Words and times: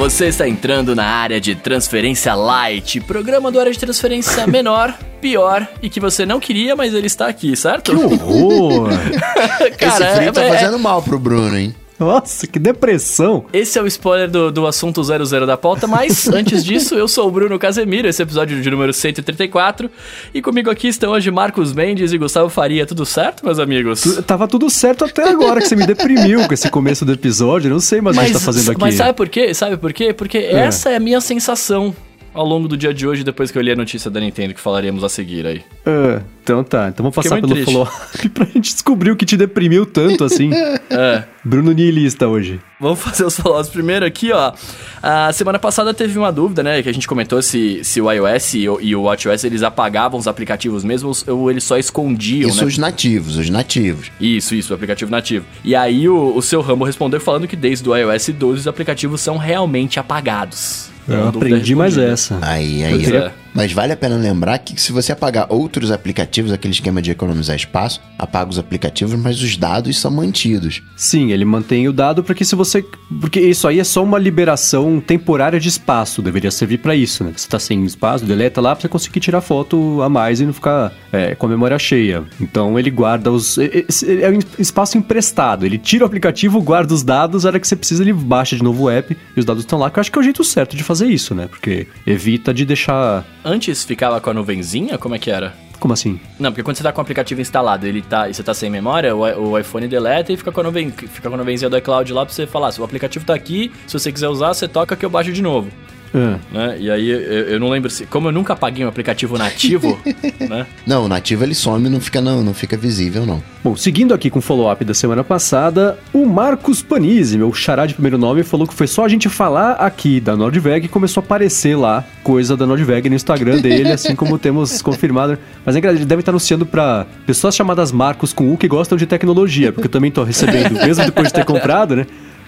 Você 0.00 0.28
está 0.28 0.48
entrando 0.48 0.96
na 0.96 1.04
área 1.04 1.38
de 1.38 1.54
transferência 1.54 2.34
light, 2.34 3.02
programa 3.02 3.52
do 3.52 3.60
área 3.60 3.70
de 3.70 3.78
transferência 3.78 4.46
menor, 4.48 4.98
pior 5.20 5.68
e 5.82 5.90
que 5.90 6.00
você 6.00 6.24
não 6.24 6.40
queria, 6.40 6.74
mas 6.74 6.94
ele 6.94 7.06
está 7.06 7.26
aqui, 7.28 7.54
certo? 7.54 7.92
Que 7.92 8.02
horror! 8.02 8.88
Esse 9.78 10.14
frio 10.16 10.28
é- 10.30 10.32
tá 10.32 10.42
é- 10.42 10.48
fazendo 10.48 10.78
mal 10.78 11.02
pro 11.02 11.18
Bruno, 11.18 11.54
hein? 11.54 11.74
Nossa, 12.00 12.46
que 12.46 12.58
depressão! 12.58 13.44
Esse 13.52 13.78
é 13.78 13.82
o 13.82 13.86
spoiler 13.86 14.30
do, 14.30 14.50
do 14.50 14.66
assunto 14.66 15.02
00 15.04 15.46
da 15.46 15.56
pauta, 15.56 15.86
mas 15.86 16.26
antes 16.32 16.64
disso, 16.64 16.94
eu 16.94 17.06
sou 17.06 17.28
o 17.28 17.30
Bruno 17.30 17.58
Casemiro, 17.58 18.08
esse 18.08 18.22
é 18.22 18.24
episódio 18.24 18.60
de 18.62 18.70
número 18.70 18.92
134, 18.92 19.90
e 20.32 20.40
comigo 20.40 20.70
aqui 20.70 20.88
estão 20.88 21.12
hoje 21.12 21.30
Marcos 21.30 21.72
Mendes 21.74 22.12
e 22.12 22.18
Gustavo 22.18 22.48
Faria. 22.48 22.86
Tudo 22.86 23.04
certo, 23.04 23.44
meus 23.44 23.58
amigos? 23.58 24.00
Tu- 24.00 24.22
Tava 24.22 24.48
tudo 24.48 24.70
certo 24.70 25.04
até 25.04 25.28
agora 25.28 25.60
que 25.60 25.68
você 25.68 25.76
me 25.76 25.86
deprimiu 25.86 26.46
com 26.48 26.54
esse 26.54 26.70
começo 26.70 27.04
do 27.04 27.12
episódio. 27.12 27.68
Não 27.70 27.80
sei 27.80 28.00
mais 28.00 28.16
o 28.16 28.20
que 28.20 28.26
gente 28.26 28.34
tá 28.38 28.40
fazendo 28.40 28.70
aqui. 28.70 28.80
Mas 28.80 28.94
sabe 28.94 29.12
por 29.12 29.28
quê? 29.28 29.52
Sabe 29.52 29.76
por 29.76 29.92
quê? 29.92 30.12
Porque 30.14 30.38
essa 30.38 30.88
é 30.90 30.96
a 30.96 31.00
minha 31.00 31.20
sensação 31.20 31.94
ao 32.32 32.44
longo 32.46 32.68
do 32.68 32.76
dia 32.76 32.92
de 32.94 33.06
hoje, 33.06 33.24
depois 33.24 33.50
que 33.50 33.58
eu 33.58 33.62
li 33.62 33.70
a 33.70 33.76
notícia 33.76 34.10
da 34.10 34.20
Nintendo 34.20 34.54
que 34.54 34.60
falaremos 34.60 35.02
a 35.02 35.08
seguir 35.08 35.46
aí. 35.46 35.62
Ah, 35.84 36.22
então 36.42 36.62
tá, 36.64 36.88
então 36.88 37.04
vamos 37.04 37.14
passar 37.14 37.40
pelo 37.40 37.52
triste. 37.52 37.66
follow-up 37.66 38.28
pra 38.30 38.44
gente 38.44 38.72
descobrir 38.72 39.10
o 39.10 39.16
que 39.16 39.24
te 39.24 39.36
deprimiu 39.36 39.84
tanto 39.86 40.24
assim. 40.24 40.50
É. 40.92 41.22
Bruno 41.44 41.70
Nihilista 41.70 42.26
hoje. 42.26 42.60
Vamos 42.80 42.98
fazer 42.98 43.24
os 43.24 43.36
follow-ups 43.36 43.70
primeiro 43.70 44.04
aqui, 44.04 44.32
ó. 44.32 44.52
A 45.00 45.32
semana 45.32 45.56
passada 45.56 45.94
teve 45.94 46.18
uma 46.18 46.32
dúvida, 46.32 46.64
né? 46.64 46.82
Que 46.82 46.88
a 46.88 46.92
gente 46.92 47.06
comentou 47.06 47.40
se, 47.40 47.84
se 47.84 48.00
o 48.00 48.10
iOS 48.10 48.54
e 48.54 48.68
o, 48.68 48.80
e 48.80 48.96
o 48.96 49.02
WatchOS 49.02 49.44
eles 49.44 49.62
apagavam 49.62 50.18
os 50.18 50.26
aplicativos 50.26 50.82
mesmo 50.82 51.12
ou 51.28 51.48
eles 51.48 51.62
só 51.62 51.78
escondiam, 51.78 52.48
Isso 52.48 52.62
né? 52.62 52.66
os 52.66 52.76
nativos, 52.76 53.36
os 53.36 53.48
nativos. 53.48 54.10
Isso, 54.20 54.54
isso, 54.54 54.72
o 54.72 54.74
aplicativo 54.74 55.10
nativo. 55.12 55.46
E 55.62 55.76
aí 55.76 56.08
o, 56.08 56.34
o 56.36 56.42
seu 56.42 56.60
Rambo 56.60 56.84
respondeu 56.84 57.20
falando 57.20 57.46
que 57.46 57.54
desde 57.56 57.88
o 57.88 57.96
iOS 57.96 58.30
12 58.30 58.60
os 58.60 58.66
aplicativos 58.66 59.20
são 59.20 59.36
realmente 59.36 60.00
apagados. 60.00 60.90
Eu 61.10 61.28
aprendi 61.28 61.74
mais 61.74 61.98
essa. 61.98 62.38
Aí, 62.42 62.84
aí. 62.84 62.92
Pois 62.92 63.12
é. 63.12 63.32
Mas 63.54 63.72
vale 63.72 63.92
a 63.92 63.96
pena 63.96 64.16
lembrar 64.16 64.58
que 64.58 64.80
se 64.80 64.92
você 64.92 65.12
apagar 65.12 65.46
outros 65.50 65.90
aplicativos, 65.90 66.52
aquele 66.52 66.72
esquema 66.72 67.02
de 67.02 67.10
economizar 67.10 67.56
espaço, 67.56 68.00
apaga 68.18 68.50
os 68.50 68.58
aplicativos, 68.58 69.18
mas 69.18 69.42
os 69.42 69.56
dados 69.56 69.98
são 69.98 70.10
mantidos. 70.10 70.82
Sim, 70.96 71.32
ele 71.32 71.44
mantém 71.44 71.88
o 71.88 71.92
dado 71.92 72.22
para 72.22 72.34
que 72.34 72.44
se 72.44 72.54
você. 72.54 72.84
Porque 73.20 73.40
isso 73.40 73.66
aí 73.66 73.80
é 73.80 73.84
só 73.84 74.02
uma 74.02 74.18
liberação 74.18 75.00
temporária 75.00 75.58
de 75.58 75.68
espaço, 75.68 76.22
deveria 76.22 76.50
servir 76.50 76.78
para 76.78 76.94
isso, 76.94 77.24
né? 77.24 77.32
Você 77.34 77.48
tá 77.48 77.58
sem 77.58 77.84
espaço, 77.84 78.24
deleta 78.24 78.60
lá 78.60 78.74
pra 78.74 78.82
você 78.82 78.88
conseguir 78.88 79.20
tirar 79.20 79.40
foto 79.40 80.00
a 80.02 80.08
mais 80.08 80.40
e 80.40 80.46
não 80.46 80.52
ficar 80.52 80.92
é, 81.12 81.34
com 81.34 81.46
a 81.46 81.48
memória 81.48 81.78
cheia. 81.78 82.24
Então 82.40 82.78
ele 82.78 82.90
guarda 82.90 83.30
os. 83.30 83.58
é 83.58 84.30
um 84.30 84.38
espaço 84.58 84.96
emprestado. 84.96 85.66
Ele 85.66 85.78
tira 85.78 86.04
o 86.04 86.06
aplicativo, 86.06 86.60
guarda 86.62 86.94
os 86.94 87.02
dados, 87.02 87.44
a 87.44 87.48
hora 87.48 87.60
que 87.60 87.66
você 87.66 87.76
precisa, 87.76 88.02
ele 88.02 88.12
baixa 88.12 88.56
de 88.56 88.62
novo 88.62 88.84
o 88.84 88.90
app 88.90 89.16
e 89.36 89.40
os 89.40 89.44
dados 89.44 89.62
estão 89.62 89.78
lá, 89.78 89.90
que 89.90 89.98
eu 89.98 90.00
acho 90.00 90.12
que 90.12 90.18
é 90.18 90.20
o 90.20 90.24
jeito 90.24 90.44
certo 90.44 90.76
de 90.76 90.84
fazer 90.84 91.06
isso, 91.06 91.34
né? 91.34 91.46
Porque 91.48 91.86
evita 92.06 92.52
de 92.52 92.64
deixar. 92.64 93.24
Antes 93.44 93.84
ficava 93.84 94.20
com 94.20 94.30
a 94.30 94.34
nuvenzinha? 94.34 94.98
Como 94.98 95.14
é 95.14 95.18
que 95.18 95.30
era? 95.30 95.54
Como 95.78 95.94
assim? 95.94 96.20
Não, 96.38 96.52
porque 96.52 96.62
quando 96.62 96.76
você 96.76 96.82
tá 96.82 96.92
com 96.92 97.00
o 97.00 97.02
aplicativo 97.02 97.40
instalado 97.40 97.86
ele 97.86 98.02
tá, 98.02 98.28
e 98.28 98.34
você 98.34 98.42
tá 98.42 98.52
sem 98.52 98.68
memória, 98.68 99.16
o, 99.16 99.20
o 99.20 99.58
iPhone 99.58 99.88
deleta 99.88 100.30
e 100.30 100.36
fica 100.36 100.52
com, 100.52 100.60
a 100.60 100.64
nuven, 100.64 100.90
fica 100.90 101.28
com 101.28 101.34
a 101.34 101.38
nuvenzinha 101.38 101.70
do 101.70 101.76
iCloud 101.78 102.12
lá 102.12 102.26
pra 102.26 102.34
você 102.34 102.46
falar. 102.46 102.70
Se 102.70 102.80
o 102.80 102.84
aplicativo 102.84 103.24
tá 103.24 103.34
aqui, 103.34 103.72
se 103.86 103.98
você 103.98 104.12
quiser 104.12 104.28
usar, 104.28 104.52
você 104.52 104.68
toca 104.68 104.94
que 104.94 105.04
eu 105.04 105.10
baixo 105.10 105.32
de 105.32 105.40
novo. 105.40 105.70
Ah, 106.14 106.38
Né? 106.52 106.76
E 106.80 106.90
aí 106.90 107.08
eu, 107.08 107.20
eu 107.20 107.60
não 107.60 107.68
lembro 107.68 107.88
se. 107.90 108.06
Como 108.06 108.28
eu 108.28 108.32
nunca 108.32 108.52
apaguei 108.52 108.84
um 108.84 108.88
aplicativo 108.88 109.38
nativo, 109.38 109.98
né? 110.48 110.66
Não, 110.86 111.04
o 111.04 111.08
nativo 111.08 111.44
ele 111.44 111.54
some 111.54 111.86
e 111.86 111.90
não 111.90 112.00
fica, 112.00 112.20
não, 112.20 112.42
não 112.42 112.52
fica 112.54 112.76
visível, 112.76 113.24
não. 113.24 113.42
Bom, 113.62 113.76
seguindo 113.76 114.14
aqui 114.14 114.30
com 114.30 114.38
o 114.38 114.42
follow-up 114.42 114.84
da 114.84 114.94
semana 114.94 115.22
passada, 115.22 115.98
o 116.12 116.26
Marcos 116.26 116.82
Panizzi, 116.82 117.36
meu 117.36 117.52
xará 117.52 117.86
de 117.86 117.94
primeiro 117.94 118.16
nome, 118.18 118.42
falou 118.42 118.66
que 118.66 118.74
foi 118.74 118.86
só 118.86 119.04
a 119.04 119.08
gente 119.08 119.28
falar 119.28 119.72
aqui 119.72 120.18
da 120.18 120.36
Nordveg 120.36 120.86
e 120.86 120.88
começou 120.88 121.20
a 121.20 121.24
aparecer 121.24 121.76
lá 121.76 122.04
coisa 122.24 122.56
da 122.56 122.66
Nordveg 122.66 123.08
no 123.08 123.14
Instagram 123.14 123.60
dele, 123.60 123.92
assim 123.92 124.16
como 124.16 124.38
temos 124.40 124.80
confirmado. 124.82 125.38
Mas 125.64 125.76
é 125.76 125.78
engraçado, 125.78 125.98
ele 125.98 126.06
deve 126.06 126.20
estar 126.20 126.32
anunciando 126.32 126.64
pra 126.64 127.06
pessoas 127.26 127.54
chamadas 127.54 127.92
Marcos 127.92 128.32
com 128.32 128.52
U 128.52 128.56
que 128.56 128.66
gostam 128.66 128.96
de 128.96 129.06
tecnologia, 129.06 129.72
porque 129.72 129.86
eu 129.86 129.90
também 129.90 130.10
tô 130.10 130.24
recebendo, 130.24 130.72
mesmo 130.74 131.04
depois 131.04 131.28
de 131.28 131.34
ter 131.34 131.44
comprado, 131.44 131.94
né? 131.94 132.06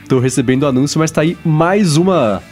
Tô 0.08 0.18
recebendo 0.18 0.64
o 0.64 0.66
anúncio, 0.66 0.98
mas 0.98 1.10
tá 1.10 1.20
aí 1.20 1.36
mais 1.44 1.96
uma 1.96 2.42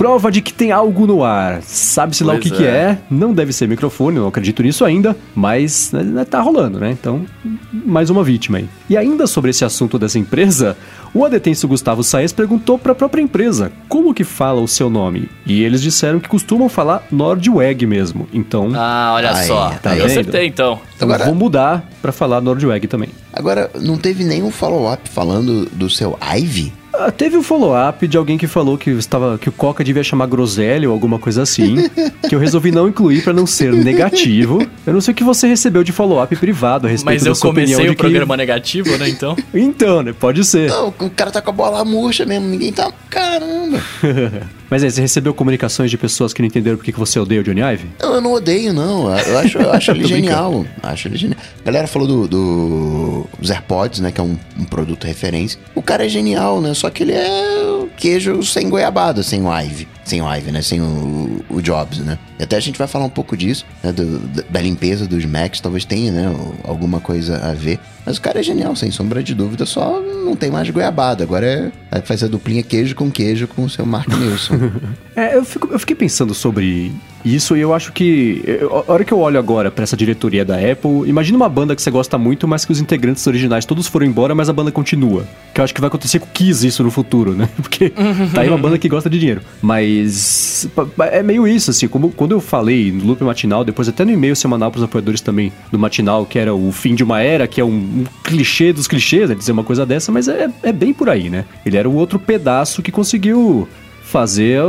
prova 0.00 0.32
de 0.32 0.40
que 0.40 0.50
tem 0.50 0.72
algo 0.72 1.06
no 1.06 1.22
ar. 1.22 1.60
Sabe-se 1.60 2.24
lá 2.24 2.32
o 2.32 2.38
que, 2.38 2.50
que 2.50 2.64
é. 2.64 2.68
é. 2.68 2.98
Não 3.10 3.34
deve 3.34 3.52
ser 3.52 3.68
microfone, 3.68 4.16
eu 4.16 4.22
não 4.22 4.28
acredito 4.30 4.62
nisso 4.62 4.82
ainda, 4.82 5.14
mas 5.34 5.92
né, 5.92 6.24
tá 6.24 6.40
rolando, 6.40 6.80
né? 6.80 6.90
Então, 6.90 7.26
mais 7.70 8.08
uma 8.08 8.24
vítima 8.24 8.56
aí. 8.56 8.68
E 8.88 8.96
ainda 8.96 9.26
sobre 9.26 9.50
esse 9.50 9.62
assunto 9.62 9.98
dessa 9.98 10.18
empresa, 10.18 10.74
o 11.12 11.22
adetenso 11.22 11.68
Gustavo 11.68 12.02
Saez 12.02 12.32
perguntou 12.32 12.78
para 12.78 12.92
a 12.92 12.94
própria 12.94 13.20
empresa 13.20 13.70
como 13.90 14.14
que 14.14 14.24
fala 14.24 14.62
o 14.62 14.66
seu 14.66 14.88
nome. 14.88 15.28
E 15.44 15.62
eles 15.62 15.82
disseram 15.82 16.18
que 16.18 16.30
costumam 16.30 16.70
falar 16.70 17.04
Nordweg 17.12 17.84
mesmo. 17.84 18.26
Então, 18.32 18.70
Ah, 18.74 19.12
olha 19.16 19.34
Aí, 19.34 19.46
só. 19.46 19.68
tá 19.82 19.90
eu 19.94 20.06
vendo? 20.06 20.18
acertei 20.18 20.46
então. 20.46 20.80
então 20.96 21.06
agora- 21.08 21.26
vou 21.26 21.34
mudar 21.34 21.86
para 22.00 22.10
falar 22.10 22.40
Nordweg 22.40 22.86
também. 22.86 23.10
Agora, 23.34 23.70
não 23.78 23.98
teve 23.98 24.24
nenhum 24.24 24.50
follow-up 24.50 25.06
falando 25.10 25.66
do 25.66 25.90
seu 25.90 26.18
Ivy? 26.22 26.72
Ah, 27.02 27.10
teve 27.10 27.36
um 27.36 27.42
follow-up 27.42 28.06
de 28.06 28.16
alguém 28.16 28.36
que 28.36 28.46
falou 28.46 28.76
que 28.76 28.90
estava 28.90 29.38
que 29.38 29.48
o 29.48 29.52
Coca 29.52 29.82
devia 29.82 30.02
chamar 30.04 30.26
groselha 30.26 30.88
ou 30.88 30.92
alguma 30.92 31.18
coisa 31.18 31.42
assim, 31.42 31.88
que 32.28 32.34
eu 32.34 32.38
resolvi 32.38 32.70
não 32.70 32.86
incluir 32.88 33.22
para 33.24 33.32
não 33.32 33.46
ser 33.46 33.72
negativo. 33.72 34.60
Eu 34.86 34.92
não 34.92 35.00
sei 35.00 35.12
o 35.12 35.14
que 35.14 35.24
você 35.24 35.46
recebeu 35.48 35.82
de 35.82 35.92
follow-up 35.92 36.34
privado 36.36 36.86
a 36.86 36.90
respeito 36.90 37.14
Mas 37.16 37.24
da 37.24 37.30
eu 37.30 37.34
sua 37.34 37.50
opinião 37.50 37.78
comecei 37.78 37.86
de 37.86 37.90
o 37.92 37.96
que- 37.96 38.02
programa 38.02 38.36
negativo, 38.36 38.96
né? 38.98 39.08
Então. 39.08 39.34
Então, 39.54 40.02
né? 40.02 40.12
Pode 40.12 40.44
ser. 40.44 40.68
Não, 40.68 40.88
o 40.88 41.10
cara 41.10 41.30
tá 41.30 41.40
com 41.40 41.50
a 41.50 41.54
bola 41.54 41.84
murcha 41.84 42.26
mesmo, 42.26 42.46
ninguém 42.48 42.72
tá. 42.72 42.92
Caramba! 43.08 43.80
Mas 44.70 44.84
aí, 44.84 44.90
você 44.90 45.00
recebeu 45.00 45.34
comunicações 45.34 45.90
de 45.90 45.98
pessoas 45.98 46.32
que 46.32 46.40
não 46.40 46.46
entenderam 46.46 46.76
por 46.76 46.84
que 46.84 46.92
você 46.92 47.18
odeia 47.18 47.40
o 47.40 47.44
Johnny 47.44 47.60
Ive? 47.60 47.86
Não, 48.00 48.14
eu 48.14 48.20
não 48.20 48.32
odeio, 48.32 48.72
não. 48.72 49.10
Eu 49.18 49.38
acho, 49.38 49.58
eu 49.58 49.72
acho 49.72 49.90
ele 49.92 50.06
genial. 50.06 50.64
Acho 50.82 51.08
ele 51.08 51.16
genial. 51.16 51.38
A 51.60 51.64
galera 51.64 51.86
falou 51.88 52.06
do, 52.06 52.28
do 52.28 53.26
dos 53.38 53.50
AirPods, 53.50 54.00
né? 54.00 54.12
Que 54.12 54.20
é 54.20 54.24
um, 54.24 54.36
um 54.58 54.64
produto 54.64 55.06
referência. 55.06 55.58
O 55.74 55.82
cara 55.82 56.06
é 56.06 56.08
genial, 56.08 56.60
né? 56.60 56.72
Só 56.74 56.88
que 56.90 57.02
ele 57.02 57.12
é 57.12 57.86
queijo 57.96 58.42
sem 58.42 58.68
goiabada, 58.70 59.22
sem 59.22 59.42
o 59.42 59.52
Ive. 59.60 59.88
Sem 60.04 60.22
o 60.22 60.34
Ive, 60.34 60.50
né? 60.52 60.62
Sem 60.62 60.80
o, 60.80 61.44
o 61.50 61.60
Jobs, 61.60 61.98
né? 61.98 62.18
E 62.38 62.42
até 62.42 62.56
a 62.56 62.60
gente 62.60 62.78
vai 62.78 62.86
falar 62.88 63.04
um 63.04 63.10
pouco 63.10 63.36
disso, 63.36 63.64
né? 63.82 63.92
do- 63.92 64.18
da- 64.50 64.60
limpeza 64.60 65.06
dos 65.06 65.24
Macs. 65.24 65.60
Talvez 65.60 65.84
tenha, 65.84 66.10
né? 66.12 66.34
Alguma 66.64 67.00
coisa 67.00 67.36
a 67.38 67.52
ver. 67.54 67.78
Mas 68.04 68.16
o 68.16 68.20
cara 68.20 68.40
é 68.40 68.42
genial, 68.42 68.74
sem 68.76 68.90
sombra 68.90 69.22
de 69.22 69.34
dúvida. 69.34 69.64
Só 69.66 70.00
não 70.00 70.34
tem 70.36 70.50
mais 70.50 70.68
goiabada. 70.70 71.22
Agora 71.24 71.46
é, 71.90 71.98
é 71.98 72.00
fazer 72.00 72.26
a 72.26 72.28
duplinha 72.28 72.62
queijo 72.62 72.94
com 72.94 73.10
queijo 73.10 73.46
com 73.48 73.64
o 73.64 73.70
seu 73.70 73.84
Mark 73.86 74.08
Nilsson. 74.08 74.54
É, 75.16 75.36
eu, 75.36 75.44
fico- 75.44 75.68
eu 75.70 75.78
fiquei 75.78 75.94
pensando 75.96 76.32
sobre 76.32 76.92
isso 77.24 77.54
e 77.56 77.60
eu 77.60 77.74
acho 77.74 77.92
que. 77.92 78.40
eu- 78.46 78.84
A 78.88 78.92
hora 78.92 79.04
que 79.04 79.12
eu 79.12 79.18
olho 79.18 79.38
agora 79.38 79.70
pra 79.70 79.82
essa 79.82 79.96
diretoria 79.96 80.44
da 80.44 80.54
Apple, 80.56 81.06
imagina 81.06 81.36
uma 81.36 81.48
banda 81.48 81.74
que 81.76 81.82
você 81.82 81.90
gosta 81.90 82.16
muito, 82.16 82.46
mas 82.48 82.64
que 82.64 82.72
os 82.72 82.80
integrantes 82.80 83.26
originais 83.26 83.64
todos 83.66 83.86
foram 83.86 84.06
embora, 84.06 84.34
mas 84.34 84.48
a 84.48 84.52
banda 84.52 84.70
continua. 84.70 85.26
Que 85.52 85.60
eu 85.60 85.64
acho 85.64 85.74
que 85.74 85.80
vai 85.80 85.88
acontecer 85.88 86.20
com 86.20 86.26
o 86.26 86.30
Kiss 86.30 86.66
isso 86.66 86.82
no 86.84 86.90
futuro, 86.90 87.32
né? 87.34 87.48
Porque 87.60 87.90
tá 87.90 88.40
aí 88.42 88.48
uma 88.48 88.56
banda 88.56 88.78
que 88.78 88.88
gosta 88.88 89.10
de 89.10 89.18
dinheiro. 89.18 89.42
Mas. 89.60 90.68
É 91.10 91.22
meio 91.22 91.46
isso, 91.46 91.70
assim, 91.70 91.88
como 91.88 92.10
quando 92.10 92.32
eu 92.32 92.40
falei 92.40 92.90
no 92.92 93.04
loop 93.04 93.22
matinal, 93.24 93.64
depois 93.64 93.88
até 93.88 94.04
no 94.04 94.12
e-mail 94.12 94.36
semanal 94.36 94.70
pros 94.70 94.84
apoiadores 94.84 95.20
também 95.20 95.52
do 95.70 95.78
matinal, 95.78 96.24
que 96.24 96.38
era 96.38 96.54
o 96.54 96.70
fim 96.72 96.94
de 96.94 97.02
uma 97.04 97.20
era, 97.20 97.46
que 97.46 97.60
é 97.60 97.64
um, 97.64 97.68
um 97.70 98.04
clichê 98.24 98.72
dos 98.72 98.86
clichês, 98.86 99.28
né? 99.28 99.34
Dizer 99.34 99.52
uma 99.52 99.64
coisa 99.64 99.84
dessa, 99.84 100.10
mas 100.12 100.28
é, 100.28 100.48
é 100.62 100.72
bem 100.72 100.94
por 100.94 101.10
aí, 101.10 101.28
né? 101.28 101.44
Ele 101.66 101.76
era 101.76 101.88
o 101.88 101.94
outro 101.94 102.18
pedaço 102.18 102.80
que 102.82 102.90
conseguiu 102.92 103.68
fazer, 104.10 104.60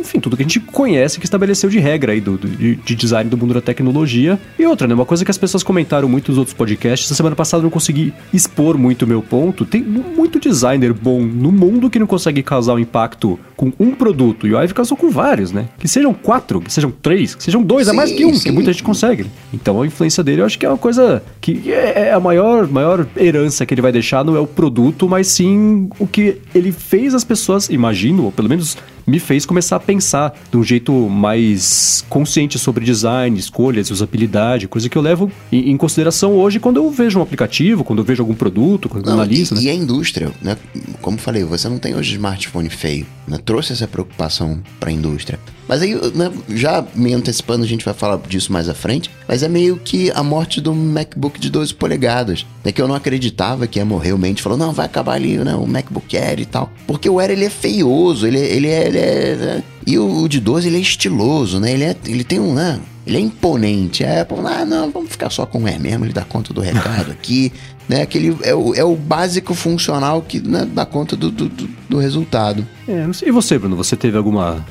enfim, 0.00 0.20
tudo 0.20 0.36
que 0.36 0.42
a 0.42 0.46
gente 0.46 0.60
conhece 0.60 1.18
que 1.18 1.26
estabeleceu 1.26 1.68
de 1.68 1.78
regra 1.78 2.12
aí 2.12 2.20
do, 2.20 2.36
do- 2.38 2.48
de, 2.48 2.76
de 2.76 2.94
design 2.94 3.28
do 3.28 3.36
mundo 3.36 3.52
da 3.54 3.60
tecnologia. 3.60 4.38
E 4.58 4.64
outra, 4.64 4.86
né? 4.86 4.94
Uma 4.94 5.04
coisa 5.04 5.24
que 5.24 5.30
as 5.30 5.36
pessoas 5.38 5.62
comentaram 5.62 6.08
muito 6.08 6.28
nos 6.30 6.38
outros 6.38 6.54
podcasts, 6.56 7.08
essa 7.08 7.14
semana 7.16 7.34
passada 7.36 7.60
eu 7.60 7.64
não 7.64 7.70
consegui 7.70 8.12
expor 8.32 8.78
muito 8.78 9.02
o 9.02 9.06
meu 9.06 9.20
ponto. 9.20 9.64
Tem 9.64 9.82
muito 9.82 10.38
designer 10.38 10.92
bom 10.92 11.20
no 11.22 11.50
mundo 11.50 11.90
que 11.90 11.98
não 11.98 12.06
consegue 12.06 12.42
causar 12.42 12.74
um 12.74 12.78
impacto 12.78 13.38
com 13.56 13.72
um 13.78 13.94
produto. 13.94 14.46
E 14.46 14.54
o 14.54 14.60
Ive 14.60 14.74
causou 14.74 14.96
com 14.96 15.10
vários, 15.10 15.52
né? 15.52 15.66
Que 15.78 15.88
sejam 15.88 16.12
quatro, 16.12 16.60
que 16.60 16.72
sejam 16.72 16.90
três, 16.90 17.34
que 17.34 17.42
sejam 17.42 17.62
dois, 17.62 17.88
é 17.88 17.92
mais 17.92 18.10
Sim, 18.10 18.16
que 18.16 18.24
um, 18.26 18.34
sim. 18.34 18.44
que 18.44 18.52
muita 18.52 18.72
gente 18.72 18.82
consegue. 18.82 19.26
Então 19.52 19.80
a 19.80 19.86
influência 19.86 20.22
dele 20.22 20.42
eu 20.42 20.46
acho 20.46 20.58
que 20.58 20.66
é 20.66 20.68
uma 20.68 20.78
coisa 20.78 21.22
que 21.40 21.72
é 21.72 21.94
é 21.94 22.12
a 22.12 22.20
maior, 22.20 22.68
maior 22.68 23.06
herança 23.16 23.64
que 23.64 23.72
ele 23.72 23.82
vai 23.82 23.92
deixar, 23.92 24.24
não 24.24 24.36
é 24.36 24.40
o 24.40 24.46
produto, 24.46 25.08
mas 25.08 25.28
sim 25.28 25.88
o 25.98 26.06
que 26.06 26.38
ele 26.54 26.72
fez 26.72 27.14
as 27.14 27.24
pessoas, 27.24 27.68
imagino, 27.68 28.24
ou 28.24 28.32
pelo 28.32 28.48
menos 28.48 28.76
me 29.06 29.18
fez 29.18 29.44
começar 29.44 29.76
a 29.76 29.80
pensar 29.80 30.34
de 30.50 30.56
um 30.56 30.62
jeito 30.62 30.92
mais 31.08 32.04
consciente 32.08 32.58
sobre 32.58 32.84
design, 32.84 33.38
escolhas, 33.38 33.90
usabilidade, 33.90 34.68
coisa 34.68 34.88
que 34.88 34.96
eu 34.96 35.02
levo 35.02 35.30
em, 35.50 35.70
em 35.70 35.76
consideração 35.76 36.32
hoje 36.32 36.58
quando 36.58 36.76
eu 36.76 36.90
vejo 36.90 37.18
um 37.18 37.22
aplicativo, 37.22 37.84
quando 37.84 38.00
eu 38.00 38.04
vejo 38.04 38.22
algum 38.22 38.34
produto, 38.34 38.88
quando 38.88 39.06
eu 39.06 39.12
analiso, 39.12 39.54
e, 39.54 39.56
né? 39.56 39.62
e 39.64 39.70
a 39.70 39.74
indústria, 39.74 40.30
né? 40.40 40.56
Como 41.00 41.18
falei, 41.18 41.44
você 41.44 41.68
não 41.68 41.78
tem 41.78 41.94
hoje 41.94 42.12
smartphone 42.12 42.70
feio, 42.70 43.06
né? 43.26 43.38
Trouxe 43.44 43.72
essa 43.72 43.86
preocupação 43.86 44.62
para 44.78 44.90
a 44.90 44.92
indústria. 44.92 45.38
Mas 45.66 45.82
aí, 45.82 45.94
né, 46.14 46.30
já 46.50 46.84
me 46.94 47.14
antecipando, 47.14 47.64
a 47.64 47.66
gente 47.66 47.84
vai 47.84 47.94
falar 47.94 48.18
disso 48.28 48.52
mais 48.52 48.68
à 48.68 48.74
frente, 48.74 49.10
mas 49.26 49.42
é 49.42 49.48
meio 49.48 49.76
que 49.76 50.10
a 50.10 50.22
morte 50.22 50.60
do 50.60 50.74
MacBook 50.74 51.40
de 51.40 51.50
12 51.50 51.74
polegadas, 51.74 52.46
né, 52.62 52.70
que 52.70 52.80
eu 52.80 52.86
não 52.86 52.94
acreditava 52.94 53.66
que 53.66 53.78
ia 53.78 53.84
morrer. 53.84 54.12
O 54.12 54.18
Mendes 54.18 54.42
falou, 54.42 54.58
não, 54.58 54.72
vai 54.72 54.86
acabar 54.86 55.14
ali, 55.14 55.38
né, 55.38 55.54
o 55.54 55.66
MacBook 55.66 56.16
Air 56.16 56.40
e 56.40 56.46
tal. 56.46 56.70
Porque 56.86 57.08
o 57.08 57.18
Air, 57.18 57.30
ele 57.30 57.44
é 57.44 57.50
feioso, 57.50 58.26
ele, 58.26 58.38
ele 58.38 58.68
é 58.68 58.88
ele 58.96 59.04
é. 59.04 59.36
né? 59.36 59.62
E 59.86 59.98
o, 59.98 60.22
o 60.22 60.28
de 60.28 60.40
12 60.40 60.68
ele 60.68 60.76
é 60.76 60.80
estiloso, 60.80 61.60
né? 61.60 61.72
Ele, 61.72 61.84
é, 61.84 61.96
ele 62.06 62.24
tem 62.24 62.40
um. 62.40 62.54
Né? 62.54 62.80
Ele 63.06 63.16
é 63.18 63.20
imponente. 63.20 64.02
A 64.04 64.22
Apple, 64.22 64.38
ah, 64.46 64.64
não, 64.64 64.90
vamos 64.90 65.10
ficar 65.10 65.28
só 65.30 65.44
com 65.44 65.62
o 65.62 65.68
R 65.68 65.78
mesmo, 65.78 66.04
ele 66.06 66.12
dá 66.12 66.22
conta 66.24 66.54
do 66.54 66.60
recado 66.60 67.10
aqui. 67.12 67.52
Né? 67.88 68.00
Aquele, 68.02 68.34
é, 68.42 68.54
o, 68.54 68.74
é 68.74 68.82
o 68.82 68.96
básico 68.96 69.52
funcional 69.54 70.22
que 70.22 70.40
né, 70.40 70.66
dá 70.72 70.86
conta 70.86 71.14
do, 71.14 71.30
do, 71.30 71.48
do- 71.48 71.68
do 71.88 71.98
resultado. 71.98 72.66
É, 72.88 73.06
não 73.06 73.12
sei. 73.12 73.28
E 73.28 73.32
você, 73.32 73.58
Bruno? 73.58 73.76
Você 73.76 73.94
teve 73.94 74.16
alguma 74.16 74.64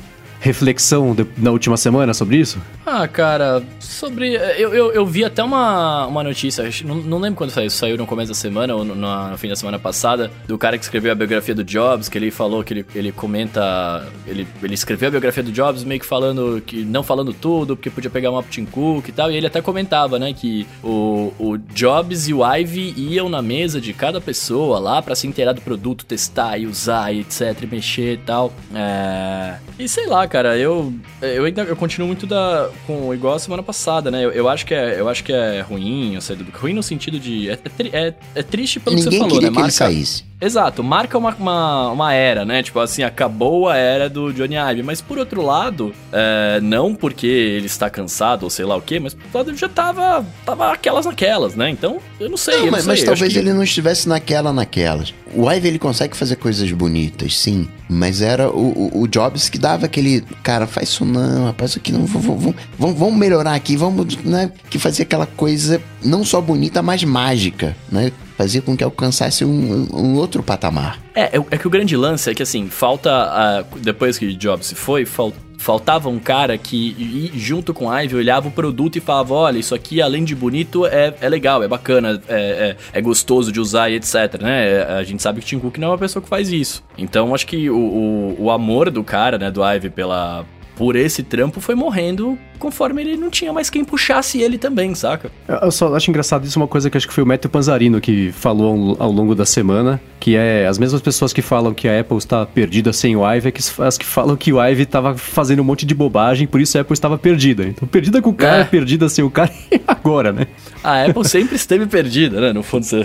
reflexão 0.44 1.14
de- 1.14 1.26
na 1.38 1.50
última 1.50 1.76
semana 1.76 2.12
sobre 2.12 2.36
isso? 2.36 2.58
Ah, 2.84 3.08
cara, 3.08 3.62
sobre. 3.80 4.34
Eu, 4.34 4.74
eu, 4.74 4.92
eu 4.92 5.06
vi 5.06 5.24
até 5.24 5.42
uma, 5.42 6.06
uma 6.06 6.22
notícia, 6.22 6.68
não, 6.84 6.96
não 6.96 7.18
lembro 7.18 7.38
quando 7.38 7.50
saiu, 7.50 7.70
saiu 7.70 7.96
no 7.96 8.06
começo 8.06 8.28
da 8.28 8.34
semana 8.34 8.74
ou 8.74 8.84
no, 8.84 8.94
no- 8.94 9.38
fim 9.38 9.48
da 9.48 9.56
semana 9.56 9.78
passada, 9.78 10.30
do 10.46 10.58
cara 10.58 10.76
que 10.76 10.84
escreveu 10.84 11.10
a 11.12 11.14
biografia 11.14 11.54
do 11.54 11.64
Jobs, 11.64 12.10
que 12.10 12.18
ele 12.18 12.30
falou 12.30 12.62
que 12.62 12.74
ele, 12.74 12.86
ele 12.94 13.10
comenta. 13.10 14.06
Ele, 14.26 14.46
ele 14.62 14.74
escreveu 14.74 15.08
a 15.08 15.10
biografia 15.10 15.42
do 15.42 15.50
Jobs 15.50 15.82
meio 15.82 15.98
que 16.00 16.06
falando 16.06 16.62
que. 16.64 16.84
não 16.84 17.02
falando 17.02 17.32
tudo, 17.32 17.74
porque 17.74 17.88
podia 17.88 18.10
pegar 18.10 18.30
um 18.30 18.42
Tim 18.42 18.66
Cook 18.66 19.08
e 19.08 19.12
tal, 19.12 19.30
e 19.32 19.36
ele 19.36 19.46
até 19.46 19.62
comentava, 19.62 20.18
né, 20.18 20.34
que 20.34 20.66
o, 20.82 21.32
o 21.38 21.56
Jobs 21.74 22.28
e 22.28 22.34
o 22.34 22.44
Ive 22.44 22.92
iam 22.98 23.30
na 23.30 23.40
mesa 23.40 23.80
de 23.80 23.94
cada 23.94 24.20
pessoa 24.20 24.78
lá 24.78 25.00
pra 25.00 25.14
se 25.14 25.26
inteirar 25.26 25.52
do 25.54 25.62
produto, 25.62 26.04
testar 26.04 26.58
e 26.58 26.66
usar 26.66 27.12
e 27.14 27.20
etc, 27.20 27.62
e 27.62 27.66
mexer 27.66 28.12
e 28.12 28.18
tal. 28.18 28.52
É. 28.74 29.54
E 29.78 29.88
sei 29.88 30.06
lá, 30.06 30.28
cara, 30.34 30.58
eu. 30.58 30.92
Eu 31.22 31.44
ainda 31.44 31.62
eu 31.62 31.76
continuo 31.76 32.08
muito 32.08 32.26
da. 32.26 32.68
com 32.88 33.14
igual 33.14 33.34
a 33.34 33.38
semana 33.38 33.62
passada, 33.62 34.10
né? 34.10 34.24
Eu, 34.24 34.32
eu 34.32 34.48
acho 34.48 34.66
que 34.66 34.74
é, 34.74 34.98
eu 34.98 35.08
acho 35.08 35.22
que 35.22 35.32
é 35.32 35.60
ruim, 35.60 36.14
eu 36.16 36.20
sei, 36.20 36.34
do- 36.34 36.44
ruim 36.58 36.72
no 36.72 36.82
sentido 36.82 37.20
de. 37.20 37.50
É, 37.50 37.58
é, 37.92 37.98
é- 38.08 38.14
é 38.34 38.42
triste 38.42 38.80
pelo 38.80 38.96
que 38.96 39.02
Ninguém 39.04 39.12
você 39.12 39.18
falou, 39.24 39.34
queria 39.34 39.50
né? 39.50 39.54
que 39.54 39.58
ele 39.60 39.62
Marca, 39.62 39.76
saísse. 39.76 40.24
Exato, 40.44 40.82
marca 40.84 41.16
uma, 41.16 41.34
uma, 41.34 41.90
uma 41.92 42.12
era, 42.12 42.44
né? 42.44 42.62
Tipo 42.62 42.80
assim, 42.80 43.02
acabou 43.02 43.68
a 43.68 43.76
era 43.76 44.08
do 44.10 44.32
Johnny 44.32 44.56
Ive. 44.56 44.82
Mas 44.82 45.00
por 45.00 45.18
outro 45.18 45.40
lado, 45.40 45.92
é, 46.12 46.60
não 46.60 46.94
porque 46.94 47.26
ele 47.26 47.66
está 47.66 47.88
cansado 47.88 48.42
ou 48.44 48.50
sei 48.50 48.64
lá 48.64 48.76
o 48.76 48.82
quê, 48.82 49.00
mas 49.00 49.14
por 49.14 49.22
outro 49.24 49.38
lado 49.38 49.50
ele 49.50 49.56
já 49.56 49.68
tava, 49.68 50.26
tava 50.44 50.72
aquelas 50.72 51.06
naquelas, 51.06 51.54
né? 51.54 51.70
Então, 51.70 51.98
eu 52.20 52.28
não 52.28 52.36
sei. 52.36 52.58
Não, 52.58 52.66
eu 52.66 52.72
mas, 52.72 52.84
não 52.84 52.92
mas 52.92 53.00
sei, 53.00 53.08
eu 53.08 53.12
acho 53.12 53.20
talvez 53.20 53.32
que- 53.32 53.38
ele 53.38 53.52
não 53.54 53.62
estivesse 53.62 54.08
naquela, 54.08 54.52
naquelas. 54.52 55.14
O 55.34 55.50
Ive, 55.50 55.66
ele 55.66 55.78
consegue 55.78 56.16
fazer 56.16 56.36
coisas 56.36 56.70
bonitas, 56.70 57.36
sim. 57.38 57.66
Mas 57.88 58.20
era 58.22 58.48
o, 58.50 58.90
o, 58.94 59.00
o 59.02 59.08
Jobs 59.08 59.48
que 59.48 59.58
dava 59.58 59.86
aquele... 59.86 60.22
Cara, 60.42 60.66
faz 60.66 60.88
isso 60.90 61.04
não, 61.04 61.46
rapaz, 61.46 61.70
isso 61.70 61.78
aqui 61.80 61.90
não... 61.92 62.06
Vamos, 62.06 62.54
vamos 62.78 63.14
melhorar 63.18 63.54
aqui, 63.54 63.76
vamos... 63.76 64.16
Né, 64.24 64.52
que 64.70 64.78
fazia 64.78 65.02
aquela 65.04 65.26
coisa 65.26 65.82
não 66.04 66.24
só 66.24 66.40
bonita, 66.40 66.82
mas 66.82 67.02
mágica, 67.04 67.76
né? 67.90 68.12
Fazia 68.36 68.60
com 68.60 68.76
que 68.76 68.82
alcançasse 68.82 69.44
um, 69.44 69.86
um 69.92 70.14
outro 70.16 70.42
patamar. 70.42 70.98
É, 71.14 71.36
é, 71.38 71.44
é 71.52 71.56
que 71.58 71.66
o 71.66 71.70
grande 71.70 71.96
lance 71.96 72.28
é 72.30 72.34
que 72.34 72.42
assim, 72.42 72.68
falta. 72.68 73.10
ah, 73.10 73.64
depois 73.80 74.18
que 74.18 74.34
Jobs 74.34 74.66
se 74.66 74.74
foi, 74.74 75.04
fal- 75.06 75.32
faltava 75.56 76.08
um 76.08 76.18
cara 76.18 76.58
que, 76.58 77.30
junto 77.36 77.72
com 77.72 77.86
o 77.86 77.96
Ive, 77.98 78.16
olhava 78.16 78.48
o 78.48 78.50
produto 78.50 78.96
e 78.96 79.00
falava: 79.00 79.34
olha, 79.34 79.58
isso 79.58 79.72
aqui, 79.72 80.02
além 80.02 80.24
de 80.24 80.34
bonito, 80.34 80.84
é, 80.84 81.14
é 81.20 81.28
legal, 81.28 81.62
é 81.62 81.68
bacana, 81.68 82.20
é, 82.28 82.76
é, 82.92 82.98
é 82.98 83.00
gostoso 83.00 83.52
de 83.52 83.60
usar 83.60 83.88
e 83.88 83.94
etc, 83.94 84.40
né? 84.42 84.68
É, 84.68 84.82
A 84.98 85.04
gente 85.04 85.22
sabe 85.22 85.38
que 85.40 85.46
o 85.46 85.48
Tim 85.48 85.58
Cook 85.60 85.78
não 85.78 85.88
é 85.88 85.90
uma 85.92 85.98
pessoa 85.98 86.20
que 86.22 86.28
faz 86.28 86.50
isso. 86.50 86.82
Então, 86.98 87.32
acho 87.34 87.46
que 87.46 87.70
o, 87.70 87.76
o, 87.78 88.36
o 88.46 88.50
amor 88.50 88.90
do 88.90 89.04
cara, 89.04 89.38
né, 89.38 89.48
do 89.50 89.62
Ive 89.64 89.90
pela. 89.90 90.44
Por 90.76 90.96
esse 90.96 91.22
trampo 91.22 91.60
foi 91.60 91.74
morrendo 91.74 92.36
conforme 92.58 93.02
ele 93.02 93.16
não 93.16 93.28
tinha 93.30 93.52
mais 93.52 93.68
quem 93.68 93.84
puxasse 93.84 94.40
ele 94.40 94.56
também, 94.56 94.94
saca? 94.94 95.30
Eu 95.62 95.70
só 95.70 95.94
acho 95.94 96.08
engraçado 96.10 96.46
isso, 96.46 96.58
uma 96.58 96.66
coisa 96.68 96.88
que 96.88 96.96
acho 96.96 97.06
que 97.06 97.12
foi 97.12 97.22
o 97.22 97.26
Matthew 97.26 97.50
Panzarino 97.50 98.00
que 98.00 98.32
falou 98.32 98.96
ao, 98.98 99.12
longo 99.12 99.34
da 99.34 99.44
semana, 99.44 100.00
que 100.18 100.34
é 100.34 100.66
as 100.66 100.78
mesmas 100.78 101.02
pessoas 101.02 101.32
que 101.32 101.42
falam 101.42 101.74
que 101.74 101.86
a 101.86 102.00
Apple 102.00 102.16
está 102.16 102.46
perdida 102.46 102.92
sem 102.92 103.14
o 103.16 103.20
Ive, 103.34 103.48
é 103.48 103.50
que 103.50 103.60
as 103.82 103.98
que 103.98 104.06
falam 104.06 104.34
que 104.36 104.52
o 104.52 104.64
Ive 104.64 104.84
estava 104.84 105.14
fazendo 105.16 105.60
um 105.60 105.64
monte 105.64 105.84
de 105.84 105.94
bobagem, 105.94 106.46
por 106.46 106.60
isso 106.60 106.78
a 106.78 106.80
Apple 106.80 106.94
estava 106.94 107.18
perdida. 107.18 107.64
Então, 107.64 107.86
perdida 107.86 108.22
com 108.22 108.30
o 108.30 108.34
cara, 108.34 108.62
É. 108.62 108.64
perdida 108.64 109.08
sem 109.08 109.22
o 109.24 109.30
cara, 109.30 109.50
e 109.70 109.80
agora, 109.86 110.32
né? 110.32 110.46
A 110.82 111.04
Apple 111.04 111.24
sempre 111.28 111.56
esteve 111.56 111.86
perdida, 111.86 112.40
né? 112.40 112.52
No 112.52 112.62
fundo, 112.62 112.84
você. 112.84 113.04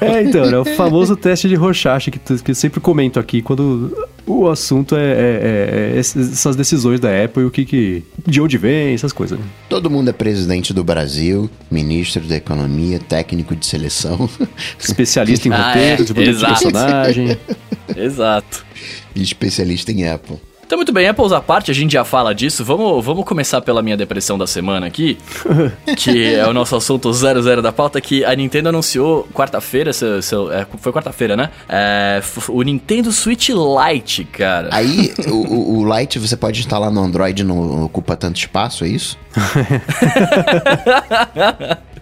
É, 0.00 0.22
então, 0.22 0.44
é 0.44 0.58
o 0.58 0.64
famoso 0.64 1.16
teste 1.16 1.48
de 1.48 1.54
Rorschach 1.54 2.10
que, 2.10 2.18
que 2.18 2.50
eu 2.50 2.54
sempre 2.54 2.80
comento 2.80 3.18
aqui 3.18 3.40
quando 3.42 3.96
o 4.26 4.48
assunto 4.48 4.94
é, 4.96 5.00
é- 5.00 5.04
é- 5.92 5.92
é 5.96 5.98
essas 5.98 6.54
decisões 6.56 6.91
da 7.00 7.24
Apple 7.24 7.42
e 7.42 7.46
o 7.46 7.50
que, 7.50 7.64
que 7.64 8.02
de 8.26 8.40
onde 8.40 8.56
vem, 8.58 8.94
essas 8.94 9.12
coisas. 9.12 9.38
né? 9.38 9.44
Todo 9.68 9.90
mundo 9.90 10.10
é 10.10 10.12
presidente 10.12 10.72
do 10.72 10.82
Brasil, 10.84 11.50
ministro 11.70 12.22
da 12.22 12.36
economia, 12.36 12.98
técnico 12.98 13.54
de 13.56 13.64
seleção 13.66 14.28
Especialista 14.78 15.48
em 15.48 15.52
Ah, 15.52 15.68
roteiro, 15.68 16.02
é, 16.02 16.22
de 16.24 16.30
exato. 16.30 16.52
personagem. 16.62 17.38
Exato. 17.96 18.64
e 19.14 19.22
especialista 19.22 19.92
em 19.92 20.08
Apple. 20.08 20.36
Então, 20.72 20.78
muito 20.78 20.90
bem, 20.90 21.06
Apples 21.06 21.32
à 21.32 21.40
parte, 21.42 21.70
a 21.70 21.74
gente 21.74 21.92
já 21.92 22.02
fala 22.02 22.34
disso. 22.34 22.64
Vamos, 22.64 23.04
vamos 23.04 23.26
começar 23.26 23.60
pela 23.60 23.82
minha 23.82 23.94
depressão 23.94 24.38
da 24.38 24.46
semana 24.46 24.86
aqui, 24.86 25.18
que 25.98 26.32
é 26.32 26.48
o 26.48 26.54
nosso 26.54 26.74
assunto 26.74 27.12
00 27.12 27.60
da 27.60 27.70
pauta, 27.70 28.00
que 28.00 28.24
a 28.24 28.34
Nintendo 28.34 28.70
anunciou 28.70 29.28
quarta-feira, 29.34 29.92
seu, 29.92 30.22
seu- 30.22 30.50
é, 30.50 30.66
foi 30.78 30.90
quarta-feira, 30.90 31.36
né? 31.36 31.50
É, 31.68 32.22
o 32.48 32.62
Nintendo 32.62 33.12
Switch 33.12 33.50
Lite, 33.50 34.24
cara. 34.24 34.70
Aí, 34.72 35.12
o, 35.28 35.80
o 35.80 35.98
Lite 35.98 36.18
você 36.18 36.38
pode 36.38 36.60
instalar 36.60 36.90
no 36.90 37.02
Android, 37.02 37.44
não 37.44 37.84
ocupa 37.84 38.16
tanto 38.16 38.38
espaço, 38.38 38.82
é 38.82 38.88
isso? 38.88 39.18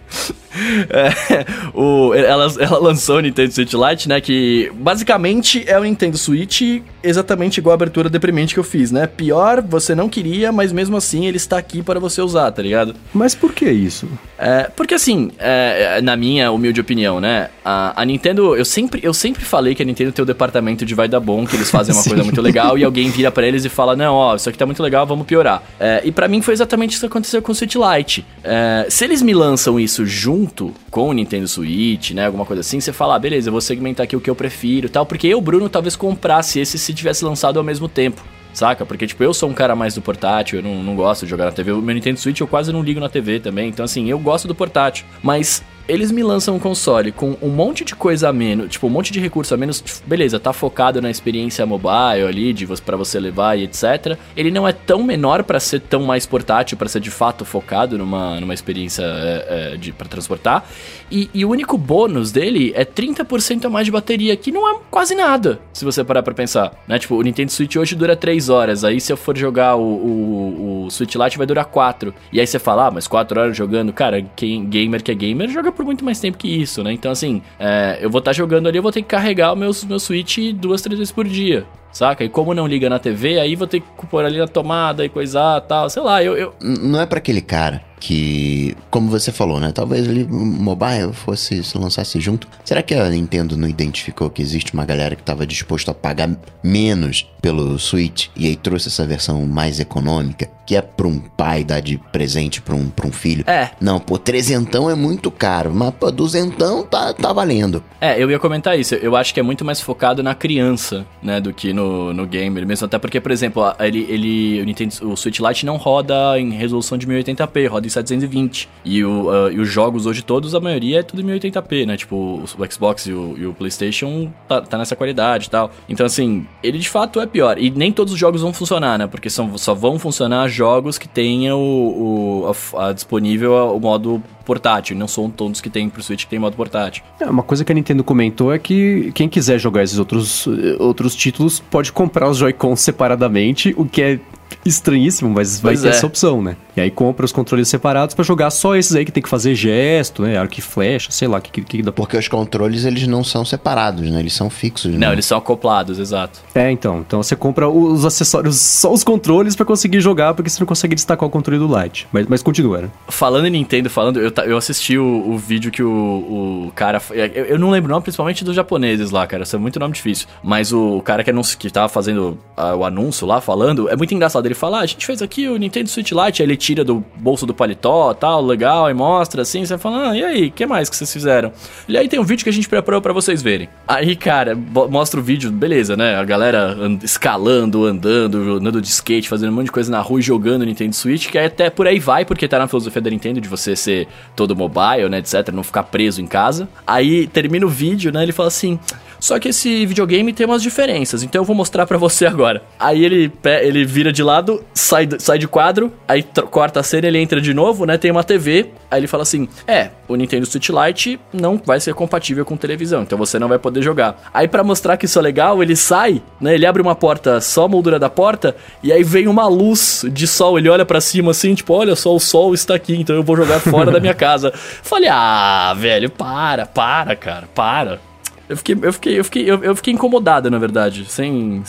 É, 0.91 1.45
o, 1.73 2.13
ela, 2.13 2.51
ela 2.59 2.79
lançou 2.79 3.17
o 3.17 3.19
Nintendo 3.21 3.53
Switch 3.53 3.73
Lite, 3.73 4.09
né? 4.09 4.19
Que 4.19 4.71
basicamente 4.75 5.63
é 5.67 5.79
o 5.79 5.83
Nintendo 5.83 6.17
Switch 6.17 6.81
exatamente 7.03 7.59
igual 7.59 7.71
a 7.71 7.75
abertura 7.75 8.09
deprimente 8.09 8.53
que 8.53 8.59
eu 8.59 8.63
fiz, 8.63 8.91
né? 8.91 9.07
Pior, 9.07 9.61
você 9.61 9.95
não 9.95 10.09
queria, 10.09 10.51
mas 10.51 10.71
mesmo 10.71 10.97
assim 10.97 11.27
ele 11.27 11.37
está 11.37 11.57
aqui 11.57 11.81
para 11.81 11.99
você 11.99 12.21
usar, 12.21 12.51
tá 12.51 12.61
ligado? 12.61 12.95
Mas 13.13 13.33
por 13.33 13.53
que 13.53 13.69
isso? 13.69 14.07
É, 14.37 14.69
porque 14.75 14.93
assim, 14.93 15.31
é, 15.39 16.01
na 16.01 16.15
minha 16.15 16.51
humilde 16.51 16.81
opinião, 16.81 17.19
né? 17.19 17.49
A, 17.63 18.01
a 18.01 18.05
Nintendo, 18.05 18.55
eu 18.55 18.65
sempre, 18.65 18.99
eu 19.03 19.13
sempre 19.13 19.43
falei 19.43 19.73
que 19.73 19.81
a 19.81 19.85
Nintendo 19.85 20.11
tem 20.11 20.23
o 20.23 20.25
departamento 20.25 20.85
de 20.85 20.93
vai 20.93 21.07
dar 21.07 21.19
bom, 21.19 21.45
que 21.45 21.55
eles 21.55 21.69
fazem 21.69 21.95
uma 21.95 22.03
coisa 22.03 22.23
muito 22.23 22.41
legal 22.41 22.77
e 22.77 22.83
alguém 22.83 23.09
vira 23.09 23.31
pra 23.31 23.47
eles 23.47 23.65
e 23.65 23.69
fala: 23.69 23.95
Não, 23.95 24.15
ó, 24.15 24.35
isso 24.35 24.49
aqui 24.49 24.57
tá 24.57 24.65
muito 24.65 24.83
legal, 24.83 25.05
vamos 25.05 25.25
piorar. 25.25 25.63
É, 25.79 26.01
e 26.03 26.11
pra 26.11 26.27
mim 26.27 26.41
foi 26.41 26.53
exatamente 26.53 26.91
isso 26.91 27.01
que 27.01 27.05
aconteceu 27.05 27.41
com 27.41 27.51
o 27.51 27.55
Switch 27.55 27.75
Lite. 27.75 28.25
É, 28.43 28.85
se 28.89 29.03
eles 29.03 29.21
me 29.21 29.33
lançam 29.33 29.79
isso 29.79 30.05
junto 30.05 30.40
com 30.89 31.09
o 31.09 31.13
Nintendo 31.13 31.47
Switch, 31.47 32.11
né? 32.11 32.25
Alguma 32.25 32.45
coisa 32.45 32.61
assim, 32.61 32.79
você 32.79 32.93
fala, 32.93 33.15
ah, 33.15 33.19
beleza, 33.19 33.49
eu 33.49 33.51
vou 33.51 33.61
segmentar 33.61 34.03
aqui 34.03 34.15
o 34.15 34.21
que 34.21 34.29
eu 34.29 34.35
prefiro 34.35 34.89
tal, 34.89 35.05
porque 35.05 35.27
eu, 35.27 35.41
Bruno, 35.41 35.69
talvez 35.69 35.95
comprasse 35.95 36.59
esse 36.59 36.77
se 36.77 36.93
tivesse 36.93 37.23
lançado 37.25 37.57
ao 37.57 37.63
mesmo 37.63 37.87
tempo. 37.87 38.21
Saca? 38.53 38.85
Porque, 38.85 39.07
tipo, 39.07 39.23
eu 39.23 39.33
sou 39.33 39.49
um 39.49 39.53
cara 39.53 39.75
mais 39.75 39.95
do 39.95 40.01
portátil, 40.01 40.59
eu 40.59 40.63
não, 40.63 40.83
não 40.83 40.95
gosto 40.95 41.23
de 41.23 41.29
jogar 41.29 41.45
na 41.45 41.51
TV. 41.51 41.71
O 41.71 41.81
meu 41.81 41.95
Nintendo 41.95 42.19
Switch 42.19 42.41
eu 42.41 42.47
quase 42.47 42.71
não 42.73 42.81
ligo 42.81 42.99
na 42.99 43.07
TV 43.07 43.39
também. 43.39 43.69
Então, 43.69 43.85
assim, 43.85 44.09
eu 44.09 44.19
gosto 44.19 44.47
do 44.47 44.53
portátil. 44.53 45.05
Mas 45.23 45.63
eles 45.87 46.11
me 46.11 46.23
lançam 46.23 46.55
um 46.55 46.59
console 46.59 47.11
com 47.11 47.37
um 47.41 47.49
monte 47.49 47.83
de 47.83 47.95
coisa 47.95 48.29
a 48.29 48.33
menos, 48.33 48.69
tipo, 48.69 48.87
um 48.87 48.89
monte 48.89 49.11
de 49.11 49.19
recurso 49.19 49.53
a 49.53 49.57
menos. 49.57 49.81
tipo, 49.81 50.01
Beleza, 50.05 50.39
tá 50.39 50.53
focado 50.53 51.01
na 51.01 51.09
experiência 51.09 51.65
mobile 51.65 52.27
ali, 52.27 52.53
de 52.53 52.67
pra 52.81 52.95
você 52.95 53.19
levar 53.19 53.57
e 53.57 53.63
etc. 53.63 54.17
Ele 54.35 54.51
não 54.51 54.67
é 54.67 54.71
tão 54.71 55.03
menor 55.03 55.43
pra 55.43 55.59
ser 55.59 55.81
tão 55.81 56.03
mais 56.03 56.25
portátil, 56.25 56.77
pra 56.77 56.87
ser 56.87 56.99
de 56.99 57.11
fato 57.11 57.43
focado 57.43 57.97
numa, 57.97 58.39
numa 58.39 58.53
experiência 58.53 59.03
é, 59.03 59.73
é, 59.73 59.77
de, 59.77 59.91
pra 59.91 60.07
transportar. 60.07 60.65
E, 61.11 61.29
e 61.33 61.43
o 61.43 61.49
único 61.49 61.77
bônus 61.77 62.31
dele 62.31 62.71
é 62.75 62.85
30% 62.85 63.65
a 63.65 63.69
mais 63.69 63.85
de 63.85 63.91
bateria, 63.91 64.35
que 64.37 64.51
não 64.51 64.69
é 64.69 64.79
quase 64.89 65.13
nada, 65.13 65.59
se 65.73 65.83
você 65.83 66.03
parar 66.03 66.23
pra 66.23 66.33
pensar. 66.33 66.73
Né? 66.87 66.97
Tipo, 66.97 67.15
o 67.15 67.21
Nintendo 67.21 67.51
Switch 67.51 67.75
hoje 67.75 67.95
dura 67.95 68.15
3 68.15 68.49
horas, 68.49 68.83
aí 68.83 69.01
se 69.01 69.11
eu 69.11 69.17
for 69.17 69.37
jogar 69.37 69.75
o, 69.75 69.81
o, 69.81 70.85
o 70.85 70.91
Switch 70.91 71.15
Lite 71.15 71.37
vai 71.37 71.45
durar 71.45 71.65
4. 71.65 72.13
E 72.31 72.39
aí 72.39 72.47
você 72.47 72.59
fala, 72.59 72.87
ah, 72.87 72.91
mas 72.91 73.07
4 73.07 73.39
horas 73.39 73.57
jogando, 73.57 73.91
cara, 73.91 74.21
quem 74.35 74.65
gamer 74.65 75.03
que 75.03 75.11
é 75.11 75.15
gamer 75.15 75.49
joga 75.49 75.70
por 75.71 75.85
muito 75.85 76.03
mais 76.03 76.19
tempo 76.19 76.37
que 76.37 76.47
isso, 76.47 76.83
né? 76.83 76.91
Então, 76.91 77.11
assim, 77.11 77.41
é, 77.59 77.99
eu 78.01 78.09
vou 78.09 78.19
estar 78.19 78.33
jogando 78.33 78.67
ali, 78.67 78.77
eu 78.77 78.83
vou 78.83 78.91
ter 78.91 79.01
que 79.01 79.07
carregar 79.07 79.53
o 79.53 79.55
meu, 79.55 79.71
meu 79.87 79.99
Switch 79.99 80.53
duas, 80.53 80.81
três 80.81 80.97
vezes 80.97 81.11
por 81.11 81.27
dia. 81.27 81.65
Saca? 81.91 82.23
E 82.23 82.29
como 82.29 82.53
não 82.53 82.65
liga 82.65 82.89
na 82.89 82.99
TV, 82.99 83.39
aí 83.39 83.55
vou 83.55 83.67
ter 83.67 83.81
que 83.81 84.07
pôr 84.07 84.23
ali 84.23 84.37
na 84.37 84.47
tomada 84.47 85.03
e 85.03 85.09
coisar 85.09 85.59
tal. 85.61 85.89
Sei 85.89 86.01
lá, 86.01 86.23
eu. 86.23 86.37
eu... 86.37 86.53
Não 86.61 87.01
é 87.01 87.05
pra 87.05 87.17
aquele 87.17 87.41
cara 87.41 87.90
que, 88.01 88.75
como 88.89 89.09
você 89.09 89.31
falou, 89.31 89.59
né? 89.59 89.71
Talvez 89.71 90.07
ele 90.07 90.25
mobile 90.27 91.13
fosse 91.13 91.63
se 91.63 91.77
lançasse 91.77 92.19
junto. 92.19 92.47
Será 92.65 92.81
que 92.81 92.93
a 92.93 93.09
Nintendo 93.09 93.55
não 93.55 93.67
identificou 93.67 94.29
que 94.29 94.41
existe 94.41 94.73
uma 94.73 94.85
galera 94.85 95.15
que 95.15 95.23
tava 95.23 95.45
disposto 95.45 95.89
a 95.89 95.93
pagar 95.93 96.29
menos 96.63 97.29
pelo 97.41 97.77
Switch 97.79 98.27
e 98.35 98.47
aí 98.47 98.55
trouxe 98.55 98.87
essa 98.87 99.05
versão 99.05 99.45
mais 99.45 99.79
econômica, 99.79 100.49
que 100.65 100.75
é 100.75 100.81
pra 100.81 101.07
um 101.07 101.19
pai 101.19 101.63
dar 101.63 101.79
de 101.79 101.97
presente 102.11 102.61
pra 102.61 102.75
um, 102.75 102.89
pra 102.89 103.07
um 103.07 103.11
filho? 103.11 103.43
É, 103.47 103.69
Não, 103.79 103.99
pô, 103.99 104.17
trezentão 104.17 104.89
é 104.89 104.95
muito 104.95 105.29
caro, 105.31 105.71
mas 105.73 105.93
pô, 105.93 106.11
duzentão 106.11 106.83
tá, 106.83 107.13
tá 107.13 107.31
valendo. 107.31 107.83
É, 107.99 108.21
eu 108.21 108.29
ia 108.31 108.39
comentar 108.39 108.79
isso. 108.79 108.95
Eu 108.95 109.15
acho 109.15 109.33
que 109.33 109.39
é 109.39 109.43
muito 109.43 109.63
mais 109.63 109.79
focado 109.79 110.23
na 110.23 110.33
criança, 110.33 111.05
né, 111.21 111.39
do 111.39 111.53
que 111.53 111.71
no 111.71 111.81
no, 111.81 112.13
no 112.13 112.25
game 112.25 112.63
mesmo. 112.65 112.85
Até 112.85 112.97
porque, 112.97 113.19
por 113.19 113.31
exemplo, 113.31 113.63
ele, 113.79 114.05
ele, 114.09 114.61
o, 114.61 114.65
Nintendo, 114.65 114.95
o 115.11 115.17
Switch 115.17 115.39
Lite 115.39 115.65
não 115.65 115.77
roda 115.77 116.39
em 116.39 116.51
resolução 116.51 116.97
de 116.97 117.07
1080p, 117.07 117.69
roda 117.69 117.87
720. 117.91 118.69
E, 118.83 119.03
o, 119.03 119.29
uh, 119.29 119.51
e 119.51 119.59
os 119.59 119.69
jogos 119.69 120.05
hoje 120.05 120.21
todos, 120.21 120.55
a 120.55 120.59
maioria 120.59 120.99
é 120.99 121.03
tudo 121.03 121.21
em 121.21 121.25
1080p, 121.25 121.85
né? 121.85 121.97
Tipo, 121.97 122.15
o, 122.15 122.71
Xbox 122.71 123.05
e 123.07 123.13
o, 123.13 123.35
e 123.37 123.45
o 123.45 123.53
PlayStation 123.53 124.31
tá, 124.47 124.61
tá, 124.61 124.77
nessa 124.77 124.95
qualidade 124.95 125.47
e 125.47 125.49
tal. 125.49 125.71
Então, 125.87 126.05
assim, 126.05 126.45
ele 126.63 126.77
de 126.77 126.89
fato 126.89 127.19
é 127.19 127.25
pior. 127.25 127.57
E 127.57 127.69
nem 127.69 127.91
todos 127.91 128.13
os 128.13 128.19
jogos 128.19 128.41
vão 128.41 128.53
funcionar, 128.53 128.97
né? 128.97 129.07
Porque 129.07 129.29
são, 129.29 129.57
só 129.57 129.73
vão 129.73 129.99
funcionar 129.99 130.47
jogos 130.47 130.97
que 130.97 131.07
tenham 131.07 131.59
o, 131.59 132.43
o 132.43 132.55
a, 132.77 132.89
a 132.89 132.93
disponível 132.93 133.51
o 133.75 133.79
modo 133.79 134.21
portátil, 134.45 134.97
não 134.97 135.07
são 135.07 135.29
todos 135.29 135.61
que 135.61 135.69
tem 135.69 135.89
pro 135.89 136.01
Switch 136.01 136.23
que 136.23 136.29
tem 136.29 136.39
modo 136.39 136.55
portátil. 136.55 137.03
É, 137.19 137.25
uma 137.25 137.43
coisa 137.43 137.63
que 137.63 137.71
a 137.71 137.75
Nintendo 137.75 138.03
comentou 138.03 138.53
é 138.53 138.59
que 138.59 139.11
quem 139.13 139.29
quiser 139.29 139.59
jogar 139.59 139.83
esses 139.83 139.97
outros, 139.97 140.47
outros 140.79 141.15
títulos 141.15 141.59
pode 141.59 141.91
comprar 141.91 142.29
os 142.29 142.37
Joy-Cons 142.37 142.81
separadamente, 142.81 143.73
o 143.77 143.85
que 143.85 144.01
é 144.01 144.19
estranhíssimo, 144.65 145.29
mas 145.29 145.59
vai 145.59 145.75
ter 145.75 145.87
é. 145.87 145.89
essa 145.89 146.05
opção, 146.05 146.41
né? 146.41 146.55
E 146.75 146.81
aí 146.81 146.89
compra 146.89 147.25
os 147.25 147.31
controles 147.31 147.67
separados 147.67 148.15
para 148.15 148.23
jogar 148.23 148.49
só 148.49 148.75
esses 148.75 148.95
aí 148.95 149.03
que 149.03 149.11
tem 149.11 149.21
que 149.21 149.29
fazer 149.29 149.55
gesto, 149.55 150.23
né? 150.23 150.37
Arco 150.37 150.55
e 150.57 150.61
flecha, 150.61 151.11
sei 151.11 151.27
lá, 151.27 151.41
que, 151.41 151.51
que, 151.51 151.61
que 151.61 151.81
dá 151.81 151.91
Porque 151.91 152.17
os 152.17 152.27
controles, 152.27 152.85
eles 152.85 153.07
não 153.07 153.23
são 153.23 153.43
separados, 153.43 154.09
né? 154.09 154.19
Eles 154.19 154.33
são 154.33 154.49
fixos, 154.49 154.91
Não, 154.93 154.99
né? 154.99 155.13
eles 155.13 155.25
são 155.25 155.37
acoplados, 155.37 155.99
exato. 155.99 156.39
É, 156.55 156.71
então. 156.71 156.99
Então 157.05 157.21
você 157.21 157.35
compra 157.35 157.69
os 157.69 158.05
acessórios, 158.05 158.57
só 158.57 158.91
os 158.91 159.03
controles 159.03 159.55
para 159.55 159.65
conseguir 159.65 159.99
jogar, 159.99 160.33
porque 160.33 160.49
você 160.49 160.59
não 160.59 160.67
consegue 160.67 160.95
destacar 160.95 161.27
o 161.27 161.31
controle 161.31 161.59
do 161.59 161.81
Lite. 161.81 162.07
Mas, 162.11 162.25
mas 162.27 162.43
continua, 162.43 162.81
né? 162.81 162.89
Falando 163.09 163.45
em 163.47 163.51
Nintendo, 163.51 163.89
falando, 163.89 164.19
eu, 164.19 164.31
eu 164.45 164.57
assisti 164.57 164.97
o, 164.97 165.29
o 165.29 165.37
vídeo 165.37 165.71
que 165.71 165.83
o, 165.83 166.67
o 166.67 166.71
cara... 166.73 167.01
Eu, 167.11 167.45
eu 167.45 167.59
não 167.59 167.69
lembro 167.69 167.89
o 167.89 167.91
nome, 167.91 168.03
principalmente 168.03 168.43
dos 168.43 168.55
japoneses 168.55 169.11
lá, 169.11 169.27
cara. 169.27 169.43
Isso 169.43 169.55
é 169.55 169.59
muito 169.59 169.79
nome 169.79 169.93
difícil. 169.93 170.27
Mas 170.43 170.71
o 170.71 171.01
cara 171.01 171.23
que, 171.23 171.29
anuncio, 171.29 171.57
que 171.57 171.69
tava 171.69 171.89
fazendo 171.89 172.37
uh, 172.57 172.75
o 172.77 172.85
anúncio 172.85 173.27
lá, 173.27 173.41
falando, 173.41 173.89
é 173.89 173.95
muito 173.95 174.13
engraçado. 174.13 174.40
Ele 174.47 174.55
fala, 174.55 174.79
ah, 174.79 174.81
a 174.81 174.85
gente 174.85 175.05
fez 175.05 175.21
aqui 175.21 175.47
o 175.47 175.57
Nintendo 175.57 175.89
Switch 175.89 176.11
Lite, 176.11 176.41
aí 176.41 176.47
ele 176.47 176.57
tira 176.57 176.83
do 176.83 177.03
bolso 177.17 177.45
do 177.45 177.53
paletó, 177.53 178.13
tal, 178.13 178.43
legal, 178.45 178.89
e 178.89 178.93
mostra 178.93 179.41
assim, 179.41 179.65
você 179.65 179.77
fala, 179.77 180.09
ah, 180.09 180.17
e 180.17 180.23
aí, 180.23 180.51
que 180.51 180.65
mais 180.65 180.89
que 180.89 180.95
vocês 180.95 181.11
fizeram? 181.11 181.51
E 181.87 181.97
aí 181.97 182.07
tem 182.07 182.19
um 182.19 182.23
vídeo 182.23 182.43
que 182.43 182.49
a 182.49 182.53
gente 182.53 182.67
preparou 182.67 183.01
para 183.01 183.13
vocês 183.13 183.41
verem. 183.41 183.69
Aí, 183.87 184.15
cara, 184.15 184.55
mostra 184.55 185.19
o 185.19 185.23
vídeo, 185.23 185.51
beleza, 185.51 185.95
né? 185.95 186.15
A 186.15 186.23
galera 186.23 186.77
and 186.79 186.99
escalando, 187.03 187.85
andando, 187.85 188.57
andando 188.57 188.81
de 188.81 188.87
skate, 188.87 189.27
fazendo 189.27 189.51
um 189.51 189.55
monte 189.55 189.65
de 189.65 189.71
coisa 189.71 189.91
na 189.91 190.01
rua 190.01 190.19
e 190.19 190.23
jogando 190.23 190.65
Nintendo 190.65 190.95
Switch, 190.95 191.29
que 191.29 191.37
é 191.37 191.45
até 191.45 191.69
por 191.69 191.87
aí 191.87 191.99
vai, 191.99 192.25
porque 192.25 192.47
tá 192.47 192.59
na 192.59 192.67
filosofia 192.67 193.01
da 193.01 193.09
Nintendo 193.09 193.41
de 193.41 193.47
você 193.49 193.75
ser 193.75 194.07
todo 194.35 194.55
mobile, 194.55 195.09
né, 195.09 195.19
etc, 195.19 195.49
não 195.53 195.63
ficar 195.63 195.83
preso 195.83 196.21
em 196.21 196.27
casa. 196.27 196.67
Aí 196.85 197.27
termina 197.27 197.65
o 197.65 197.69
vídeo, 197.69 198.11
né, 198.11 198.23
ele 198.23 198.31
fala 198.31 198.47
assim... 198.47 198.79
Só 199.21 199.39
que 199.39 199.49
esse 199.49 199.85
videogame 199.85 200.33
tem 200.33 200.47
umas 200.47 200.63
diferenças, 200.63 201.21
então 201.21 201.41
eu 201.41 201.45
vou 201.45 201.55
mostrar 201.55 201.85
para 201.85 201.97
você 201.97 202.25
agora. 202.25 202.63
Aí 202.79 203.05
ele, 203.05 203.31
ele 203.61 203.85
vira 203.85 204.11
de 204.11 204.23
lado, 204.23 204.63
sai, 204.73 205.07
sai 205.19 205.37
de 205.37 205.47
quadro, 205.47 205.93
aí 206.07 206.25
corta 206.49 206.79
a 206.79 206.83
cena, 206.83 207.07
ele 207.07 207.19
entra 207.19 207.39
de 207.39 207.53
novo, 207.53 207.85
né? 207.85 207.99
Tem 207.99 208.09
uma 208.09 208.23
TV, 208.23 208.71
aí 208.89 208.99
ele 208.99 209.07
fala 209.07 209.21
assim: 209.21 209.47
É, 209.67 209.89
o 210.07 210.15
Nintendo 210.15 210.47
Switch 210.47 210.69
Lite 210.69 211.19
não 211.31 211.61
vai 211.63 211.79
ser 211.79 211.93
compatível 211.93 212.43
com 212.43 212.57
televisão, 212.57 213.03
então 213.03 213.15
você 213.15 213.37
não 213.37 213.47
vai 213.47 213.59
poder 213.59 213.83
jogar. 213.83 214.19
Aí 214.33 214.47
para 214.47 214.63
mostrar 214.63 214.97
que 214.97 215.05
isso 215.05 215.19
é 215.19 215.21
legal, 215.21 215.61
ele 215.61 215.75
sai, 215.75 216.19
né? 216.39 216.55
Ele 216.55 216.65
abre 216.65 216.81
uma 216.81 216.95
porta, 216.95 217.39
só 217.39 217.65
a 217.65 217.67
moldura 217.67 217.99
da 217.99 218.09
porta, 218.09 218.55
e 218.81 218.91
aí 218.91 219.03
vem 219.03 219.27
uma 219.27 219.47
luz 219.47 220.03
de 220.11 220.25
sol. 220.25 220.57
Ele 220.57 220.67
olha 220.67 220.85
para 220.85 220.99
cima 220.99 221.29
assim, 221.29 221.53
tipo, 221.53 221.75
olha 221.75 221.95
só, 221.95 222.15
o 222.15 222.19
sol 222.19 222.55
está 222.55 222.73
aqui, 222.73 222.95
então 222.95 223.15
eu 223.15 223.23
vou 223.23 223.37
jogar 223.37 223.59
fora 223.59 223.91
da 223.91 223.99
minha 223.99 224.15
casa. 224.15 224.51
Falei, 224.55 225.09
ah, 225.11 225.75
velho, 225.77 226.09
para, 226.09 226.65
para, 226.65 227.15
cara, 227.15 227.47
para. 227.53 228.10
Eu 228.51 228.57
fiquei, 228.57 228.77
eu 228.81 228.93
fiquei, 228.93 229.19
eu 229.19 229.23
fiquei, 229.23 229.49
eu, 229.49 229.63
eu 229.63 229.75
fiquei 229.75 229.93
incomodada, 229.93 230.49
na 230.49 230.57
verdade. 230.57 231.05
Sem 231.07 231.63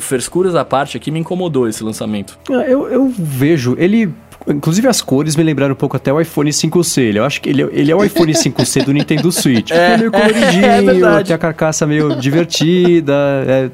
frescuras 0.00 0.54
à 0.54 0.64
parte 0.64 0.96
aqui, 0.96 1.10
me 1.10 1.18
incomodou 1.18 1.68
esse 1.68 1.82
lançamento. 1.82 2.38
Ah, 2.48 2.62
eu, 2.68 2.88
eu 2.88 3.08
vejo, 3.08 3.74
ele 3.78 4.14
Inclusive 4.48 4.88
as 4.88 5.02
cores 5.02 5.36
me 5.36 5.42
lembraram 5.42 5.72
um 5.72 5.76
pouco 5.76 5.96
até 5.96 6.12
o 6.12 6.20
iPhone 6.20 6.50
5C. 6.50 7.14
Eu 7.14 7.24
acho 7.24 7.42
que 7.42 7.50
ele, 7.50 7.62
é, 7.62 7.68
ele 7.72 7.90
é 7.90 7.94
o 7.94 8.02
iPhone 8.02 8.32
5C 8.32 8.84
do 8.84 8.92
Nintendo 8.92 9.30
Switch. 9.30 9.70
É, 9.80 9.94
é 9.94 9.96
meio 9.98 10.10
coloridinho, 10.10 10.64
é 11.18 11.24
tem 11.24 11.34
a 11.34 11.38
carcaça 11.38 11.86
meio 11.86 12.16
divertida. 12.16 13.12
É, 13.46 13.70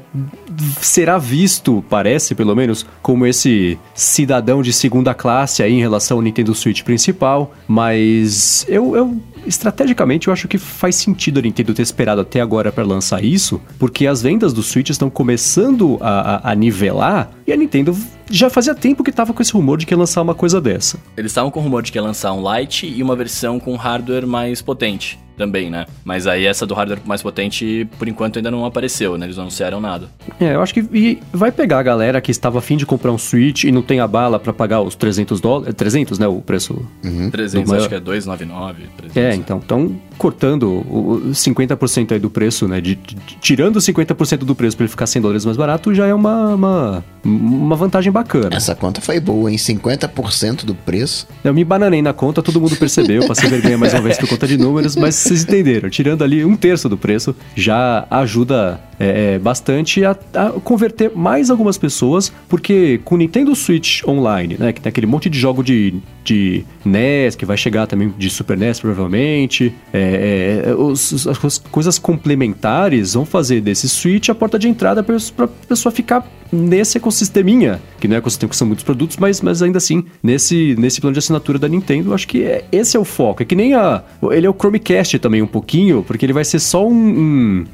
será 0.81 1.17
visto, 1.17 1.83
parece 1.89 2.35
pelo 2.35 2.55
menos, 2.55 2.85
como 3.01 3.25
esse 3.25 3.77
cidadão 3.93 4.61
de 4.61 4.73
segunda 4.73 5.13
classe 5.13 5.63
aí 5.63 5.73
em 5.73 5.79
relação 5.79 6.17
ao 6.17 6.21
Nintendo 6.21 6.53
Switch 6.53 6.83
principal. 6.83 7.53
Mas 7.67 8.65
eu, 8.67 8.95
eu 8.95 9.17
estrategicamente 9.47 10.27
eu 10.27 10.33
acho 10.33 10.47
que 10.47 10.57
faz 10.57 10.95
sentido 10.95 11.39
a 11.39 11.41
Nintendo 11.41 11.73
ter 11.73 11.81
esperado 11.81 12.21
até 12.21 12.41
agora 12.41 12.71
para 12.71 12.83
lançar 12.83 13.23
isso, 13.23 13.61
porque 13.79 14.05
as 14.05 14.21
vendas 14.21 14.53
do 14.53 14.61
Switch 14.61 14.89
estão 14.89 15.09
começando 15.09 15.97
a, 16.01 16.49
a, 16.49 16.51
a 16.51 16.55
nivelar 16.55 17.31
e 17.45 17.53
a 17.53 17.57
Nintendo 17.57 17.97
já 18.29 18.49
fazia 18.49 18.75
tempo 18.75 19.03
que 19.03 19.11
tava 19.11 19.33
com 19.33 19.41
esse 19.41 19.53
rumor 19.53 19.77
de 19.77 19.85
que 19.85 19.93
ia 19.93 19.97
lançar 19.97 20.21
uma 20.21 20.35
coisa 20.35 20.59
dessa. 20.59 20.99
Eles 21.15 21.31
estavam 21.31 21.49
com 21.49 21.59
o 21.59 21.63
rumor 21.63 21.81
de 21.81 21.91
que 21.91 21.97
ia 21.97 22.03
lançar 22.03 22.33
um 22.33 22.43
Lite 22.53 22.85
e 22.85 23.01
uma 23.01 23.15
versão 23.15 23.59
com 23.59 23.75
hardware 23.75 24.27
mais 24.27 24.61
potente 24.61 25.17
também, 25.37 25.69
né? 25.69 25.85
Mas 26.03 26.27
aí 26.27 26.45
essa 26.45 26.65
do 26.65 26.73
hardware 26.73 26.99
mais 27.05 27.21
potente, 27.21 27.87
por 27.97 28.07
enquanto, 28.07 28.37
ainda 28.37 28.49
não 28.49 28.65
apareceu, 28.65 29.17
né? 29.17 29.25
Eles 29.25 29.37
não 29.37 29.43
anunciaram 29.43 29.79
nada. 29.79 30.09
É, 30.39 30.55
eu 30.55 30.61
acho 30.61 30.73
que 30.73 30.79
e 30.91 31.19
vai 31.31 31.51
pegar 31.51 31.79
a 31.79 31.83
galera 31.83 32.19
que 32.19 32.31
estava 32.31 32.59
afim 32.59 32.75
de 32.75 32.85
comprar 32.85 33.11
um 33.11 33.17
Switch 33.17 33.63
e 33.63 33.71
não 33.71 33.81
tem 33.81 33.99
a 33.99 34.07
bala 34.07 34.39
para 34.39 34.51
pagar 34.51 34.81
os 34.81 34.95
300 34.95 35.39
dólares. 35.39 35.75
300, 35.75 36.17
né? 36.17 36.27
O 36.27 36.41
preço. 36.41 36.85
Uhum. 37.03 37.29
300, 37.29 37.71
acho 37.71 37.89
que 37.89 37.95
é 37.95 37.99
299. 37.99 38.83
300, 38.97 39.17
é, 39.17 39.35
então. 39.35 39.59
Estão 39.59 39.95
cortando 40.17 40.83
o 40.89 41.21
50% 41.31 42.11
aí 42.13 42.19
do 42.19 42.29
preço, 42.29 42.67
né? 42.67 42.81
De, 42.81 42.95
de, 42.95 43.15
tirando 43.39 43.79
50% 43.79 44.39
do 44.39 44.55
preço 44.55 44.75
para 44.75 44.85
ele 44.85 44.89
ficar 44.89 45.05
100 45.05 45.21
dólares 45.21 45.45
mais 45.45 45.57
barato, 45.57 45.93
já 45.93 46.07
é 46.07 46.13
uma, 46.13 46.55
uma, 46.55 47.05
uma 47.27 47.75
vantagem 47.75 48.11
bacana. 48.11 48.55
Essa 48.55 48.73
conta 48.73 49.01
foi 49.01 49.19
boa, 49.19 49.51
hein? 49.51 49.57
50% 49.57 50.65
do 50.65 50.73
preço. 50.73 51.27
Eu 51.43 51.53
me 51.53 51.63
bananei 51.63 52.01
na 52.01 52.13
conta, 52.13 52.41
todo 52.41 52.59
mundo 52.61 52.75
percebeu, 52.77 53.27
passei 53.27 53.49
vergonha 53.49 53.77
mais 53.77 53.93
uma 53.93 54.01
vez 54.01 54.17
por 54.17 54.29
conta 54.29 54.47
de 54.47 54.57
números, 54.57 54.95
mas 54.95 55.15
vocês 55.15 55.43
entenderam. 55.43 55.89
Tirando 55.89 56.23
ali 56.23 56.45
um 56.45 56.55
terço 56.55 56.87
do 56.87 56.97
preço, 56.97 57.35
já 57.55 58.07
ajuda 58.09 58.79
é, 58.99 59.35
é, 59.35 59.39
bastante 59.39 60.03
a, 60.03 60.11
a, 60.33 60.51
converter 60.63 61.11
mais 61.15 61.49
algumas 61.49 61.77
pessoas, 61.77 62.31
porque 62.49 62.99
com 63.05 63.15
o 63.15 63.17
Nintendo 63.17 63.55
Switch 63.55 64.03
Online, 64.07 64.55
né, 64.57 64.73
que 64.73 64.81
tem 64.81 64.89
aquele 64.89 65.07
monte 65.07 65.29
de 65.29 65.39
jogo 65.39 65.63
de, 65.63 65.95
de 66.23 66.65
NES, 66.83 67.35
que 67.35 67.45
vai 67.45 67.57
chegar 67.57 67.87
também 67.87 68.13
de 68.17 68.29
Super 68.29 68.57
NES 68.57 68.79
provavelmente, 68.79 69.73
é, 69.93 70.63
é, 70.65 70.73
os, 70.73 71.27
as 71.27 71.57
coisas 71.59 71.99
complementares 71.99 73.13
vão 73.13 73.25
fazer 73.25 73.61
desse 73.61 73.87
Switch 73.87 74.29
a 74.29 74.35
porta 74.35 74.57
de 74.57 74.67
entrada 74.67 75.03
para 75.03 75.15
a 75.15 75.47
pessoa 75.67 75.91
ficar 75.91 76.27
nesse 76.51 76.97
ecossisteminha, 76.97 77.81
que 77.99 78.07
não 78.07 78.15
é 78.15 78.19
ecossistema 78.19 78.49
que 78.49 78.55
são 78.55 78.67
muitos 78.67 78.83
produtos, 78.83 79.17
mas, 79.17 79.41
mas 79.41 79.61
ainda 79.61 79.77
assim, 79.77 80.05
nesse, 80.23 80.75
nesse 80.77 81.01
plano 81.01 81.13
de 81.13 81.19
assinatura 81.19 81.59
da 81.59 81.67
Nintendo, 81.67 82.13
acho 82.13 82.27
que 82.27 82.43
é, 82.43 82.65
esse 82.71 82.95
é 82.95 82.99
o 82.99 83.05
foco. 83.05 83.43
É 83.43 83.45
que 83.45 83.55
nem 83.55 83.73
a. 83.73 84.03
Ele 84.31 84.47
é 84.47 84.49
o 84.49 84.53
Chromecast 84.53 85.19
também 85.19 85.41
um 85.41 85.47
pouquinho, 85.47 86.03
porque 86.03 86.25
ele 86.25 86.33
vai 86.33 86.45
ser 86.45 86.59
só 86.59 86.87
um, 86.87 86.93
um 86.93 87.65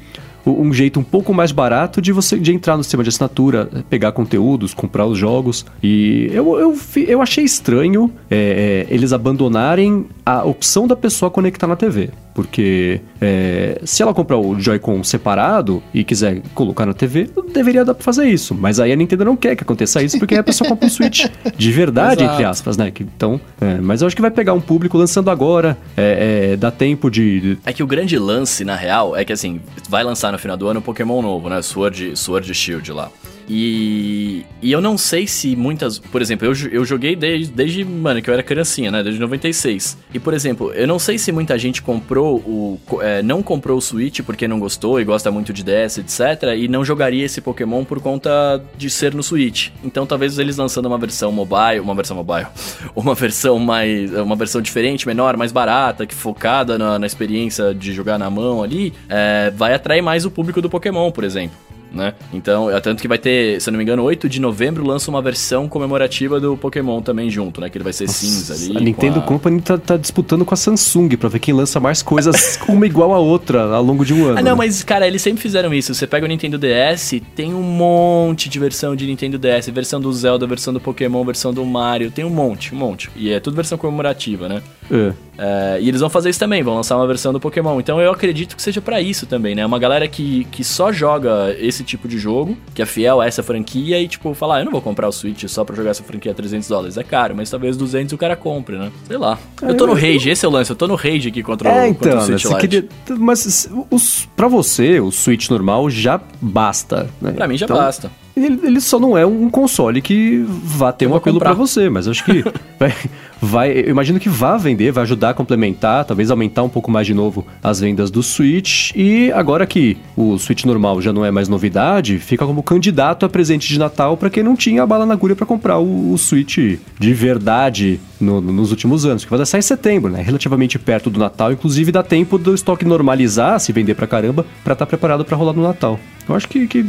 um 0.46 0.72
jeito 0.72 1.00
um 1.00 1.04
pouco 1.04 1.32
mais 1.32 1.52
barato 1.52 2.00
de 2.00 2.12
você 2.12 2.38
de 2.38 2.52
entrar 2.52 2.76
no 2.76 2.82
sistema 2.82 3.02
de 3.02 3.08
assinatura, 3.08 3.68
pegar 3.88 4.12
conteúdos, 4.12 4.74
comprar 4.74 5.06
os 5.06 5.18
jogos. 5.18 5.64
E 5.82 6.28
eu, 6.32 6.58
eu, 6.58 6.78
eu 7.06 7.22
achei 7.22 7.44
estranho 7.44 8.10
é, 8.30 8.86
é, 8.90 8.94
eles 8.94 9.12
abandonarem 9.12 10.06
a 10.24 10.44
opção 10.44 10.86
da 10.86 10.96
pessoa 10.96 11.30
conectar 11.30 11.66
na 11.66 11.76
TV. 11.76 12.10
Porque 12.34 13.00
é, 13.20 13.80
se 13.84 14.02
ela 14.02 14.12
comprar 14.12 14.36
o 14.36 14.58
Joy-Con 14.58 15.04
separado 15.04 15.80
e 15.94 16.02
quiser 16.02 16.42
colocar 16.52 16.84
na 16.84 16.92
TV, 16.92 17.30
deveria 17.52 17.84
dar 17.84 17.94
pra 17.94 18.02
fazer 18.02 18.26
isso. 18.26 18.54
Mas 18.54 18.80
aí 18.80 18.92
a 18.92 18.96
Nintendo 18.96 19.24
não 19.24 19.36
quer 19.36 19.54
que 19.54 19.62
aconteça 19.62 20.02
isso, 20.02 20.18
porque 20.18 20.34
aí 20.34 20.40
a 20.40 20.42
pessoa 20.42 20.68
compra 20.68 20.86
um 20.86 20.90
Switch 20.90 21.26
de 21.56 21.72
verdade, 21.72 22.24
entre 22.24 22.44
aspas, 22.44 22.76
né? 22.76 22.92
Então, 23.00 23.40
é, 23.60 23.76
mas 23.80 24.00
eu 24.00 24.08
acho 24.08 24.16
que 24.16 24.22
vai 24.22 24.32
pegar 24.32 24.52
um 24.52 24.60
público 24.60 24.98
lançando 24.98 25.30
agora, 25.30 25.78
é, 25.96 26.50
é, 26.52 26.56
dá 26.56 26.72
tempo 26.72 27.08
de... 27.08 27.56
É 27.64 27.72
que 27.72 27.84
o 27.84 27.86
grande 27.86 28.18
lance, 28.18 28.64
na 28.64 28.74
real, 28.74 29.16
é 29.16 29.24
que 29.24 29.32
assim, 29.32 29.60
vai 29.88 30.02
lançar 30.02 30.33
no 30.34 30.38
final 30.38 30.56
do 30.56 30.68
ano 30.68 30.80
um 30.80 30.82
Pokémon 30.82 31.22
novo, 31.22 31.48
né? 31.48 31.62
Sword, 31.62 32.16
Sword 32.16 32.52
Shield 32.54 32.92
lá. 32.92 33.10
E, 33.48 34.44
e 34.62 34.72
eu 34.72 34.80
não 34.80 34.96
sei 34.96 35.26
se 35.26 35.54
muitas. 35.54 35.98
Por 35.98 36.22
exemplo, 36.22 36.46
eu, 36.46 36.54
eu 36.70 36.84
joguei 36.84 37.14
desde, 37.14 37.52
desde, 37.52 37.84
mano, 37.84 38.22
que 38.22 38.30
eu 38.30 38.34
era 38.34 38.42
criancinha, 38.42 38.90
né? 38.90 39.02
Desde 39.02 39.20
96. 39.20 39.98
E, 40.12 40.18
por 40.18 40.32
exemplo, 40.34 40.72
eu 40.72 40.86
não 40.86 40.98
sei 40.98 41.18
se 41.18 41.30
muita 41.30 41.58
gente 41.58 41.82
comprou 41.82 42.36
o. 42.38 42.80
É, 43.00 43.22
não 43.22 43.42
comprou 43.42 43.78
o 43.78 43.80
Switch 43.80 44.20
porque 44.22 44.48
não 44.48 44.58
gostou 44.58 45.00
e 45.00 45.04
gosta 45.04 45.30
muito 45.30 45.52
de 45.52 45.62
DS, 45.62 45.98
etc. 45.98 46.54
E 46.56 46.68
não 46.68 46.84
jogaria 46.84 47.24
esse 47.24 47.40
Pokémon 47.40 47.84
por 47.84 48.00
conta 48.00 48.62
de 48.76 48.88
ser 48.88 49.14
no 49.14 49.22
Switch. 49.22 49.70
Então 49.82 50.06
talvez 50.06 50.38
eles 50.38 50.56
lançando 50.56 50.86
uma 50.86 50.98
versão 50.98 51.30
mobile. 51.30 51.80
Uma 51.80 51.94
versão 51.94 52.16
mobile. 52.16 52.46
Uma 52.94 53.14
versão 53.14 53.58
mais. 53.58 54.12
Uma 54.12 54.36
versão 54.36 54.60
diferente, 54.60 55.06
menor, 55.06 55.36
mais 55.36 55.52
barata, 55.52 56.06
que 56.06 56.14
focada 56.14 56.78
na, 56.78 56.98
na 56.98 57.06
experiência 57.06 57.74
de 57.74 57.92
jogar 57.92 58.18
na 58.18 58.30
mão 58.30 58.62
ali, 58.62 58.92
é, 59.08 59.52
vai 59.54 59.74
atrair 59.74 60.02
mais 60.02 60.24
o 60.24 60.30
público 60.30 60.62
do 60.62 60.70
Pokémon, 60.70 61.10
por 61.10 61.24
exemplo 61.24 61.73
né? 61.94 62.14
Então, 62.32 62.70
é 62.70 62.80
tanto 62.80 63.00
que 63.00 63.08
vai 63.08 63.18
ter, 63.18 63.60
se 63.60 63.68
eu 63.68 63.72
não 63.72 63.78
me 63.78 63.84
engano, 63.84 64.02
8 64.02 64.28
de 64.28 64.40
novembro 64.40 64.84
lança 64.84 65.10
uma 65.10 65.22
versão 65.22 65.68
comemorativa 65.68 66.40
do 66.40 66.56
Pokémon 66.56 67.00
também 67.00 67.30
junto, 67.30 67.60
né? 67.60 67.70
Que 67.70 67.78
ele 67.78 67.84
vai 67.84 67.92
ser 67.92 68.08
cinza 68.08 68.54
ali. 68.54 68.76
A 68.76 68.80
Nintendo 68.80 69.20
a... 69.20 69.22
Company 69.22 69.60
tá, 69.60 69.78
tá 69.78 69.96
disputando 69.96 70.44
com 70.44 70.52
a 70.52 70.56
Samsung 70.56 71.16
pra 71.16 71.28
ver 71.28 71.38
quem 71.38 71.54
lança 71.54 71.78
mais 71.78 72.02
coisas 72.02 72.58
uma 72.68 72.86
igual 72.86 73.14
a 73.14 73.18
outra 73.18 73.62
ao 73.62 73.82
longo 73.82 74.04
de 74.04 74.12
um 74.12 74.26
ano. 74.26 74.38
Ah, 74.38 74.42
não, 74.42 74.52
né? 74.52 74.58
mas, 74.58 74.82
cara, 74.82 75.06
eles 75.06 75.22
sempre 75.22 75.42
fizeram 75.42 75.72
isso. 75.72 75.94
Você 75.94 76.06
pega 76.06 76.26
o 76.26 76.28
Nintendo 76.28 76.58
DS, 76.58 77.20
tem 77.34 77.54
um 77.54 77.62
monte 77.62 78.48
de 78.48 78.58
versão 78.58 78.96
de 78.96 79.06
Nintendo 79.06 79.38
DS, 79.38 79.68
versão 79.68 80.00
do 80.00 80.12
Zelda, 80.12 80.46
versão 80.46 80.72
do 80.74 80.80
Pokémon, 80.80 81.24
versão 81.24 81.52
do 81.52 81.64
Mario, 81.64 82.10
tem 82.10 82.24
um 82.24 82.30
monte, 82.30 82.74
um 82.74 82.78
monte. 82.78 83.10
E 83.14 83.30
é 83.30 83.40
tudo 83.40 83.54
versão 83.54 83.78
comemorativa, 83.78 84.48
né? 84.48 84.62
É. 84.90 85.12
É, 85.36 85.78
e 85.80 85.88
eles 85.88 86.00
vão 86.00 86.08
fazer 86.10 86.30
isso 86.30 86.38
também, 86.38 86.62
vão 86.62 86.74
lançar 86.76 86.96
uma 86.96 87.06
versão 87.06 87.32
do 87.32 87.40
Pokémon. 87.40 87.80
Então 87.80 88.00
eu 88.00 88.10
acredito 88.12 88.54
que 88.56 88.62
seja 88.62 88.80
pra 88.80 89.00
isso 89.00 89.26
também, 89.26 89.54
né? 89.54 89.64
Uma 89.66 89.78
galera 89.78 90.06
que, 90.06 90.44
que 90.50 90.62
só 90.62 90.92
joga 90.92 91.54
esse 91.58 91.82
tipo 91.82 92.06
de 92.06 92.18
jogo, 92.18 92.56
que 92.74 92.80
é 92.82 92.86
fiel 92.86 93.20
a 93.20 93.26
essa 93.26 93.42
franquia 93.42 94.00
e, 94.00 94.06
tipo, 94.08 94.32
falar, 94.34 94.56
ah, 94.56 94.60
eu 94.60 94.64
não 94.66 94.72
vou 94.72 94.80
comprar 94.80 95.08
o 95.08 95.12
Switch 95.12 95.44
só 95.48 95.64
pra 95.64 95.74
jogar 95.74 95.90
essa 95.90 96.02
franquia 96.02 96.32
a 96.32 96.34
300 96.34 96.68
dólares. 96.68 96.96
É 96.96 97.02
caro, 97.02 97.34
mas 97.36 97.50
talvez 97.50 97.76
200 97.76 98.12
o 98.12 98.18
cara 98.18 98.36
compre, 98.36 98.76
né? 98.76 98.90
Sei 99.06 99.16
lá. 99.16 99.38
Eu 99.62 99.76
tô 99.76 99.86
no 99.86 99.94
rage, 99.94 100.30
esse 100.30 100.44
é 100.44 100.48
o 100.48 100.50
lance, 100.52 100.70
eu 100.70 100.76
tô 100.76 100.86
no 100.86 100.94
rage 100.94 101.28
aqui 101.28 101.42
contra, 101.42 101.68
É, 101.68 101.90
o, 101.90 101.94
contra 101.94 102.10
então, 102.12 102.24
o 102.24 102.28
né, 102.30 102.38
Switch 102.38 102.44
Lite. 102.44 102.60
queria, 102.60 102.88
mas 103.18 103.68
os, 103.90 104.28
pra 104.36 104.48
você, 104.48 105.00
o 105.00 105.10
Switch 105.10 105.48
normal 105.50 105.90
já 105.90 106.20
basta, 106.40 107.08
né? 107.20 107.32
Pra 107.32 107.48
mim 107.48 107.56
já 107.56 107.66
Então, 107.66 107.76
basta. 107.76 108.10
Ele, 108.36 108.58
ele 108.64 108.80
só 108.80 108.98
não 108.98 109.16
é 109.16 109.24
um 109.24 109.48
console 109.48 110.02
que 110.02 110.44
vá 110.48 110.92
ter 110.92 111.04
Eu 111.04 111.12
um 111.12 111.14
apelo 111.14 111.38
pra 111.38 111.52
você, 111.52 111.88
mas 111.88 112.08
acho 112.08 112.24
que 112.24 112.42
vai, 112.78 112.92
vai- 113.40 113.72
eu 113.72 113.90
imagino 113.90 114.18
que 114.18 114.28
vá 114.28 114.56
vender, 114.56 114.90
vai 114.90 115.02
ajudar 115.04 115.30
a 115.30 115.34
complementar, 115.34 116.04
talvez 116.04 116.30
aumentar 116.32 116.64
um 116.64 116.68
pouco 116.68 116.90
mais 116.90 117.06
de 117.06 117.14
novo 117.14 117.46
as 117.62 117.78
vendas 117.78 118.10
do 118.10 118.24
Switch. 118.24 118.90
E 118.96 119.30
agora 119.32 119.64
que 119.66 119.96
o 120.16 120.36
Switch 120.36 120.64
normal 120.64 121.00
já 121.00 121.12
não 121.12 121.24
é 121.24 121.30
mais 121.30 121.48
novidade, 121.48 122.18
fica 122.18 122.44
como 122.44 122.60
candidato 122.62 123.24
a 123.24 123.28
presente 123.28 123.68
de 123.68 123.78
Natal 123.78 124.16
pra 124.16 124.28
quem 124.28 124.42
não 124.42 124.56
tinha 124.56 124.82
a 124.82 124.86
bala 124.86 125.06
na 125.06 125.14
agulha 125.14 125.36
pra 125.36 125.46
comprar 125.46 125.78
o, 125.78 126.12
o 126.12 126.18
Switch 126.18 126.58
de 126.98 127.14
verdade 127.14 128.00
no- 128.20 128.40
no- 128.40 128.52
nos 128.52 128.70
últimos 128.72 129.06
anos, 129.06 129.24
que 129.24 129.30
vai 129.30 129.46
sair 129.46 129.60
em 129.60 129.62
setembro, 129.62 130.10
né? 130.10 130.20
Relativamente 130.22 130.76
perto 130.76 131.08
do 131.08 131.20
Natal, 131.20 131.52
inclusive 131.52 131.92
dá 131.92 132.02
tempo 132.02 132.36
do 132.36 132.52
estoque 132.52 132.84
normalizar, 132.84 133.60
se 133.60 133.70
vender 133.72 133.94
pra 133.94 134.08
caramba, 134.08 134.44
pra 134.64 134.72
estar 134.72 134.86
preparado 134.86 135.24
pra 135.24 135.36
rolar 135.36 135.52
no 135.52 135.62
Natal. 135.62 136.00
Eu 136.28 136.34
acho 136.34 136.48
que- 136.48 136.66
que 136.66 136.84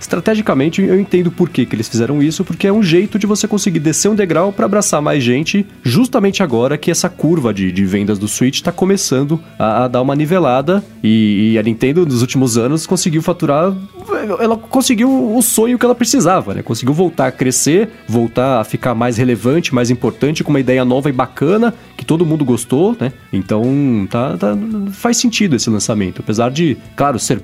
Estrategicamente, 0.00 0.80
eu 0.80 0.98
entendo 0.98 1.30
por 1.30 1.50
que, 1.50 1.66
que 1.66 1.76
eles 1.76 1.86
fizeram 1.86 2.22
isso, 2.22 2.42
porque 2.42 2.66
é 2.66 2.72
um 2.72 2.82
jeito 2.82 3.18
de 3.18 3.26
você 3.26 3.46
conseguir 3.46 3.80
descer 3.80 4.08
um 4.08 4.14
degrau 4.14 4.50
para 4.50 4.64
abraçar 4.64 5.02
mais 5.02 5.22
gente, 5.22 5.66
justamente 5.82 6.42
agora 6.42 6.78
que 6.78 6.90
essa 6.90 7.10
curva 7.10 7.52
de, 7.52 7.70
de 7.70 7.84
vendas 7.84 8.18
do 8.18 8.26
Switch 8.26 8.56
está 8.56 8.72
começando 8.72 9.38
a, 9.58 9.84
a 9.84 9.88
dar 9.88 10.00
uma 10.00 10.16
nivelada. 10.16 10.82
E, 11.04 11.52
e 11.52 11.58
a 11.58 11.62
Nintendo, 11.62 12.06
nos 12.06 12.22
últimos 12.22 12.56
anos, 12.56 12.86
conseguiu 12.86 13.20
faturar. 13.20 13.74
Ela 14.40 14.56
conseguiu 14.56 15.34
o 15.36 15.42
sonho 15.42 15.78
que 15.78 15.84
ela 15.84 15.94
precisava, 15.94 16.54
né? 16.54 16.62
Conseguiu 16.62 16.94
voltar 16.94 17.26
a 17.28 17.32
crescer, 17.32 17.88
voltar 18.08 18.60
a 18.60 18.64
ficar 18.64 18.94
mais 18.94 19.16
relevante, 19.16 19.74
mais 19.74 19.90
importante, 19.90 20.42
com 20.44 20.50
uma 20.50 20.60
ideia 20.60 20.84
nova 20.84 21.08
e 21.08 21.12
bacana, 21.12 21.74
que 21.96 22.04
todo 22.04 22.24
mundo 22.26 22.44
gostou, 22.44 22.96
né? 22.98 23.12
Então, 23.32 24.06
tá, 24.10 24.36
tá- 24.36 24.56
faz 24.92 25.16
sentido 25.16 25.56
esse 25.56 25.68
lançamento. 25.70 26.20
Apesar 26.20 26.50
de, 26.50 26.76
claro, 26.96 27.18
ser 27.18 27.42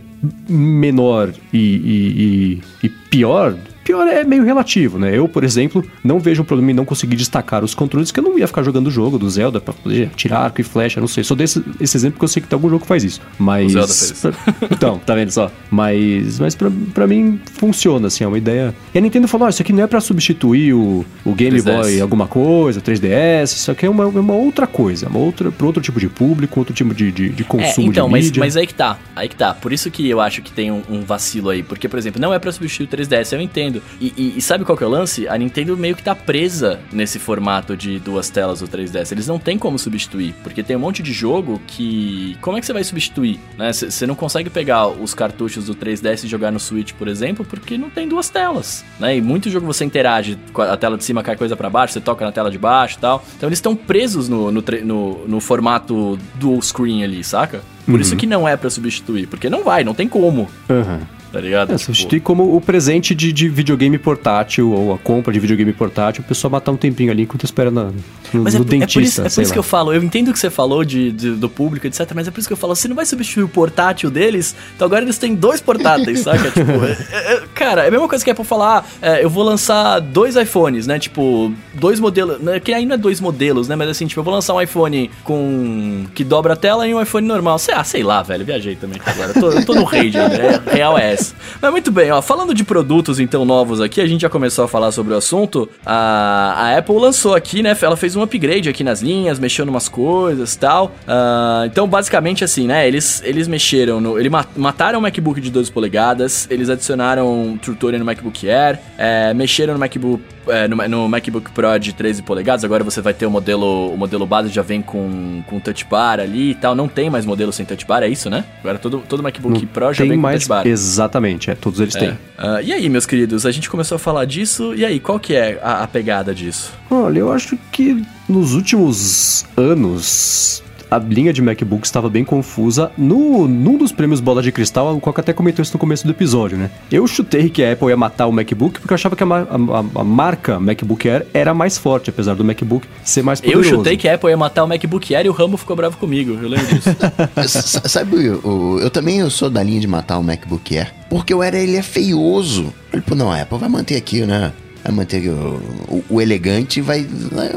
menor 0.48 1.32
e, 1.52 1.58
e- 1.58 2.60
e- 2.82 2.86
e 2.86 2.88
pior. 2.88 3.54
Pior 3.86 4.04
é 4.08 4.24
meio 4.24 4.42
relativo, 4.42 4.98
né? 4.98 5.16
Eu, 5.16 5.28
por 5.28 5.44
exemplo, 5.44 5.84
não 6.02 6.18
vejo 6.18 6.42
um 6.42 6.44
problema 6.44 6.72
em 6.72 6.74
não 6.74 6.84
conseguir 6.84 7.14
destacar 7.14 7.62
os 7.62 7.72
controles, 7.72 8.10
que 8.10 8.18
eu 8.18 8.24
não 8.24 8.36
ia 8.36 8.48
ficar 8.48 8.64
jogando 8.64 8.88
o 8.88 8.90
jogo 8.90 9.16
do 9.16 9.30
Zelda 9.30 9.60
pra 9.60 9.72
poder 9.72 10.10
tirar 10.16 10.40
arco 10.40 10.60
e 10.60 10.64
flecha, 10.64 10.98
não 11.00 11.06
sei. 11.06 11.22
Só 11.22 11.36
desse 11.36 11.62
esse 11.80 11.96
exemplo 11.96 12.18
que 12.18 12.24
eu 12.24 12.28
sei 12.28 12.42
que 12.42 12.48
tem 12.48 12.56
algum 12.56 12.68
jogo 12.68 12.82
que 12.82 12.88
faz 12.88 13.04
isso. 13.04 13.20
Mas. 13.38 13.66
O 13.66 13.74
Zelda 13.74 13.94
fez. 13.94 14.24
então, 14.72 14.98
tá 14.98 15.14
vendo 15.14 15.30
só? 15.30 15.52
Mas, 15.70 16.40
mas 16.40 16.56
pra, 16.56 16.68
pra 16.92 17.06
mim 17.06 17.40
funciona, 17.58 18.08
assim, 18.08 18.24
é 18.24 18.26
uma 18.26 18.38
ideia. 18.38 18.74
E 18.92 18.98
a 18.98 19.00
Nintendo 19.00 19.28
falou: 19.28 19.46
ó, 19.46 19.50
isso 19.50 19.62
aqui 19.62 19.72
não 19.72 19.84
é 19.84 19.86
pra 19.86 20.00
substituir 20.00 20.74
o, 20.74 21.04
o 21.24 21.32
Game 21.32 21.56
3DS. 21.60 21.62
Boy 21.62 22.00
alguma 22.00 22.26
coisa, 22.26 22.80
o 22.80 22.82
3DS, 22.82 23.44
isso 23.44 23.70
aqui 23.70 23.86
é 23.86 23.90
uma, 23.90 24.02
é 24.02 24.06
uma 24.06 24.34
outra 24.34 24.66
coisa, 24.66 25.08
uma 25.08 25.20
outra, 25.20 25.52
pra 25.52 25.64
outro 25.64 25.80
tipo 25.80 26.00
de 26.00 26.08
público, 26.08 26.58
outro 26.58 26.74
tipo 26.74 26.92
de, 26.92 27.12
de, 27.12 27.28
de 27.28 27.42
É, 27.42 27.46
consumo 27.46 27.88
então, 27.88 28.06
de 28.06 28.12
mas, 28.12 28.24
mídia. 28.24 28.40
mas 28.40 28.56
aí 28.56 28.66
que 28.66 28.74
tá. 28.74 28.98
Aí 29.14 29.28
que 29.28 29.36
tá. 29.36 29.54
Por 29.54 29.72
isso 29.72 29.88
que 29.92 30.08
eu 30.08 30.20
acho 30.20 30.42
que 30.42 30.50
tem 30.50 30.72
um, 30.72 30.82
um 30.90 31.02
vacilo 31.02 31.50
aí. 31.50 31.62
Porque, 31.62 31.88
por 31.88 31.98
exemplo, 32.00 32.20
não 32.20 32.34
é 32.34 32.38
pra 32.40 32.50
substituir 32.50 32.86
o 32.86 32.88
3DS, 32.88 33.32
eu 33.32 33.40
entendo. 33.40 33.75
E, 34.00 34.12
e- 34.16 34.34
e 34.36 34.40
sabe 34.42 34.64
qual 34.64 34.76
que 34.76 34.84
é 34.84 34.86
o 34.86 34.90
lance? 34.90 35.26
A 35.28 35.36
Nintendo 35.36 35.76
meio 35.76 35.94
que 35.96 36.02
tá 36.02 36.14
presa 36.14 36.80
nesse 36.92 37.18
formato 37.18 37.76
de 37.76 37.98
duas 37.98 38.28
telas 38.30 38.60
do 38.60 38.68
3DS. 38.68 39.12
Eles 39.12 39.26
não 39.26 39.38
tem 39.38 39.58
como 39.58 39.78
substituir. 39.78 40.34
Porque 40.42 40.62
tem 40.62 40.76
um 40.76 40.80
monte 40.80 41.02
de 41.02 41.12
jogo 41.12 41.60
que. 41.66 42.36
Como 42.40 42.56
é 42.56 42.60
que 42.60 42.66
você 42.66 42.72
vai 42.72 42.84
substituir? 42.84 43.38
né? 43.58 43.72
Você 43.72 44.06
não 44.06 44.14
consegue 44.14 44.50
pegar 44.50 44.86
os 44.88 45.14
cartuchos 45.14 45.66
do 45.66 45.74
3DS 45.74 46.24
e 46.24 46.28
jogar 46.28 46.50
no 46.50 46.58
Switch, 46.60 46.92
por 46.92 47.08
exemplo, 47.08 47.44
porque 47.44 47.76
não 47.78 47.90
tem 47.90 48.08
duas 48.08 48.28
telas. 48.28 48.84
Né? 48.98 49.16
E 49.16 49.20
muito 49.20 49.50
jogo 49.50 49.66
você 49.66 49.84
interage 49.84 50.38
com 50.52 50.62
a 50.62 50.76
tela 50.76 50.96
de 50.96 51.04
cima, 51.04 51.22
cai 51.22 51.36
coisa 51.36 51.56
pra 51.56 51.70
baixo, 51.70 51.92
você 51.94 52.00
toca 52.00 52.24
na 52.24 52.32
tela 52.32 52.50
de 52.50 52.58
baixo 52.58 52.96
e 52.98 53.00
tal. 53.00 53.24
Então 53.36 53.48
eles 53.48 53.58
estão 53.58 53.74
presos 53.76 54.28
no, 54.28 54.50
no, 54.50 54.62
no, 54.84 55.28
no 55.28 55.40
formato 55.40 56.18
dual 56.34 56.60
screen 56.62 57.02
ali, 57.04 57.22
saca? 57.24 57.60
Por 57.86 58.00
isso 58.00 58.16
que 58.16 58.26
não 58.26 58.48
é 58.48 58.56
pra 58.56 58.68
substituir, 58.68 59.28
porque 59.28 59.48
não 59.48 59.62
vai, 59.62 59.84
não 59.84 59.94
tem 59.94 60.08
como, 60.08 60.48
Aham. 60.68 61.00
Tá 61.36 61.40
ligado? 61.42 61.72
É, 61.72 61.76
Tipo, 61.76 61.84
substituir 61.86 62.20
como 62.20 62.56
o 62.56 62.60
presente 62.60 63.14
de, 63.14 63.32
de 63.32 63.48
videogame 63.48 63.98
portátil 63.98 64.72
ou 64.72 64.94
a 64.94 64.98
compra 64.98 65.32
de 65.32 65.38
videogame 65.38 65.72
portátil, 65.72 66.22
o 66.24 66.26
pessoal 66.28 66.50
matar 66.50 66.72
um 66.72 66.76
tempinho 66.76 67.10
ali 67.12 67.22
enquanto 67.24 67.44
espera 67.44 67.70
na, 67.70 67.84
no, 68.32 68.42
Mas 68.42 68.54
é, 68.54 68.58
no 68.58 68.64
é 68.64 68.68
dentista. 68.68 68.92
por 68.98 69.02
isso, 69.02 69.20
é 69.20 69.30
por 69.30 69.42
isso 69.42 69.52
que 69.52 69.58
eu 69.58 69.62
falo, 69.62 69.92
eu 69.92 70.02
entendo 70.02 70.28
o 70.28 70.32
que 70.32 70.38
você 70.38 70.48
falou 70.50 70.84
de, 70.84 71.12
de- 71.12 71.30
do 71.32 71.48
público, 71.48 71.86
etc, 71.86 72.10
mas 72.14 72.26
é 72.26 72.30
por 72.30 72.38
isso 72.40 72.48
que 72.48 72.52
eu 72.52 72.56
falo, 72.56 72.74
você 72.74 72.88
não 72.88 72.96
vai 72.96 73.04
substituir 73.06 73.42
o 73.44 73.48
portátil 73.48 74.10
deles, 74.10 74.56
então 74.74 74.86
agora 74.86 75.02
eles 75.04 75.18
têm 75.18 75.34
dois 75.34 75.60
portáteis, 75.60 76.20
saca? 76.20 76.50
Tipo, 76.56 76.72
é- 76.84 76.96
é- 77.12 77.32
é- 77.34 77.42
cara, 77.54 77.84
é 77.84 77.88
a 77.88 77.90
mesma 77.90 78.08
coisa 78.08 78.24
que 78.24 78.30
é 78.30 78.34
pra 78.34 78.44
falar, 78.44 78.86
é, 79.02 79.22
eu 79.22 79.28
vou 79.30 79.44
lançar 79.44 80.00
dois 80.00 80.36
iPhones, 80.36 80.86
né? 80.86 80.98
Tipo, 80.98 81.52
dois 81.74 82.00
modelos, 82.00 82.40
né, 82.40 82.58
que 82.60 82.72
aí 82.72 82.86
não 82.86 82.94
é 82.94 82.98
dois 82.98 83.20
modelos, 83.20 83.68
né? 83.68 83.76
Mas 83.76 83.88
assim, 83.90 84.06
tipo, 84.06 84.20
eu 84.20 84.24
vou 84.24 84.32
lançar 84.32 84.54
um 84.54 84.60
iPhone 84.60 85.10
com 85.24 86.04
que 86.14 86.24
dobra 86.24 86.54
a 86.54 86.56
tela 86.56 86.86
e 86.88 86.94
um 86.94 87.00
iPhone 87.02 87.26
normal. 87.26 87.58
Sei, 87.58 87.74
ah, 87.74 87.84
sei 87.84 88.02
lá, 88.02 88.22
velho, 88.22 88.44
viajei 88.44 88.74
também 88.76 89.00
agora. 89.04 89.32
Eu 89.34 89.40
tô, 89.40 89.50
eu 89.50 89.64
tô 89.66 89.74
no 89.74 89.84
rage, 89.84 90.16
né? 90.16 90.26
É, 90.66 90.74
real 90.76 90.96
é 90.98 91.12
essa. 91.12 91.25
Mas 91.60 91.70
muito 91.70 91.90
bem, 91.90 92.10
ó, 92.10 92.20
falando 92.20 92.54
de 92.54 92.64
produtos 92.64 93.18
então 93.18 93.44
novos 93.44 93.80
aqui, 93.80 94.00
a 94.00 94.06
gente 94.06 94.22
já 94.22 94.28
começou 94.28 94.64
a 94.64 94.68
falar 94.68 94.92
sobre 94.92 95.14
o 95.14 95.16
assunto. 95.16 95.68
A, 95.84 96.54
a 96.56 96.78
Apple 96.78 96.96
lançou 96.96 97.34
aqui, 97.34 97.62
né? 97.62 97.76
Ela 97.80 97.96
fez 97.96 98.16
um 98.16 98.22
upgrade 98.22 98.68
aqui 98.68 98.82
nas 98.82 99.00
linhas, 99.00 99.38
mexeu 99.38 99.64
em 99.64 99.68
umas 99.68 99.88
coisas 99.88 100.54
e 100.54 100.58
tal. 100.58 100.92
Ah, 101.06 101.64
então, 101.66 101.86
basicamente 101.86 102.44
assim, 102.44 102.66
né? 102.66 102.86
Eles, 102.86 103.22
eles 103.24 103.46
mexeram 103.48 104.00
no. 104.00 104.18
Eles 104.18 104.32
mataram 104.56 104.98
o 104.98 105.02
MacBook 105.02 105.40
de 105.40 105.50
12 105.50 105.70
polegadas, 105.70 106.46
eles 106.50 106.68
adicionaram 106.68 107.58
Tutorial 107.62 107.98
no 107.98 108.04
MacBook 108.04 108.48
Air, 108.48 108.78
é, 108.98 109.32
mexeram 109.34 109.74
no 109.74 109.80
MacBook. 109.80 110.22
é, 110.48 110.68
no, 110.68 110.76
no 110.88 111.08
MacBook 111.08 111.50
Pro 111.52 111.78
de 111.78 111.92
13 111.92 112.22
polegadas, 112.22 112.64
agora 112.64 112.84
você 112.84 113.00
vai 113.00 113.14
ter 113.14 113.26
o 113.26 113.30
modelo, 113.30 113.92
o 113.92 113.96
modelo 113.96 114.26
base 114.26 114.48
já 114.48 114.62
vem 114.62 114.82
com, 114.82 115.42
com 115.46 115.60
touch 115.60 115.84
bar 115.88 116.20
ali 116.20 116.50
e 116.50 116.54
tal. 116.54 116.74
Não 116.74 116.88
tem 116.88 117.10
mais 117.10 117.24
modelo 117.24 117.52
sem 117.52 117.64
touch 117.64 117.86
bar, 117.86 118.02
é 118.02 118.08
isso, 118.08 118.28
né? 118.30 118.44
Agora 118.60 118.78
todo, 118.78 119.02
todo 119.08 119.22
MacBook 119.22 119.60
Não 119.60 119.66
Pro 119.66 119.92
já 119.92 120.04
vem 120.04 120.14
com 120.14 120.22
mais, 120.22 120.46
touch 120.46 120.48
bar. 120.48 120.66
Exatamente, 120.66 121.05
é, 121.50 121.54
todos 121.54 121.80
eles 121.80 121.94
têm. 121.94 122.16
Ah, 122.36 122.60
e 122.62 122.72
aí, 122.72 122.88
meus 122.88 123.06
queridos, 123.06 123.46
a 123.46 123.50
gente 123.50 123.68
começou 123.70 123.96
a 123.96 123.98
falar 123.98 124.24
disso, 124.24 124.74
e 124.74 124.84
aí, 124.84 125.00
qual 125.00 125.18
que 125.18 125.34
é 125.34 125.58
a, 125.62 125.82
a 125.82 125.86
pegada 125.86 126.34
disso? 126.34 126.72
Olha, 126.90 127.20
eu 127.20 127.32
acho 127.32 127.58
que 127.72 128.02
nos 128.28 128.54
últimos 128.54 129.44
anos 129.56 130.62
a 130.90 130.98
linha 130.98 131.32
de 131.32 131.40
MacBook 131.42 131.84
estava 131.86 132.08
bem 132.08 132.24
confusa. 132.24 132.90
No, 132.96 133.46
num 133.48 133.76
dos 133.76 133.92
prêmios 133.92 134.20
Bola 134.20 134.42
de 134.42 134.52
Cristal, 134.52 134.94
o 134.96 135.00
Coca 135.00 135.20
até 135.20 135.32
comentou 135.32 135.62
isso 135.62 135.72
no 135.72 135.78
começo 135.78 136.04
do 136.06 136.10
episódio, 136.12 136.56
né? 136.58 136.70
Eu 136.90 137.06
chutei 137.06 137.48
que 137.50 137.62
a 137.62 137.72
Apple 137.72 137.88
ia 137.88 137.96
matar 137.96 138.26
o 138.26 138.32
MacBook 138.32 138.80
porque 138.80 138.92
eu 138.92 138.96
achava 138.96 139.16
que 139.16 139.22
a, 139.22 139.26
a- 139.26 139.40
a- 139.40 140.00
a 140.00 140.04
marca 140.04 140.58
MacBook 140.60 141.08
Air 141.08 141.26
era 141.34 141.52
mais 141.54 141.76
forte, 141.78 142.10
apesar 142.10 142.34
do 142.34 142.44
MacBook 142.44 142.86
ser 143.04 143.22
mais 143.22 143.40
Eu 143.40 143.52
poderoso. 143.52 143.70
chutei 143.76 143.96
que 143.96 144.08
a 144.08 144.14
Apple 144.14 144.30
ia 144.30 144.36
matar 144.36 144.64
o 144.64 144.68
MacBook 144.68 145.14
Air 145.14 145.26
e 145.26 145.28
o 145.28 145.32
Rambo 145.32 145.56
ficou 145.56 145.74
bravo 145.76 145.96
comigo, 145.96 146.38
eu 146.40 146.48
lembro 146.48 146.66
disso. 146.66 146.90
Sabe, 147.88 148.30
o- 148.30 148.78
eu 148.80 148.90
também 148.90 149.18
eu 149.18 149.30
sou 149.30 149.50
da 149.50 149.62
linha 149.62 149.80
de 149.80 149.86
matar 149.86 150.18
o 150.18 150.22
MacBook 150.22 150.76
Air, 150.76 150.92
porque 151.10 151.34
o 151.34 151.42
Air 151.42 151.54
ele 151.54 151.76
é 151.76 151.82
feioso. 151.82 152.72
Ele, 152.92 153.02
pô, 153.02 153.14
não, 153.14 153.30
a 153.30 153.40
Apple 153.42 153.58
vai 153.58 153.68
manter 153.68 153.96
aqui, 153.96 154.22
né? 154.24 154.52
Vai 154.86 154.94
manter 154.94 155.28
o, 155.28 155.60
o- 155.88 156.04
o 156.10 156.20
elegante 156.20 156.78
e 156.78 156.80
vai. 156.82 157.04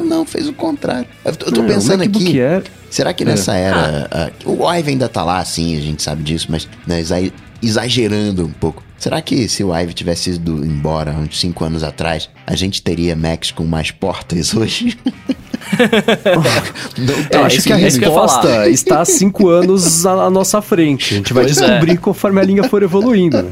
Não, 0.04 0.26
fez 0.26 0.48
o 0.48 0.54
contrário. 0.54 1.06
Eu 1.24 1.36
tô, 1.36 1.46
eu 1.46 1.52
tô 1.52 1.62
É, 1.63 1.68
pensando 1.68 2.02
aqui. 2.04 2.42
Air- 2.42 2.63
Será 2.89 3.13
que 3.13 3.24
nessa 3.24 3.54
era. 3.54 4.08
ah, 4.12 4.32
o 4.46 4.68
Ive 4.74 4.89
ainda 4.89 5.08
tá 5.08 5.24
lá, 5.24 5.38
assim, 5.38 5.78
a 5.78 5.82
gente 5.82 6.02
sabe 6.02 6.24
disso, 6.24 6.48
mas 6.50 6.68
né, 6.88 7.00
exa- 7.00 7.32
exagerando 7.62 8.46
um 8.46 8.50
pouco. 8.50 8.82
Será 8.98 9.22
que 9.22 9.48
se 9.48 9.63
o 9.63 9.74
Ive 9.78 9.94
tivesse 9.94 10.32
ido 10.32 10.65
embora 10.65 11.12
uns 11.12 11.39
5 11.39 11.63
anos 11.63 11.84
atrás, 11.84 12.30
a 12.48 12.56
gente 12.56 12.82
teria 12.82 13.15
Macs 13.15 13.52
com 13.52 13.63
mais 13.63 13.92
portas 13.92 14.52
hoje? 14.58 14.98
não 16.98 17.15
Eu 17.15 17.30
tão 17.30 17.44
acho 17.46 17.62
que 17.62 17.72
a 17.72 17.76
resposta 17.76 18.68
está 18.70 19.02
há 19.02 19.06
cinco 19.06 19.50
anos 19.50 20.06
à, 20.06 20.26
à 20.26 20.30
nossa 20.32 20.62
frente. 20.63 21.13
A 21.13 21.18
gente 21.18 21.34
vai 21.34 21.44
Pois 21.46 21.58
é. 21.58 21.68
descobrir 21.68 21.98
conforme 21.98 22.42
a 22.42 22.44
linha 22.44 22.63
for 22.63 22.82
evoluindo. 22.82 23.52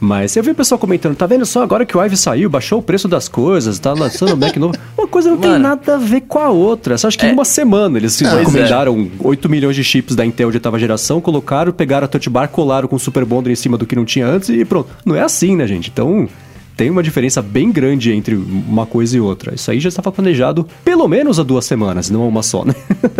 Mas 0.00 0.36
eu 0.36 0.42
vi 0.42 0.50
o 0.50 0.54
pessoal 0.54 0.78
comentando, 0.78 1.14
tá 1.16 1.24
vendo 1.26 1.46
só 1.46 1.62
agora 1.62 1.86
que 1.86 1.96
o 1.96 2.02
Ive 2.04 2.16
saiu, 2.16 2.50
baixou 2.50 2.80
o 2.80 2.82
preço 2.82 3.08
das 3.08 3.28
coisas, 3.28 3.78
tá 3.78 3.92
lançando 3.92 4.34
o 4.34 4.36
Mac 4.36 4.54
novo. 4.56 4.74
Uma 4.98 5.08
coisa 5.08 5.30
não 5.30 5.38
tem 5.38 5.50
Mano. 5.52 5.62
nada 5.62 5.94
a 5.94 5.98
ver 5.98 6.22
com 6.22 6.38
a 6.38 6.50
outra. 6.50 6.98
Só 6.98 7.08
acho 7.08 7.18
que 7.18 7.24
É. 7.24 7.30
em 7.30 7.32
uma 7.32 7.44
semana 7.44 7.96
eles 7.98 8.20
Pois 8.20 8.42
encomendaram 8.42 9.10
8 9.20 9.48
milhões 9.48 9.76
de 9.76 9.82
chips 9.84 10.14
da 10.14 10.24
Intel 10.26 10.50
de 10.50 10.58
oitava 10.58 10.78
geração, 10.78 11.20
colocaram, 11.20 11.72
pegaram 11.72 12.04
a 12.04 12.08
touch 12.08 12.28
bar, 12.28 12.48
colaram 12.48 12.86
com 12.88 12.96
o 12.96 12.98
Super 13.00 13.24
Bonder 13.24 13.52
em 13.52 13.56
cima 13.56 13.78
do 13.78 13.86
que 13.86 13.96
não 13.96 14.04
tinha 14.04 14.26
antes 14.26 14.48
e 14.50 14.64
pronto. 14.64 14.88
Não 15.06 15.14
é 15.14 15.22
assim, 15.22 15.56
né, 15.56 15.66
gente? 15.66 15.90
Então 15.90 16.28
tem 16.76 16.90
uma 16.90 17.02
diferença 17.02 17.40
bem 17.40 17.70
grande 17.70 18.10
entre 18.12 18.34
uma 18.34 18.84
coisa 18.84 19.16
e 19.16 19.20
outra. 19.20 19.54
Isso 19.54 19.70
aí 19.70 19.78
já 19.78 19.88
estava 19.88 20.10
planejado 20.10 20.66
pelo 20.84 21.06
menos 21.06 21.38
há 21.38 21.42
duas 21.44 21.64
semanas, 21.64 22.10
não 22.10 22.22
há 22.22 22.26
uma 22.26 22.42
só, 22.42 22.64
né? 22.64 22.74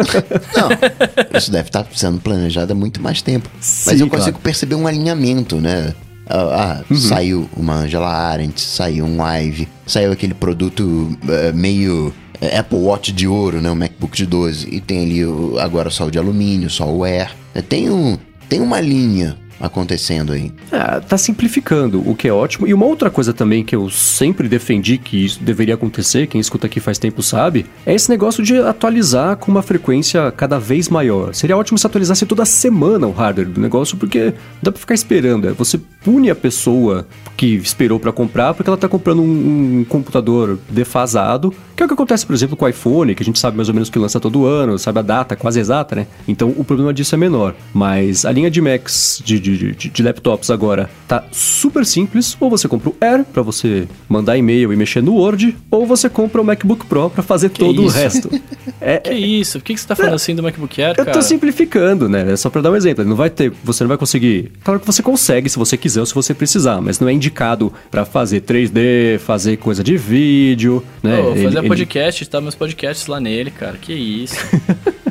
Não, 0.56 1.38
isso 1.38 1.50
deve 1.52 1.68
estar 1.68 1.87
sendo 1.94 2.18
planejado 2.20 2.72
há 2.72 2.74
muito 2.74 3.00
mais 3.00 3.22
tempo. 3.22 3.48
Mas 3.56 3.64
Sim, 3.66 4.00
eu 4.00 4.08
consigo 4.08 4.32
claro. 4.32 4.42
Perceber 4.42 4.74
um 4.74 4.87
alinhamento, 4.87 5.56
né? 5.60 5.94
Ah, 6.28 6.80
ah, 6.90 6.94
saiu 6.94 7.48
uma 7.56 7.74
Angela 7.74 8.08
Arendt, 8.08 8.60
saiu 8.60 9.04
um 9.04 9.16
Live, 9.18 9.68
saiu 9.87 10.10
aquele 10.12 10.32
produto 10.34 11.16
eh, 11.28 11.52
meio 11.52 12.12
eh, 12.40 12.58
Apple 12.58 12.78
Watch 12.78 13.12
de 13.12 13.26
ouro, 13.28 13.60
né? 13.60 13.70
O 13.70 13.76
MacBook 13.76 14.16
de 14.16 14.24
12. 14.26 14.68
E 14.74 14.80
tem 14.80 15.02
ali 15.04 15.24
o- 15.26 15.58
agora 15.58 15.90
só 15.90 16.06
o 16.06 16.10
de 16.10 16.18
alumínio, 16.18 16.70
só 16.70 16.87
o 16.90 17.04
Air. 17.04 17.30
Tem, 17.68 17.90
um, 17.90 18.16
tem 18.48 18.60
uma 18.60 18.80
linha 18.80 19.37
acontecendo 19.66 20.33
aí. 20.33 20.53
Ah, 20.72 21.00
tá 21.00 21.16
simplificando, 21.16 22.03
o 22.09 22.14
que 22.14 22.29
é 22.29 22.33
ótimo. 22.33 22.66
E 22.66 22.74
uma 22.74 22.87
outra 22.87 23.11
coisa 23.11 23.33
também 23.33 23.64
que 23.64 23.74
eu 23.74 23.88
sempre 23.90 24.48
defendi 24.48 24.98
que 24.98 25.24
isso 25.24 25.42
deveria 25.42 25.74
acontecer, 25.74 26.27
quem 26.27 26.40
escuta 26.40 26.66
aqui 26.66 26.81
faz 26.81 26.98
tempo 26.98 27.22
sabe, 27.22 27.66
é 27.85 27.94
esse 27.94 28.09
negócio 28.09 28.42
de 28.42 28.57
atualizar 28.59 29.37
com 29.37 29.50
uma 29.50 29.62
frequência 29.62 30.31
cada 30.33 30.59
vez 30.59 30.88
maior. 30.88 31.35
Seria 31.35 31.57
ótimo 31.57 31.79
se 31.79 31.87
atualizasse 31.87 32.27
toda 32.27 32.44
semana 32.44 33.07
o 33.07 33.12
hardware 33.12 33.48
do 33.48 33.61
negócio, 33.61 33.96
porque 33.96 34.35
dá 34.62 34.70
pra 34.70 34.81
ficar 34.81 34.94
esperando. 34.94 35.48
é, 35.48 35.53
Você 35.53 35.79
pune 36.03 36.31
a 36.31 36.35
pessoa 36.35 37.07
que 37.37 37.46
esperou 37.57 37.98
pra 37.98 38.12
comprar 38.12 38.55
porque 38.55 38.68
ela 38.68 38.77
tá 38.77 38.88
comprando 38.88 39.22
um, 39.22 39.81
um 39.81 39.85
computador 39.85 40.59
defasado, 40.68 41.53
que 41.74 41.83
é 41.83 41.87
o 41.87 41.88
que 41.88 41.94
acontece, 41.94 42.24
por 42.24 42.35
exemplo, 42.35 42.57
com 42.57 42.64
o 42.64 42.68
iPhone, 42.68 43.14
que 43.14 43.22
a 43.22 43.27
gente 43.27 43.38
sabe 43.38 43.57
mais 43.57 43.68
ou 43.68 43.74
menos 43.74 43.90
que 43.90 43.98
lança 43.98 44.20
todo 44.20 44.46
ano, 44.46 44.79
sabe 44.79 45.00
a 45.00 45.03
data 45.03 45.35
quase 45.35 45.59
exata, 45.59 45.96
né? 45.96 46.07
Então 46.29 46.55
o 46.57 46.64
problema 46.64 46.92
disso 46.92 47.14
é 47.14 47.18
menor. 47.18 47.55
Mas 47.72 48.24
a 48.24 48.31
linha 48.33 48.50
de 48.50 48.61
Macs, 48.61 49.20
de, 49.24 49.40
de, 49.40 49.53
de, 49.56 49.90
de 49.90 50.02
laptops 50.02 50.50
agora, 50.50 50.88
tá 51.08 51.24
super 51.32 51.84
simples. 51.86 52.36
Ou 52.40 52.50
você 52.50 52.66
compra 52.68 52.90
o 52.90 52.96
Air 53.00 53.24
pra 53.24 53.42
você 53.42 53.86
mandar 54.08 54.36
e-mail 54.36 54.72
e 54.72 54.76
mexer 54.76 55.02
no 55.02 55.14
Word, 55.14 55.56
ou 55.70 55.86
você 55.86 56.08
compra 56.08 56.40
o 56.40 56.44
MacBook 56.44 56.86
Pro 56.86 57.10
pra 57.10 57.22
fazer 57.22 57.48
todo 57.50 57.82
o 57.82 57.86
isso? 57.86 57.96
resto. 57.96 58.30
É, 58.80 58.98
Que 58.98 59.14
isso? 59.14 59.58
Por 59.58 59.64
que, 59.64 59.74
que 59.74 59.80
você 59.80 59.86
tá 59.86 59.96
falando 59.96 60.14
assim 60.14 60.34
do 60.34 60.42
MacBook 60.42 60.82
Air, 60.82 60.90
eu 60.98 61.04
cara? 61.06 61.12
tô 61.16 61.22
simplificando, 61.22 62.06
né? 62.08 62.32
É 62.32 62.36
só 62.36 62.50
pra 62.50 62.60
dar 62.60 62.70
um 62.70 62.76
exemplo. 62.76 63.02
Ele 63.02 63.08
Não 63.08 63.16
vai 63.16 63.30
ter, 63.30 63.50
você 63.62 63.82
não 63.82 63.88
vai 63.88 63.96
conseguir. 63.96 64.52
Claro 64.62 64.78
que 64.80 64.84
você 64.86 65.02
consegue 65.02 65.48
se 65.48 65.56
você 65.58 65.76
quiser 65.76 66.00
ou 66.00 66.06
se 66.06 66.14
você 66.14 66.34
precisar, 66.34 66.80
mas 66.82 67.00
não 67.00 67.08
é 67.08 67.12
indicado 67.12 67.72
pra 67.90 68.04
fazer 68.04 68.42
3D, 68.42 69.18
fazer 69.20 69.56
coisa 69.56 69.82
de 69.82 69.96
vídeo, 69.96 70.84
né? 71.02 71.18
Ele- 71.18 71.44
fazer 71.44 71.58
ele- 71.58 71.68
podcast, 71.68 72.26
tá 72.28 72.40
meus 72.42 72.54
podcasts 72.54 73.06
lá 73.06 73.18
nele, 73.20 73.50
cara. 73.50 73.76
Que 73.80 73.92
isso? 73.94 74.36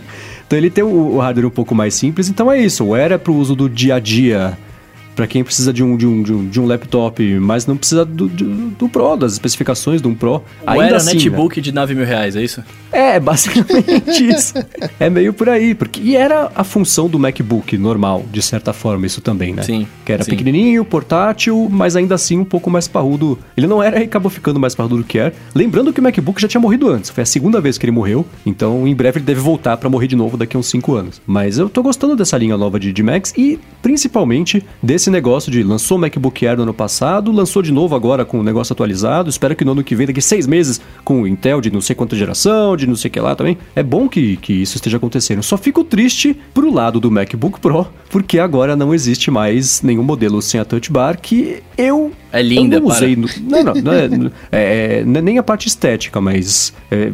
Então 0.53 0.59
ele 0.59 0.69
tem 0.69 0.83
o, 0.83 1.17
hardware 1.17 1.47
um 1.47 1.49
pouco 1.49 1.73
mais 1.73 1.95
simples, 1.95 2.29
então 2.29 2.51
é 2.51 2.61
isso. 2.61 2.85
O 2.85 2.93
Air 2.93 3.13
é 3.13 3.17
pro 3.17 3.33
uso 3.33 3.55
do 3.55 3.67
dia 3.67 3.95
a 3.95 3.99
dia, 3.99 4.55
pra 5.15 5.27
quem 5.27 5.43
precisa 5.43 5.71
de 5.71 5.83
um, 5.83 5.95
de 5.95 6.05
um, 6.05 6.23
de 6.23 6.33
um, 6.33 6.47
de 6.47 6.59
um 6.59 6.65
laptop, 6.65 7.23
mas 7.39 7.65
não 7.65 7.77
precisa 7.77 8.05
do, 8.05 8.27
do, 8.27 8.69
do 8.71 8.89
Pro, 8.89 9.15
das 9.15 9.33
especificações 9.33 10.01
de 10.01 10.07
um 10.07 10.15
Pro. 10.15 10.43
Ou 10.65 10.81
era 10.81 10.97
assim, 10.97 11.07
né? 11.07 11.13
netbook 11.13 11.61
de 11.61 11.71
9 11.71 11.95
mil 11.95 12.05
reais, 12.05 12.35
é 12.35 12.43
isso? 12.43 12.63
É, 12.91 13.19
basicamente 13.21 14.27
isso. 14.27 14.53
É 14.99 15.09
meio 15.09 15.33
por 15.33 15.49
aí, 15.49 15.73
porque 15.73 16.01
e 16.01 16.15
era 16.15 16.51
a 16.55 16.63
função 16.63 17.07
do 17.07 17.17
MacBook 17.19 17.77
normal, 17.77 18.25
de 18.31 18.41
certa 18.41 18.73
forma, 18.73 19.05
isso 19.05 19.21
também, 19.21 19.53
né? 19.53 19.63
Sim, 19.63 19.87
Que 20.05 20.11
era 20.11 20.23
sim. 20.23 20.31
pequenininho, 20.31 20.83
portátil, 20.83 21.67
mas 21.69 21.95
ainda 21.95 22.15
assim 22.15 22.37
um 22.37 22.45
pouco 22.45 22.69
mais 22.69 22.87
parrudo. 22.87 23.37
Ele 23.55 23.67
não 23.67 23.81
era 23.81 23.99
e 23.99 24.03
acabou 24.03 24.29
ficando 24.29 24.59
mais 24.59 24.75
parrudo 24.75 24.97
do 24.97 25.03
que 25.03 25.17
era. 25.17 25.33
Lembrando 25.55 25.93
que 25.93 25.99
o 25.99 26.03
MacBook 26.03 26.41
já 26.41 26.47
tinha 26.47 26.61
morrido 26.61 26.89
antes, 26.89 27.09
foi 27.09 27.23
a 27.23 27.25
segunda 27.25 27.61
vez 27.61 27.77
que 27.77 27.85
ele 27.85 27.91
morreu, 27.91 28.25
então 28.45 28.87
em 28.87 28.95
breve 28.95 29.19
ele 29.19 29.25
deve 29.25 29.39
voltar 29.39 29.77
pra 29.77 29.89
morrer 29.89 30.07
de 30.07 30.15
novo 30.15 30.37
daqui 30.37 30.55
a 30.55 30.59
uns 30.59 30.67
5 30.67 30.93
anos. 30.93 31.21
Mas 31.25 31.57
eu 31.57 31.69
tô 31.69 31.81
gostando 31.81 32.15
dessa 32.15 32.37
linha 32.37 32.57
nova 32.57 32.79
de, 32.79 32.91
de 32.91 33.03
Macs 33.03 33.33
e 33.37 33.59
principalmente 33.81 34.63
desse 34.81 35.02
negócio 35.09 35.51
de 35.51 35.63
lançou 35.63 35.97
o 35.97 36.01
MacBook 36.01 36.45
Air 36.45 36.57
no 36.57 36.63
ano 36.63 36.73
passado, 36.73 37.31
lançou 37.31 37.61
de 37.61 37.71
novo 37.71 37.95
agora 37.95 38.25
com 38.25 38.39
o 38.39 38.43
negócio 38.43 38.73
atualizado. 38.73 39.29
Espero 39.29 39.55
que 39.55 39.65
no 39.65 39.71
ano 39.71 39.83
que 39.83 39.95
vem, 39.95 40.07
daqui 40.07 40.21
seis 40.21 40.47
meses, 40.47 40.81
com 41.03 41.21
o 41.21 41.27
Intel 41.27 41.61
de 41.61 41.71
não 41.71 41.81
sei 41.81 41.95
quanta 41.95 42.15
geração, 42.15 42.75
de 42.75 42.87
não 42.87 42.95
sei 42.95 43.09
o 43.09 43.11
que 43.11 43.19
lá 43.19 43.35
também. 43.35 43.57
É 43.75 43.83
bom 43.83 44.07
que, 44.07 44.37
que 44.37 44.53
isso 44.53 44.77
esteja 44.77 44.97
acontecendo. 44.97 45.43
Só 45.43 45.57
fico 45.57 45.83
triste 45.83 46.35
pro 46.53 46.73
lado 46.73 46.99
do 46.99 47.11
MacBook 47.11 47.59
Pro, 47.59 47.87
porque 48.09 48.39
agora 48.39 48.75
não 48.75 48.93
existe 48.93 49.29
mais 49.29 49.81
nenhum 49.81 50.03
modelo 50.03 50.41
sem 50.41 50.59
a 50.59 50.65
Touch 50.65 50.91
Bar 50.91 51.19
que 51.21 51.61
eu. 51.77 52.11
É 52.33 52.41
linda, 52.41 52.77
eu 52.77 52.81
não 52.81 52.87
para. 52.87 52.97
usei. 52.97 53.15
no- 53.15 53.27
não, 53.41 53.63
não, 53.63 53.73
não 53.81 53.93
é, 53.93 54.09
é- 54.51 54.99
é- 55.01 55.03
nem 55.05 55.37
a 55.37 55.43
parte 55.43 55.67
estética, 55.67 56.19
mas 56.19 56.73
é, 56.91 57.11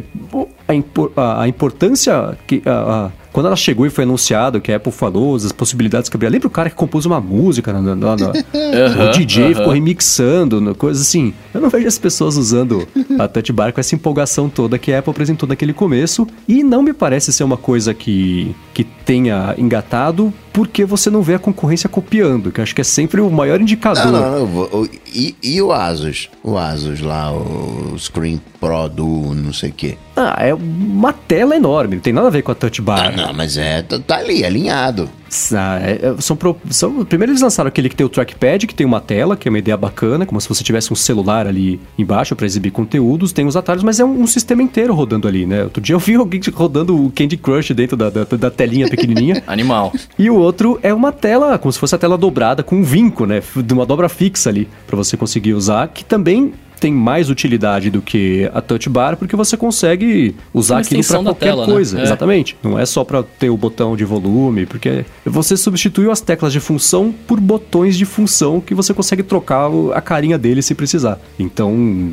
a, 0.66 0.74
impor- 0.74 1.12
a- 1.16 1.42
a 1.42 1.48
importância 1.48 2.36
que. 2.46 2.62
a- 2.66 3.10
quando 3.32 3.46
ela 3.46 3.54
chegou 3.54 3.86
e 3.86 3.90
foi 3.90 4.02
anunciado 4.02 4.60
que 4.60 4.72
a 4.72 4.76
Apple 4.76 4.90
falou, 4.90 5.36
as 5.36 5.52
possibilidades 5.52 6.10
que 6.10 6.16
abria. 6.16 6.28
Lembra 6.28 6.48
o 6.48 6.50
cara 6.50 6.68
que 6.68 6.74
compôs 6.74 7.06
uma 7.06 7.20
música? 7.20 7.72
Na, 7.72 7.94
na- 7.94 8.16
Aham, 8.16 9.08
o 9.08 9.12
DJ 9.12 9.44
aham. 9.44 9.54
ficou 9.54 9.72
remixando, 9.72 10.74
coisa 10.74 11.00
assim. 11.00 11.32
Eu 11.54 11.60
não 11.60 11.70
vejo 11.70 11.86
as 11.86 11.96
pessoas 11.96 12.36
usando 12.36 12.88
a 13.18 13.28
Touch 13.28 13.52
Bar 13.52 13.72
com 13.72 13.78
essa 13.78 13.94
empolgação 13.94 14.48
toda 14.48 14.78
que 14.80 14.92
a 14.92 14.98
Apple 14.98 15.12
apresentou 15.12 15.48
naquele 15.48 15.72
começo. 15.72 16.26
E 16.48 16.64
não 16.64 16.82
me 16.82 16.92
parece 16.92 17.32
ser 17.32 17.44
uma 17.44 17.56
coisa 17.56 17.94
que, 17.94 18.52
que 18.74 18.82
tenha 18.82 19.54
engatado, 19.56 20.32
porque 20.52 20.84
você 20.84 21.10
não 21.10 21.22
vê 21.22 21.34
a 21.34 21.38
concorrência 21.38 21.88
copiando, 21.88 22.50
que 22.50 22.60
acho 22.60 22.74
que 22.74 22.80
é 22.80 22.84
sempre 22.84 23.20
o 23.20 23.30
maior 23.30 23.60
indicador. 23.60 24.06
Não, 24.06 24.46
não, 24.46 24.68
não. 24.68 24.88
E, 25.06 25.34
e 25.42 25.62
o 25.62 25.72
Asus? 25.72 26.28
O 26.42 26.56
Asus 26.56 27.00
lá, 27.00 27.32
o 27.32 27.96
Screen 27.98 28.40
Pro 28.60 28.88
do 28.88 29.06
não 29.34 29.52
sei 29.52 29.70
o 29.70 29.72
quê. 29.72 29.98
Ah, 30.20 30.36
é 30.38 30.52
uma 30.52 31.12
tela 31.12 31.56
enorme, 31.56 31.94
não 31.96 32.02
tem 32.02 32.12
nada 32.12 32.26
a 32.26 32.30
ver 32.30 32.42
com 32.42 32.52
a 32.52 32.54
Touch 32.54 32.80
Ah, 32.80 32.84
Bar. 32.84 33.16
não, 33.16 33.32
mas 33.32 33.56
é, 33.56 33.80
tá 33.82 33.98
tá 33.98 34.16
ali, 34.18 34.44
alinhado. 34.44 35.08
Ah, 35.54 35.78
é- 35.80 36.00
é- 36.08 36.20
são, 36.20 36.36
pro- 36.36 36.56
são- 36.70 37.04
primeiro 37.04 37.30
eles 37.32 37.40
lançaram 37.40 37.68
aquele 37.68 37.88
que 37.88 37.94
tem 37.96 38.04
o 38.04 38.08
trackpad, 38.08 38.66
que 38.66 38.74
tem 38.74 38.84
uma 38.86 39.00
tela, 39.00 39.36
que 39.36 39.48
é 39.48 39.50
uma 39.50 39.58
ideia 39.58 39.76
bacana, 39.76 40.26
como 40.26 40.40
se 40.40 40.48
você 40.48 40.62
tivesse 40.64 40.92
um 40.92 40.96
celular 40.96 41.46
ali 41.46 41.80
embaixo 41.96 42.34
para 42.36 42.44
exibir 42.46 42.70
conteúdos, 42.72 43.32
tem 43.32 43.46
os 43.46 43.56
atalhos, 43.56 43.82
mas 43.84 44.00
é 44.00 44.04
um, 44.04 44.22
um 44.22 44.26
sistema 44.26 44.62
inteiro 44.62 44.92
rodando 44.92 45.28
ali, 45.28 45.46
né? 45.46 45.62
Outro 45.64 45.80
dia 45.80 45.94
eu 45.94 46.00
vi 46.00 46.16
alguém 46.16 46.40
rodando 46.52 46.96
o 47.06 47.10
Candy 47.12 47.36
Crush 47.36 47.70
dentro 47.72 47.96
da, 47.96 48.10
da, 48.10 48.24
da 48.24 48.50
telinha 48.50 48.88
pequenininha. 48.88 49.42
Animal. 49.46 49.92
E 50.18 50.28
o 50.28 50.34
outro 50.34 50.78
é 50.82 50.92
uma 50.92 51.12
tela, 51.12 51.56
como 51.58 51.72
se 51.72 51.78
fosse 51.78 51.94
a 51.94 51.98
tela 51.98 52.18
dobrada 52.18 52.62
com 52.62 52.76
um 52.76 52.82
vinco, 52.82 53.24
né? 53.24 53.40
De 53.64 53.72
uma 53.72 53.86
dobra 53.86 54.08
fixa 54.08 54.50
ali, 54.50 54.68
para 54.86 54.96
você 54.96 55.16
conseguir 55.16 55.54
usar, 55.54 55.86
que 55.88 56.04
também 56.04 56.52
tem 56.80 56.92
mais 56.92 57.30
utilidade 57.30 57.90
do 57.90 58.02
que 58.02 58.50
a 58.52 58.60
touch 58.60 58.88
bar, 58.88 59.16
porque 59.16 59.36
você 59.36 59.56
consegue 59.56 60.34
usar 60.52 60.76
Uma 60.76 60.80
aquilo 60.80 61.04
para 61.04 61.22
qualquer 61.22 61.46
tela, 61.46 61.66
né? 61.66 61.72
coisa. 61.72 62.00
É. 62.00 62.02
Exatamente. 62.02 62.56
Não 62.62 62.78
é 62.78 62.84
só 62.84 63.04
para 63.04 63.22
ter 63.22 63.50
o 63.50 63.56
botão 63.56 63.96
de 63.96 64.04
volume, 64.04 64.66
porque 64.66 65.04
você 65.24 65.56
substituiu 65.56 66.10
as 66.10 66.20
teclas 66.20 66.52
de 66.52 66.58
função 66.58 67.14
por 67.26 67.38
botões 67.38 67.96
de 67.96 68.04
função 68.04 68.60
que 68.60 68.74
você 68.74 68.92
consegue 68.92 69.22
trocar 69.22 69.70
a 69.94 70.00
carinha 70.00 70.38
dele 70.38 70.62
se 70.62 70.74
precisar. 70.74 71.20
Então, 71.38 72.12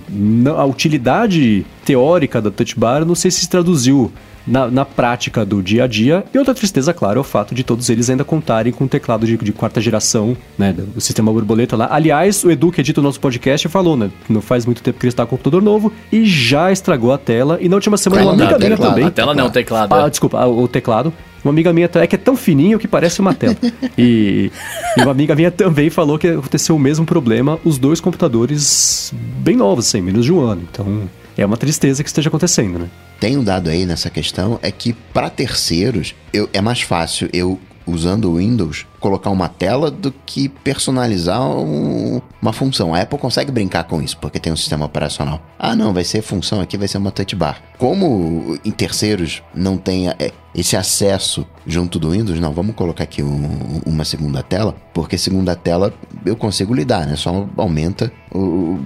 a 0.55 0.65
utilidade 0.65 1.65
teórica 1.85 2.41
da 2.41 2.51
touch 2.51 2.77
bar, 2.77 3.05
não 3.05 3.15
sei 3.15 3.31
se 3.31 3.47
se 3.47 3.49
traduziu 3.49 4.11
na, 4.47 4.69
na 4.69 4.85
prática 4.85 5.45
do 5.45 5.61
dia 5.61 5.83
a 5.83 5.87
dia. 5.87 6.23
E 6.33 6.37
outra 6.37 6.53
tristeza, 6.53 6.93
claro, 6.93 7.19
é 7.19 7.21
o 7.21 7.23
fato 7.23 7.53
de 7.53 7.63
todos 7.63 7.89
eles 7.89 8.09
ainda 8.09 8.23
contarem 8.23 8.71
com 8.71 8.87
teclado 8.87 9.25
de, 9.25 9.37
de 9.37 9.51
quarta 9.51 9.81
geração, 9.81 10.37
né? 10.57 10.73
Do 10.73 11.01
sistema 11.01 11.31
borboleta 11.31 11.75
lá. 11.75 11.89
Aliás, 11.91 12.43
o 12.43 12.51
Edu, 12.51 12.71
que 12.71 12.81
edita 12.81 13.01
o 13.01 13.03
nosso 13.03 13.19
podcast, 13.19 13.67
falou, 13.67 13.97
né? 13.97 14.09
Não 14.29 14.41
faz 14.41 14.65
muito 14.65 14.81
tempo 14.81 14.99
que 14.99 15.05
ele 15.05 15.11
está 15.11 15.25
com 15.25 15.35
o 15.35 15.37
computador 15.37 15.61
novo 15.61 15.91
e 16.11 16.25
já 16.25 16.71
estragou 16.71 17.11
a 17.11 17.17
tela. 17.17 17.57
E 17.61 17.67
na 17.67 17.75
última 17.75 17.97
semana, 17.97 18.23
uma 18.23 18.33
amiga 18.33 18.57
minha 18.57 18.77
também. 18.77 19.05
A 19.05 19.11
tela 19.11 19.33
não, 19.33 19.47
o 19.47 19.51
teclado. 19.51 19.93
Ah, 19.93 20.07
é. 20.07 20.09
desculpa, 20.09 20.39
ah, 20.39 20.47
o 20.47 20.67
teclado. 20.67 21.13
Uma 21.43 21.51
amiga 21.51 21.71
minha 21.71 21.89
é 21.93 22.07
que 22.07 22.15
é 22.15 22.17
tão 22.17 22.35
fininho 22.35 22.79
que 22.79 22.87
parece 22.87 23.19
uma 23.21 23.33
tela. 23.33 23.55
E, 23.97 24.51
e 24.97 25.01
uma 25.01 25.11
amiga 25.11 25.33
minha 25.35 25.49
também 25.49 25.89
falou 25.89 26.17
que 26.19 26.27
aconteceu 26.27 26.75
o 26.75 26.79
mesmo 26.79 27.05
problema, 27.05 27.59
os 27.63 27.77
dois 27.77 28.01
computadores 28.01 29.13
bem 29.39 29.55
novos, 29.55 29.87
assim, 29.87 30.01
menos 30.01 30.25
de 30.25 30.33
um 30.33 30.41
ano. 30.41 30.61
Então, 30.69 31.03
é 31.37 31.45
uma 31.45 31.57
tristeza 31.57 32.03
que 32.03 32.09
esteja 32.09 32.29
acontecendo, 32.29 32.79
né? 32.79 32.89
Tem 33.19 33.37
um 33.37 33.43
dado 33.43 33.69
aí 33.69 33.85
nessa 33.85 34.09
questão, 34.09 34.59
é 34.61 34.71
que 34.71 34.93
para 34.93 35.29
terceiros 35.29 36.15
eu, 36.33 36.49
é 36.53 36.61
mais 36.61 36.81
fácil 36.81 37.29
eu, 37.31 37.59
usando 37.87 38.25
o 38.25 38.37
Windows, 38.37 38.85
colocar 38.99 39.29
uma 39.29 39.47
tela 39.47 39.89
do 39.89 40.13
que 40.25 40.49
personalizar 40.49 41.41
um- 41.41 42.21
uma 42.41 42.53
função. 42.53 42.93
A 42.93 43.01
Apple 43.01 43.17
consegue 43.17 43.51
brincar 43.51 43.83
com 43.85 44.01
isso, 44.01 44.17
porque 44.17 44.39
tem 44.39 44.51
um 44.51 44.55
sistema 44.57 44.85
operacional. 44.85 45.41
Ah, 45.57 45.75
não, 45.75 45.93
vai 45.93 46.03
ser 46.03 46.21
função 46.21 46.59
aqui, 46.61 46.77
vai 46.77 46.87
ser 46.87 46.97
uma 46.97 47.11
touch 47.11 47.35
bar. 47.35 47.61
Como 47.77 48.57
em 48.65 48.71
terceiros 48.71 49.41
não 49.55 49.77
tem 49.77 50.09
é, 50.09 50.31
esse 50.53 50.75
acesso 50.75 51.45
junto 51.65 51.97
do 51.99 52.11
Windows, 52.11 52.39
não, 52.39 52.51
vamos 52.51 52.75
colocar 52.75 53.03
aqui 53.03 53.23
um- 53.23 53.81
uma 53.85 54.03
segunda 54.05 54.43
tela, 54.43 54.75
porque 54.93 55.17
segunda 55.17 55.55
tela 55.55 55.93
eu 56.25 56.35
consigo 56.35 56.73
lidar, 56.73 57.05
né? 57.07 57.15
Só 57.15 57.47
aumenta 57.57 58.11
o, 58.33 58.79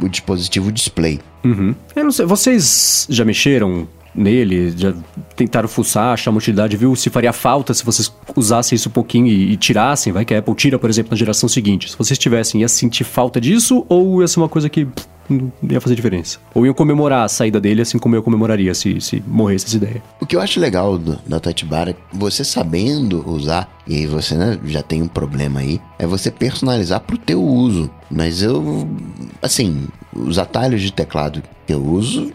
o 0.00 0.08
dispositivo 0.08 0.70
display. 0.72 1.20
Uhum. 1.44 1.74
Eu 1.94 2.04
não 2.04 2.10
sei, 2.12 2.26
vocês 2.26 3.06
já 3.08 3.24
mexeram 3.24 3.86
nele? 4.16 4.72
Já 4.76 4.94
tentaram 5.34 5.68
fuçar, 5.68 6.14
achar 6.14 6.30
uma 6.30 6.38
utilidade, 6.38 6.76
viu 6.76 6.94
se 6.96 7.10
faria 7.10 7.32
falta 7.32 7.74
se 7.74 7.84
vocês 7.84 8.12
usassem 8.34 8.76
isso 8.76 8.88
um 8.88 8.92
pouquinho 8.92 9.26
e, 9.26 9.52
e 9.52 9.56
tirassem, 9.56 10.12
vai 10.12 10.24
que 10.24 10.34
a 10.34 10.38
Apple 10.38 10.54
tira, 10.54 10.78
por 10.78 10.88
exemplo, 10.88 11.10
na 11.10 11.16
geração 11.16 11.48
seguinte. 11.48 11.90
Se 11.90 11.98
vocês 11.98 12.18
tivessem, 12.18 12.60
ia 12.60 12.68
sentir 12.68 13.04
falta 13.04 13.40
disso 13.40 13.84
ou 13.88 14.22
ia 14.22 14.28
ser 14.28 14.40
uma 14.40 14.48
coisa 14.48 14.68
que 14.68 14.86
pff, 14.86 15.08
ia 15.70 15.80
fazer 15.80 15.94
diferença? 15.94 16.38
Ou 16.54 16.64
iam 16.64 16.74
comemorar 16.74 17.24
a 17.24 17.28
saída 17.28 17.60
dele 17.60 17.82
assim 17.82 17.98
como 17.98 18.14
eu 18.14 18.22
comemoraria 18.22 18.74
se, 18.74 19.00
se 19.00 19.22
morresse 19.26 19.66
essa 19.66 19.76
ideia? 19.76 20.02
O 20.20 20.26
que 20.26 20.36
eu 20.36 20.40
acho 20.40 20.60
legal 20.60 20.98
do, 20.98 21.18
da 21.26 21.40
é 21.88 21.94
você 22.12 22.44
sabendo 22.44 23.28
usar, 23.28 23.68
e 23.86 23.96
aí 23.96 24.06
você 24.06 24.34
né, 24.34 24.58
já 24.64 24.82
tem 24.82 25.02
um 25.02 25.08
problema 25.08 25.60
aí, 25.60 25.80
é 25.98 26.06
você 26.06 26.30
personalizar 26.30 27.00
pro 27.00 27.18
teu 27.18 27.42
uso. 27.42 27.90
Mas 28.10 28.42
eu, 28.42 28.88
assim, 29.42 29.88
os 30.16 30.38
atalhos 30.38 30.80
de 30.80 30.92
teclado 30.92 31.42
que 31.66 31.72
eu 31.72 31.84
uso 31.84 32.32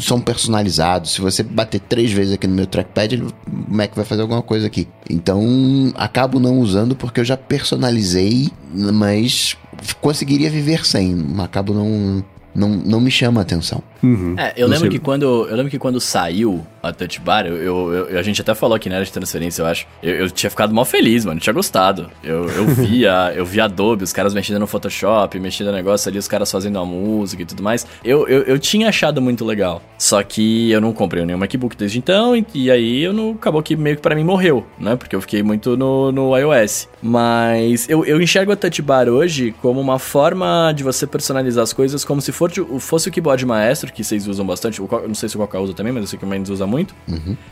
são 0.00 0.20
personalizados. 0.20 1.12
Se 1.12 1.20
você 1.20 1.42
bater 1.42 1.80
três 1.80 2.10
vezes 2.12 2.34
aqui 2.34 2.46
no 2.46 2.54
meu 2.54 2.66
trackpad, 2.66 3.14
ele, 3.14 3.24
o 3.24 3.32
Mac 3.68 3.94
vai 3.94 4.04
fazer 4.04 4.22
alguma 4.22 4.42
coisa 4.42 4.66
aqui. 4.66 4.88
Então, 5.08 5.92
acabo 5.94 6.40
não 6.40 6.58
usando 6.60 6.96
porque 6.96 7.20
eu 7.20 7.24
já 7.24 7.36
personalizei, 7.36 8.50
mas 8.72 9.56
conseguiria 10.00 10.50
viver 10.50 10.86
sem. 10.86 11.26
Acabo 11.38 11.74
não, 11.74 12.24
não, 12.54 12.68
não 12.68 13.00
me 13.00 13.10
chama 13.10 13.40
a 13.40 13.42
atenção. 13.42 13.82
Uhum. 14.06 14.34
É, 14.38 14.52
eu 14.56 14.66
lembro, 14.66 14.82
sei. 14.82 14.90
que 14.90 14.98
quando, 14.98 15.24
eu 15.48 15.56
lembro 15.56 15.70
que 15.70 15.78
quando 15.78 16.00
saiu 16.00 16.64
a 16.82 16.92
Touch 16.92 17.20
Bar, 17.20 17.46
eu, 17.46 17.56
eu- 17.56 17.92
eu- 18.10 18.18
a 18.18 18.22
gente 18.22 18.40
até 18.40 18.54
falou 18.54 18.76
aqui 18.76 18.88
na 18.88 18.96
área 18.96 19.04
de 19.06 19.12
transferência, 19.12 19.62
eu 19.62 19.66
acho. 19.66 19.86
Eu, 20.02 20.14
eu 20.14 20.30
tinha 20.30 20.48
ficado 20.50 20.72
mal 20.74 20.84
feliz, 20.84 21.24
mano. 21.24 21.38
Eu 21.38 21.42
tinha 21.42 21.52
gostado. 21.52 22.08
Eu, 22.22 22.48
eu 22.48 22.66
via, 22.74 23.32
eu 23.34 23.44
via 23.44 23.64
Adobe, 23.64 24.04
os 24.04 24.12
caras 24.12 24.32
mexendo 24.34 24.58
no 24.60 24.66
Photoshop, 24.66 25.38
mexendo 25.40 25.68
no 25.68 25.72
negócio 25.72 26.08
ali, 26.08 26.18
os 26.18 26.28
caras 26.28 26.50
fazendo 26.50 26.78
a 26.78 26.84
música 26.84 27.42
e 27.42 27.46
tudo 27.46 27.62
mais. 27.62 27.86
Eu, 28.04 28.26
eu, 28.28 28.42
eu 28.42 28.58
tinha 28.58 28.88
achado 28.88 29.20
muito 29.20 29.44
legal. 29.44 29.82
Só 29.98 30.22
que 30.22 30.70
eu 30.70 30.80
não 30.80 30.92
comprei 30.92 31.24
nenhum 31.24 31.38
MacBook 31.38 31.76
desde 31.76 31.98
então, 31.98 32.36
e, 32.36 32.46
e 32.54 32.70
aí 32.70 33.02
eu 33.02 33.12
não. 33.12 33.30
Acabou 33.32 33.62
que 33.62 33.74
meio 33.76 33.96
que 33.96 34.02
pra 34.02 34.14
mim 34.14 34.24
morreu, 34.24 34.66
né? 34.78 34.96
Porque 34.96 35.14
eu 35.16 35.20
fiquei 35.20 35.42
muito 35.42 35.76
no, 35.76 36.12
no 36.12 36.36
iOS. 36.36 36.88
Mas 37.02 37.88
eu, 37.88 38.04
eu 38.04 38.20
enxergo 38.20 38.52
a 38.52 38.56
Touch 38.56 38.80
Bar 38.82 39.08
hoje 39.08 39.54
como 39.62 39.80
uma 39.80 39.98
forma 39.98 40.72
de 40.74 40.82
você 40.84 41.06
personalizar 41.06 41.62
as 41.62 41.72
coisas 41.72 42.04
como 42.04 42.20
se 42.20 42.32
for, 42.32 42.50
fosse 42.78 43.08
o 43.08 43.12
keyboard 43.12 43.44
maestro, 43.46 43.92
que 43.96 44.04
vocês 44.04 44.26
usam 44.28 44.46
bastante. 44.46 44.80
O 44.82 44.88
não 45.08 45.14
sei 45.14 45.28
se 45.28 45.36
o 45.36 45.38
Coca 45.38 45.58
usa 45.58 45.72
também, 45.72 45.92
mas 45.92 46.02
eu 46.02 46.06
sei 46.06 46.18
que 46.18 46.24
o 46.24 46.28
Mendes 46.28 46.50
usa 46.50 46.66
muito. 46.66 46.94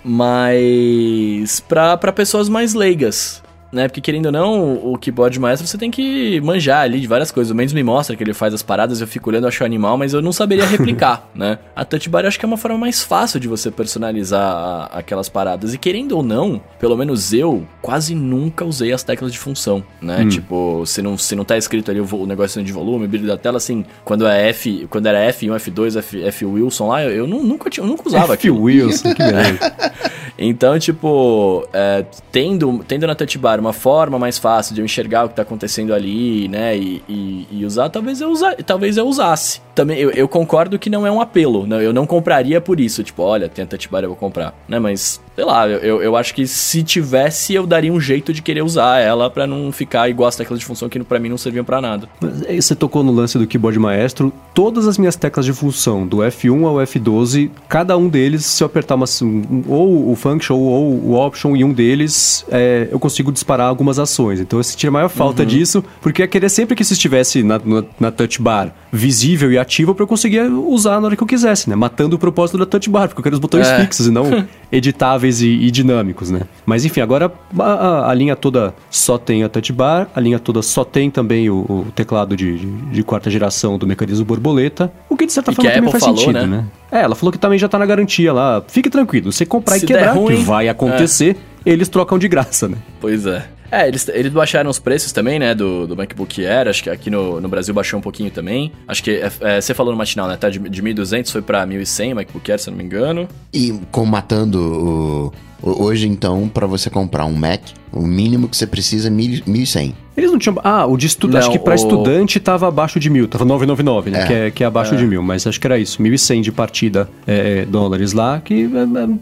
Mas 0.04 1.60
pra, 1.60 1.96
pra 1.96 2.12
pessoas 2.12 2.48
mais 2.48 2.74
leigas. 2.74 3.42
Né? 3.74 3.88
Porque 3.88 4.00
querendo 4.00 4.26
ou 4.26 4.32
não, 4.32 4.74
o 4.92 4.96
keyboard 4.96 5.38
maestro 5.40 5.66
você 5.66 5.76
tem 5.76 5.90
que 5.90 6.40
manjar 6.42 6.82
ali 6.82 7.00
de 7.00 7.08
várias 7.08 7.32
coisas. 7.32 7.50
O 7.50 7.54
Mendes 7.56 7.74
me 7.74 7.82
mostra 7.82 8.14
que 8.14 8.22
ele 8.22 8.32
faz 8.32 8.54
as 8.54 8.62
paradas, 8.62 9.00
eu 9.00 9.06
fico 9.06 9.28
olhando, 9.28 9.48
acho 9.48 9.64
animal, 9.64 9.98
mas 9.98 10.14
eu 10.14 10.22
não 10.22 10.32
saberia 10.32 10.64
replicar, 10.64 11.28
né? 11.34 11.58
A 11.74 11.84
Touch 11.84 12.08
Bar 12.08 12.22
eu 12.22 12.28
acho 12.28 12.38
que 12.38 12.44
é 12.44 12.48
uma 12.48 12.56
forma 12.56 12.78
mais 12.78 13.02
fácil 13.02 13.40
de 13.40 13.48
você 13.48 13.72
personalizar 13.72 14.88
aquelas 14.92 15.28
paradas. 15.28 15.74
E 15.74 15.78
querendo 15.78 16.12
ou 16.12 16.22
não, 16.22 16.62
pelo 16.78 16.96
menos 16.96 17.32
eu 17.32 17.66
quase 17.82 18.14
nunca 18.14 18.64
usei 18.64 18.92
as 18.92 19.02
teclas 19.02 19.32
de 19.32 19.38
função, 19.40 19.82
né? 20.00 20.24
Tipo, 20.28 20.86
se 20.86 21.02
não, 21.02 21.18
se 21.18 21.34
não 21.34 21.44
tá 21.44 21.58
escrito 21.58 21.90
ali 21.90 22.00
o, 22.00 22.26
negócio 22.26 22.62
de 22.62 22.72
volume, 22.72 23.08
brilho 23.08 23.26
da 23.26 23.36
tela, 23.36 23.56
assim, 23.56 23.84
quando 24.04 24.24
é 24.24 24.50
F, 24.50 24.86
quando 24.88 25.06
era 25.06 25.18
F1, 25.32 25.56
F2, 25.56 25.98
F, 25.98 26.22
F 26.22 26.44
Wilson 26.44 26.88
lá, 26.88 27.02
eu, 27.02 27.10
eu 27.10 27.26
nu- 27.26 27.42
nunca, 27.42 27.68
tinha, 27.68 27.84
eu 27.84 27.88
nunca 27.88 28.06
usava 28.06 28.34
F. 28.34 28.48
Wilson, 28.50 29.12
que 29.14 29.22
beleza. 29.24 29.58
então, 30.38 30.78
tipo, 30.78 31.66
é, 31.72 32.04
tendo, 32.30 32.84
tendo 32.86 33.06
na 33.06 33.16
touch 33.16 33.36
bar 33.38 33.60
uma 33.64 33.72
forma 33.72 34.18
mais 34.18 34.38
fácil 34.38 34.74
de 34.74 34.80
eu 34.80 34.84
enxergar 34.84 35.24
o 35.24 35.28
que 35.28 35.34
tá 35.36 35.42
acontecendo 35.42 35.92
ali, 35.94 36.48
né, 36.48 36.76
e, 36.76 37.02
e- 37.08 37.46
e 37.50 37.64
usar, 37.64 37.88
talvez 37.88 38.20
eu, 38.20 38.30
usa, 38.30 38.54
talvez 38.66 38.96
eu 38.96 39.06
usasse. 39.06 39.60
Também, 39.74 39.98
eu, 39.98 40.10
eu 40.10 40.28
concordo 40.28 40.78
que 40.78 40.88
não 40.88 41.06
é 41.06 41.10
um 41.10 41.20
apelo, 41.20 41.66
né, 41.66 41.84
eu 41.84 41.92
não 41.92 42.06
compraria 42.06 42.60
por 42.60 42.78
isso, 42.78 43.02
tipo, 43.02 43.22
olha, 43.22 43.48
tem 43.48 43.64
a 43.64 43.66
touch 43.66 43.88
bar, 43.88 44.02
eu 44.02 44.08
vou 44.10 44.16
comprar, 44.16 44.54
né, 44.68 44.78
mas, 44.78 45.20
sei 45.34 45.44
lá, 45.44 45.66
eu, 45.68 46.00
eu, 46.02 46.16
acho 46.16 46.32
que 46.34 46.46
se 46.46 46.82
tivesse, 46.82 47.54
eu 47.54 47.66
daria 47.66 47.92
um 47.92 48.00
jeito 48.00 48.32
de 48.32 48.40
querer 48.42 48.62
usar 48.62 48.98
ela 49.00 49.28
pra 49.30 49.46
não 49.46 49.72
ficar 49.72 50.08
igual 50.08 50.28
as 50.28 50.36
teclas 50.36 50.60
de 50.60 50.64
função 50.64 50.88
que 50.88 51.02
pra 51.02 51.18
mim 51.18 51.28
não 51.28 51.38
serviam 51.38 51.64
pra 51.64 51.80
nada. 51.80 52.08
Você 52.48 52.74
tocou 52.76 53.02
no 53.02 53.10
lance 53.12 53.36
do 53.36 53.46
keyboard 53.46 53.78
maestro. 53.78 54.32
Todas 54.54 54.86
as 54.86 54.96
minhas 54.96 55.16
teclas 55.16 55.44
de 55.44 55.52
função, 55.52 56.06
do 56.06 56.18
F1 56.18 56.64
ao 56.66 56.76
F12, 56.76 57.50
cada 57.68 57.96
um 57.96 58.08
deles, 58.08 58.44
se 58.44 58.62
eu 58.62 58.66
apertar 58.66 58.94
uma, 58.94 59.06
um- 59.22 59.64
ou 59.68 60.10
o 60.12 60.14
function 60.14 60.56
ou 60.56 60.92
o 60.92 61.14
option 61.14 61.56
em 61.56 61.64
um 61.64 61.72
deles, 61.72 62.44
é, 62.50 62.88
eu 62.92 62.98
consigo 63.00 63.32
disparar 63.32 63.53
algumas 63.60 63.98
ações. 63.98 64.40
Então 64.40 64.58
eu 64.58 64.62
senti 64.64 64.86
a 64.86 64.90
maior 64.90 65.08
falta 65.08 65.44
disso, 65.46 65.84
porque 66.00 66.22
eu 66.22 66.28
queria 66.28 66.48
sempre 66.48 66.74
que 66.74 66.82
isso 66.82 66.92
estivesse 66.92 67.42
na, 67.42 67.60
na, 67.64 67.84
na 68.00 68.10
touch 68.10 68.40
bar 68.42 68.74
visível 68.92 69.50
e 69.52 69.58
ativo 69.58 69.94
para 69.94 70.02
eu 70.04 70.06
conseguir 70.06 70.40
usar 70.42 71.00
na 71.00 71.06
hora 71.08 71.16
que 71.16 71.22
eu 71.22 71.26
quisesse, 71.26 71.68
né? 71.68 71.74
Matando 71.76 72.16
o 72.16 72.18
propósito 72.18 72.56
da 72.58 72.66
touch 72.66 72.88
bar, 72.90 73.08
porque 73.08 73.20
eu 73.20 73.22
quero 73.24 73.34
os 73.34 73.40
botões 73.40 73.66
É. 73.66 73.80
fixos 73.80 74.06
e 74.06 74.10
não 74.10 74.24
editáveis 74.70 75.40
e, 75.40 75.48
e 75.48 75.70
dinâmicos, 75.70 76.30
né? 76.30 76.40
Mas 76.66 76.84
enfim, 76.84 77.00
agora 77.00 77.32
a, 77.58 78.10
a- 78.10 78.14
linha 78.14 78.36
toda 78.36 78.74
só 78.90 79.18
tem 79.18 79.42
a 79.42 79.48
touch 79.48 79.72
bar, 79.72 80.08
a 80.14 80.20
linha 80.20 80.38
toda 80.38 80.62
só 80.62 80.84
tem 80.84 81.10
também 81.10 81.50
o, 81.50 81.56
o 81.68 81.86
teclado 81.94 82.36
de, 82.36 82.58
de- 82.58 82.66
de 82.66 83.02
quarta 83.02 83.30
geração 83.30 83.76
do 83.78 83.86
mecanismo 83.86 84.24
borboleta, 84.24 84.92
o 85.08 85.16
que 85.16 85.26
de 85.26 85.32
certa 85.32 85.50
E 85.50 85.54
forma 85.54 85.70
também 85.70 85.88
Apple 85.88 85.92
faz 85.92 86.04
falou, 86.04 86.18
sentido, 86.18 86.46
né? 86.46 86.46
né? 86.46 86.64
É, 86.92 87.00
ela 87.02 87.14
falou 87.16 87.32
que 87.32 87.38
também 87.38 87.58
já 87.58 87.68
tá 87.68 87.78
na 87.78 87.86
garantia 87.86 88.32
lá. 88.32 88.62
Fique 88.68 88.88
tranquilo, 88.88 89.32
você 89.32 89.44
comprar 89.44 89.78
Se 89.78 89.84
e 89.84 89.88
quebrar, 89.88 90.12
ruim, 90.12 90.36
que 90.36 90.42
vai 90.42 90.68
acontecer, 90.68 91.36
eles 91.64 91.88
trocam 91.88 92.18
de 92.18 92.28
graça, 92.28 92.68
né? 92.68 92.76
Pois 93.00 93.26
é. 93.26 93.46
É, 93.82 93.88
eles, 93.88 94.08
eles 94.08 94.32
baixaram 94.32 94.70
os 94.70 94.78
preços 94.78 95.10
também, 95.12 95.38
né, 95.38 95.54
do, 95.54 95.86
do 95.86 95.96
MacBook 95.96 96.44
Air. 96.44 96.68
Acho 96.68 96.82
que 96.82 96.90
aqui 96.90 97.10
no, 97.10 97.40
no 97.40 97.48
Brasil 97.48 97.74
baixou 97.74 97.98
um 97.98 98.02
pouquinho 98.02 98.30
também. 98.30 98.70
Acho 98.86 99.02
que 99.02 99.10
é, 99.10 99.30
é, 99.40 99.60
você 99.60 99.74
falou 99.74 99.92
no 99.92 99.98
matinal, 99.98 100.28
né? 100.28 100.36
Tá 100.36 100.48
de, 100.48 100.58
de 100.58 100.82
1.200 100.82 101.30
foi 101.30 101.42
pra 101.42 101.66
1.100 101.66 102.12
o 102.12 102.16
MacBook 102.16 102.50
Air, 102.50 102.60
se 102.60 102.68
eu 102.68 102.72
não 102.72 102.78
me 102.78 102.84
engano. 102.84 103.28
E 103.52 103.74
com 103.90 104.04
matando 104.04 105.32
o, 105.62 105.82
hoje 105.82 106.06
então 106.08 106.48
para 106.48 106.66
você 106.66 106.88
comprar 106.90 107.24
um 107.24 107.34
Mac, 107.34 107.60
o 107.92 108.02
mínimo 108.06 108.48
que 108.48 108.56
você 108.56 108.66
precisa 108.66 109.08
é 109.08 109.10
mil- 109.10 109.42
1100. 109.46 109.94
Eles 110.16 110.30
não 110.30 110.38
tinham. 110.38 110.56
Ah, 110.62 110.86
o 110.86 110.96
de 110.96 111.08
estudante. 111.08 111.40
Acho 111.42 111.50
que 111.50 111.58
pra 111.58 111.72
o- 111.72 111.74
estudante 111.74 112.38
tava 112.38 112.68
abaixo 112.68 113.00
de 113.00 113.10
mil. 113.10 113.26
Tava 113.26 113.44
999, 113.44 114.10
né? 114.12 114.22
É. 114.22 114.26
Que, 114.26 114.32
é, 114.32 114.50
que 114.52 114.62
é 114.62 114.66
abaixo 114.66 114.94
de 114.96 115.04
mil. 115.04 115.20
Mas 115.24 115.44
acho 115.44 115.60
que 115.60 115.66
era 115.66 115.76
isso. 115.76 116.00
1.100 116.00 116.40
de 116.40 116.52
partida 116.52 117.08
é, 117.26 117.64
dólares 117.64 118.12
lá. 118.12 118.40
Que 118.40 118.62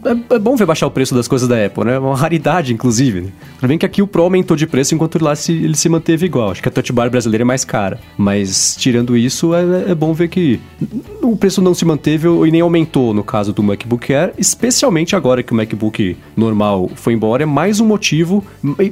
é, 0.05 0.09
é- 0.11 0.35
é 0.35 0.39
bom 0.39 0.55
ver 0.55 0.67
baixar 0.67 0.85
o 0.85 0.91
preço 0.91 1.15
das 1.15 1.27
coisas 1.27 1.47
da 1.47 1.65
Apple, 1.65 1.85
né? 1.85 1.95
É 1.95 1.99
uma 1.99 2.15
raridade, 2.15 2.71
inclusive. 2.75 3.21
Né? 3.21 3.29
Tudo 3.59 3.69
bem 3.69 3.77
que 3.79 3.87
aqui 3.87 4.03
o 4.03 4.07
Pro 4.07 4.29
aumentou 4.43 4.57
de 4.57 4.67
preço 4.67 4.93
enquanto 4.93 5.23
lá 5.23 5.35
se, 5.35 5.51
ele 5.51 5.75
se 5.75 5.87
manteve 5.89 6.25
igual. 6.25 6.51
Acho 6.51 6.61
que 6.61 6.67
a 6.67 6.71
Touch 6.71 6.91
Bar 6.91 7.09
brasileira 7.09 7.43
é 7.43 7.45
mais 7.45 7.63
cara. 7.63 7.99
Mas 8.17 8.75
tirando 8.77 9.17
isso, 9.17 9.55
é, 9.55 9.91
é 9.91 9.95
bom 9.95 10.13
ver 10.13 10.27
que 10.27 10.59
o 11.21 11.35
preço 11.35 11.61
não 11.61 11.73
se 11.73 11.85
manteve 11.85 12.27
e 12.27 12.51
nem 12.51 12.61
aumentou 12.61 13.13
no 13.13 13.23
caso 13.23 13.53
do 13.53 13.63
MacBook 13.63 14.13
Air. 14.13 14.33
Especialmente 14.37 15.15
agora 15.15 15.41
que 15.41 15.53
o 15.53 15.55
MacBook 15.55 16.17
normal 16.35 16.91
foi 16.95 17.13
embora. 17.13 17.43
É 17.43 17.45
mais 17.45 17.79
um 17.79 17.85
motivo 17.85 18.43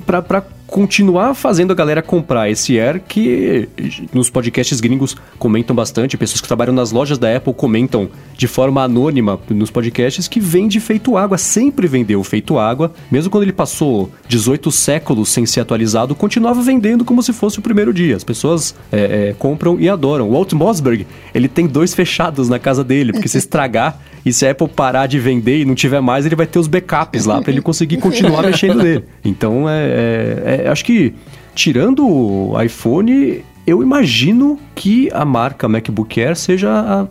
para 0.05 0.21
pra 0.21 0.43
continuar 0.71 1.35
fazendo 1.35 1.71
a 1.71 1.75
galera 1.75 2.01
comprar 2.01 2.49
esse 2.49 2.79
Air 2.79 3.01
que 3.05 3.67
nos 4.13 4.29
podcasts 4.29 4.79
gringos 4.79 5.17
comentam 5.37 5.75
bastante, 5.75 6.17
pessoas 6.17 6.39
que 6.39 6.47
trabalham 6.47 6.73
nas 6.73 6.93
lojas 6.93 7.17
da 7.17 7.35
Apple 7.35 7.53
comentam 7.53 8.09
de 8.37 8.47
forma 8.47 8.81
anônima 8.81 9.37
nos 9.49 9.69
podcasts 9.69 10.29
que 10.29 10.39
vende 10.39 10.79
feito 10.79 11.17
água, 11.17 11.37
sempre 11.37 11.87
vendeu 11.87 12.23
feito 12.23 12.57
água, 12.57 12.93
mesmo 13.11 13.29
quando 13.29 13.43
ele 13.43 13.51
passou 13.51 14.09
18 14.29 14.71
séculos 14.71 15.27
sem 15.31 15.45
ser 15.45 15.61
atualizado, 15.61 16.13
continuava 16.15 16.61
vendendo 16.61 17.03
como 17.03 17.23
se 17.23 17.33
fosse 17.33 17.59
o 17.59 17.61
primeiro 17.61 17.93
dia. 17.93 18.15
As 18.15 18.23
pessoas 18.23 18.75
é, 18.91 19.29
é, 19.29 19.35
compram 19.37 19.79
e 19.79 19.89
adoram. 19.89 20.29
O 20.29 20.33
Walt 20.33 20.53
Mossberg, 20.53 21.05
ele 21.33 21.47
tem 21.47 21.67
dois 21.67 21.93
fechados 21.93 22.49
na 22.49 22.59
casa 22.59 22.83
dele, 22.83 23.11
porque 23.13 23.27
se 23.27 23.37
estragar 23.37 23.97
e 24.25 24.31
se 24.31 24.45
a 24.45 24.51
Apple 24.51 24.67
parar 24.67 25.07
de 25.07 25.19
vender 25.19 25.59
e 25.61 25.65
não 25.65 25.75
tiver 25.75 26.01
mais, 26.01 26.25
ele 26.25 26.35
vai 26.35 26.45
ter 26.45 26.59
os 26.59 26.67
backups 26.67 27.25
lá 27.25 27.41
para 27.41 27.51
ele 27.51 27.61
conseguir 27.61 27.97
continuar 27.97 28.43
mexendo 28.45 28.83
nele. 28.83 29.05
Então, 29.23 29.67
é, 29.69 29.81
é- 29.83 30.61
é- 30.65 30.69
acho 30.69 30.85
que 30.85 31.13
tirando 31.55 32.07
o 32.07 32.61
iPhone, 32.61 33.43
eu 33.65 33.83
imagino 33.83 34.59
que 34.75 35.09
a 35.13 35.23
marca 35.23 35.67
MacBook 35.67 36.19
Air 36.19 36.35
seja 36.35 36.69
a, 36.71 37.07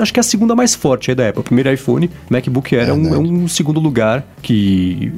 acho 0.00 0.12
que 0.12 0.18
é 0.18 0.22
a 0.22 0.24
segunda 0.24 0.54
mais 0.54 0.74
forte 0.74 1.10
aí 1.10 1.14
da 1.14 1.28
Apple. 1.28 1.40
O 1.40 1.44
primeiro 1.44 1.72
iPhone, 1.72 2.10
MacBook 2.28 2.74
Air 2.76 2.88
é 2.88 2.92
um, 2.92 3.14
é 3.14 3.18
um 3.18 3.48
segundo 3.48 3.80
lugar 3.80 4.24
que 4.42 5.12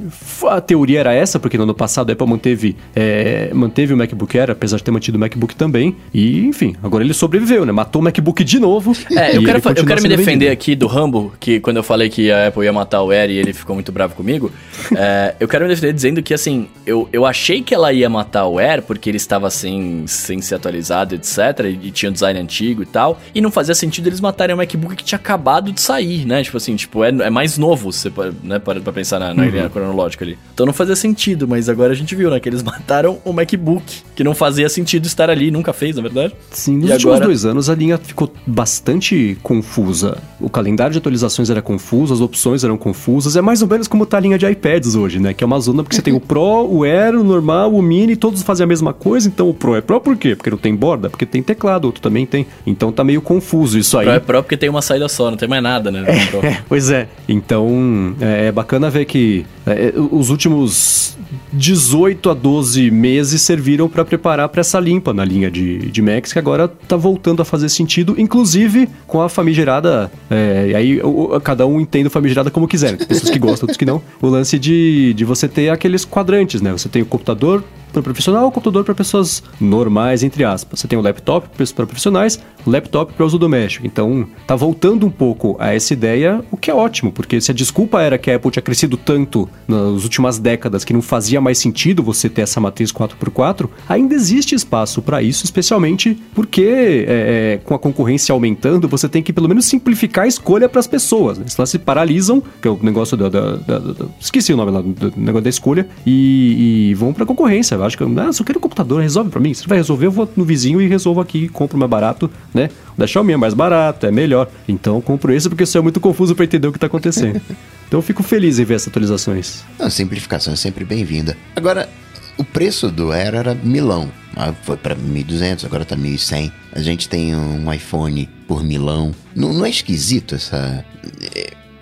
a 0.49 0.61
teoria 0.61 1.01
era 1.01 1.12
essa, 1.12 1.38
porque 1.38 1.57
no 1.57 1.64
ano 1.64 1.75
passado 1.75 2.11
a 2.11 2.12
Apple 2.12 2.27
manteve, 2.27 2.77
é, 2.95 3.51
manteve 3.53 3.95
o 3.95 3.97
MacBook 3.97 4.38
Air, 4.38 4.51
apesar 4.51 4.77
de 4.77 4.85
ter 4.85 4.90
mantido 4.90 5.16
o 5.16 5.21
MacBook 5.21 5.55
também. 5.57 5.97
E, 6.12 6.40
enfim, 6.47 6.77
agora 6.83 7.05
ele 7.05 7.14
sobreviveu, 7.14 7.64
né? 7.64 7.73
Matou 7.73 8.01
o 8.01 8.05
MacBook 8.05 8.42
de 8.45 8.59
novo. 8.59 8.97
É, 9.11 9.37
eu 9.37 9.42
quero, 9.42 9.59
eu 9.59 9.87
quero 9.87 10.03
me 10.03 10.09
defender 10.09 10.25
vendido. 10.25 10.53
aqui 10.53 10.77
do 10.77 10.87
Rambo, 10.87 11.33
que 11.40 11.61
quando 11.61 11.79
eu 11.79 11.83
falei 11.83 12.09
que 12.09 12.31
a 12.31 12.49
Apple 12.49 12.64
ia 12.64 12.73
matar 12.73 13.03
o 13.03 13.11
Air 13.11 13.31
e 13.31 13.38
ele 13.38 13.53
ficou 13.53 13.75
muito 13.75 13.90
bravo 13.92 14.14
comigo, 14.14 14.51
é, 14.97 15.35
eu 15.40 15.49
quero 15.49 15.64
me 15.64 15.71
defender 15.71 15.92
dizendo 15.92 16.23
que, 16.23 16.33
assim, 16.33 16.69
eu, 16.87 17.09
eu 17.12 17.27
achei 17.27 17.62
que 17.62 17.75
ela 17.75 17.92
ia 17.92 18.09
matar 18.09 18.47
o 18.47 18.59
Air 18.59 18.83
porque 18.83 19.11
ele 19.11 19.16
estava 19.16 19.51
sem, 19.51 20.07
sem 20.07 20.40
ser 20.40 20.55
atualizado, 20.57 21.14
etc, 21.14 21.38
e, 21.64 21.88
e 21.88 21.90
tinha 21.90 22.11
um 22.11 22.12
design 22.12 22.38
antigo 22.38 22.83
e 22.83 22.87
tal, 22.87 23.21
e 23.35 23.40
não 23.40 23.51
fazia 23.51 23.75
sentido 23.75 23.95
eles 24.04 24.20
matarem 24.20 24.54
o 24.54 24.56
MacBook 24.56 24.96
que 24.96 25.04
tinha 25.04 25.18
acabado 25.18 25.72
de 25.72 25.80
sair, 25.80 26.24
né? 26.24 26.42
Tipo 26.42 26.56
assim, 26.56 26.76
tipo, 26.76 27.04
é, 27.04 27.09
é 27.09 27.30
mais 27.30 27.59
novo, 27.59 27.92
você 27.92 28.12
né, 28.42 28.59
para 28.59 28.80
pra 28.80 28.92
pensar 28.92 29.18
na, 29.18 29.35
na 29.35 29.42
uhum. 29.42 29.48
linha 29.48 29.68
cronológica 29.68 30.24
ali. 30.24 30.38
Então 30.52 30.66
não 30.66 30.72
fazia 30.72 30.96
sentido, 30.96 31.46
mas 31.46 31.68
agora 31.68 31.92
a 31.92 31.96
gente 31.96 32.14
viu, 32.14 32.30
né, 32.30 32.40
que 32.40 32.48
eles 32.48 32.62
mataram 32.64 33.18
o 33.24 33.32
MacBook, 33.32 34.02
que 34.14 34.24
não 34.24 34.35
fazia 34.35 34.68
sentido 34.68 35.06
estar 35.06 35.30
ali, 35.30 35.50
nunca 35.50 35.72
fez, 35.72 35.96
na 35.96 36.02
verdade. 36.02 36.35
Sim, 36.50 36.78
nos 36.78 36.90
e 36.90 36.92
últimos 36.92 37.14
agora... 37.14 37.26
dois 37.26 37.44
anos 37.44 37.70
a 37.70 37.74
linha 37.74 37.98
ficou 37.98 38.32
bastante 38.46 39.37
confusa. 39.42 40.18
O 40.40 40.48
calendário 40.48 40.92
de 40.92 40.98
atualizações 40.98 41.50
era 41.50 41.62
confuso, 41.62 42.12
as 42.14 42.20
opções 42.20 42.64
eram 42.64 42.76
confusas. 42.76 43.37
É 43.37 43.40
mais 43.40 43.62
ou 43.62 43.68
menos 43.68 43.87
como 43.87 44.06
tá 44.06 44.16
a 44.16 44.20
linha 44.20 44.38
de 44.38 44.46
iPads 44.46 44.94
hoje, 44.94 45.18
né? 45.18 45.35
Que 45.35 45.44
é 45.44 45.46
uma 45.46 45.61
zona 45.61 45.82
porque 45.82 45.96
você 45.96 46.02
tem 46.02 46.14
o 46.14 46.20
Pro, 46.26 46.66
o 46.66 46.85
Air, 46.85 47.14
o 47.14 47.24
normal, 47.24 47.72
o 47.72 47.82
Mini, 47.82 48.16
todos 48.16 48.42
fazem 48.42 48.64
a 48.64 48.66
mesma 48.66 48.92
coisa. 48.92 49.28
Então 49.28 49.48
o 49.48 49.54
Pro 49.54 49.76
é 49.76 49.80
Pro 49.80 50.00
por 50.00 50.16
quê? 50.16 50.35
Porque 50.35 50.50
não 50.50 50.59
tem 50.59 50.74
borda, 50.74 51.09
porque 51.09 51.26
tem 51.26 51.42
teclado, 51.42 51.85
outro 51.85 52.00
também 52.00 52.26
tem. 52.26 52.46
Então 52.66 52.90
tá 52.90 53.04
meio 53.04 53.20
confuso 53.20 53.78
isso 53.78 53.86
aí. 53.99 54.07
Pro 54.07 54.14
é 54.14 54.20
Pro 54.20 54.42
porque 54.42 54.57
tem 54.57 54.68
uma 54.68 54.83
saída 54.83 55.09
só, 55.09 55.31
não 55.31 55.37
tem 55.37 55.49
mais 55.49 55.62
nada, 55.62 55.90
né? 55.90 56.05
É, 56.42 56.59
pois 56.68 56.90
é. 56.90 57.09
Então 57.29 58.14
é, 58.20 58.46
é 58.46 58.53
bacana 58.53 58.90
ver 58.90 59.05
que 59.05 59.46
é, 59.66 59.92
os 59.96 60.31
últimos 60.31 61.15
18 61.52 62.30
a 62.30 62.34
12 62.34 62.90
meses 62.90 63.42
serviram 63.42 63.88
para 63.88 64.04
preparar 64.04 64.48
para 64.48 64.60
essa 64.60 64.78
limpa 64.78 65.12
na 65.12 65.24
linha 65.24 65.50
de, 65.50 65.90
de 65.90 66.02
Macs, 66.02 66.32
que 66.32 66.38
agora 66.38 66.68
tá 66.68 66.96
voltando 66.96 67.42
a 67.42 67.44
fazer 67.44 67.68
sentido, 67.68 68.14
inclusive 68.18 68.88
com 69.06 69.20
a 69.20 69.28
famigerada. 69.28 70.10
É, 70.30 70.68
e 70.70 70.74
aí 70.74 71.00
o, 71.02 71.40
cada 71.40 71.66
um 71.66 71.80
entende 71.80 72.08
famigerada 72.08 72.50
como 72.50 72.68
quiser. 72.68 72.96
Pessoas 73.06 73.30
que 73.30 73.38
gostam, 73.38 73.66
outros 73.66 73.76
que 73.76 73.84
não. 73.84 74.02
O 74.20 74.28
lance 74.28 74.58
de, 74.58 75.14
de 75.14 75.24
você 75.24 75.48
ter 75.48 75.70
aqueles 75.70 76.04
quadrantes, 76.04 76.60
né? 76.60 76.72
Você 76.72 76.88
tem 76.88 77.02
o 77.02 77.06
computador 77.06 77.62
para 77.92 78.02
profissional, 78.02 78.46
o 78.46 78.52
computador 78.52 78.84
para 78.84 78.94
pessoas 78.94 79.42
normais, 79.60 80.22
entre 80.22 80.44
aspas. 80.44 80.80
Você 80.80 80.88
tem 80.88 80.98
o 80.98 81.02
laptop 81.02 81.48
para 81.48 81.86
profissionais, 81.86 82.38
laptop 82.66 83.12
para 83.14 83.24
uso 83.24 83.38
doméstico. 83.38 83.86
Então, 83.86 84.26
tá 84.46 84.54
voltando 84.54 85.06
um 85.06 85.10
pouco 85.10 85.56
a 85.58 85.72
essa 85.72 85.92
ideia, 85.92 86.44
o 86.50 86.56
que 86.56 86.70
é 86.70 86.74
ótimo, 86.74 87.10
porque 87.10 87.40
se 87.40 87.50
a 87.50 87.54
desculpa 87.54 88.02
era 88.02 88.18
que 88.18 88.30
a 88.30 88.36
Apple 88.36 88.50
tinha 88.50 88.62
crescido 88.62 88.96
tanto 88.96 89.48
nas 89.66 90.04
últimas 90.04 90.38
décadas 90.38 90.84
que 90.84 90.92
não 90.92 91.00
fazia 91.00 91.15
mais 91.40 91.59
sentido 91.59 92.02
você 92.02 92.29
ter 92.29 92.42
essa 92.42 92.61
matriz 92.61 92.92
4x4, 92.92 93.68
ainda 93.88 94.14
existe 94.14 94.55
espaço 94.55 95.02
para 95.02 95.22
isso, 95.22 95.44
especialmente 95.44 96.18
porque 96.35 97.05
é, 97.09 97.57
é, 97.57 97.61
com 97.64 97.74
a 97.74 97.79
concorrência 97.79 98.33
aumentando, 98.33 98.88
você 98.88 99.09
tem 99.09 99.22
que 99.22 99.33
pelo 99.33 99.48
menos 99.48 99.64
simplificar 99.64 100.24
a 100.24 100.29
escolha 100.29 100.68
para 100.68 100.81
as 100.81 100.87
pessoas. 100.87 101.38
Né? 101.38 101.46
Se 101.46 101.59
elas 101.59 101.70
se 101.70 101.79
paralisam, 101.79 102.42
que 102.61 102.68
é 102.68 102.70
o 102.70 102.79
negócio 102.83 103.16
da. 103.16 103.29
da, 103.29 103.57
da, 103.57 103.79
da 103.79 104.07
esqueci 104.20 104.52
o 104.52 104.57
nome 104.57 104.70
lá 104.70 104.81
do 104.81 105.12
negócio 105.16 105.42
da 105.42 105.50
escolha, 105.50 105.88
e, 106.05 106.90
e 106.90 106.94
vão 106.94 107.12
para 107.12 107.24
concorrência. 107.26 107.74
Eu 107.74 107.85
acho 107.85 107.96
que, 107.96 108.05
ah, 108.05 108.33
só 108.33 108.44
quero 108.44 108.59
um 108.59 108.62
computador, 108.62 109.00
resolve 109.00 109.31
para 109.31 109.40
mim. 109.40 109.55
Se 109.55 109.66
vai 109.66 109.79
resolver, 109.79 110.07
eu 110.07 110.12
vou 110.12 110.29
no 110.37 110.44
vizinho 110.44 110.81
e 110.81 110.87
resolvo 110.87 111.20
aqui, 111.20 111.48
compro 111.48 111.79
mais 111.79 111.90
barato, 111.90 112.31
né? 112.52 112.70
Da 112.96 113.07
Xiaomi 113.07 113.33
é 113.33 113.37
mais 113.37 113.55
barato, 113.55 114.07
é 114.07 114.11
melhor. 114.11 114.48
Então 114.66 115.00
compro 115.00 115.33
esse 115.33 115.48
porque 115.48 115.64
isso 115.64 115.76
é 115.76 115.81
muito 115.81 116.00
confuso 116.00 116.35
para 116.35 116.44
entender 116.44 116.66
o 116.68 116.72
que 116.72 116.79
está 116.79 116.87
acontecendo. 116.87 117.40
Então 117.87 117.98
eu 117.98 118.02
fico 118.02 118.22
feliz 118.22 118.59
em 118.59 118.64
ver 118.64 118.74
essas 118.74 118.88
atualizações. 118.88 119.62
A 119.79 119.88
simplificação 119.88 120.52
é 120.52 120.57
sempre 120.57 120.85
bem-vinda. 121.07 121.37
Agora, 121.55 121.88
o 122.37 122.45
preço 122.45 122.90
do 122.90 123.12
Air 123.12 123.35
era 123.37 123.55
milão. 123.55 124.11
Ah, 124.35 124.53
foi 124.64 124.77
para 124.77 124.95
1.200, 124.95 125.64
agora 125.64 125.85
tá 125.85 125.97
1.100. 125.97 126.53
A 126.73 126.83
gente 126.83 127.09
tem 127.09 127.35
um 127.35 127.73
iPhone 127.73 128.29
por 128.47 128.62
milão. 128.62 129.14
Não, 129.35 129.53
não 129.53 129.64
é 129.64 129.71
esquisito 129.71 130.35
essa 130.35 130.85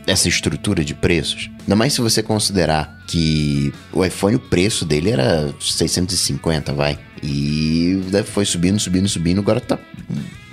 essa 0.07 0.29
estrutura 0.29 0.85
de 0.85 0.95
preços. 0.95 1.51
Ainda 1.61 1.75
mais 1.75 1.95
se 1.95 2.01
você 2.03 2.23
considerar 2.23 3.03
que 3.07 3.73
o 3.91 4.05
iPhone, 4.05 4.37
o 4.37 4.39
preço 4.39 4.85
dele 4.85 5.11
era 5.11 5.51
650, 5.59 6.75
vai. 6.75 6.99
E 7.25 7.99
foi 8.27 8.45
subindo, 8.45 8.79
subindo, 8.79 9.09
subindo, 9.09 9.41
agora 9.41 9.61
tá 9.61 9.79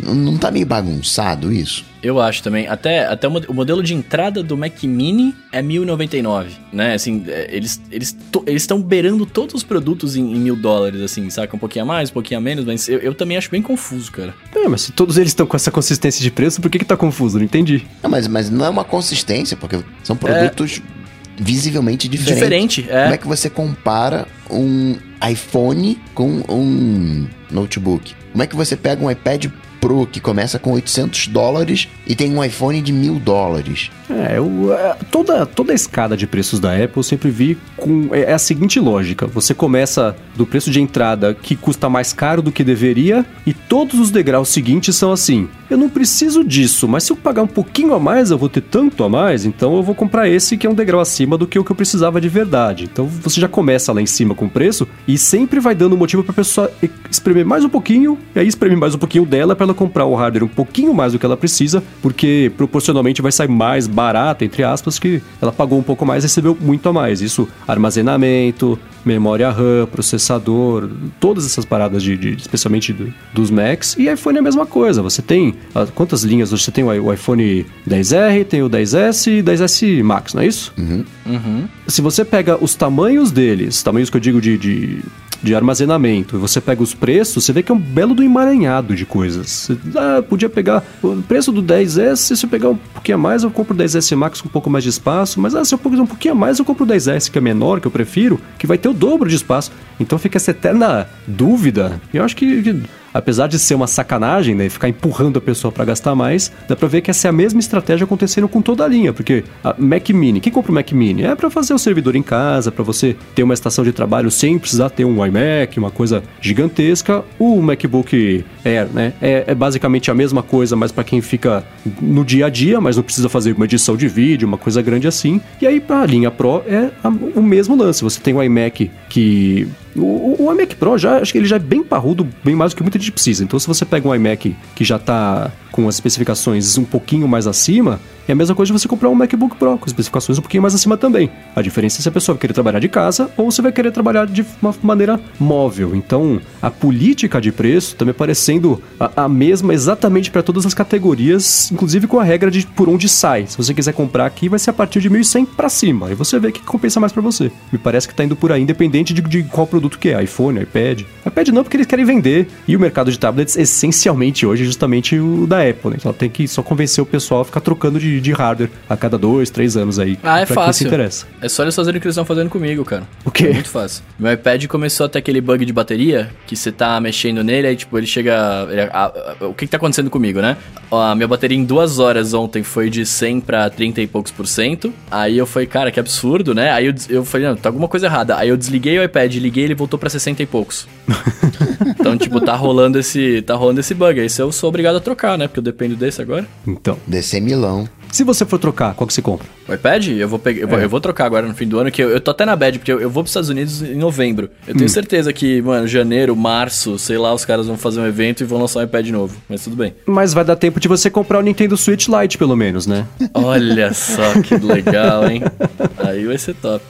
não 0.02 0.38
tá 0.38 0.50
meio 0.50 0.66
bagunçado 0.66 1.54
isso? 1.54 1.86
Eu 2.02 2.20
acho 2.20 2.42
também. 2.42 2.68
Até, 2.68 3.06
até 3.06 3.28
o 3.28 3.54
modelo 3.54 3.84
de 3.84 3.94
entrada 3.94 4.42
do 4.42 4.58
Mac 4.58 4.84
Mini 4.84 5.36
é 5.52 5.62
1099, 5.62 6.52
né? 6.74 6.96
Assim, 6.96 7.24
é, 7.28 7.48
eles 7.52 7.80
eles 7.92 8.18
eles 8.48 8.64
estão 8.64 8.82
beirando 8.82 9.26
todos 9.26 9.54
os 9.54 9.64
produtos 9.64 10.16
em, 10.16 10.22
em, 10.22 10.40
mil 10.40 10.56
dólares, 10.56 11.02
assim, 11.02 11.30
saca? 11.30 11.56
Um 11.56 11.60
pouquinho 11.60 11.84
a 11.84 11.88
mais, 11.88 12.10
um 12.10 12.14
pouquinho 12.14 12.40
a 12.40 12.42
menos, 12.42 12.66
mas 12.66 12.90
eu, 12.90 13.00
eu 13.00 13.14
também 13.14 13.38
acho 13.38 13.52
bem 13.52 13.62
confuso, 13.62 14.12
cara. 14.12 14.34
É, 14.56 14.68
mas 14.68 14.82
se 14.82 14.92
todos 14.92 15.18
eles 15.18 15.30
estão 15.30 15.46
com 15.46 15.56
essa 15.56 15.70
consistência 15.70 16.22
de 16.22 16.32
preço, 16.32 16.60
por 16.60 16.72
que 16.72 16.80
que 16.80 16.86
tá 16.86 16.98
confuso? 16.98 17.38
Não 17.38 17.46
entendi. 17.46 17.86
Não, 18.02 18.10
mas, 18.10 18.28
mas 18.28 18.50
não 18.50 18.66
é 18.66 18.70
uma 18.70 18.84
consistência, 18.84 19.56
porque 19.56 19.80
são 20.04 20.16
produtos... 20.16 20.82
É 20.98 21.02
visivelmente 21.44 22.08
diferente. 22.08 22.36
Diferente, 22.36 22.86
é. 22.88 23.04
Como 23.04 23.14
é 23.16 23.18
que 23.18 23.28
você 23.28 23.50
compara 23.50 24.28
um 24.48 24.96
iPhone 25.30 26.00
com 26.14 26.44
um 26.50 27.28
notebook? 27.50 28.16
Como 28.32 28.44
é 28.44 28.48
que 28.48 28.56
você 28.56 28.76
pega 28.76 29.04
um 29.04 29.12
iPad 29.12 29.48
Pro 29.82 30.06
que 30.06 30.22
começa 30.22 30.60
com 30.60 30.72
800 30.72 31.28
dólares 31.28 31.90
e 32.08 32.16
tem 32.16 32.34
um 32.34 32.44
iPhone 32.44 32.80
de 32.82 32.94
mil 32.94 33.16
dólares. 33.16 33.90
É, 34.10 34.38
eu, 34.38 34.74
é, 34.74 34.96
toda, 35.10 35.46
toda 35.46 35.72
a 35.72 35.76
escada 35.76 36.16
de 36.16 36.28
preços 36.28 36.60
da 36.60 36.74
Apple 36.74 36.98
eu 36.98 37.04
sempre 37.04 37.30
vi 37.30 37.58
com 37.76 38.10
é, 38.12 38.32
é 38.32 38.34
a 38.34 38.40
seguinte 38.40 38.80
lógica: 38.80 39.26
você 39.26 39.54
começa 39.54 40.16
do 40.36 40.46
preço 40.46 40.70
de 40.70 40.80
entrada 40.80 41.34
que 41.34 41.56
custa 41.56 41.90
mais 41.90 42.14
caro 42.14 42.42
do 42.42 42.52
que 42.52 42.64
deveria 42.64 43.26
e 43.46 43.54
todos 43.54 44.00
os 44.00 44.12
degraus 44.12 44.50
seguintes 44.50 44.96
são 44.96 45.12
assim. 45.12 45.50
Eu 45.70 45.78
não 45.78 45.90
preciso 45.90 46.44
disso, 46.44 46.88
mas 46.88 47.04
se 47.04 47.14
eu 47.14 47.16
pagar 47.16 47.44
um 47.44 47.48
pouquinho 47.48 47.94
a 47.94 48.00
mais, 48.00 48.30
eu 48.30 48.38
vou 48.38 48.50
ter 48.50 48.62
tanto 48.62 49.04
a 49.06 49.10
mais, 49.10 49.46
então 49.46 49.78
eu 49.78 49.82
vou 49.82 49.96
comprar 49.96 50.28
esse 50.28 50.58
que 50.58 50.68
é 50.68 50.70
um 50.70 50.74
degrau 50.74 51.00
acima 51.00 51.38
do 51.38 51.48
que 51.48 51.58
o 51.58 51.64
que 51.64 51.72
eu 51.72 51.76
precisava 51.76 52.20
de 52.20 52.28
verdade. 52.28 52.90
Então 52.92 53.08
você 53.08 53.40
já 53.40 53.48
começa 53.48 53.94
lá 53.94 54.02
em 54.02 54.06
cima 54.06 54.36
com 54.36 54.46
o 54.46 54.50
preço 54.50 54.86
e 55.08 55.18
sempre 55.18 55.60
vai 55.60 55.74
dando 55.74 55.96
motivo 55.96 56.24
para 56.24 56.34
a 56.34 56.36
pessoa 56.36 56.70
espremer 57.10 57.46
mais 57.46 57.64
um 57.64 57.70
pouquinho, 57.70 58.18
e 58.36 58.40
aí 58.40 58.48
espremer 58.48 58.78
mais 58.78 58.94
um 58.94 58.98
pouquinho 58.98 59.26
dela 59.26 59.56
para 59.56 59.66
ela 59.72 59.74
comprar 59.76 60.06
o 60.06 60.16
hardware 60.16 60.44
um 60.44 60.48
pouquinho 60.48 60.94
mais 60.94 61.14
do 61.14 61.20
que 61.20 61.26
ela 61.26 61.38
precisa, 61.38 61.84
porque 62.02 62.52
proporcionalmente 62.58 63.22
vai 63.22 63.32
sair 63.32 63.48
mais 63.48 63.88
barato, 63.88 64.44
entre 64.44 64.64
aspas, 64.64 65.00
que 65.00 65.22
ela 65.42 65.52
pagou 65.52 65.80
um 65.80 65.84
pouco 65.84 66.06
mais 66.06 66.24
e 66.24 66.28
recebeu 66.28 66.58
muito 66.60 66.88
a 66.90 66.94
mais. 66.94 67.22
Isso, 67.22 67.48
armazenamento, 67.68 68.78
memória 69.04 69.50
RAM, 69.50 69.88
processador, 69.92 70.90
todas 71.20 71.46
essas 71.46 71.66
paradas 71.66 72.04
de, 72.04 72.16
de 72.18 72.36
especialmente 72.36 72.94
do, 72.94 73.12
dos 73.34 73.50
Macs. 73.50 73.96
E 73.98 74.12
iPhone 74.12 74.38
é 74.38 74.40
a 74.40 74.44
mesma 74.44 74.66
coisa. 74.66 75.02
Você 75.02 75.22
tem 75.22 75.56
ah, 75.74 75.88
quantas 75.94 76.24
linhas? 76.24 76.52
Você 76.52 76.72
tem 76.72 76.84
o 76.84 77.14
iPhone 77.14 77.66
10R, 77.88 78.46
tem 78.46 78.62
o 78.62 78.70
10S 78.70 79.40
e 79.40 79.44
10S 79.44 80.04
Max, 80.04 80.34
não 80.34 80.42
é 80.42 80.48
isso? 80.48 80.74
Uhum. 80.78 81.04
Uhum. 81.26 81.68
Se 81.88 82.02
você 82.02 82.24
pega 82.24 82.62
os 82.62 82.76
tamanhos 82.76 83.32
deles, 83.32 83.82
tamanhos 83.82 84.10
que 84.10 84.18
eu 84.18 84.22
digo 84.22 84.42
de, 84.42 84.58
de 84.58 85.02
de 85.42 85.56
armazenamento, 85.56 86.36
e 86.36 86.40
você 86.40 86.62
pega 86.62 86.84
os 86.84 86.94
preços, 86.94 87.44
você 87.44 87.54
vê 87.54 87.64
que 87.64 87.72
é 87.72 87.76
um 87.76 87.80
belo 87.80 88.14
do 88.14 88.24
emaranhado 88.24 88.96
de 88.96 89.06
coisas. 89.06 89.70
ah, 89.96 90.22
podia 90.22 90.50
pegar 90.50 90.84
o 91.02 91.22
preço 91.22 91.52
do 91.52 91.64
10S, 91.64 92.36
se 92.36 92.46
eu 92.46 92.50
pegar 92.50 92.70
um 92.70 92.76
pouquinho 92.76 93.18
a 93.18 93.22
mais, 93.22 93.44
eu 93.44 93.52
compro 93.52 93.74
o 93.74 93.78
10S 93.78 94.16
Max 94.16 94.42
com 94.42 94.48
um 94.48 94.52
pouco 94.52 94.70
mais 94.70 94.84
de 94.84 94.90
espaço, 94.90 95.40
mas 95.40 95.56
ah, 95.56 95.66
se 95.66 95.74
eu 95.74 95.78
pegar 95.78 96.02
um 96.02 96.08
pouquinho 96.08 96.34
a 96.34 96.38
mais, 96.38 96.60
eu 96.60 96.66
compro 96.66 96.84
o 96.84 96.88
10S, 96.88 97.30
que 97.32 97.38
é 97.38 97.42
menor, 97.42 97.80
que 97.80 97.88
eu 97.88 97.92
prefiro, 97.92 98.40
que 98.58 98.68
vai 98.68 98.78
ter 98.78 98.90
o 98.90 98.94
dobro 98.94 99.30
de 99.30 99.36
espaço. 99.36 99.72
Então 100.00 100.18
fica 100.18 100.38
essa 100.38 100.52
eterna 100.52 101.08
dúvida. 101.28 102.02
E 102.14 102.18
eu 102.18 102.24
acho 102.24 102.36
que, 102.36 102.62
que 102.62 102.82
apesar 103.14 103.48
de 103.48 103.60
ser 103.60 103.76
uma 103.76 103.88
sacanagem, 103.88 104.56
né, 104.56 104.70
ficar 104.70 104.90
empurrando 104.90 105.38
a 105.38 105.42
pessoa 105.42 105.72
para 105.72 105.86
gastar 105.86 106.16
mais, 106.16 106.52
dá 106.68 106.76
para 106.76 106.88
ver 106.88 107.02
que 107.02 107.12
essa 107.12 107.28
é 107.28 107.30
a 107.30 107.34
mesma 107.34 107.60
estratégia 107.60 108.06
acontecendo 108.06 108.48
com 108.48 108.62
toda 108.62 108.84
a 108.84 108.88
linha, 108.88 109.14
porque 109.14 109.44
a 109.64 109.76
Mac 109.78 110.10
Mini, 110.10 110.40
quem 110.40 110.52
compra 110.52 110.72
o 110.72 110.76
Mac 110.76 110.92
Mini 110.92 111.24
é 111.24 111.36
para 111.36 111.50
fazer 111.50 111.74
o 111.74 111.80
servidor 111.80 112.16
em 112.16 112.24
casa, 112.24 112.72
para 112.72 112.84
você 112.84 113.16
ter 113.36 113.44
uma 113.44 113.54
estação 113.54 113.84
de 113.84 113.92
trabalho 113.92 114.30
sem 114.32 114.58
precisar 114.58 114.90
ter 114.90 115.06
um 115.06 115.26
iMac, 115.26 115.78
uma 115.78 115.92
coisa 115.92 116.24
gigantesca. 116.40 117.24
O 117.38 117.62
MacBook 117.62 118.46
Air, 118.64 118.88
né, 118.94 119.14
é, 119.22 119.46
é 119.48 119.56
basicamente 119.56 120.10
a 120.10 120.14
mesma 120.14 120.44
coisa, 120.44 120.76
mas 120.76 120.92
para 120.92 121.04
quem 121.04 121.22
fica 121.22 121.64
no 122.02 122.24
dia 122.24 122.48
a 122.48 122.50
dia, 122.50 122.80
mas 122.80 122.98
não 122.98 123.04
precisa 123.04 123.30
fazer 123.30 123.54
uma 123.54 123.66
edição 123.66 123.96
de 123.96 124.08
vídeo, 124.08 124.48
uma 124.48 124.58
coisa 124.58 124.82
grande 124.82 125.08
assim. 125.08 125.42
E 125.62 125.68
aí 125.68 125.80
para 125.80 126.02
a 126.02 126.06
linha 126.06 126.32
Pro 126.32 126.64
é 126.68 126.92
a, 127.04 127.10
o 127.10 127.42
mesmo 127.42 127.76
lance. 127.76 128.04
Você 128.04 128.20
tem 128.20 128.34
um 128.34 128.44
iMac 128.44 128.90
que 129.10 129.68
o, 129.96 130.36
o, 130.40 130.54
iMac 130.54 130.76
Pro 130.76 130.98
já 130.98 131.18
acho 131.18 131.32
que 131.32 131.38
ele 131.38 131.46
já 131.46 131.58
é 131.58 131.60
bem 131.60 131.84
parrudo, 131.84 132.28
bem 132.44 132.56
mais 132.56 132.74
do 132.74 132.78
que 132.78 132.84
muita 132.84 132.98
gente 132.98 133.12
precisa. 133.12 133.44
Então, 133.44 133.60
se 133.60 133.68
você 133.68 133.86
pega 133.86 134.08
um 134.08 134.16
iMac 134.16 134.56
que 134.76 134.84
já 134.84 134.96
está 134.96 135.52
com 135.72 135.88
as 135.88 135.96
especificações 135.96 136.78
um 136.78 136.84
pouquinho 136.84 137.28
mais 137.28 137.48
acima, 137.48 138.00
é 138.28 138.32
a 138.32 138.36
mesma 138.36 138.56
coisa 138.56 138.72
de 138.72 138.80
você 138.80 138.88
comprar 138.88 139.10
um 139.10 139.16
MacBook 139.16 139.56
Pro 139.56 139.78
com 139.78 139.86
especificações 139.86 140.38
um 140.38 140.42
pouquinho 140.42 140.62
mais 140.62 140.76
acima 140.76 140.98
também. 140.98 141.30
A 141.56 141.62
diferença 141.62 142.00
é 142.00 142.02
se 142.02 142.10
a 142.10 142.12
pessoa 142.12 142.36
vai 142.36 142.42
querer 142.42 142.54
trabalhar 142.54 142.80
de 142.80 142.88
casa 142.88 143.30
ou 143.36 143.52
você 143.52 143.62
vai 143.62 143.72
querer 143.72 143.92
trabalhar 143.92 144.28
de 144.28 144.46
uma 144.62 144.74
maneira 144.82 145.20
móvel. 145.40 145.96
Então, 145.96 146.40
a 146.62 146.70
política 146.70 147.42
de 147.42 147.52
preço 147.52 147.96
também 147.96 148.14
parecendo 148.14 148.82
a, 149.00 149.24
a 149.26 149.30
mesma 149.30 149.74
exatamente 149.74 150.32
para 150.32 150.44
todas 150.44 150.66
as 150.66 150.74
categorias, 150.74 151.72
inclusive 151.72 152.08
com 152.08 152.20
a 152.20 152.24
regra 152.24 152.52
de 152.52 152.66
por 152.66 152.90
onde 152.90 153.10
sai. 153.10 153.46
Se 153.48 153.58
você 153.58 153.74
quiser 153.74 153.94
comprar 153.94 154.26
aqui, 154.26 154.48
vai 154.48 154.60
ser 154.60 154.70
a 154.70 154.74
partir 154.74 155.00
de 155.00 155.10
1.100 155.10 155.48
para 155.56 155.70
cima. 155.70 156.12
E 156.12 156.16
você 156.16 156.40
vê 156.40 156.52
que 156.52 156.62
compensa 156.62 157.00
mais 157.00 157.12
para 157.12 157.22
você. 157.22 157.52
Me 157.72 157.78
parece 157.78 158.08
que 158.08 158.14
está 158.14 158.24
indo 158.24 158.36
por 158.36 158.52
aí, 158.52 158.62
independente 158.62 159.14
de, 159.14 159.22
de 159.22 159.44
qual 159.44 159.66
produto 159.68 159.98
que 159.98 160.10
é, 160.10 160.24
iPhone, 160.24 160.62
iPad. 160.62 161.02
iPad 161.26 161.48
não, 161.50 161.64
porque 161.64 161.78
eles 161.78 161.88
querem 161.88 162.06
vender. 162.06 162.48
E 162.68 162.76
o 162.76 162.80
mercado 162.80 163.12
de 163.12 163.18
tablets, 163.18 163.58
essencialmente 163.58 164.46
hoje, 164.46 164.64
é 164.64 164.66
justamente 164.66 165.18
o 165.18 165.48
da 165.48 165.68
Apple. 165.68 165.92
Né? 165.92 165.96
Então, 166.00 166.10
ela 166.10 166.18
tem 166.18 166.30
que 166.30 166.48
só 166.48 166.62
convencer 166.62 167.02
o 167.02 167.06
pessoal 167.06 167.42
a 167.42 167.46
ficar 167.46 167.62
trocando 167.62 168.00
de 168.00 168.11
de, 168.16 168.22
de 168.22 168.32
hardware 168.32 168.70
a 168.90 168.98
cada 168.98 169.18
dois, 169.18 169.50
três 169.50 169.78
anos 169.78 170.00
aí. 170.00 170.18
Ah, 170.24 170.40
é 170.42 170.46
pra 170.46 170.56
fácil. 170.56 170.66
Quem 170.66 170.74
se 170.74 170.84
interessa. 170.88 171.28
É 171.42 171.48
só 171.50 171.64
eles 171.64 171.76
fazerem 171.76 171.98
o 171.98 172.02
que 172.02 172.08
eles 172.08 172.14
estão 172.14 172.26
fazendo 172.26 172.50
comigo, 172.50 172.84
cara. 172.86 173.04
O 173.26 173.32
quê? 173.32 173.48
É 173.48 173.54
muito 173.54 173.70
fácil. 173.70 174.04
Meu 174.20 174.32
iPad 174.34 174.66
começou 174.68 175.06
a 175.06 175.10
ter 175.10 175.20
aquele 175.20 175.40
bug 175.42 175.66
de 175.66 175.74
bateria, 175.74 176.30
que 176.48 176.56
você 176.56 176.72
tá 176.72 177.00
mexendo 177.00 177.44
nele, 177.44 177.68
aí 177.68 177.76
tipo, 177.76 177.98
ele 177.98 178.08
chega... 178.08 178.68
ele- 178.70 178.82
a- 178.82 179.12
a- 179.42 179.46
o 179.46 179.54
que 179.54 179.66
que 179.66 179.72
tá 179.72 179.78
acontecendo 179.78 180.10
comigo, 180.10 180.42
né? 180.42 180.58
Ó, 180.90 181.02
A 181.02 181.16
minha 181.16 181.28
bateria 181.28 181.58
em 181.58 181.64
duas 181.64 182.00
horas 182.00 182.34
ontem 182.34 182.64
foi 182.64 182.90
de 182.90 183.06
100 183.06 183.42
pra 183.42 183.70
30 183.70 184.02
e 184.02 184.08
poucos 184.08 184.32
por 184.32 184.48
cento. 184.48 184.94
Aí 185.10 185.38
eu 185.38 185.46
falei, 185.46 185.68
cara, 185.68 185.92
que 185.92 186.00
absurdo, 186.00 186.54
né? 186.54 186.72
Aí 186.72 186.86
eu, 186.88 186.94
eu 187.10 187.26
falei, 187.26 187.48
não, 187.48 187.56
tá 187.56 187.70
alguma 187.70 187.88
coisa 187.88 188.08
errada. 188.08 188.38
Aí 188.38 188.50
eu 188.50 188.58
desliguei 188.58 188.98
o 189.00 189.04
iPad, 189.04 189.34
liguei 189.36 189.64
ele 189.64 189.76
voltou 189.76 189.98
pra 190.00 190.10
60 190.10 190.42
e 190.44 190.46
poucos. 190.46 190.88
então, 192.00 192.18
tipo, 192.18 192.40
tá 192.42 192.56
rolando 192.56 193.00
esse 193.00 193.42
tá 193.44 193.56
rolando 193.56 193.80
esse 193.80 193.94
bug. 193.94 194.20
Aí 194.20 194.30
se 194.30 194.42
eu 194.42 194.52
sou 194.52 194.70
obrigado 194.70 194.96
a 194.98 195.00
trocar, 195.00 195.38
né? 195.38 195.48
Porque 195.48 195.60
eu 195.60 195.64
dependo 195.64 195.96
desse 195.96 196.22
agora. 196.22 196.46
Então, 196.68 196.98
DC 197.08 197.40
Milão. 197.40 197.88
Se 198.12 198.24
você 198.24 198.46
for 198.46 198.60
trocar, 198.60 198.94
qual 198.94 199.08
que 199.08 199.14
você 199.14 199.22
compra? 199.22 199.48
O 199.68 199.74
iPad, 199.74 200.08
eu 200.10 200.28
vou, 200.28 200.38
pegar, 200.38 200.62
eu, 200.62 200.68
vou, 200.68 200.80
eu 200.80 200.90
vou 200.90 201.00
trocar 201.00 201.26
agora 201.26 201.48
no 201.48 201.54
fim 201.54 201.68
do 201.68 201.80
ano, 201.80 201.92
que 201.92 202.04
eu, 202.04 202.10
eu 202.10 202.20
tô 202.20 202.32
até 202.32 202.46
na 202.46 202.56
bad, 202.56 202.80
porque 202.80 202.92
eu, 202.92 203.00
eu 203.00 203.10
vou 203.10 203.24
pros 203.24 203.32
Estados 203.32 203.50
Unidos 203.50 203.82
em 203.82 203.96
novembro. 203.96 204.50
Eu 204.68 204.76
tenho 204.76 204.90
certeza 204.90 205.32
que, 205.32 205.62
mano, 205.62 205.88
janeiro, 205.88 206.36
março, 206.36 207.00
sei 207.00 207.18
lá, 207.18 207.34
os 207.34 207.46
caras 207.46 207.68
vão 207.68 207.78
fazer 207.78 208.00
um 208.02 208.06
evento 208.06 208.42
e 208.42 208.46
vão 208.46 208.60
lançar 208.60 208.80
um 208.80 208.84
iPad 208.84 209.10
novo. 209.10 209.38
Mas 209.48 209.64
tudo 209.64 209.76
bem. 209.76 209.96
Mas 210.06 210.34
vai 210.34 210.44
dar 210.44 210.56
tempo 210.56 210.80
de 210.80 210.88
você 210.88 211.10
comprar 211.10 211.40
o 211.40 211.42
Nintendo 211.42 211.78
Switch 211.78 212.08
Lite, 212.08 212.38
pelo 212.38 212.56
menos, 212.56 212.86
né? 212.86 213.06
Olha 213.34 213.94
só 213.94 214.42
que 214.42 214.56
legal, 214.56 215.30
hein? 215.30 215.42
Aí 215.98 216.26
vai 216.26 216.38
ser 216.38 216.56
top. 216.56 216.84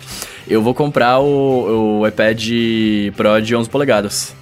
Eu 0.48 0.62
vou 0.62 0.74
comprar 0.74 1.20
o, 1.20 2.00
o 2.00 2.08
iPad 2.08 2.42
Pro 3.16 3.42
de 3.42 3.56
11 3.56 3.70
polegadas. 3.70 4.36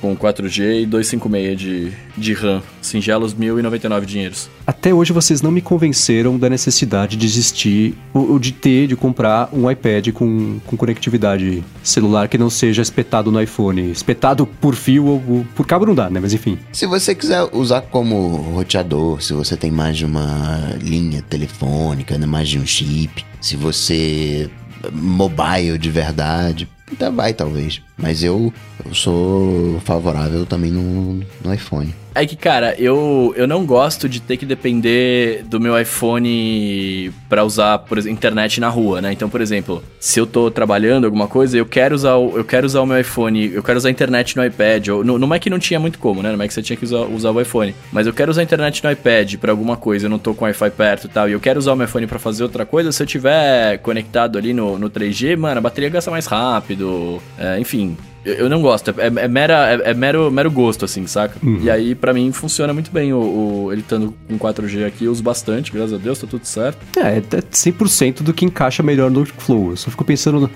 Com 0.00 0.16
4G 0.16 0.82
e 0.82 0.86
256 0.86 1.58
de, 1.58 1.92
de 2.16 2.32
RAM. 2.34 2.62
Singelos 2.82 3.34
1.099 3.34 4.04
dinheiros. 4.04 4.50
Até 4.66 4.92
hoje 4.92 5.12
vocês 5.12 5.40
não 5.40 5.50
me 5.50 5.62
convenceram 5.62 6.38
da 6.38 6.50
necessidade 6.50 7.16
de 7.16 7.26
existir, 7.26 7.94
ou 8.12 8.32
ou 8.32 8.38
de 8.38 8.52
ter, 8.52 8.86
de 8.86 8.96
comprar 8.96 9.48
um 9.52 9.70
iPad 9.70 10.10
com, 10.12 10.58
com 10.66 10.76
conectividade 10.76 11.62
celular 11.82 12.28
que 12.28 12.38
não 12.38 12.50
seja 12.50 12.82
espetado 12.82 13.30
no 13.30 13.40
iPhone. 13.40 13.90
Espetado 13.90 14.46
por 14.46 14.74
fio 14.74 15.06
ou 15.06 15.24
ou 15.28 15.46
por 15.54 15.66
cabo 15.66 15.86
não 15.86 15.94
dá, 15.94 16.10
né? 16.10 16.20
Mas 16.20 16.32
enfim. 16.32 16.58
Se 16.72 16.86
você 16.86 17.14
quiser 17.14 17.48
usar 17.52 17.82
como 17.82 18.36
roteador, 18.36 19.22
se 19.22 19.32
você 19.32 19.56
tem 19.56 19.70
mais 19.70 19.96
de 19.96 20.04
uma 20.04 20.76
linha 20.80 21.22
telefônica, 21.22 22.18
né, 22.18 22.26
mais 22.26 22.48
de 22.48 22.58
um 22.58 22.66
chip, 22.66 23.24
se 23.40 23.56
você 23.56 24.50
mobile 24.92 25.78
de 25.78 25.90
verdade, 25.90 26.68
até 26.92 27.10
vai 27.10 27.32
talvez. 27.32 27.82
Mas 27.96 28.24
eu, 28.24 28.52
eu 28.84 28.94
sou 28.94 29.80
favorável 29.84 30.44
também 30.44 30.70
no, 30.70 31.24
no 31.42 31.54
iPhone. 31.54 31.94
É 32.16 32.24
que, 32.24 32.36
cara, 32.36 32.76
eu, 32.78 33.34
eu 33.36 33.44
não 33.44 33.66
gosto 33.66 34.08
de 34.08 34.20
ter 34.20 34.36
que 34.36 34.46
depender 34.46 35.42
do 35.46 35.58
meu 35.58 35.76
iPhone 35.76 37.12
pra 37.28 37.42
usar, 37.42 37.80
por 37.80 37.98
exemplo, 37.98 38.16
internet 38.16 38.60
na 38.60 38.68
rua, 38.68 39.00
né? 39.00 39.12
Então, 39.12 39.28
por 39.28 39.40
exemplo, 39.40 39.82
se 39.98 40.20
eu 40.20 40.26
tô 40.26 40.48
trabalhando 40.48 41.06
alguma 41.06 41.26
coisa, 41.26 41.58
eu 41.58 41.66
quero 41.66 41.92
usar 41.92 42.14
o, 42.14 42.36
eu 42.38 42.44
quero 42.44 42.66
usar 42.66 42.82
o 42.82 42.86
meu 42.86 43.00
iPhone, 43.00 43.52
eu 43.52 43.64
quero 43.64 43.78
usar 43.78 43.88
a 43.88 43.90
internet 43.90 44.36
no 44.36 44.46
iPad. 44.46 44.88
Ou, 44.88 45.02
no, 45.04 45.18
no 45.18 45.26
Mac 45.26 45.44
não 45.46 45.58
tinha 45.58 45.80
muito 45.80 45.98
como, 45.98 46.22
né? 46.22 46.30
No 46.30 46.38
Mac 46.38 46.52
você 46.52 46.62
tinha 46.62 46.76
que 46.76 46.84
usar, 46.84 47.00
usar 47.00 47.32
o 47.32 47.40
iPhone. 47.40 47.74
Mas 47.90 48.06
eu 48.06 48.12
quero 48.12 48.30
usar 48.30 48.42
a 48.42 48.44
internet 48.44 48.84
no 48.84 48.92
iPad 48.92 49.34
pra 49.34 49.50
alguma 49.50 49.76
coisa, 49.76 50.06
eu 50.06 50.10
não 50.10 50.18
tô 50.18 50.34
com 50.34 50.44
o 50.44 50.46
Wi-Fi 50.46 50.70
perto 50.70 51.06
e 51.06 51.10
tal, 51.10 51.28
e 51.28 51.32
eu 51.32 51.40
quero 51.40 51.58
usar 51.58 51.72
o 51.72 51.76
meu 51.76 51.84
iPhone 51.84 52.06
pra 52.06 52.20
fazer 52.20 52.44
outra 52.44 52.64
coisa, 52.64 52.92
se 52.92 53.02
eu 53.02 53.06
tiver 53.08 53.78
conectado 53.78 54.38
ali 54.38 54.54
no, 54.54 54.78
no 54.78 54.88
3G, 54.88 55.36
mano, 55.36 55.58
a 55.58 55.60
bateria 55.60 55.90
gasta 55.90 56.12
mais 56.12 56.26
rápido, 56.26 57.20
é, 57.36 57.58
enfim... 57.58 57.83
Eu, 58.24 58.48
não 58.48 58.62
gosto, 58.62 58.90
é, 58.98 59.06
é 59.24 59.28
mera, 59.28 59.70
é, 59.84 59.90
é 59.90 59.94
mero, 59.94 60.30
mero 60.30 60.50
gosto, 60.50 60.84
assim, 60.84 61.06
saca? 61.06 61.36
E 61.62 61.70
aí, 61.70 61.94
pra 61.94 62.12
mim, 62.14 62.32
funciona 62.32 62.72
muito 62.72 62.90
bem 62.90 63.12
o, 63.12 63.18
o- 63.18 63.72
ele 63.72 63.82
estando 63.82 64.14
com 64.28 64.38
4G 64.38 64.86
aqui, 64.86 65.04
eu 65.04 65.12
uso 65.12 65.22
bastante, 65.22 65.70
graças 65.70 65.92
a 65.92 65.98
Deus, 65.98 66.18
tá 66.18 66.26
tudo 66.26 66.44
certo. 66.44 66.78
É, 66.98 67.18
é 67.18 67.20
100% 67.20 68.22
do 68.22 68.32
que 68.32 68.44
encaixa 68.44 68.82
melhor 68.82 69.10
no 69.10 69.18
workflow. 69.20 69.70
Eu 69.70 69.76
só 69.76 69.90
fico 69.90 70.04
pensando, 70.04 70.50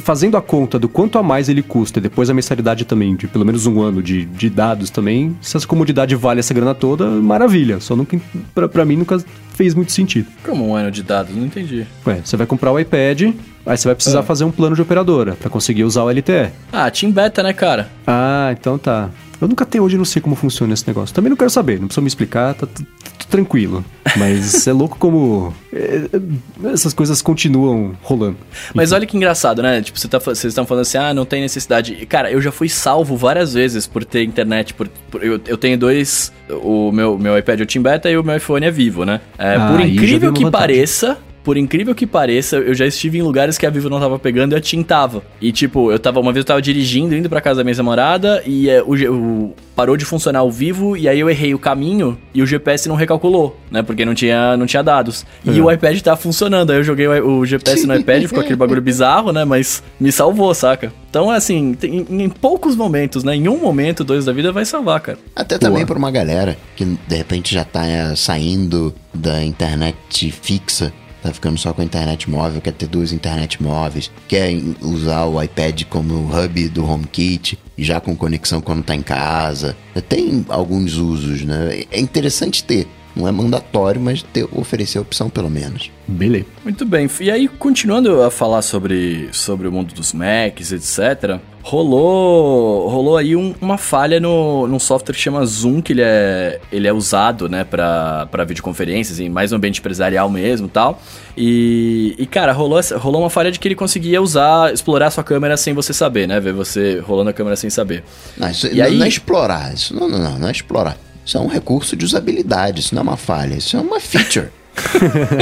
fazendo 0.00 0.36
a 0.36 0.42
conta 0.42 0.78
do 0.78 0.88
quanto 0.88 1.18
a 1.18 1.22
mais 1.22 1.48
ele 1.48 1.62
custa 1.62 1.98
e 1.98 2.02
depois 2.02 2.28
a 2.28 2.34
mensalidade 2.34 2.84
também, 2.84 3.14
de 3.14 3.26
pelo 3.28 3.44
menos 3.44 3.66
um 3.66 3.80
ano 3.80 4.02
de, 4.02 4.24
de 4.24 4.50
dados 4.50 4.90
também, 4.90 5.36
se 5.40 5.56
essa 5.56 5.66
comodidade 5.66 6.14
vale 6.16 6.40
essa 6.40 6.52
grana 6.54 6.74
toda, 6.74 7.06
maravilha. 7.06 7.78
Só 7.80 7.94
nunca, 7.94 8.18
pra, 8.54 8.68
pra 8.68 8.84
mim 8.84 8.96
nunca 8.96 9.22
fez 9.54 9.74
muito 9.74 9.92
sentido. 9.92 10.26
Como 10.44 10.66
um 10.68 10.74
ano 10.74 10.90
de 10.90 11.02
dados, 11.02 11.34
não 11.36 11.44
entendi. 11.46 11.86
Ué, 12.06 12.20
você 12.24 12.36
vai 12.36 12.46
comprar 12.46 12.72
o 12.72 12.78
iPad, 12.80 13.32
aí 13.66 13.76
você 13.76 13.88
vai 13.88 13.94
precisar 13.94 14.20
Ah. 14.20 14.22
fazer 14.22 14.44
um 14.44 14.50
plano 14.50 14.74
de 14.76 14.82
operadora 14.82 15.34
pra 15.40 15.48
conseguir 15.50 15.84
usar 15.84 16.02
o 16.04 16.10
LTE. 16.10 16.50
Ah, 16.72 16.90
Team 16.90 17.12
Beta, 17.12 17.42
né, 17.42 17.52
cara? 17.52 17.88
Ah, 18.06 18.54
então 18.58 18.78
tá. 18.78 19.10
Eu 19.40 19.48
nunca 19.48 19.64
até 19.64 19.80
hoje 19.80 19.98
não 19.98 20.04
sei 20.04 20.22
como 20.22 20.36
funciona 20.36 20.72
esse 20.72 20.86
negócio. 20.86 21.12
Também 21.12 21.28
não 21.28 21.36
quero 21.36 21.50
saber, 21.50 21.80
não 21.80 21.88
precisa 21.88 22.00
me 22.00 22.06
explicar, 22.06 22.54
tá 22.54 22.64
tudo 22.64 22.86
tranquilo. 23.28 23.84
Mas 24.16 24.66
é 24.68 24.72
louco 24.72 24.96
como 24.98 25.52
é, 25.72 26.02
é, 26.12 26.72
essas 26.72 26.94
coisas 26.94 27.20
continuam 27.20 27.92
rolando. 28.02 28.36
Mas 28.72 28.92
olha 28.92 29.04
que 29.04 29.16
engraçado, 29.16 29.60
né? 29.60 29.82
Tipo, 29.82 29.98
você 29.98 30.06
tá, 30.06 30.18
vocês 30.20 30.44
estão 30.44 30.64
falando 30.64 30.82
assim, 30.82 30.96
ah, 30.98 31.12
não 31.12 31.24
tem 31.24 31.40
necessidade. 31.40 32.06
Cara, 32.06 32.30
eu 32.30 32.40
já 32.40 32.52
fui 32.52 32.68
salvo 32.68 33.16
várias 33.16 33.52
vezes 33.52 33.84
por 33.84 34.04
ter 34.04 34.22
internet. 34.22 34.74
Por, 34.74 34.86
por- 35.10 35.24
eu, 35.24 35.40
eu 35.44 35.56
tenho 35.58 35.76
dois. 35.76 36.32
O 36.62 36.92
meu, 36.92 37.18
meu 37.18 37.36
iPad 37.36 37.58
é 37.60 37.62
o 37.64 37.66
Team 37.66 37.82
Beta 37.82 38.08
e 38.08 38.16
o 38.16 38.22
meu 38.22 38.36
iPhone 38.36 38.64
é 38.64 38.70
vivo, 38.70 39.04
né? 39.04 39.20
É, 39.36 39.56
Ah, 39.56 39.68
por 39.72 39.80
incrível 39.80 40.32
que 40.32 40.44
vantagem. 40.44 40.50
pareça. 40.68 41.18
Por 41.44 41.56
incrível 41.56 41.94
que 41.94 42.06
pareça, 42.06 42.56
eu 42.56 42.72
já 42.74 42.86
estive 42.86 43.18
em 43.18 43.22
lugares 43.22 43.58
que 43.58 43.66
a 43.66 43.70
Vivo 43.70 43.90
não 43.90 43.98
tava 43.98 44.18
pegando 44.18 44.52
e 44.52 44.56
a 44.56 44.60
TIM 44.60 44.82
tava. 44.82 45.22
E 45.40 45.50
tipo, 45.50 45.90
eu 45.90 45.98
tava. 45.98 46.20
Uma 46.20 46.32
vez 46.32 46.42
eu 46.42 46.46
tava 46.46 46.62
dirigindo, 46.62 47.16
indo 47.16 47.28
pra 47.28 47.40
casa 47.40 47.58
da 47.58 47.64
minha 47.64 47.76
namorada, 47.76 48.42
e 48.46 48.70
é, 48.70 48.80
o, 48.82 48.94
o- 49.12 49.54
parou 49.74 49.96
de 49.96 50.04
funcionar 50.04 50.42
o 50.44 50.50
Vivo, 50.52 50.96
e 50.96 51.08
aí 51.08 51.18
eu 51.18 51.28
errei 51.30 51.52
o 51.54 51.58
caminho 51.58 52.16
e 52.34 52.42
o 52.42 52.46
GPS 52.46 52.88
não 52.88 52.94
recalculou, 52.94 53.58
né? 53.70 53.82
Porque 53.82 54.04
não 54.04 54.14
tinha, 54.14 54.56
não 54.56 54.66
tinha 54.66 54.82
dados. 54.82 55.24
E 55.44 55.58
É. 55.58 55.62
o 55.62 55.70
iPad 55.70 55.98
tá 56.00 56.14
funcionando. 56.14 56.70
Aí 56.70 56.76
eu 56.78 56.84
joguei 56.84 57.06
o, 57.08 57.38
o 57.38 57.46
GPS 57.46 57.86
no 57.86 57.94
iPad, 57.98 58.22
ficou 58.24 58.40
aquele 58.40 58.56
bagulho 58.56 58.82
bizarro, 58.82 59.32
né? 59.32 59.44
Mas 59.44 59.82
me 59.98 60.12
salvou, 60.12 60.54
saca? 60.54 60.92
Então, 61.10 61.28
assim, 61.30 61.74
tem- 61.74 62.06
em, 62.08 62.22
em 62.22 62.28
poucos 62.28 62.76
momentos, 62.76 63.24
né? 63.24 63.34
Em 63.34 63.48
um 63.48 63.58
momento, 63.58 64.04
dois 64.04 64.24
da 64.26 64.32
vida 64.32 64.52
vai 64.52 64.64
salvar, 64.64 65.00
cara. 65.00 65.18
Até 65.34 65.58
também 65.58 65.84
por 65.84 65.96
uma 65.96 66.10
galera 66.10 66.56
que 66.76 66.84
de 66.84 67.16
repente 67.16 67.52
já 67.52 67.64
tá 67.64 67.84
é, 67.86 68.14
saindo 68.14 68.94
da 69.12 69.42
internet 69.42 70.30
fixa, 70.30 70.92
tá 71.22 71.32
ficando 71.32 71.58
só 71.58 71.72
com 71.72 71.80
a 71.80 71.84
internet 71.84 72.28
móvel, 72.28 72.60
quer 72.60 72.72
ter 72.72 72.86
duas 72.86 73.12
internet 73.12 73.62
móveis, 73.62 74.10
quer 74.26 74.52
usar 74.80 75.24
o 75.24 75.40
iPad 75.40 75.84
como 75.84 76.28
hub 76.28 76.68
do 76.68 76.84
HomeKit, 76.84 77.58
já 77.78 78.00
com 78.00 78.16
conexão 78.16 78.60
quando 78.60 78.82
tá 78.82 78.94
em 78.94 79.02
casa. 79.02 79.76
Tem 80.08 80.44
alguns 80.48 80.96
usos, 80.96 81.42
né? 81.42 81.84
É 81.90 82.00
interessante 82.00 82.64
ter. 82.64 82.88
Não 83.14 83.28
é 83.28 83.32
mandatório, 83.32 84.00
mas 84.00 84.22
ter, 84.22 84.48
oferecer 84.52 84.98
a 84.98 85.02
opção 85.02 85.28
pelo 85.28 85.50
menos. 85.50 85.90
Beleza. 86.08 86.46
Muito 86.64 86.84
bem. 86.86 87.08
E 87.20 87.30
aí, 87.30 87.46
continuando 87.46 88.22
a 88.22 88.30
falar 88.30 88.62
sobre, 88.62 89.28
sobre 89.32 89.68
o 89.68 89.72
mundo 89.72 89.92
dos 89.94 90.12
Macs, 90.14 90.72
etc., 90.72 91.38
rolou, 91.62 92.88
rolou 92.88 93.16
aí 93.16 93.36
um- 93.36 93.54
uma 93.60 93.76
falha 93.78 94.18
no, 94.18 94.66
num 94.66 94.78
software 94.78 95.14
que 95.14 95.20
chama 95.20 95.44
Zoom, 95.44 95.80
que 95.80 95.92
ele 95.92 96.02
é, 96.02 96.60
ele 96.72 96.88
é 96.88 96.92
usado, 96.92 97.48
né, 97.48 97.64
pra, 97.64 98.26
pra 98.30 98.44
videoconferências, 98.44 99.20
em 99.20 99.28
mais 99.28 99.50
no 99.50 99.56
ambiente 99.58 99.78
empresarial 99.80 100.28
mesmo 100.30 100.66
e 100.66 100.70
tal. 100.70 101.00
E, 101.36 102.14
e, 102.18 102.26
cara, 102.26 102.52
rolou, 102.52 102.78
essa- 102.78 102.96
rolou 102.96 103.20
uma 103.22 103.30
falha 103.30 103.50
de 103.50 103.58
que 103.58 103.68
ele 103.68 103.74
conseguia 103.74 104.20
usar, 104.22 104.72
explorar 104.72 105.08
a 105.08 105.10
sua 105.10 105.24
câmera 105.24 105.56
sem 105.56 105.74
você 105.74 105.92
saber, 105.92 106.26
né? 106.26 106.40
Ver 106.40 106.52
você 106.52 106.98
rolando 107.00 107.30
a 107.30 107.32
câmera 107.32 107.56
sem 107.56 107.70
saber. 107.70 108.02
Não, 108.36 108.48
isso 108.50 108.66
E 108.68 108.74
não, 108.76 108.84
aí- 108.84 108.96
não 108.98 109.04
é 109.04 109.08
explorar. 109.08 109.72
Isso 109.74 109.94
não, 109.94 110.08
não, 110.08 110.18
não, 110.18 110.38
não 110.38 110.48
é 110.48 110.52
explorar. 110.52 110.96
Isso 111.24 111.36
é 111.36 111.40
um 111.40 111.46
recurso 111.46 111.96
de 111.96 112.04
usabilidade, 112.04 112.80
isso 112.80 112.94
não 112.94 113.00
é 113.00 113.04
uma 113.04 113.16
falha, 113.16 113.54
isso 113.54 113.76
é 113.76 113.80
uma 113.80 114.00
feature. 114.00 114.48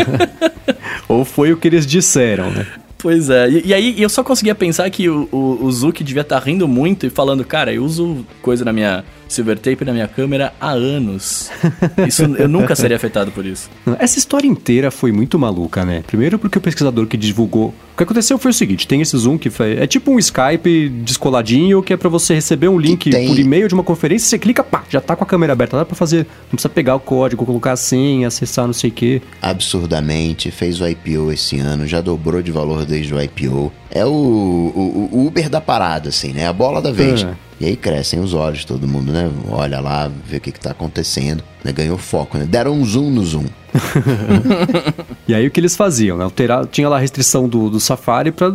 Ou 1.08 1.24
foi 1.24 1.52
o 1.52 1.56
que 1.56 1.68
eles 1.68 1.86
disseram, 1.86 2.50
né? 2.50 2.66
Pois 2.98 3.30
é, 3.30 3.48
e, 3.48 3.68
e 3.68 3.74
aí 3.74 4.02
eu 4.02 4.08
só 4.08 4.22
conseguia 4.22 4.54
pensar 4.54 4.88
que 4.90 5.08
o, 5.08 5.26
o, 5.32 5.64
o 5.64 5.72
Zuki 5.72 6.04
devia 6.04 6.20
estar 6.20 6.38
rindo 6.38 6.68
muito 6.68 7.06
e 7.06 7.10
falando, 7.10 7.42
cara, 7.44 7.72
eu 7.72 7.82
uso 7.82 8.26
coisa 8.42 8.64
na 8.64 8.72
minha 8.72 9.04
silver 9.32 9.58
tape 9.58 9.84
na 9.84 9.92
minha 9.92 10.08
câmera 10.08 10.52
há 10.60 10.70
anos. 10.70 11.50
Isso 12.06 12.22
eu 12.24 12.48
nunca 12.48 12.74
seria 12.74 12.96
afetado 12.96 13.30
por 13.30 13.46
isso. 13.46 13.70
Essa 13.98 14.18
história 14.18 14.46
inteira 14.46 14.90
foi 14.90 15.12
muito 15.12 15.38
maluca, 15.38 15.84
né? 15.84 16.02
Primeiro 16.06 16.38
porque 16.38 16.58
o 16.58 16.60
pesquisador 16.60 17.06
que 17.06 17.16
divulgou. 17.16 17.68
O 17.94 17.96
que 17.96 18.02
aconteceu 18.04 18.38
foi 18.38 18.50
o 18.50 18.54
seguinte: 18.54 18.86
tem 18.88 19.00
esse 19.00 19.16
Zoom 19.16 19.36
que 19.38 19.50
foi- 19.50 19.76
é 19.78 19.86
tipo 19.86 20.10
um 20.10 20.18
Skype 20.18 20.88
descoladinho, 21.04 21.82
que 21.82 21.92
é 21.92 21.96
pra 21.96 22.08
você 22.08 22.34
receber 22.34 22.68
um 22.68 22.78
link 22.78 23.10
tem- 23.10 23.28
por 23.28 23.38
e-mail 23.38 23.68
de 23.68 23.74
uma 23.74 23.82
conferência, 23.84 24.28
você 24.28 24.38
clica, 24.38 24.64
pá, 24.64 24.84
já 24.88 25.00
tá 25.00 25.14
com 25.14 25.22
a 25.24 25.26
câmera 25.26 25.52
aberta. 25.52 25.76
Dá 25.76 25.84
pra 25.84 25.94
fazer. 25.94 26.26
Não 26.44 26.50
precisa 26.52 26.68
pegar 26.68 26.94
o 26.96 27.00
código, 27.00 27.44
colocar 27.46 27.72
a 27.72 27.76
senha, 27.76 28.26
acessar 28.28 28.66
não 28.66 28.72
sei 28.74 28.90
o 28.90 28.92
quê. 28.92 29.22
absurdamente, 29.42 30.50
fez 30.50 30.80
o 30.80 30.86
IPO 30.88 31.30
esse 31.32 31.58
ano, 31.58 31.86
já 31.86 32.00
dobrou 32.00 32.42
de 32.42 32.50
valor 32.50 32.84
desde 32.84 33.14
o 33.14 33.20
IPO. 33.22 33.72
É 33.90 34.04
o, 34.04 34.08
o- 34.10 35.08
o 35.12 35.26
Uber 35.26 35.48
da 35.48 35.60
parada, 35.60 36.08
assim, 36.08 36.32
né? 36.32 36.46
A 36.46 36.52
bola 36.52 36.80
da 36.82 36.90
vez. 36.92 37.22
É. 37.22 37.34
E 37.60 37.66
aí 37.66 37.76
crescem 37.76 38.18
os 38.20 38.32
olhos, 38.32 38.64
todo 38.64 38.88
mundo, 38.88 39.12
né? 39.12 39.30
Olha 39.50 39.80
lá, 39.80 40.10
vê 40.26 40.38
o 40.38 40.40
que, 40.40 40.50
que 40.50 40.58
tá 40.58 40.70
acontecendo. 40.70 41.44
Né? 41.62 41.70
Ganhou 41.72 41.98
foco, 41.98 42.38
né? 42.38 42.46
Deram 42.46 42.72
um 42.72 42.84
zoom 42.84 43.10
no 43.10 43.24
zoom. 43.24 43.44
E 45.28 45.34
aí 45.34 45.46
o 45.46 45.50
que 45.50 45.60
eles 45.60 45.76
faziam, 45.76 46.18
né? 46.18 46.26
Tinha 46.72 46.88
lá 46.88 46.96
a 46.96 46.98
restrição 46.98 47.48
do, 47.48 47.70
do 47.70 47.78
Safari 47.78 48.32
pra, 48.32 48.52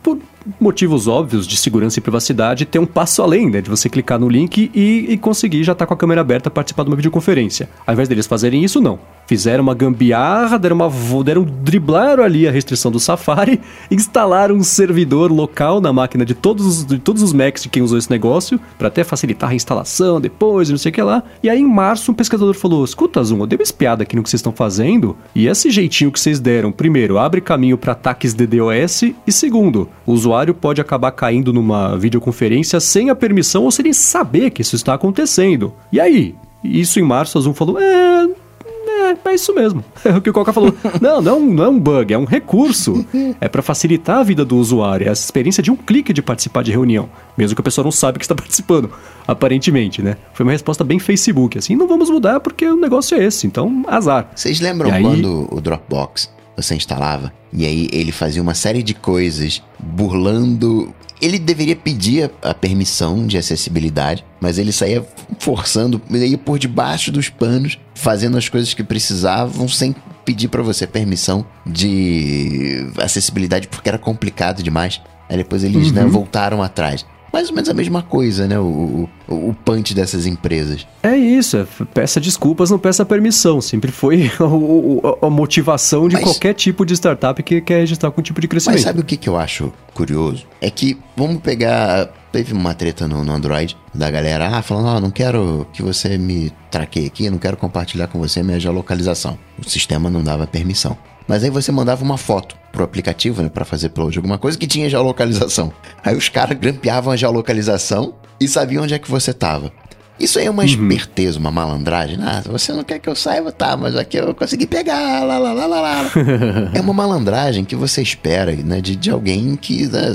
por 0.00 0.20
motivos 0.60 1.08
óbvios 1.08 1.46
de 1.46 1.56
segurança 1.56 1.98
e 1.98 2.02
privacidade, 2.02 2.64
ter 2.64 2.78
um 2.78 2.86
passo 2.86 3.22
além, 3.22 3.50
né? 3.50 3.60
De 3.60 3.70
você 3.70 3.88
clicar 3.88 4.18
no 4.18 4.28
link 4.28 4.70
e, 4.74 5.06
e 5.08 5.16
conseguir 5.18 5.62
já 5.64 5.72
estar 5.72 5.86
com 5.86 5.94
a 5.94 5.96
câmera 5.96 6.20
aberta 6.20 6.50
participar 6.50 6.82
de 6.84 6.90
uma 6.90 6.96
videoconferência. 6.96 7.68
Ao 7.86 7.92
invés 7.94 8.08
deles 8.08 8.26
fazerem 8.26 8.62
isso, 8.64 8.80
não. 8.80 8.98
Fizeram 9.26 9.62
uma 9.62 9.74
gambiarra, 9.74 10.58
deram 10.58 10.76
uma 10.76 10.90
deram 11.24 11.44
driblaram 11.44 12.22
ali 12.22 12.46
a 12.46 12.50
restrição 12.50 12.90
do 12.90 13.00
Safari, 13.00 13.58
instalaram 13.90 14.54
um 14.56 14.62
servidor 14.62 15.32
local 15.32 15.80
na 15.80 15.92
máquina 15.94 16.26
de 16.26 16.34
todos, 16.34 16.66
os- 16.66 16.84
de 16.84 16.98
todos 16.98 17.22
os 17.22 17.32
Macs 17.32 17.62
de 17.62 17.70
quem 17.70 17.82
usou 17.82 17.96
esse 17.96 18.10
negócio, 18.10 18.60
para 18.78 18.88
até 18.88 19.02
facilitar 19.02 19.50
a 19.50 19.54
instalação 19.54 20.20
depois, 20.20 20.68
não 20.68 20.76
sei 20.76 20.90
o 20.90 20.94
que 20.94 21.00
lá. 21.02 21.22
E 21.42 21.48
aí 21.48 21.58
em 21.58 21.66
março 21.66 22.12
um 22.12 22.14
pesquisador 22.14 22.52
falou: 22.54 22.84
"Escuta, 22.84 23.22
Zoom, 23.24 23.40
eu 23.40 23.46
dei 23.46 23.56
uma 23.56 23.62
espiada 23.62 24.02
aqui 24.02 24.14
no 24.14 24.22
que 24.22 24.28
vocês 24.28 24.40
estão 24.40 24.52
fazendo, 24.52 25.16
e 25.34 25.46
esse 25.46 25.70
jeitinho 25.70 26.12
que 26.12 26.20
vocês 26.20 26.38
deram, 26.38 26.70
primeiro, 26.70 27.16
abre 27.18 27.40
caminho 27.40 27.78
para 27.78 27.92
ataques 27.92 28.34
DDoS 28.34 29.02
e 29.26 29.32
segundo, 29.32 29.88
o 30.04 30.12
usuário 30.12 30.33
pode 30.54 30.80
acabar 30.80 31.10
caindo 31.12 31.52
numa 31.52 31.96
videoconferência 31.96 32.80
sem 32.80 33.10
a 33.10 33.14
permissão 33.14 33.64
ou 33.64 33.70
sem 33.70 33.92
saber 33.92 34.50
que 34.50 34.62
isso 34.62 34.74
está 34.76 34.94
acontecendo. 34.94 35.72
E 35.92 36.00
aí? 36.00 36.34
Isso 36.62 36.98
em 36.98 37.02
março 37.02 37.36
a 37.36 37.40
Zoom 37.42 37.52
falou: 37.54 37.78
"É, 37.78 38.26
é, 38.64 39.16
é 39.30 39.34
isso 39.34 39.54
mesmo. 39.54 39.84
É 40.04 40.10
o 40.16 40.20
que 40.20 40.28
o 40.30 40.32
Coca 40.32 40.52
falou. 40.52 40.74
Não, 41.00 41.20
não, 41.22 41.40
não 41.40 41.64
é 41.64 41.68
um 41.68 41.78
bug, 41.80 42.12
é 42.12 42.18
um 42.18 42.24
recurso. 42.24 43.04
É 43.40 43.48
para 43.48 43.62
facilitar 43.62 44.18
a 44.18 44.22
vida 44.22 44.44
do 44.44 44.56
usuário. 44.56 45.06
É 45.08 45.10
essa 45.10 45.24
experiência 45.24 45.62
de 45.62 45.70
um 45.70 45.76
clique 45.76 46.12
de 46.12 46.20
participar 46.22 46.62
de 46.62 46.70
reunião. 46.70 47.08
Mesmo 47.36 47.54
que 47.56 47.60
a 47.60 47.64
pessoa 47.64 47.82
não 47.84 47.90
sabe 47.92 48.18
que 48.18 48.24
está 48.24 48.34
participando. 48.36 48.90
Aparentemente, 49.26 50.02
né? 50.02 50.16
Foi 50.34 50.44
uma 50.44 50.52
resposta 50.52 50.84
bem 50.84 50.98
Facebook. 50.98 51.56
Assim, 51.58 51.74
não 51.74 51.88
vamos 51.88 52.10
mudar 52.10 52.40
porque 52.40 52.66
o 52.66 52.76
negócio 52.76 53.16
é 53.16 53.24
esse. 53.24 53.46
Então, 53.46 53.82
azar. 53.88 54.30
Vocês 54.34 54.60
lembram 54.60 54.90
aí- 54.90 55.02
quando 55.02 55.48
o 55.50 55.60
Dropbox 55.60 56.30
você 56.56 56.74
instalava 56.74 57.32
e 57.52 57.64
aí 57.64 57.88
ele 57.92 58.10
fazia 58.10 58.42
uma 58.42 58.54
série 58.54 58.82
de 58.82 58.94
coisas 58.94 59.62
burlando. 59.78 60.92
Ele 61.22 61.38
deveria 61.38 61.76
pedir 61.76 62.30
a, 62.42 62.50
a 62.50 62.54
permissão 62.54 63.26
de 63.26 63.38
acessibilidade, 63.38 64.24
mas 64.40 64.58
ele 64.58 64.72
saía 64.72 65.06
forçando, 65.38 66.02
ele 66.10 66.26
ia 66.26 66.38
por 66.38 66.58
debaixo 66.58 67.12
dos 67.12 67.28
panos, 67.28 67.78
fazendo 67.94 68.36
as 68.36 68.48
coisas 68.48 68.74
que 68.74 68.82
precisavam 68.82 69.68
sem 69.68 69.94
pedir 70.24 70.48
pra 70.48 70.62
você 70.62 70.86
permissão 70.86 71.46
de 71.64 72.88
acessibilidade 72.98 73.68
porque 73.68 73.88
era 73.88 73.98
complicado 73.98 74.62
demais. 74.62 75.00
Aí 75.28 75.36
depois 75.36 75.62
eles 75.62 75.92
né, 75.92 76.04
voltaram 76.04 76.62
atrás. 76.62 77.06
Mais 77.34 77.48
ou 77.48 77.54
menos 77.54 77.68
a 77.68 77.74
mesma 77.74 78.00
coisa, 78.02 78.46
né? 78.46 78.58
O, 78.58 79.08
o, 79.28 79.34
o 79.50 79.54
punch 79.64 79.92
dessas 79.94 80.24
empresas. 80.24 80.86
É 81.02 81.16
isso, 81.16 81.56
é, 81.56 81.66
peça 81.92 82.20
desculpas, 82.20 82.70
não 82.70 82.78
peça 82.78 83.04
permissão. 83.04 83.60
Sempre 83.60 83.90
foi 83.90 84.30
o- 84.40 85.00
o- 85.02 85.18
a 85.26 85.28
motivação 85.28 86.08
de 86.08 86.14
Mas- 86.14 86.24
qualquer 86.24 86.54
tipo 86.54 86.86
de 86.86 86.94
startup 86.94 87.42
que 87.42 87.60
quer 87.60 87.80
registrar 87.80 88.10
com 88.12 88.22
tipo 88.22 88.40
de 88.40 88.46
crescimento. 88.48 88.76
Mas 88.76 88.84
sabe 88.84 89.00
o 89.00 89.04
que, 89.04 89.16
que 89.16 89.28
eu 89.28 89.36
acho 89.36 89.72
curioso? 89.92 90.46
É 90.60 90.70
que, 90.70 90.96
vamos 91.16 91.42
pegar. 91.42 92.08
Teve 92.30 92.52
uma 92.52 92.74
treta 92.74 93.06
no, 93.06 93.24
no 93.24 93.32
Android 93.32 93.76
da 93.94 94.10
galera, 94.10 94.48
ah, 94.56 94.60
falando, 94.62 94.88
ah, 94.88 95.00
não 95.00 95.10
quero 95.10 95.66
que 95.72 95.80
você 95.82 96.18
me 96.18 96.52
traqueie 96.68 97.06
aqui, 97.06 97.30
não 97.30 97.38
quero 97.38 97.56
compartilhar 97.56 98.08
com 98.08 98.18
você 98.18 98.42
minha 98.42 98.58
geolocalização. 98.58 99.38
O 99.64 99.68
sistema 99.70 100.10
não 100.10 100.20
dava 100.22 100.44
permissão. 100.46 100.96
Mas 101.26 101.42
aí 101.42 101.50
você 101.50 101.72
mandava 101.72 102.04
uma 102.04 102.18
foto 102.18 102.56
pro 102.70 102.84
aplicativo, 102.84 103.42
né, 103.42 103.48
pra 103.48 103.64
fazer 103.64 103.86
upload 103.86 104.12
de 104.12 104.18
alguma 104.18 104.38
coisa 104.38 104.58
que 104.58 104.66
tinha 104.66 104.90
geolocalização. 104.90 105.72
Aí 106.02 106.16
os 106.16 106.28
caras 106.28 106.58
grampeavam 106.58 107.12
a 107.12 107.16
geolocalização 107.16 108.14
e 108.40 108.48
sabiam 108.48 108.84
onde 108.84 108.94
é 108.94 108.98
que 108.98 109.10
você 109.10 109.32
tava. 109.32 109.72
Isso 110.18 110.38
aí 110.38 110.46
é 110.46 110.50
uma 110.50 110.64
esperteza, 110.64 111.38
uma 111.40 111.50
malandragem. 111.50 112.18
Ah, 112.22 112.40
você 112.46 112.72
não 112.72 112.84
quer 112.84 113.00
que 113.00 113.08
eu 113.08 113.16
saiba? 113.16 113.50
Tá, 113.50 113.76
mas 113.76 113.96
aqui 113.96 114.16
eu 114.16 114.32
consegui 114.32 114.66
pegar, 114.66 115.24
lá, 115.24 115.38
lá, 115.38 115.52
lá, 115.52 115.66
lá, 115.66 115.80
lá. 115.80 116.12
é 116.72 116.80
uma 116.80 116.92
malandragem 116.92 117.64
que 117.64 117.74
você 117.74 118.00
espera, 118.00 118.52
né, 118.52 118.80
de, 118.80 118.94
de 118.94 119.10
alguém 119.10 119.56
que 119.56 119.86
né, 119.88 120.12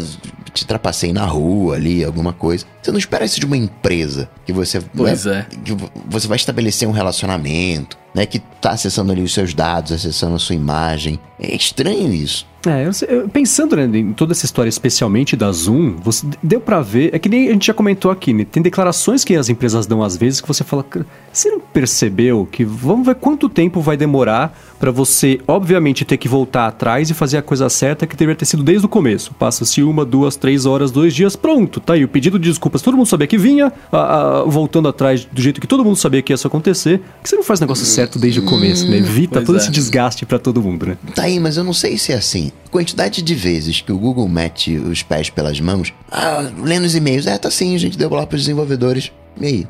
te 0.50 0.66
trapaceie 0.66 1.14
na 1.14 1.26
rua 1.26 1.76
ali, 1.76 2.04
alguma 2.04 2.34
coisa. 2.34 2.66
Você 2.82 2.92
não 2.92 2.98
espera 3.00 3.26
isso 3.26 3.40
de 3.40 3.46
uma 3.46 3.58
empresa, 3.58 4.30
que 4.46 4.52
você... 4.52 4.82
Pois 4.82 5.26
né, 5.26 5.46
é. 5.52 5.56
que 5.64 5.74
vo- 5.74 5.90
você 6.08 6.28
vai 6.28 6.36
estabelecer 6.38 6.88
um 6.88 6.92
relacionamento, 6.92 7.98
né, 8.16 8.26
que 8.26 8.40
tá 8.40 8.72
acessando 8.72 9.12
ali 9.12 9.22
os 9.22 9.34
seus 9.34 9.54
dados, 9.54 9.92
acessando 9.92 10.36
a 10.36 10.40
sua 10.40 10.56
imagem. 10.56 11.20
É 11.40 11.56
estranho 11.56 12.12
isso. 12.14 12.48
É, 12.66 12.90
eu 13.08 13.30
pensando 13.30 13.76
né, 13.76 13.86
em 13.98 14.12
toda 14.12 14.34
essa 14.34 14.46
história, 14.46 14.68
especialmente 14.68 15.36
da 15.38 15.50
Zoom, 15.52 15.96
você 16.04 16.26
deu 16.44 16.60
pra 16.60 16.82
ver, 16.82 17.10
é 17.14 17.20
que 17.20 17.30
nem 17.30 17.48
a 17.48 17.54
gente 17.54 17.68
já 17.68 17.74
comentou 17.74 18.12
aqui, 18.12 18.34
né? 18.34 18.46
Tem 18.50 18.62
declarações 18.62 19.24
que 19.24 19.34
as 19.36 19.48
empresas 19.48 19.86
dão 19.88 20.04
às 20.04 20.18
vezes 20.18 20.42
que 20.42 20.48
você 20.48 20.64
fala, 20.64 20.84
"Cara, 20.84 21.06
você 21.32 21.50
não 21.50 21.60
percebeu 21.60 22.46
que 22.52 22.66
vamos 22.66 23.06
ver 23.06 23.16
quanto 23.16 23.48
tempo 23.48 23.80
vai 23.80 23.96
demorar 23.96 24.58
pra 24.78 24.92
você, 24.92 25.40
obviamente, 25.48 26.04
ter 26.04 26.18
que 26.18 26.28
voltar 26.28 26.68
atrás 26.68 27.10
e 27.10 27.14
fazer 27.14 27.38
a 27.38 27.42
coisa 27.42 27.70
certa 27.70 28.06
que 28.06 28.16
deveria 28.16 28.38
ter 28.38 28.46
sido 28.46 28.64
desde 28.64 28.86
o 28.86 28.90
começo. 28.90 29.34
Passa-se 29.36 29.82
uma, 29.82 30.04
duas, 30.04 30.36
três 30.36 30.66
horas, 30.66 30.92
dois 30.92 31.14
dias, 31.14 31.36
pronto, 31.36 31.80
tá 31.80 31.94
aí 31.94 32.04
o 32.04 32.08
pedido 32.10 32.38
de 32.40 32.50
desculpas, 32.50 32.82
todo 32.82 32.98
mundo 32.98 33.06
sabia 33.08 33.28
que 33.28 33.38
vinha, 33.38 33.72
a- 33.92 33.98
a- 33.98 34.44
voltando 34.44 34.88
atrás 34.90 35.24
do 35.26 35.42
jeito 35.42 35.62
que 35.62 35.68
todo 35.68 35.84
mundo 35.86 35.96
sabia 35.98 36.22
que 36.22 36.34
ia 36.34 36.36
isso 36.36 36.48
acontecer, 36.48 37.02
que 37.24 37.30
você 37.30 37.36
não 37.36 37.44
faz 37.44 37.60
o 37.60 37.64
negócio 37.64 37.86
certo 37.86 38.20
desde 38.20 38.40
o 38.42 38.44
começo, 38.44 38.86
né? 38.90 38.98
Evita 38.98 39.36
Pois 39.36 39.46
todo 39.46 39.56
é. 39.56 39.60
esse 39.60 39.72
desgaste 39.72 40.26
pra 40.26 40.40
todo 40.40 40.62
mundo, 40.62 40.86
né? 40.86 40.98
Tá 41.16 41.24
aí, 41.24 41.40
mas 41.40 41.56
eu 41.58 41.64
não 41.64 41.74
sei 41.74 41.98
se 41.98 42.12
é 42.12 42.16
assim. 42.16 42.49
Quantidade 42.72 43.22
de 43.22 43.36
vezes 43.36 43.82
que 43.82 43.92
o 43.92 43.98
Google 43.98 44.28
mete 44.28 44.76
os 44.78 45.02
pés 45.04 45.30
pelas 45.30 45.60
mãos, 45.60 45.94
ah, 46.12 46.52
lendo 46.64 46.86
os 46.86 46.96
e-mails, 46.96 47.28
é, 47.28 47.38
tá 47.38 47.50
sim, 47.50 47.76
a 47.76 47.80
gente 47.80 47.98
deu 47.98 48.10
lá 48.10 48.26
pros 48.26 48.42
desenvolvedores. 48.42 49.12
E 49.40 49.46
aí, 49.46 49.68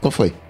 qual 0.00 0.10
foi? 0.10 0.34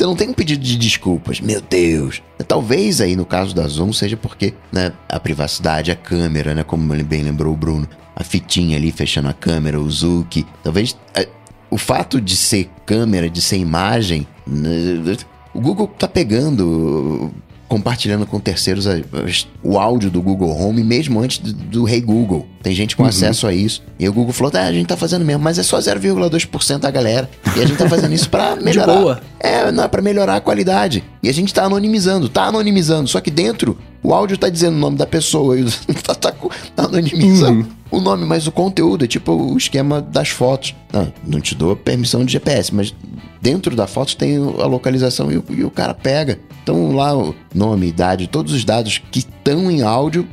Você 0.00 0.06
não 0.06 0.16
tem 0.16 0.30
um 0.30 0.32
pedido 0.32 0.64
de 0.64 0.78
desculpas, 0.78 1.42
meu 1.42 1.60
Deus. 1.60 2.22
Talvez 2.48 3.02
aí 3.02 3.14
no 3.14 3.26
caso 3.26 3.54
da 3.54 3.68
Zoom 3.68 3.92
seja 3.92 4.16
porque 4.16 4.54
né, 4.72 4.94
a 5.06 5.20
privacidade, 5.20 5.90
a 5.90 5.96
câmera, 5.96 6.54
né, 6.54 6.62
como 6.64 6.94
ele 6.94 7.02
bem 7.02 7.22
lembrou 7.22 7.52
o 7.52 7.56
Bruno, 7.56 7.86
a 8.16 8.24
fitinha 8.24 8.78
ali 8.78 8.90
fechando 8.90 9.28
a 9.28 9.34
câmera, 9.34 9.78
o 9.78 9.90
Zoom. 9.90 10.24
Talvez 10.64 10.96
é, 11.14 11.28
o 11.70 11.76
fato 11.76 12.18
de 12.18 12.34
ser 12.34 12.70
câmera, 12.86 13.28
de 13.28 13.42
ser 13.42 13.58
imagem, 13.58 14.26
né, 14.46 15.18
o 15.52 15.60
Google 15.60 15.86
tá 15.86 16.08
pegando 16.08 17.30
compartilhando 17.70 18.26
com 18.26 18.40
terceiros 18.40 18.84
a- 18.88 18.96
as- 19.24 19.46
o 19.62 19.78
áudio 19.78 20.10
do 20.10 20.20
Google 20.20 20.50
Home 20.50 20.82
mesmo 20.82 21.20
antes 21.20 21.38
do, 21.38 21.52
do 21.52 21.84
Rei 21.84 22.00
Google. 22.00 22.46
Tem 22.62 22.74
gente 22.74 22.96
com 22.96 23.04
acesso 23.04 23.46
a 23.46 23.54
isso. 23.54 23.80
E 23.98 24.06
o 24.08 24.12
Google 24.12 24.32
falou: 24.32 24.52
ah, 24.56 24.64
a 24.64 24.72
gente 24.72 24.86
tá 24.88 24.96
fazendo 24.96 25.24
mesmo, 25.24 25.42
mas 25.42 25.58
é 25.58 25.62
só 25.62 25.78
0,2% 25.78 26.78
da 26.80 26.90
galera. 26.90 27.30
E 27.56 27.60
a 27.62 27.66
gente 27.66 27.78
tá 27.78 27.88
fazendo 27.88 28.12
isso 28.12 28.28
pra 28.28 28.56
melhorar. 28.60 28.92
boa. 28.98 29.20
É, 29.38 29.70
não 29.70 29.84
é 29.84 29.88
pra 29.88 30.02
melhorar 30.02 30.36
a 30.36 30.40
qualidade. 30.40 31.02
E 31.22 31.28
a 31.28 31.32
gente 31.32 31.54
tá 31.54 31.64
anonimizando, 31.64 32.28
tá 32.28 32.42
anonimizando. 32.44 33.08
Só 33.08 33.20
que 33.20 33.30
dentro, 33.30 33.78
o 34.02 34.14
áudio 34.14 34.36
tá 34.38 34.48
dizendo 34.48 34.74
o 34.76 34.78
nome 34.78 34.96
da 34.96 35.06
pessoa 35.06 35.58
e 35.58 35.62
o- 35.62 35.70
tá, 36.04 36.14
tá, 36.14 36.32
co- 36.32 36.50
tá 36.74 36.84
anonimizando 36.84 37.66
o 37.90 38.00
nome, 38.00 38.24
mas 38.24 38.46
o 38.46 38.52
conteúdo 38.52 39.04
é 39.04 39.08
tipo 39.08 39.32
o 39.32 39.56
esquema 39.56 40.00
das 40.00 40.28
fotos. 40.28 40.74
Não, 40.92 41.12
não 41.26 41.40
te 41.40 41.54
dou 41.54 41.74
permissão 41.76 42.24
de 42.24 42.32
GPS, 42.32 42.74
mas 42.74 42.94
dentro 43.42 43.74
da 43.74 43.86
foto 43.86 44.16
tem 44.16 44.36
a 44.36 44.66
localização 44.66 45.30
e 45.30 45.36
o, 45.38 45.44
e 45.50 45.64
o 45.64 45.70
cara 45.70 45.92
pega. 45.94 46.38
Então 46.62 46.92
lá 46.92 47.16
o 47.16 47.34
nome, 47.54 47.88
idade, 47.88 48.26
todos 48.28 48.52
os 48.52 48.64
dados 48.64 49.00
que 49.10 49.18
estão 49.20 49.70
em 49.70 49.82
áudio, 49.82 50.26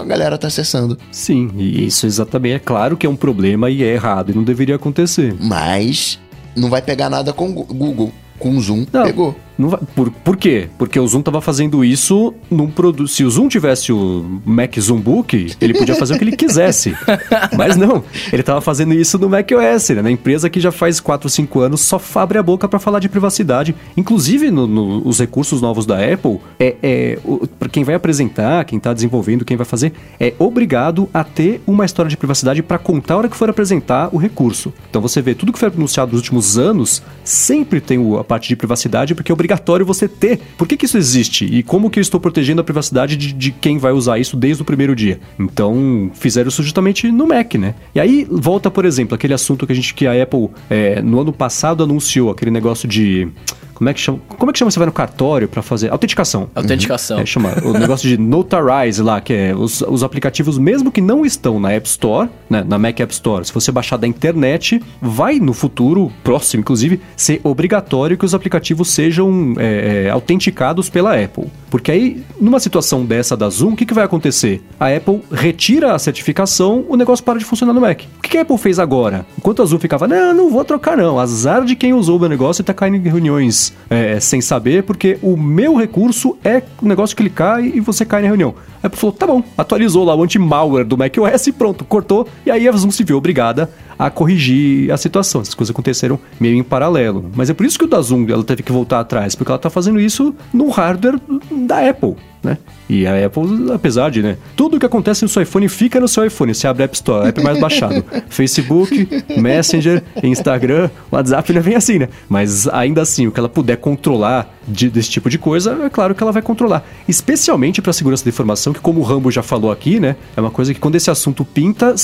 a 0.00 0.04
galera 0.04 0.36
tá 0.36 0.48
acessando. 0.48 0.98
Sim, 1.12 1.50
e 1.56 1.86
isso 1.86 2.06
exatamente 2.06 2.54
é 2.54 2.58
claro 2.58 2.96
que 2.96 3.06
é 3.06 3.10
um 3.10 3.16
problema 3.16 3.70
e 3.70 3.82
é 3.84 3.94
errado 3.94 4.32
e 4.32 4.34
não 4.34 4.42
deveria 4.42 4.74
acontecer. 4.76 5.34
Mas 5.40 6.18
não 6.56 6.68
vai 6.68 6.82
pegar 6.82 7.08
nada 7.08 7.32
com 7.32 7.48
o 7.50 7.52
Google. 7.52 8.12
Com 8.38 8.56
o 8.56 8.60
Zoom, 8.60 8.84
Não. 8.92 9.04
pegou. 9.04 9.34
Vai- 9.58 9.80
por, 9.94 10.10
por 10.10 10.36
quê? 10.36 10.68
Porque 10.78 10.98
o 11.00 11.06
Zoom 11.06 11.22
tava 11.22 11.40
fazendo 11.40 11.84
isso 11.84 12.34
num 12.50 12.68
produto. 12.70 13.08
Se 13.08 13.24
o 13.24 13.30
Zoom 13.30 13.48
tivesse 13.48 13.92
o 13.92 14.40
Mac 14.44 14.78
Zoom 14.78 15.00
Book, 15.00 15.52
ele 15.60 15.74
podia 15.74 15.94
fazer 15.94 16.14
o 16.14 16.18
que 16.18 16.24
ele 16.24 16.36
quisesse. 16.36 16.94
Mas 17.56 17.76
não, 17.76 18.04
ele 18.32 18.42
tava 18.42 18.60
fazendo 18.60 18.92
isso 18.94 19.18
no 19.18 19.28
macOS, 19.28 19.90
né? 19.90 20.02
Na 20.02 20.10
empresa 20.10 20.50
que 20.50 20.60
já 20.60 20.70
faz 20.70 21.00
4 21.00 21.26
ou 21.26 21.30
5 21.30 21.60
anos 21.60 21.80
só 21.80 22.00
abre 22.16 22.38
a 22.38 22.42
boca 22.42 22.68
para 22.68 22.78
falar 22.78 22.98
de 22.98 23.08
privacidade. 23.08 23.74
Inclusive, 23.96 24.50
no- 24.50 24.66
no- 24.66 25.06
os 25.06 25.18
recursos 25.18 25.60
novos 25.62 25.86
da 25.86 25.96
Apple, 25.96 26.38
é, 26.58 26.76
é 26.82 27.18
para 27.58 27.68
quem 27.68 27.84
vai 27.84 27.94
apresentar, 27.94 28.64
quem 28.64 28.78
tá 28.78 28.92
desenvolvendo, 28.92 29.44
quem 29.44 29.56
vai 29.56 29.66
fazer, 29.66 29.92
é 30.20 30.32
obrigado 30.38 31.08
a 31.14 31.24
ter 31.24 31.60
uma 31.66 31.84
história 31.84 32.08
de 32.08 32.16
privacidade 32.16 32.62
para 32.62 32.78
contar 32.78 33.14
a 33.14 33.16
hora 33.18 33.28
que 33.28 33.36
for 33.36 33.48
apresentar 33.48 34.10
o 34.12 34.18
recurso. 34.18 34.72
Então 34.90 35.00
você 35.00 35.20
vê 35.22 35.34
tudo 35.34 35.52
que 35.52 35.58
foi 35.58 35.68
anunciado 35.68 36.12
nos 36.12 36.20
últimos 36.20 36.58
anos, 36.58 37.02
sempre 37.24 37.80
tem 37.80 37.98
a 38.18 38.24
parte 38.24 38.48
de 38.48 38.56
privacidade, 38.56 39.14
porque 39.14 39.30
é 39.30 39.34
obrigatório 39.46 39.86
você 39.86 40.08
ter. 40.08 40.40
Por 40.58 40.66
que, 40.66 40.76
que 40.76 40.84
isso 40.84 40.98
existe? 40.98 41.44
E 41.44 41.62
como 41.62 41.88
que 41.88 41.98
eu 41.98 42.02
estou 42.02 42.20
protegendo 42.20 42.60
a 42.60 42.64
privacidade 42.64 43.16
de, 43.16 43.32
de 43.32 43.52
quem 43.52 43.78
vai 43.78 43.92
usar 43.92 44.18
isso 44.18 44.36
desde 44.36 44.62
o 44.62 44.64
primeiro 44.64 44.94
dia? 44.94 45.20
Então, 45.38 46.10
fizeram 46.14 46.48
isso 46.48 46.62
justamente 46.62 47.10
no 47.10 47.26
Mac, 47.26 47.54
né? 47.54 47.74
E 47.94 48.00
aí 48.00 48.26
volta, 48.28 48.70
por 48.70 48.84
exemplo, 48.84 49.14
aquele 49.14 49.32
assunto 49.32 49.66
que 49.66 49.72
a 49.72 49.76
gente 49.76 49.94
que 49.94 50.06
a 50.06 50.22
Apple 50.22 50.50
é, 50.68 51.00
no 51.00 51.20
ano 51.20 51.32
passado 51.32 51.84
anunciou, 51.84 52.30
aquele 52.30 52.50
negócio 52.50 52.88
de. 52.88 53.28
Como 53.76 53.90
é 53.90 53.92
que 53.92 54.00
chama? 54.00 54.18
Como 54.38 54.50
é 54.50 54.52
que 54.54 54.58
chama? 54.58 54.70
Você 54.70 54.78
vai 54.78 54.86
no 54.86 54.92
cartório 54.92 55.46
para 55.46 55.60
fazer 55.60 55.92
autenticação. 55.92 56.48
Autenticação. 56.54 57.18
É, 57.18 57.26
chama 57.26 57.52
o 57.62 57.74
negócio 57.74 58.08
de 58.08 58.16
Notarize 58.16 59.02
lá, 59.02 59.20
que 59.20 59.34
é 59.34 59.54
os, 59.54 59.82
os 59.82 60.02
aplicativos, 60.02 60.56
mesmo 60.56 60.90
que 60.90 61.02
não 61.02 61.26
estão 61.26 61.60
na 61.60 61.72
App 61.72 61.86
Store, 61.86 62.30
né, 62.48 62.64
na 62.66 62.78
Mac 62.78 62.98
App 62.98 63.12
Store, 63.12 63.44
se 63.44 63.52
você 63.52 63.70
baixar 63.70 63.98
da 63.98 64.06
internet, 64.06 64.82
vai 65.00 65.38
no 65.38 65.52
futuro, 65.52 66.10
próximo 66.24 66.62
inclusive, 66.62 67.02
ser 67.14 67.38
obrigatório 67.44 68.16
que 68.16 68.24
os 68.24 68.34
aplicativos 68.34 68.88
sejam 68.88 69.52
é, 69.58 70.06
é, 70.06 70.10
autenticados 70.10 70.88
pela 70.88 71.14
Apple. 71.22 71.44
Porque 71.70 71.90
aí, 71.90 72.24
numa 72.40 72.58
situação 72.58 73.04
dessa 73.04 73.36
da 73.36 73.50
Zoom, 73.50 73.72
o 73.72 73.76
que, 73.76 73.84
que 73.84 73.92
vai 73.92 74.04
acontecer? 74.04 74.62
A 74.80 74.88
Apple 74.88 75.20
retira 75.30 75.94
a 75.94 75.98
certificação, 75.98 76.86
o 76.88 76.96
negócio 76.96 77.22
para 77.22 77.38
de 77.38 77.44
funcionar 77.44 77.74
no 77.74 77.80
Mac. 77.82 78.00
O 78.18 78.22
que, 78.22 78.30
que 78.30 78.38
a 78.38 78.42
Apple 78.42 78.56
fez 78.56 78.78
agora? 78.78 79.26
Enquanto 79.36 79.60
a 79.60 79.66
Zoom 79.66 79.78
ficava, 79.78 80.08
não, 80.08 80.32
não 80.32 80.50
vou 80.50 80.64
trocar 80.64 80.96
não, 80.96 81.18
azar 81.18 81.62
de 81.62 81.76
quem 81.76 81.92
usou 81.92 82.16
o 82.16 82.20
meu 82.20 82.28
negócio 82.30 82.62
e 82.62 82.64
tá 82.64 82.72
caindo 82.72 82.96
em 82.96 83.10
reuniões 83.10 83.65
é, 83.88 84.18
sem 84.20 84.40
saber, 84.40 84.82
porque 84.82 85.18
o 85.22 85.36
meu 85.36 85.76
recurso 85.76 86.36
é 86.44 86.62
o 86.80 86.86
negócio 86.86 87.16
clicar 87.16 87.64
e 87.64 87.80
você 87.80 88.04
cai 88.04 88.22
na 88.22 88.28
reunião. 88.28 88.54
A 88.86 88.88
Apple 88.88 89.00
falou, 89.00 89.12
tá 89.12 89.26
bom, 89.26 89.42
atualizou 89.58 90.04
lá 90.04 90.14
o 90.14 90.22
anti-malware 90.22 90.86
do 90.86 90.96
macOS 90.96 91.48
e 91.48 91.52
pronto, 91.52 91.84
cortou. 91.84 92.28
E 92.44 92.50
aí 92.52 92.68
a 92.68 92.72
Zoom 92.72 92.92
se 92.92 93.02
viu 93.02 93.16
obrigada 93.16 93.68
a 93.98 94.08
corrigir 94.10 94.92
a 94.92 94.96
situação. 94.96 95.40
Essas 95.40 95.54
coisas 95.54 95.74
aconteceram 95.74 96.20
meio 96.38 96.54
em 96.54 96.62
paralelo. 96.62 97.28
Mas 97.34 97.50
é 97.50 97.54
por 97.54 97.66
isso 97.66 97.76
que 97.76 97.84
o 97.84 97.88
da 97.88 98.00
Zoom 98.00 98.26
ela 98.28 98.44
teve 98.44 98.62
que 98.62 98.70
voltar 98.70 99.00
atrás, 99.00 99.34
porque 99.34 99.50
ela 99.50 99.58
tá 99.58 99.68
fazendo 99.68 99.98
isso 99.98 100.32
no 100.52 100.68
hardware 100.68 101.18
da 101.50 101.88
Apple. 101.88 102.14
Né? 102.44 102.58
E 102.88 103.04
a 103.08 103.26
Apple, 103.26 103.72
apesar 103.74 104.08
de, 104.08 104.22
né? 104.22 104.36
Tudo 104.54 104.78
que 104.78 104.86
acontece 104.86 105.24
no 105.24 105.28
seu 105.28 105.42
iPhone 105.42 105.68
fica 105.68 105.98
no 105.98 106.06
seu 106.06 106.24
iPhone. 106.24 106.54
Você 106.54 106.68
abre 106.68 106.84
a 106.84 106.86
App 106.86 106.94
Store, 106.94 107.28
app 107.28 107.42
mais 107.42 107.58
baixado. 107.58 108.04
Facebook, 108.30 109.08
Messenger, 109.36 110.00
Instagram, 110.22 110.88
WhatsApp 111.10 111.52
não 111.52 111.60
vem 111.60 111.74
assim, 111.74 111.98
né? 111.98 112.08
Mas 112.28 112.68
ainda 112.68 113.02
assim, 113.02 113.26
o 113.26 113.32
que 113.32 113.40
ela 113.40 113.48
puder 113.48 113.78
controlar 113.78 114.55
de, 114.66 114.88
desse 114.88 115.10
tipo 115.10 115.30
de 115.30 115.38
coisa, 115.38 115.78
é 115.84 115.90
claro 115.90 116.14
que 116.14 116.22
ela 116.22 116.32
vai 116.32 116.42
controlar. 116.42 116.84
Especialmente 117.08 117.80
para 117.80 117.92
segurança 117.92 118.24
da 118.24 118.28
informação, 118.28 118.72
que 118.72 118.80
como 118.80 119.00
o 119.00 119.02
Rambo 119.02 119.30
já 119.30 119.42
falou 119.42 119.70
aqui, 119.70 120.00
né? 120.00 120.16
É 120.36 120.40
uma 120.40 120.50
coisa 120.50 120.74
que 120.74 120.80
quando 120.80 120.96
esse 120.96 121.10
assunto 121.10 121.44
pinta, 121.44 121.94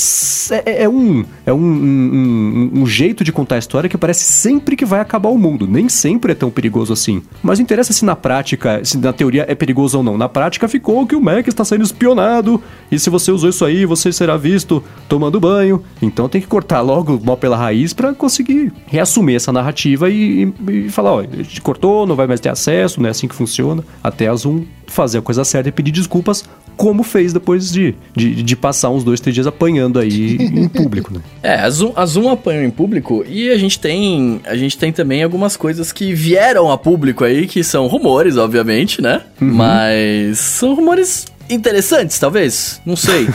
é, 0.64 0.84
é 0.84 0.88
um, 0.88 1.24
é 1.44 1.52
um, 1.52 1.58
um, 1.58 2.70
um, 2.74 2.86
jeito 2.86 3.24
de 3.24 3.32
contar 3.32 3.56
a 3.56 3.58
história 3.58 3.88
que 3.88 3.98
parece 3.98 4.24
sempre 4.24 4.76
que 4.76 4.84
vai 4.84 5.00
acabar 5.00 5.30
o 5.30 5.38
mundo. 5.38 5.66
Nem 5.66 5.88
sempre 5.88 6.32
é 6.32 6.34
tão 6.34 6.50
perigoso 6.50 6.92
assim. 6.92 7.22
Mas 7.42 7.58
não 7.58 7.64
interessa 7.64 7.92
se 7.92 8.04
na 8.04 8.14
prática, 8.14 8.84
se 8.84 8.98
na 8.98 9.12
teoria 9.12 9.44
é 9.48 9.54
perigoso 9.54 9.98
ou 9.98 10.04
não. 10.04 10.16
Na 10.16 10.28
prática 10.28 10.68
ficou 10.68 11.06
que 11.06 11.16
o 11.16 11.20
Mac 11.20 11.46
está 11.46 11.64
sendo 11.64 11.82
espionado 11.82 12.62
e 12.90 12.98
se 12.98 13.10
você 13.10 13.32
usou 13.32 13.50
isso 13.50 13.64
aí, 13.64 13.84
você 13.84 14.12
será 14.12 14.36
visto 14.36 14.82
tomando 15.08 15.40
banho. 15.40 15.82
Então 16.00 16.28
tem 16.28 16.40
que 16.40 16.46
cortar 16.46 16.80
logo 16.80 17.20
mal 17.24 17.36
pela 17.36 17.56
raiz 17.56 17.92
para 17.92 18.12
conseguir 18.14 18.72
reassumir 18.86 19.36
essa 19.36 19.52
narrativa 19.52 20.08
e, 20.08 20.52
e, 20.68 20.70
e 20.70 20.88
falar, 20.88 21.12
ó, 21.12 21.20
a 21.20 21.42
gente 21.42 21.60
cortou, 21.60 22.06
não 22.06 22.14
vai 22.14 22.26
mais 22.26 22.40
ter 22.40 22.51
acesso, 22.52 23.00
não 23.00 23.08
é 23.08 23.10
assim 23.10 23.26
que 23.26 23.34
funciona. 23.34 23.82
Até 24.02 24.28
a 24.28 24.34
Zoom 24.34 24.64
fazer 24.86 25.18
a 25.18 25.22
coisa 25.22 25.44
certa 25.44 25.68
e 25.68 25.72
pedir 25.72 25.90
desculpas, 25.90 26.44
como 26.76 27.02
fez 27.02 27.32
depois 27.32 27.72
de, 27.72 27.94
de, 28.14 28.42
de 28.42 28.56
passar 28.56 28.90
uns 28.90 29.04
dois, 29.04 29.20
três 29.20 29.34
dias 29.34 29.46
apanhando 29.46 29.98
aí 29.98 30.36
em 30.36 30.68
público, 30.68 31.12
né? 31.12 31.20
É, 31.42 31.56
a 31.56 31.70
Zoom, 31.70 31.92
a 31.96 32.06
Zoom 32.06 32.28
apanhou 32.30 32.62
em 32.62 32.70
público 32.70 33.24
e 33.26 33.50
a 33.50 33.58
gente 33.58 33.78
tem 33.78 34.40
a 34.44 34.56
gente 34.56 34.78
tem 34.78 34.92
também 34.92 35.22
algumas 35.22 35.56
coisas 35.56 35.92
que 35.92 36.14
vieram 36.14 36.70
a 36.70 36.78
público 36.78 37.24
aí, 37.24 37.46
que 37.46 37.64
são 37.64 37.88
rumores, 37.88 38.36
obviamente, 38.36 39.02
né? 39.02 39.22
Uhum. 39.40 39.52
Mas 39.52 40.38
são 40.38 40.74
rumores 40.74 41.26
interessantes, 41.52 42.18
talvez. 42.18 42.80
Não 42.84 42.96
sei. 42.96 43.28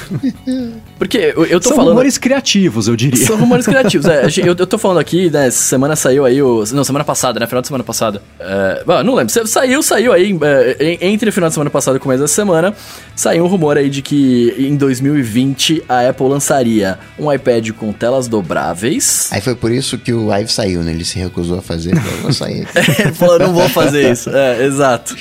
Porque 0.98 1.34
eu, 1.36 1.46
eu 1.46 1.60
tô 1.60 1.70
São 1.70 1.76
falando. 1.76 1.88
São 1.88 1.96
rumores 1.96 2.18
criativos, 2.18 2.88
eu 2.88 2.96
diria. 2.96 3.26
São 3.26 3.38
rumores 3.38 3.66
criativos, 3.68 4.06
é. 4.08 4.28
Eu, 4.38 4.56
eu 4.58 4.68
tô 4.68 4.78
falando 4.78 5.00
aqui, 5.00 5.30
né? 5.30 5.50
Semana 5.50 5.96
saiu 5.96 6.26
aí 6.26 6.42
o. 6.42 6.64
Não, 6.74 6.84
semana 6.84 7.06
passada, 7.06 7.40
né? 7.40 7.48
Final 7.48 7.62
de 7.62 7.68
semana 7.68 7.84
passada. 7.84 8.22
É, 8.40 8.84
não 9.04 9.16
lembro. 9.16 9.34
Saiu, 9.48 9.82
saiu 9.84 10.14
aí. 10.14 10.38
É, 10.42 10.98
entre 11.08 11.30
o 11.30 11.34
final 11.34 11.50
de 11.50 11.54
semana 11.54 11.70
passada 11.70 11.98
e 11.98 12.00
o 12.00 12.02
começo 12.02 12.22
da 12.22 12.28
semana, 12.28 12.74
saiu 13.16 13.44
um 13.44 13.48
rumor 13.48 13.78
aí 13.78 13.90
de 13.90 14.02
que 14.02 14.54
em 14.58 14.76
2020 14.76 15.84
a 15.88 16.10
Apple 16.10 16.28
lançaria 16.28 16.98
um 17.18 17.32
iPad 17.32 17.72
com 17.72 17.92
telas 17.94 18.28
dobráveis. 18.28 19.30
Aí 19.32 19.42
foi 19.42 19.56
por 19.56 19.72
isso 19.72 19.98
que 19.98 20.14
o 20.14 20.34
Ive 20.34 20.52
saiu, 20.52 20.82
né? 20.82 20.92
Ele 20.92 21.06
se 21.06 21.20
recusou 21.20 21.60
a 21.60 21.62
fazer. 21.62 21.96
Eu 21.96 22.22
vou 22.22 22.34
sair. 22.34 22.68
Ele 23.00 23.14
falou, 23.14 23.40
não 23.40 23.54
vou 23.54 23.70
fazer 23.70 24.12
isso. 24.12 24.30
É, 24.30 24.66
exato. 24.66 25.16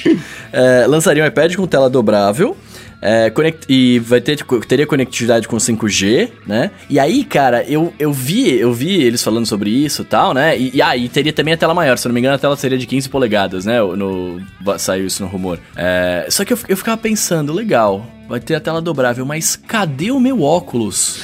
É, 0.53 0.87
lançaria 0.87 1.23
um 1.23 1.27
iPad 1.27 1.55
com 1.55 1.67
tela 1.67 1.91
dobrável. 1.91 2.57
É, 3.01 3.31
conect... 3.31 3.67
E 3.69 3.99
vai 3.99 4.21
ter, 4.21 4.43
teria 4.67 4.87
conectividade 4.87 5.47
com 5.47 5.57
5G, 5.57 6.31
né? 6.47 6.71
E 6.89 6.99
aí, 6.99 7.25
cara, 7.25 7.65
eu, 7.65 7.93
eu 7.99 8.13
vi 8.13 8.59
eu 8.59 8.73
vi 8.73 9.03
eles 9.03 9.23
falando 9.23 9.47
sobre 9.47 9.71
isso 9.71 10.03
e 10.03 10.05
tal, 10.05 10.33
né? 10.33 10.59
E, 10.59 10.77
e, 10.77 10.83
ah, 10.83 10.97
e 10.97 11.09
teria 11.09 11.33
também 11.33 11.55
a 11.55 11.57
tela 11.57 11.75
maior, 11.75 11.99
se 11.99 12.07
eu 12.07 12.11
não 12.11 12.15
me 12.15 12.21
engano, 12.21 12.35
a 12.35 12.39
tela 12.39 12.57
seria 12.57 12.79
de 12.79 12.87
15 12.87 13.09
polegadas, 13.09 13.65
né? 13.65 13.81
No, 13.81 14.41
saiu 14.79 15.07
isso 15.07 15.23
no 15.23 15.29
rumor. 15.29 15.59
É, 15.75 16.27
só 16.31 16.45
que 16.45 16.53
eu, 16.53 16.59
eu 16.69 16.77
ficava 16.77 16.97
pensando, 16.97 17.53
legal, 17.53 18.07
vai 18.29 18.41
ter 18.41 18.55
a 18.55 18.61
tela 18.61 18.81
dobrável, 18.81 19.25
mas 19.25 19.57
cadê 19.57 20.11
o 20.11 20.21
meu 20.21 20.43
óculos? 20.43 21.21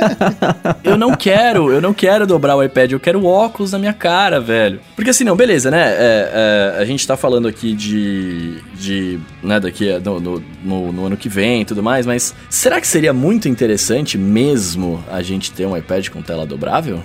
eu 0.84 0.96
não 0.96 1.14
quero, 1.14 1.72
eu 1.72 1.80
não 1.80 1.94
quero 1.94 2.26
dobrar 2.26 2.56
o 2.56 2.62
iPad, 2.62 2.92
eu 2.92 3.00
quero 3.00 3.20
o 3.20 3.26
óculos 3.26 3.72
na 3.72 3.78
minha 3.78 3.92
cara, 3.92 4.40
velho. 4.40 4.80
Porque 4.94 5.10
assim, 5.10 5.24
não, 5.24 5.36
beleza, 5.36 5.70
né? 5.70 5.90
É, 5.90 6.74
é, 6.76 6.82
a 6.82 6.84
gente 6.84 7.06
tá 7.06 7.16
falando 7.16 7.48
aqui 7.48 7.74
de. 7.74 8.62
de 8.74 9.18
né, 9.42 9.58
daqui 9.60 9.98
no, 9.98 10.20
no, 10.20 10.42
no, 10.62 10.92
no 10.92 11.06
ano 11.06 11.16
que 11.16 11.28
vem 11.28 11.62
e 11.62 11.64
tudo 11.64 11.82
mais, 11.82 12.06
mas 12.06 12.34
será 12.50 12.80
que 12.80 12.86
seria 12.86 13.12
muito 13.12 13.48
interessante 13.48 14.18
mesmo 14.18 15.02
a 15.10 15.22
gente 15.22 15.52
ter 15.52 15.66
um 15.66 15.76
iPad 15.76 16.08
com 16.08 16.22
tela 16.22 16.46
dobrável? 16.46 17.02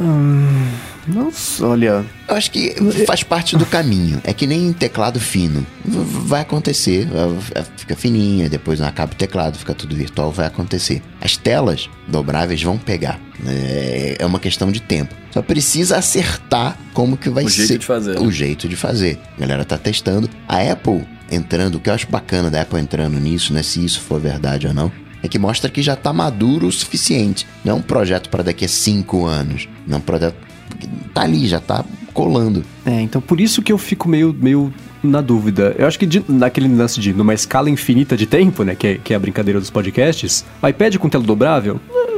Hum, 0.00 0.70
nossa, 1.08 1.66
olha. 1.66 2.04
Eu 2.28 2.36
acho 2.36 2.50
que 2.50 2.74
faz 3.06 3.22
parte 3.22 3.56
do 3.56 3.66
caminho. 3.66 4.20
É 4.24 4.32
que 4.32 4.46
nem 4.46 4.72
teclado 4.72 5.18
fino. 5.18 5.66
Vai 5.84 6.42
acontecer. 6.42 7.08
Fica 7.76 7.96
fininho, 7.96 8.48
depois 8.48 8.80
acaba 8.80 9.12
o 9.12 9.16
teclado, 9.16 9.58
fica 9.58 9.74
tudo 9.74 9.96
virtual, 9.96 10.30
vai 10.30 10.46
acontecer. 10.46 11.02
As 11.20 11.36
telas 11.36 11.88
dobráveis 12.06 12.62
vão 12.62 12.78
pegar. 12.78 13.18
É, 13.46 14.16
é 14.18 14.26
uma 14.26 14.38
questão 14.38 14.70
de 14.70 14.80
tempo. 14.80 15.14
Só 15.32 15.42
precisa 15.42 15.96
acertar 15.96 16.78
como 16.92 17.16
que 17.16 17.28
vai 17.30 17.44
o 17.44 17.48
ser. 17.48 17.62
O 17.62 17.66
jeito 17.66 17.80
de 17.80 17.86
fazer. 17.86 18.18
O 18.20 18.30
jeito 18.30 18.68
de 18.68 18.76
fazer. 18.76 19.18
A 19.36 19.40
galera 19.40 19.64
tá 19.64 19.78
testando. 19.78 20.28
A 20.46 20.60
Apple 20.60 21.06
entrando, 21.30 21.76
o 21.76 21.80
que 21.80 21.90
eu 21.90 21.94
acho 21.94 22.08
bacana 22.08 22.50
da 22.50 22.62
Apple 22.62 22.80
entrando 22.80 23.18
nisso, 23.18 23.52
né? 23.52 23.62
Se 23.62 23.84
isso 23.84 24.00
for 24.00 24.20
verdade 24.20 24.66
ou 24.66 24.74
não 24.74 24.92
é 25.22 25.28
que 25.28 25.38
mostra 25.38 25.70
que 25.70 25.82
já 25.82 25.94
está 25.94 26.12
maduro 26.12 26.66
o 26.66 26.72
suficiente. 26.72 27.46
Não 27.64 27.72
é 27.72 27.76
um 27.76 27.82
projeto 27.82 28.28
para 28.28 28.42
daqui 28.42 28.64
a 28.64 28.68
cinco 28.68 29.26
anos. 29.26 29.68
Não 29.86 29.96
é 29.96 29.98
um 29.98 30.02
projeto 30.02 30.36
que 30.78 30.86
tá 31.12 31.22
ali, 31.22 31.46
já 31.46 31.58
está 31.58 31.84
colando. 32.12 32.64
É, 32.84 33.00
então 33.00 33.20
por 33.20 33.40
isso 33.40 33.62
que 33.62 33.72
eu 33.72 33.78
fico 33.78 34.08
meio, 34.08 34.34
meio 34.38 34.72
na 35.02 35.20
dúvida. 35.20 35.74
Eu 35.78 35.86
acho 35.86 35.98
que 35.98 36.06
de, 36.06 36.24
naquele 36.28 36.68
lance 36.68 37.00
de 37.00 37.12
numa 37.12 37.34
escala 37.34 37.70
infinita 37.70 38.16
de 38.16 38.26
tempo, 38.26 38.62
né, 38.62 38.74
que 38.74 38.86
é, 38.86 38.94
que 38.98 39.12
é 39.12 39.16
a 39.16 39.20
brincadeira 39.20 39.60
dos 39.60 39.70
podcasts, 39.70 40.44
iPad 40.68 40.96
com 40.96 41.08
tela 41.08 41.24
dobrável, 41.24 41.80
hum, 41.90 42.08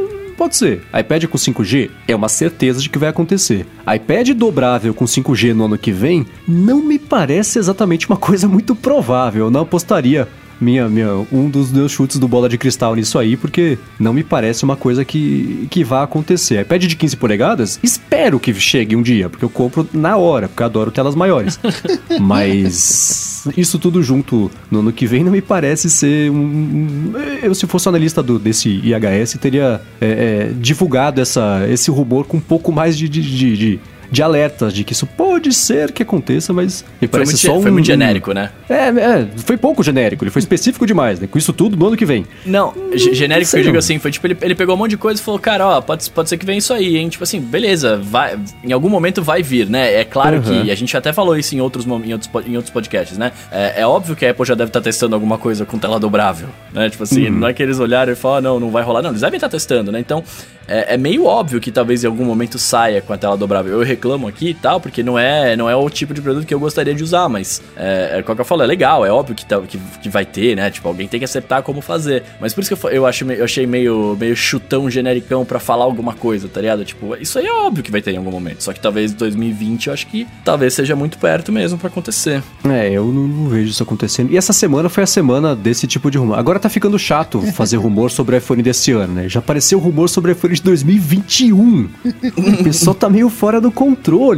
Pode 0.41 0.57
ser. 0.57 0.83
iPad 0.99 1.27
com 1.27 1.37
5G 1.37 1.91
é 2.09 2.17
uma 2.17 2.31
certeza 2.31 2.81
de 2.81 2.89
que 2.89 2.97
vai 2.97 3.11
acontecer. 3.11 3.67
iPad 3.95 4.31
dobrável 4.31 4.95
com 4.95 5.05
5G 5.05 5.53
no 5.53 5.67
ano 5.67 5.77
que 5.77 5.93
vem 5.93 6.25
não 6.49 6.83
me 6.83 6.99
parece 6.99 7.59
exatamente 7.59 8.09
uma 8.09 8.17
coisa 8.17 8.49
muito 8.49 8.75
provável. 8.75 9.45
Eu 9.45 9.51
não 9.51 9.61
apostaria 9.61 10.27
minha, 10.61 10.89
minha, 10.89 11.27
um 11.33 11.49
dos 11.49 11.73
meus 11.73 11.93
chutes 11.93 12.19
do 12.19 12.29
bola 12.29 12.49
de 12.49 12.59
cristal 12.59 12.95
nisso 12.95 13.19
aí, 13.19 13.37
porque 13.37 13.79
não 13.99 14.13
me 14.13 14.23
parece 14.23 14.65
uma 14.65 14.77
coisa 14.77 15.05
que, 15.05 15.67
que 15.71 15.83
vá 15.83 16.03
acontecer. 16.03 16.61
iPad 16.61 16.85
de 16.85 16.97
15 16.97 17.17
polegadas, 17.17 17.81
espero 17.83 18.39
que 18.39 18.53
chegue 18.55 18.95
um 18.95 19.03
dia, 19.03 19.29
porque 19.29 19.45
eu 19.45 19.51
compro 19.51 19.89
na 19.93 20.17
hora, 20.17 20.49
porque 20.49 20.63
eu 20.63 20.67
adoro 20.67 20.91
telas 20.91 21.15
maiores. 21.15 21.59
Mas 22.21 23.49
isso 23.57 23.79
tudo 23.79 24.03
junto 24.03 24.51
no 24.71 24.81
ano 24.81 24.93
que 24.93 25.07
vem 25.07 25.25
não 25.25 25.33
me 25.33 25.41
parece 25.41 25.89
ser 25.89 26.31
um. 26.31 27.13
Eu, 27.43 27.55
se 27.55 27.67
fosse 27.67 27.89
analista 27.89 28.23
do, 28.23 28.39
desse 28.39 28.69
IHS, 28.69 29.39
teria 29.41 29.81
é, 30.01 30.07
é, 30.07 30.53
divulgado 30.55 31.21
essa, 31.21 31.67
esse 31.71 31.91
rumor 31.91 32.27
com 32.27 32.37
um 32.37 32.41
pouco 32.41 32.71
mais 32.71 32.97
de, 32.97 33.09
de, 33.09 33.23
de, 33.23 33.57
de 33.57 33.81
de 34.11 34.23
alertas 34.23 34.73
de 34.73 34.85
que 34.85 34.93
isso 34.93 35.07
pode 35.07 35.53
ser 35.53 35.93
que 35.93 36.03
aconteça, 36.03 36.53
mas 36.53 36.85
me 37.01 37.07
parece 37.07 37.33
muito, 37.33 37.41
só 37.41 37.59
um... 37.59 37.63
Foi 37.63 37.71
muito 37.71 37.87
genérico, 37.87 38.33
né? 38.33 38.51
É, 38.69 38.89
é, 38.89 39.29
foi 39.37 39.57
pouco 39.57 39.83
genérico, 39.83 40.25
ele 40.25 40.31
foi 40.31 40.41
específico 40.41 40.87
demais, 40.87 41.21
né? 41.21 41.27
Com 41.27 41.39
isso 41.39 41.53
tudo 41.53 41.77
no 41.77 41.87
ano 41.87 41.97
que 41.97 42.05
vem. 42.05 42.27
Não, 42.45 42.71
hum, 42.71 42.97
genérico 42.97 43.51
que 43.51 43.59
eu 43.59 43.63
digo 43.63 43.79
assim, 43.79 43.99
foi 43.99 44.11
tipo, 44.11 44.27
ele, 44.27 44.37
ele 44.43 44.55
pegou 44.55 44.75
um 44.75 44.79
monte 44.79 44.91
de 44.91 44.97
coisa 44.97 45.21
e 45.21 45.25
falou, 45.25 45.39
cara, 45.39 45.67
ó, 45.67 45.81
pode, 45.81 46.11
pode 46.11 46.29
ser 46.29 46.37
que 46.37 46.45
venha 46.45 46.59
isso 46.59 46.73
aí, 46.73 46.97
hein? 46.97 47.09
Tipo 47.09 47.25
assim, 47.25 47.41
beleza, 47.41 47.97
vai, 47.97 48.39
em 48.65 48.73
algum 48.73 48.89
momento 48.89 49.23
vai 49.23 49.43
vir, 49.43 49.69
né? 49.69 49.95
É 49.95 50.05
claro 50.05 50.37
uhum. 50.37 50.43
que, 50.43 50.71
a 50.71 50.75
gente 50.75 50.97
até 50.97 51.13
falou 51.13 51.37
isso 51.37 51.55
em 51.55 51.61
outros, 51.61 51.87
em 51.87 52.13
outros, 52.13 52.31
em 52.47 52.57
outros 52.57 52.73
podcasts, 52.73 53.17
né? 53.17 53.33
É, 53.51 53.83
é 53.83 53.87
óbvio 53.87 54.17
que 54.17 54.27
a 54.27 54.31
Apple 54.31 54.45
já 54.45 54.55
deve 54.55 54.71
estar 54.71 54.81
tá 54.81 54.85
testando 54.85 55.15
alguma 55.15 55.39
coisa 55.39 55.65
com 55.65 55.79
tela 55.79 56.01
dobrável, 56.01 56.49
né? 56.73 56.91
Tipo 56.91 57.05
assim, 57.05 57.27
uhum. 57.27 57.39
não 57.39 57.49
é 57.49 57.53
que 57.53 57.63
eles 57.63 57.79
olharam 57.79 58.13
e 58.13 58.17
falaram, 58.17 58.39
ah, 58.39 58.53
não, 58.53 58.61
não 58.61 58.71
vai 58.71 58.83
rolar, 58.83 59.03
não, 59.03 59.11
eles 59.11 59.21
devem 59.21 59.37
estar 59.37 59.49
tá 59.49 59.53
testando, 59.53 59.93
né? 59.93 60.01
Então, 60.01 60.25
é, 60.67 60.95
é 60.95 60.97
meio 60.97 61.25
óbvio 61.25 61.61
que 61.61 61.73
talvez 61.73 62.05
em 62.05 62.07
algum 62.07 62.25
momento 62.25 62.59
saia 62.59 63.01
com 63.01 63.13
a 63.13 63.19
tela 63.19 63.37
dobrável. 63.37 63.73
Eu 63.73 63.83
reclamo 64.01 64.27
aqui 64.27 64.49
e 64.49 64.55
tal, 64.55 64.81
porque 64.81 65.03
não 65.03 65.19
é, 65.19 65.55
não 65.55 65.69
é 65.69 65.77
o 65.77 65.91
tipo 65.91 66.15
de 66.15 66.23
produto 66.23 66.47
que 66.47 66.55
eu 66.55 66.59
gostaria 66.59 66.95
de 66.95 67.05
usar, 67.05 67.29
mas 67.29 67.61
é, 67.77 68.19
é 68.19 68.23
como 68.23 68.41
eu 68.41 68.45
falo, 68.45 68.63
é 68.63 68.67
legal, 68.67 69.05
é 69.05 69.11
óbvio 69.11 69.35
que, 69.35 69.45
tá, 69.45 69.61
que, 69.61 69.79
que, 70.03 70.09
vai 70.09 70.25
ter, 70.25 70.57
né? 70.57 70.71
Tipo, 70.71 70.89
alguém 70.89 71.07
tem 71.07 71.21
que 71.21 71.25
acertar 71.25 71.63
como 71.63 71.83
fazer. 71.83 72.23
Mas 72.41 72.55
por 72.55 72.63
isso 72.63 72.75
que 72.75 72.87
eu, 72.87 72.91
eu, 72.91 73.07
acho, 73.07 73.31
eu 73.31 73.45
achei 73.45 73.67
meio, 73.67 74.17
meio 74.19 74.35
chutão 74.35 74.91
genericão 74.91 75.45
para 75.45 75.61
falar 75.61 75.85
alguma 75.85 76.15
coisa, 76.15 76.49
tá 76.49 76.61
ligado? 76.61 76.85
Tipo, 76.85 77.15
isso 77.17 77.39
aí 77.39 77.47
é 77.47 77.53
óbvio 77.53 77.85
que 77.85 77.91
vai 77.91 78.01
ter 78.01 78.13
em 78.13 78.17
algum 78.17 78.31
momento. 78.31 78.63
Só 78.63 78.73
que 78.73 78.81
talvez 78.81 79.13
2020 79.13 79.89
eu 79.89 79.93
acho 79.93 80.07
que 80.07 80.27
talvez 80.45 80.73
seja 80.73 80.97
muito 80.97 81.19
perto 81.19 81.53
mesmo 81.53 81.77
para 81.77 81.89
acontecer. 81.89 82.43
É, 82.65 82.91
eu 82.91 83.05
não, 83.05 83.29
não, 83.29 83.49
vejo 83.49 83.71
isso 83.71 83.83
acontecendo. 83.83 84.33
E 84.33 84.37
essa 84.37 84.53
semana 84.53 84.89
foi 84.89 85.05
a 85.05 85.07
semana 85.07 85.55
desse 85.55 85.87
tipo 85.87 86.11
de 86.11 86.17
rumor. 86.17 86.39
Agora 86.39 86.59
tá 86.59 86.69
ficando 86.69 86.99
chato 86.99 87.43
fazer 87.53 87.77
rumor 87.77 88.11
sobre 88.11 88.37
o 88.37 88.39
iPhone 88.39 88.63
desse 88.63 88.93
ano, 88.93 89.15
né? 89.15 89.29
Já 89.29 89.41
apareceu 89.41 89.79
rumor 89.79 90.09
sobre 90.09 90.31
o 90.31 90.33
iPhone 90.33 90.55
de 90.55 90.63
2021. 90.63 91.89
o 92.37 92.65
pessoal 92.65 92.95
tá 92.95 93.11
meio 93.11 93.29
fora 93.29 93.61
do 93.61 93.71
controle 93.71 93.89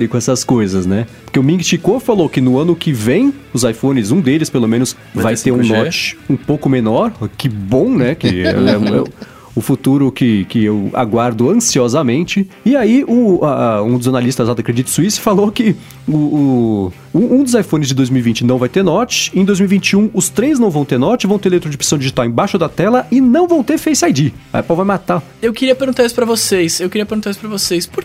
com 0.09 0.17
essas 0.17 0.45
coisas, 0.45 0.87
né? 0.87 1.07
Porque 1.25 1.39
o 1.39 1.43
Ming 1.43 1.63
Chico 1.63 1.99
falou 2.01 2.29
que 2.29 2.41
no 2.41 2.59
ano 2.59 2.75
que 2.77 2.93
vem, 2.93 3.33
os 3.53 3.65
iPhones, 3.65 4.11
um 4.11 4.21
deles 4.21 4.51
pelo 4.51 4.69
menos, 4.69 4.97
vai, 5.15 5.25
vai 5.25 5.37
ter, 5.37 5.45
ter 5.45 5.53
um 5.53 5.63
notch 5.63 6.15
um 6.29 6.37
pouco 6.37 6.69
menor. 6.69 7.13
Que 7.37 7.49
bom, 7.49 7.91
né? 7.91 8.15
Que 8.15 8.43
é, 8.43 8.49
é, 8.49 8.51
é 8.51 9.05
o 9.55 9.61
futuro 9.61 10.11
que, 10.11 10.45
que 10.47 10.65
eu 10.65 10.91
aguardo 10.93 11.51
ansiosamente. 11.51 12.49
E 12.65 12.77
aí, 12.77 13.05
o, 13.07 13.45
a, 13.45 13.83
um 13.83 13.99
dos 13.99 14.09
analistas 14.09 14.49
lá 14.49 14.55
da 14.55 14.63
Credit 14.63 14.89
Suisse 14.89 15.21
falou 15.21 15.51
que 15.53 15.77
o, 16.09 16.15
o, 16.15 16.93
um 17.15 17.43
dos 17.43 17.55
iPhones 17.55 17.89
de 17.89 17.95
2020 17.95 18.45
não 18.45 18.59
vai 18.59 18.69
ter 18.69 18.83
Notch, 18.83 19.31
em 19.35 19.45
2021 19.45 20.11
os 20.15 20.29
três 20.29 20.59
não 20.59 20.71
vão 20.71 20.85
ter 20.85 20.99
Notch, 20.99 21.25
vão 21.25 21.39
ter 21.39 21.51
letra 21.51 21.69
de 21.69 21.77
opção 21.77 21.99
digital 21.99 22.25
embaixo 22.25 22.59
da 22.59 22.69
tela 22.69 23.07
e 23.11 23.21
não 23.21 23.47
vão 23.47 23.63
ter 23.63 23.79
Face 23.79 24.05
ID. 24.05 24.33
A 24.53 24.61
Apple 24.61 24.77
vai 24.77 24.85
matar. 24.85 25.23
Eu 25.41 25.53
queria 25.53 25.75
perguntar 25.75 26.05
isso 26.05 26.15
pra 26.15 26.25
vocês, 26.25 26.81
eu 26.81 26.89
queria 26.89 27.07
perguntar 27.07 27.31
isso 27.31 27.41
pra 27.41 27.49
vocês, 27.49 27.87
por, 27.87 28.05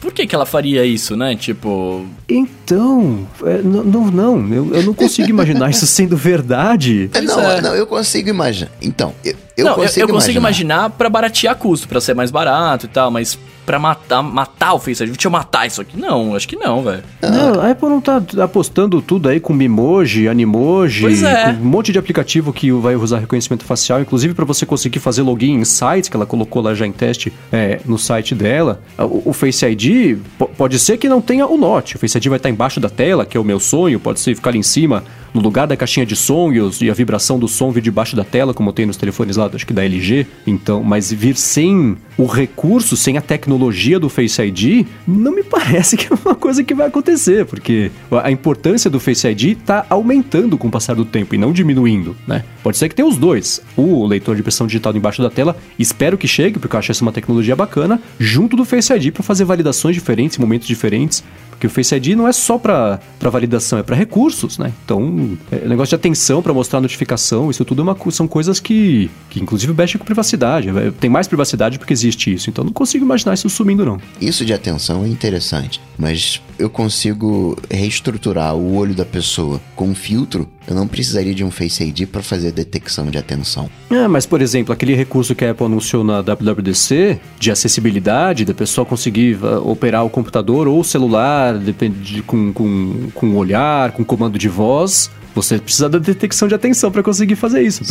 por 0.00 0.12
que 0.12 0.26
que 0.26 0.34
ela 0.34 0.46
faria 0.46 0.84
isso, 0.84 1.16
né? 1.16 1.34
Tipo... 1.36 2.04
Então, 2.28 3.26
é, 3.44 3.62
não, 3.62 4.10
não, 4.10 4.54
eu, 4.54 4.74
eu 4.74 4.82
não 4.82 4.94
consigo 4.94 5.28
imaginar 5.28 5.70
isso 5.70 5.86
sendo 5.86 6.16
verdade. 6.16 7.10
Não, 7.24 7.40
é. 7.40 7.60
não, 7.60 7.74
eu 7.74 7.86
consigo 7.86 8.28
imaginar. 8.28 8.70
Então, 8.82 9.14
eu, 9.24 9.34
eu 9.56 9.64
não, 9.64 9.74
consigo, 9.74 10.00
eu, 10.00 10.08
eu 10.08 10.14
consigo 10.14 10.38
imaginar, 10.38 10.74
imaginar 10.74 10.90
para 10.90 11.08
baratear 11.08 11.56
custo, 11.56 11.88
para 11.88 12.00
ser 12.00 12.14
mais 12.14 12.30
barato 12.30 12.86
e 12.86 12.88
tal, 12.88 13.10
mas 13.10 13.38
para 13.66 13.80
matar, 13.80 14.22
matar 14.22 14.74
o 14.74 14.78
Face 14.78 15.02
ID, 15.02 15.12
deixa 15.12 15.26
eu 15.26 15.30
matar 15.30 15.66
isso 15.66 15.80
aqui. 15.80 15.98
Não, 15.98 16.36
acho 16.36 16.46
que 16.46 16.54
não, 16.54 16.82
velho. 16.82 17.02
Não, 17.20 17.60
a 17.60 17.70
Apple 17.70 17.88
não 17.88 18.00
tá 18.00 18.22
apostando 18.42 19.02
tudo 19.02 19.28
aí 19.28 19.40
com 19.40 19.52
Mimoji, 19.52 20.28
Animoji, 20.28 21.00
pois 21.00 21.22
é. 21.24 21.48
um 21.60 21.64
monte 21.64 21.92
de 21.92 21.98
aplicativo 21.98 22.52
que 22.52 22.70
vai 22.70 22.94
usar 22.94 23.18
reconhecimento 23.18 23.64
facial, 23.64 24.00
inclusive 24.00 24.32
para 24.34 24.44
você 24.44 24.64
conseguir 24.64 25.00
fazer 25.00 25.22
login 25.22 25.54
em 25.54 25.64
sites 25.64 26.08
que 26.08 26.16
ela 26.16 26.24
colocou 26.24 26.62
lá 26.62 26.74
já 26.74 26.86
em 26.86 26.92
teste 26.92 27.32
é, 27.50 27.80
no 27.84 27.98
site 27.98 28.34
dela. 28.34 28.80
O, 28.98 29.30
o 29.30 29.32
Face 29.32 29.66
ID 29.66 30.18
pode 30.56 30.78
ser 30.78 30.96
que 30.96 31.08
não 31.08 31.20
tenha 31.20 31.46
o 31.46 31.58
Note, 31.58 31.96
o 31.96 31.98
Face 31.98 32.16
ID 32.16 32.28
vai 32.28 32.36
estar 32.36 32.48
embaixo 32.48 32.78
da 32.78 32.88
tela, 32.88 33.26
que 33.26 33.36
é 33.36 33.40
o 33.40 33.44
meu 33.44 33.58
sonho, 33.58 33.98
pode 33.98 34.20
ser 34.20 34.36
ficar 34.36 34.50
ali 34.50 34.60
em 34.60 34.62
cima 34.62 35.02
no 35.34 35.42
lugar 35.42 35.66
da 35.66 35.76
caixinha 35.76 36.06
de 36.06 36.16
som 36.16 36.50
e, 36.50 36.84
e, 36.84 36.90
a 36.90 36.94
vibração 36.94 37.38
do 37.38 37.46
som 37.46 37.70
vir 37.70 37.82
debaixo 37.82 38.16
da 38.16 38.24
tela, 38.24 38.54
como 38.54 38.72
tem 38.72 38.86
nos 38.86 38.96
telefones 38.96 39.36
lá, 39.36 39.50
acho 39.52 39.66
que 39.66 39.72
da 39.72 39.84
LG. 39.84 40.26
Então, 40.46 40.82
mas 40.82 41.12
vir 41.12 41.36
sem 41.36 41.96
o 42.16 42.24
recurso, 42.24 42.96
sem 42.96 43.18
a 43.18 43.20
tecnologia 43.20 43.55
do 43.58 44.08
Face 44.08 44.40
ID, 44.40 44.86
não 45.06 45.34
me 45.34 45.42
parece 45.42 45.96
que 45.96 46.12
é 46.12 46.16
uma 46.24 46.34
coisa 46.34 46.62
que 46.62 46.74
vai 46.74 46.86
acontecer, 46.86 47.44
porque 47.46 47.90
a 48.22 48.30
importância 48.30 48.90
do 48.90 49.00
Face 49.00 49.26
ID 49.26 49.58
está 49.58 49.86
aumentando 49.88 50.58
com 50.58 50.68
o 50.68 50.70
passar 50.70 50.94
do 50.94 51.04
tempo 51.04 51.34
e 51.34 51.38
não 51.38 51.52
diminuindo, 51.52 52.16
né? 52.26 52.44
Pode 52.62 52.76
ser 52.78 52.88
que 52.88 52.94
tenha 52.94 53.08
os 53.08 53.16
dois. 53.16 53.60
O 53.76 54.06
leitor 54.06 54.34
de 54.34 54.40
impressão 54.40 54.66
digital 54.66 54.94
embaixo 54.96 55.22
da 55.22 55.30
tela, 55.30 55.56
espero 55.78 56.18
que 56.18 56.26
chegue, 56.26 56.58
porque 56.58 56.74
eu 56.74 56.78
acho 56.78 56.90
essa 56.90 57.02
uma 57.02 57.12
tecnologia 57.12 57.54
bacana, 57.54 58.00
junto 58.18 58.56
do 58.56 58.64
Face 58.64 58.92
ID 58.92 59.12
para 59.12 59.22
fazer 59.22 59.44
validações 59.44 59.94
diferentes, 59.94 60.38
momentos 60.38 60.66
diferentes, 60.66 61.22
porque 61.56 61.66
o 61.66 61.70
Face 61.70 61.94
ID 61.94 62.08
não 62.08 62.28
é 62.28 62.32
só 62.32 62.58
para 62.58 63.00
validação, 63.18 63.78
é 63.78 63.82
para 63.82 63.96
recursos, 63.96 64.58
né? 64.58 64.72
Então, 64.84 65.38
é 65.50 65.66
negócio 65.66 65.90
de 65.90 65.94
atenção 65.94 66.42
para 66.42 66.52
mostrar 66.52 66.82
notificação, 66.82 67.50
isso 67.50 67.64
tudo 67.64 67.80
é 67.80 67.82
uma, 67.82 67.96
são 68.10 68.28
coisas 68.28 68.60
que, 68.60 69.10
que 69.30 69.40
inclusive 69.42 69.72
mexem 69.72 69.98
com 69.98 70.04
privacidade. 70.04 70.68
É, 70.68 70.90
tem 70.90 71.08
mais 71.08 71.26
privacidade 71.26 71.78
porque 71.78 71.94
existe 71.94 72.32
isso. 72.32 72.50
Então, 72.50 72.62
não 72.62 72.72
consigo 72.72 73.04
imaginar 73.04 73.32
isso 73.32 73.45
sumindo, 73.48 73.84
não. 73.84 73.98
Isso 74.20 74.44
de 74.44 74.52
atenção 74.52 75.04
é 75.04 75.08
interessante, 75.08 75.80
mas 75.98 76.42
eu 76.58 76.70
consigo 76.70 77.56
reestruturar 77.70 78.54
o 78.54 78.74
olho 78.74 78.94
da 78.94 79.04
pessoa 79.04 79.60
com 79.74 79.88
um 79.88 79.94
filtro 79.94 80.48
eu 80.68 80.74
não 80.74 80.86
precisaria 80.86 81.32
de 81.32 81.44
um 81.44 81.50
Face 81.50 81.82
ID 81.82 82.06
para 82.06 82.22
fazer 82.22 82.50
detecção 82.50 83.06
de 83.06 83.16
atenção. 83.16 83.70
Ah, 83.90 84.08
mas 84.08 84.26
por 84.26 84.42
exemplo, 84.42 84.72
aquele 84.72 84.94
recurso 84.94 85.34
que 85.34 85.44
a 85.44 85.52
Apple 85.52 85.66
anunciou 85.66 86.02
na 86.02 86.20
WWDC 86.20 87.20
de 87.38 87.50
acessibilidade, 87.50 88.44
da 88.44 88.52
pessoa 88.52 88.84
conseguir 88.84 89.36
uh, 89.36 89.68
operar 89.68 90.04
o 90.04 90.10
computador 90.10 90.66
ou 90.66 90.80
o 90.80 90.84
celular 90.84 91.56
depende 91.56 92.14
de, 92.14 92.22
com, 92.22 92.52
com, 92.52 93.10
com 93.14 93.26
o 93.28 93.36
olhar, 93.36 93.92
com 93.92 94.04
comando 94.04 94.38
de 94.38 94.48
voz, 94.48 95.08
você 95.34 95.58
precisa 95.58 95.88
da 95.88 95.98
detecção 95.98 96.48
de 96.48 96.54
atenção 96.54 96.90
para 96.90 97.02
conseguir 97.02 97.36
fazer 97.36 97.62
isso. 97.62 97.82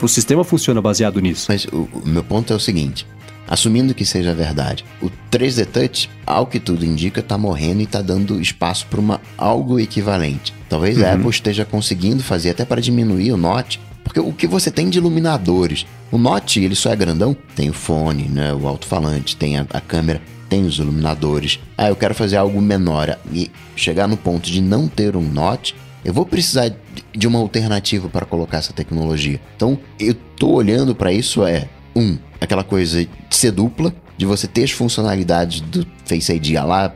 O 0.00 0.08
sistema 0.08 0.44
funciona 0.44 0.80
baseado 0.80 1.20
nisso. 1.20 1.46
Mas 1.48 1.64
o, 1.64 1.88
o 1.92 2.02
meu 2.06 2.22
ponto 2.22 2.52
é 2.52 2.56
o 2.56 2.60
seguinte: 2.60 3.06
Assumindo 3.50 3.92
que 3.92 4.06
seja 4.06 4.32
verdade, 4.32 4.84
o 5.02 5.10
3D 5.28 5.66
Touch, 5.66 6.08
ao 6.24 6.46
que 6.46 6.60
tudo 6.60 6.86
indica, 6.86 7.18
está 7.18 7.36
morrendo 7.36 7.80
e 7.80 7.84
está 7.84 8.00
dando 8.00 8.40
espaço 8.40 8.86
para 8.86 9.00
uma 9.00 9.20
algo 9.36 9.80
equivalente. 9.80 10.54
Talvez 10.68 10.98
uhum. 10.98 11.04
a 11.04 11.12
Apple 11.14 11.30
esteja 11.30 11.64
conseguindo 11.64 12.22
fazer 12.22 12.50
até 12.50 12.64
para 12.64 12.80
diminuir 12.80 13.32
o 13.32 13.36
Note, 13.36 13.80
porque 14.04 14.20
o 14.20 14.32
que 14.32 14.46
você 14.46 14.70
tem 14.70 14.88
de 14.88 14.98
iluminadores, 14.98 15.84
o 16.12 16.18
Note 16.18 16.60
ele 16.60 16.76
só 16.76 16.92
é 16.92 16.96
grandão, 16.96 17.36
tem 17.56 17.68
o 17.68 17.72
fone, 17.72 18.28
né, 18.28 18.54
o 18.54 18.68
alto-falante, 18.68 19.36
tem 19.36 19.58
a, 19.58 19.66
a 19.72 19.80
câmera, 19.80 20.22
tem 20.48 20.64
os 20.64 20.78
iluminadores. 20.78 21.58
Ah, 21.76 21.88
eu 21.88 21.96
quero 21.96 22.14
fazer 22.14 22.36
algo 22.36 22.62
menor 22.62 23.18
e 23.32 23.50
chegar 23.74 24.06
no 24.06 24.16
ponto 24.16 24.48
de 24.48 24.60
não 24.60 24.86
ter 24.86 25.16
um 25.16 25.28
Note, 25.28 25.74
eu 26.04 26.14
vou 26.14 26.24
precisar 26.24 26.72
de 27.12 27.26
uma 27.26 27.40
alternativa 27.40 28.08
para 28.08 28.24
colocar 28.24 28.58
essa 28.58 28.72
tecnologia. 28.72 29.40
Então, 29.56 29.76
eu 29.98 30.14
tô 30.14 30.50
olhando 30.52 30.94
para 30.94 31.12
isso 31.12 31.44
é 31.44 31.68
um, 31.94 32.18
aquela 32.40 32.64
coisa 32.64 33.04
de 33.04 33.36
ser 33.36 33.52
dupla, 33.52 33.94
de 34.16 34.26
você 34.26 34.46
ter 34.46 34.64
as 34.64 34.70
funcionalidades 34.70 35.60
do 35.60 35.86
Face 36.04 36.32
ID 36.32 36.54
lá, 36.54 36.94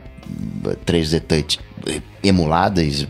3D 0.85 1.21
Touch 1.21 1.59
emuladas, 2.23 3.07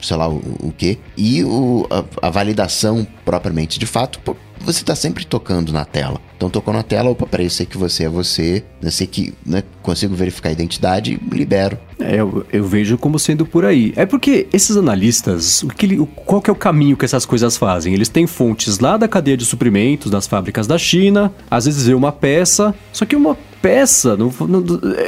sei 0.00 0.16
lá 0.16 0.28
o, 0.28 0.38
o 0.60 0.72
que, 0.76 0.98
e 1.16 1.44
o, 1.44 1.86
a, 1.90 2.26
a, 2.26 2.30
validação 2.30 3.06
propriamente 3.24 3.78
de 3.78 3.86
fato, 3.86 4.20
você 4.60 4.80
está 4.80 4.94
sempre 4.94 5.24
tocando 5.24 5.72
na 5.72 5.84
tela. 5.84 6.20
Então 6.44 6.50
tocou 6.50 6.74
na 6.74 6.82
tela, 6.82 7.08
opa, 7.08 7.26
peraí, 7.26 7.46
eu 7.46 7.50
sei 7.50 7.64
que 7.64 7.78
você 7.78 8.04
é 8.04 8.08
você, 8.08 8.62
eu 8.82 8.90
sei 8.90 9.06
que 9.06 9.32
né, 9.46 9.62
consigo 9.82 10.14
verificar 10.14 10.50
a 10.50 10.52
identidade, 10.52 11.18
libero. 11.32 11.78
É, 11.98 12.20
eu, 12.20 12.44
eu, 12.52 12.64
vejo 12.66 12.98
como 12.98 13.18
sendo 13.18 13.46
por 13.46 13.64
aí. 13.64 13.94
É 13.96 14.04
porque 14.04 14.46
esses 14.52 14.76
analistas, 14.76 15.62
o 15.62 15.68
que, 15.68 15.96
qual 16.26 16.42
que 16.42 16.50
é 16.50 16.52
o 16.52 16.56
caminho 16.56 16.98
que 16.98 17.04
essas 17.06 17.24
coisas 17.24 17.56
fazem? 17.56 17.94
Eles 17.94 18.10
têm 18.10 18.26
fontes 18.26 18.78
lá 18.78 18.98
da 18.98 19.08
cadeia 19.08 19.38
de 19.38 19.46
suprimentos, 19.46 20.10
das 20.10 20.26
fábricas 20.26 20.66
da 20.66 20.76
China, 20.76 21.32
às 21.50 21.64
vezes 21.64 21.86
vê 21.86 21.94
uma 21.94 22.12
peça, 22.12 22.74
só 22.92 23.06
que 23.06 23.16
uma 23.16 23.38
peça, 23.62 24.14
não, 24.14 24.30
não, 24.46 24.62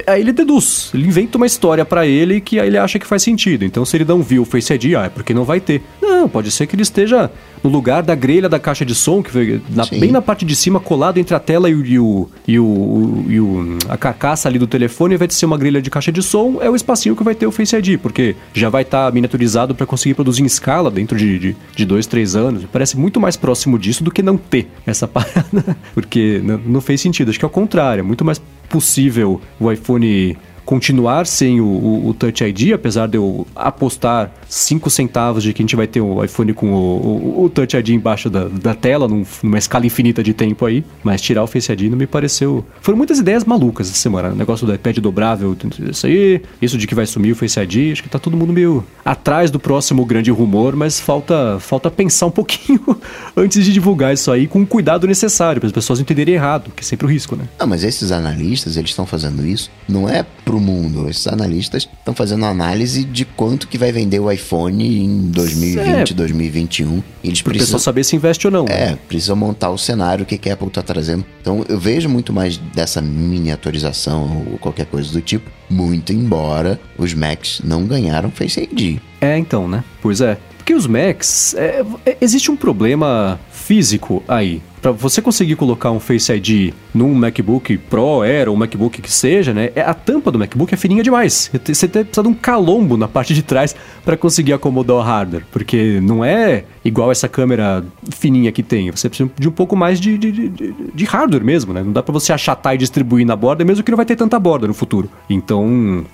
aí 0.06 0.22
ele 0.22 0.32
deduz, 0.32 0.90
ele 0.94 1.06
inventa 1.06 1.36
uma 1.36 1.46
história 1.46 1.84
para 1.84 2.06
ele 2.06 2.40
que 2.40 2.58
aí 2.58 2.68
ele 2.68 2.78
acha 2.78 2.98
que 2.98 3.06
faz 3.06 3.22
sentido. 3.22 3.66
Então 3.66 3.84
se 3.84 3.94
ele 3.94 4.06
não 4.06 4.22
viu 4.22 4.40
o 4.40 4.44
Face 4.46 4.72
ID, 4.72 4.94
ah, 4.96 5.04
é 5.04 5.08
porque 5.10 5.34
não 5.34 5.44
vai 5.44 5.60
ter. 5.60 5.82
Não, 6.00 6.26
pode 6.26 6.50
ser 6.50 6.66
que 6.66 6.74
ele 6.74 6.82
esteja 6.82 7.30
no 7.66 7.72
lugar 7.72 8.02
da 8.02 8.14
grelha 8.14 8.48
da 8.48 8.60
caixa 8.60 8.84
de 8.84 8.94
som, 8.94 9.20
que 9.20 9.60
na, 9.68 9.84
bem 9.86 10.12
na 10.12 10.22
parte 10.22 10.44
de 10.44 10.54
cima, 10.54 10.78
colado 10.78 11.18
entre 11.18 11.34
a 11.34 11.40
tela 11.40 11.68
e 11.68 11.74
o, 11.74 11.84
e 11.84 11.98
o, 11.98 12.28
e 12.46 12.58
o, 12.60 13.24
e 13.28 13.40
o, 13.40 13.78
a 13.88 13.96
carcaça 13.96 14.48
ali 14.48 14.56
do 14.56 14.68
telefone, 14.68 15.16
vai 15.16 15.28
ser 15.28 15.46
uma 15.46 15.58
grelha 15.58 15.82
de 15.82 15.90
caixa 15.90 16.12
de 16.12 16.22
som, 16.22 16.58
é 16.60 16.70
o 16.70 16.76
espacinho 16.76 17.16
que 17.16 17.24
vai 17.24 17.34
ter 17.34 17.46
o 17.46 17.50
Face 17.50 17.74
ID, 17.74 17.98
porque 17.98 18.36
já 18.54 18.68
vai 18.68 18.82
estar 18.82 19.06
tá 19.06 19.12
miniaturizado 19.12 19.74
para 19.74 19.84
conseguir 19.84 20.14
produzir 20.14 20.42
em 20.42 20.46
escala 20.46 20.90
dentro 20.90 21.18
de, 21.18 21.38
de, 21.38 21.56
de, 21.74 21.84
dois, 21.84 22.06
três 22.06 22.36
anos. 22.36 22.64
Parece 22.72 22.96
muito 22.96 23.20
mais 23.20 23.36
próximo 23.36 23.78
disso 23.78 24.04
do 24.04 24.12
que 24.12 24.22
não 24.22 24.36
ter 24.36 24.68
essa 24.86 25.06
parada, 25.08 25.76
porque 25.92 26.40
não, 26.44 26.58
não 26.58 26.80
fez 26.80 27.00
sentido. 27.00 27.30
Acho 27.30 27.38
que 27.38 27.44
é 27.44 27.48
o 27.48 27.50
contrário, 27.50 28.00
é 28.00 28.04
muito 28.04 28.24
mais 28.24 28.40
possível 28.68 29.40
o 29.58 29.72
iPhone 29.72 30.36
continuar 30.66 31.26
sem 31.26 31.60
o, 31.60 31.64
o, 31.64 32.08
o, 32.08 32.14
Touch 32.14 32.44
ID, 32.44 32.72
apesar 32.74 33.06
de 33.06 33.16
eu 33.16 33.46
apostar 33.54 34.32
5 34.48 34.90
centavos 34.90 35.42
de 35.42 35.52
que 35.52 35.62
a 35.62 35.64
gente 35.64 35.76
vai 35.76 35.86
ter 35.86 36.00
o 36.00 36.22
iPhone 36.22 36.52
com 36.52 36.72
o, 36.72 37.44
o 37.44 37.48
Touch 37.48 37.76
ID 37.76 37.90
embaixo 37.90 38.28
da, 38.28 38.48
da 38.48 38.74
tela, 38.74 39.06
num, 39.06 39.24
numa 39.42 39.58
escala 39.58 39.86
infinita 39.86 40.22
de 40.22 40.34
tempo 40.34 40.66
aí, 40.66 40.84
mas 41.04 41.22
tirar 41.22 41.44
o 41.44 41.46
Face 41.46 41.72
ID 41.72 41.82
não 41.82 41.96
me 41.96 42.06
pareceu. 42.06 42.64
Foram 42.80 42.98
muitas 42.98 43.20
ideias 43.20 43.44
malucas 43.44 43.88
essa 43.88 43.96
semana. 43.96 44.30
O 44.30 44.34
negócio 44.34 44.66
do 44.66 44.74
iPad 44.74 44.98
dobrável, 44.98 45.56
isso 45.88 46.06
aí, 46.06 46.42
isso 46.60 46.76
de 46.76 46.86
que 46.86 46.94
vai 46.94 47.06
sumir 47.06 47.32
o 47.32 47.36
Face 47.36 47.58
ID, 47.60 47.92
acho 47.92 48.02
que 48.02 48.08
tá 48.08 48.18
todo 48.18 48.36
mundo 48.36 48.52
meio 48.52 48.84
atrás 49.04 49.50
do 49.50 49.60
próximo 49.60 50.04
grande 50.04 50.32
rumor, 50.32 50.74
mas 50.74 50.98
falta, 50.98 51.58
falta 51.60 51.88
pensar 51.90 52.26
um 52.26 52.30
pouquinho 52.30 52.80
antes 53.36 53.64
de 53.64 53.72
divulgar 53.72 54.12
isso 54.12 54.32
aí 54.32 54.48
com 54.48 54.62
o 54.62 54.66
cuidado 54.66 55.06
necessário, 55.06 55.60
para 55.60 55.68
as 55.68 55.72
pessoas 55.72 56.00
entenderem 56.00 56.34
errado, 56.34 56.72
que 56.74 56.82
é 56.82 56.84
sempre 56.84 57.06
o 57.06 57.08
risco, 57.08 57.36
né? 57.36 57.44
Ah, 57.56 57.66
mas 57.66 57.84
esses 57.84 58.10
analistas, 58.10 58.76
eles 58.76 58.90
estão 58.90 59.06
fazendo 59.06 59.46
isso, 59.46 59.70
não 59.88 60.08
é 60.08 60.26
pro 60.44 60.55
para 60.56 60.58
o 60.58 60.60
mundo. 60.60 61.08
Esses 61.08 61.26
analistas 61.26 61.88
estão 61.98 62.14
fazendo 62.14 62.44
análise 62.44 63.04
de 63.04 63.24
quanto 63.24 63.68
que 63.68 63.76
vai 63.76 63.92
vender 63.92 64.18
o 64.18 64.30
iPhone 64.30 65.04
em 65.04 65.30
2020, 65.30 66.10
é. 66.10 66.14
2021. 66.14 67.02
Eles 67.22 67.42
precisam 67.42 67.78
saber 67.78 68.04
se 68.04 68.16
investe 68.16 68.46
ou 68.46 68.52
não. 68.52 68.66
É, 68.66 68.96
precisam 69.08 69.36
montar 69.36 69.70
o 69.70 69.78
cenário, 69.78 70.24
que, 70.24 70.38
que 70.38 70.48
a 70.48 70.54
Apple 70.54 70.68
está 70.68 70.82
trazendo. 70.82 71.24
Então 71.40 71.64
eu 71.68 71.78
vejo 71.78 72.08
muito 72.08 72.32
mais 72.32 72.56
dessa 72.56 73.00
miniaturização 73.00 74.44
ou 74.50 74.58
qualquer 74.58 74.86
coisa 74.86 75.12
do 75.12 75.20
tipo, 75.20 75.50
muito 75.68 76.12
embora 76.12 76.80
os 76.96 77.12
Macs 77.12 77.60
não 77.62 77.84
ganharam 77.84 78.30
Face 78.30 78.60
ID. 78.60 78.98
É, 79.20 79.36
então, 79.36 79.68
né? 79.68 79.84
Pois 80.00 80.20
é. 80.20 80.38
Porque 80.56 80.74
os 80.74 80.86
Macs, 80.86 81.54
é, 81.54 81.84
é, 82.04 82.16
existe 82.20 82.50
um 82.50 82.56
problema 82.56 83.38
físico 83.66 84.22
aí. 84.28 84.62
Para 84.80 84.92
você 84.92 85.20
conseguir 85.20 85.56
colocar 85.56 85.90
um 85.90 85.98
Face 85.98 86.32
ID 86.32 86.72
num 86.94 87.12
MacBook 87.12 87.76
Pro, 87.76 88.22
Air 88.22 88.48
ou 88.48 88.56
MacBook 88.56 89.02
que 89.02 89.10
seja, 89.10 89.52
né? 89.52 89.72
É, 89.74 89.80
a 89.80 89.92
tampa 89.92 90.30
do 90.30 90.38
MacBook 90.38 90.72
é 90.72 90.76
fininha 90.76 91.02
demais. 91.02 91.50
Você 91.50 91.58
precisa 91.58 92.22
de 92.22 92.28
um 92.28 92.34
calombo 92.34 92.96
na 92.96 93.08
parte 93.08 93.34
de 93.34 93.42
trás 93.42 93.74
para 94.04 94.16
conseguir 94.16 94.52
acomodar 94.52 94.96
o 94.96 95.00
hardware. 95.00 95.44
Porque 95.50 96.00
não 96.00 96.24
é 96.24 96.62
igual 96.84 97.10
essa 97.10 97.28
câmera 97.28 97.84
fininha 98.12 98.52
que 98.52 98.62
tem. 98.62 98.88
Você 98.92 99.08
precisa 99.08 99.28
de 99.36 99.48
um 99.48 99.52
pouco 99.52 99.74
mais 99.74 100.00
de, 100.00 100.16
de, 100.16 100.30
de, 100.30 100.74
de 100.94 101.04
hardware 101.04 101.44
mesmo, 101.44 101.72
né? 101.72 101.82
Não 101.82 101.92
dá 101.92 102.04
para 102.04 102.12
você 102.12 102.32
achatar 102.32 102.76
e 102.76 102.78
distribuir 102.78 103.26
na 103.26 103.34
borda, 103.34 103.64
mesmo 103.64 103.82
que 103.82 103.90
não 103.90 103.96
vai 103.96 104.06
ter 104.06 104.14
tanta 104.14 104.38
borda 104.38 104.68
no 104.68 104.74
futuro. 104.74 105.10
Então, 105.28 106.04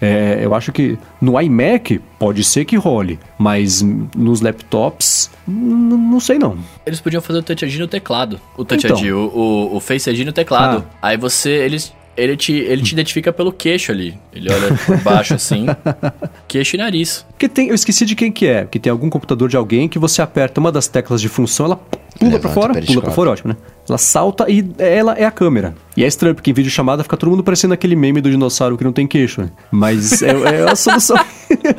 É, 0.00 0.40
eu 0.42 0.54
acho 0.54 0.72
que 0.72 0.98
no 1.20 1.38
iMac 1.40 2.00
pode 2.18 2.42
ser 2.42 2.64
que 2.64 2.76
role, 2.76 3.18
mas 3.38 3.82
nos 4.16 4.40
laptops, 4.40 5.30
não 5.46 6.18
sei 6.20 6.38
não. 6.38 6.56
Eles 6.86 7.00
podiam 7.00 7.20
fazer 7.20 7.40
o 7.40 7.42
Touch 7.42 7.64
ID 7.64 7.78
no 7.78 7.86
teclado. 7.88 8.40
O 8.56 8.64
Touch 8.64 8.84
Então. 8.86 8.98
ID, 8.98 9.12
o, 9.12 9.18
o, 9.28 9.76
o 9.76 9.80
Face 9.80 10.08
ID 10.08 10.24
no 10.24 10.32
teclado. 10.32 10.84
Aí 11.02 11.16
você, 11.18 11.50
eles, 11.50 11.92
ele 12.16 12.36
te, 12.36 12.52
ele 12.52 12.82
te 12.82 12.92
identifica 12.92 13.30
pelo 13.32 13.52
queixo 13.52 13.92
ali. 13.92 14.18
Ele 14.32 14.50
olha 14.50 14.74
por 14.86 14.96
baixo 15.02 15.34
assim, 15.34 15.66
queixo 16.48 16.76
e 16.76 16.78
nariz. 16.78 17.26
Porque 17.30 17.48
tem, 17.48 17.68
eu 17.68 17.74
esqueci 17.74 18.06
de 18.06 18.14
quem 18.14 18.32
que 18.32 18.46
é, 18.46 18.64
que 18.64 18.78
tem 18.78 18.90
algum 18.90 19.10
computador 19.10 19.48
de 19.48 19.56
alguém 19.56 19.86
que 19.88 19.98
você 19.98 20.22
aperta 20.22 20.60
uma 20.60 20.72
das 20.72 20.88
teclas 20.88 21.20
de 21.20 21.28
função, 21.28 21.66
ela 21.66 21.76
pula 22.18 22.36
o 22.36 22.48
fora, 22.48 22.82
pula 22.82 23.02
pra 23.02 23.10
fora, 23.10 23.30
ótimo, 23.30 23.50
né? 23.50 23.56
Ela 23.88 23.98
salta 23.98 24.46
e 24.48 24.64
ela 24.78 25.14
é 25.14 25.24
a 25.24 25.30
câmera. 25.30 25.74
E 26.00 26.04
é 26.04 26.06
estranho, 26.06 26.34
porque 26.34 26.50
em 26.50 26.54
vídeo 26.54 26.70
chamada 26.70 27.02
fica 27.02 27.14
todo 27.14 27.28
mundo 27.28 27.44
parecendo 27.44 27.74
aquele 27.74 27.94
meme 27.94 28.22
do 28.22 28.30
dinossauro 28.30 28.78
que 28.78 28.82
não 28.82 28.90
tem 28.90 29.06
queixo, 29.06 29.42
né? 29.42 29.50
Mas 29.70 30.22
é, 30.22 30.30
é 30.30 30.70
a 30.70 30.74
solução 30.74 31.14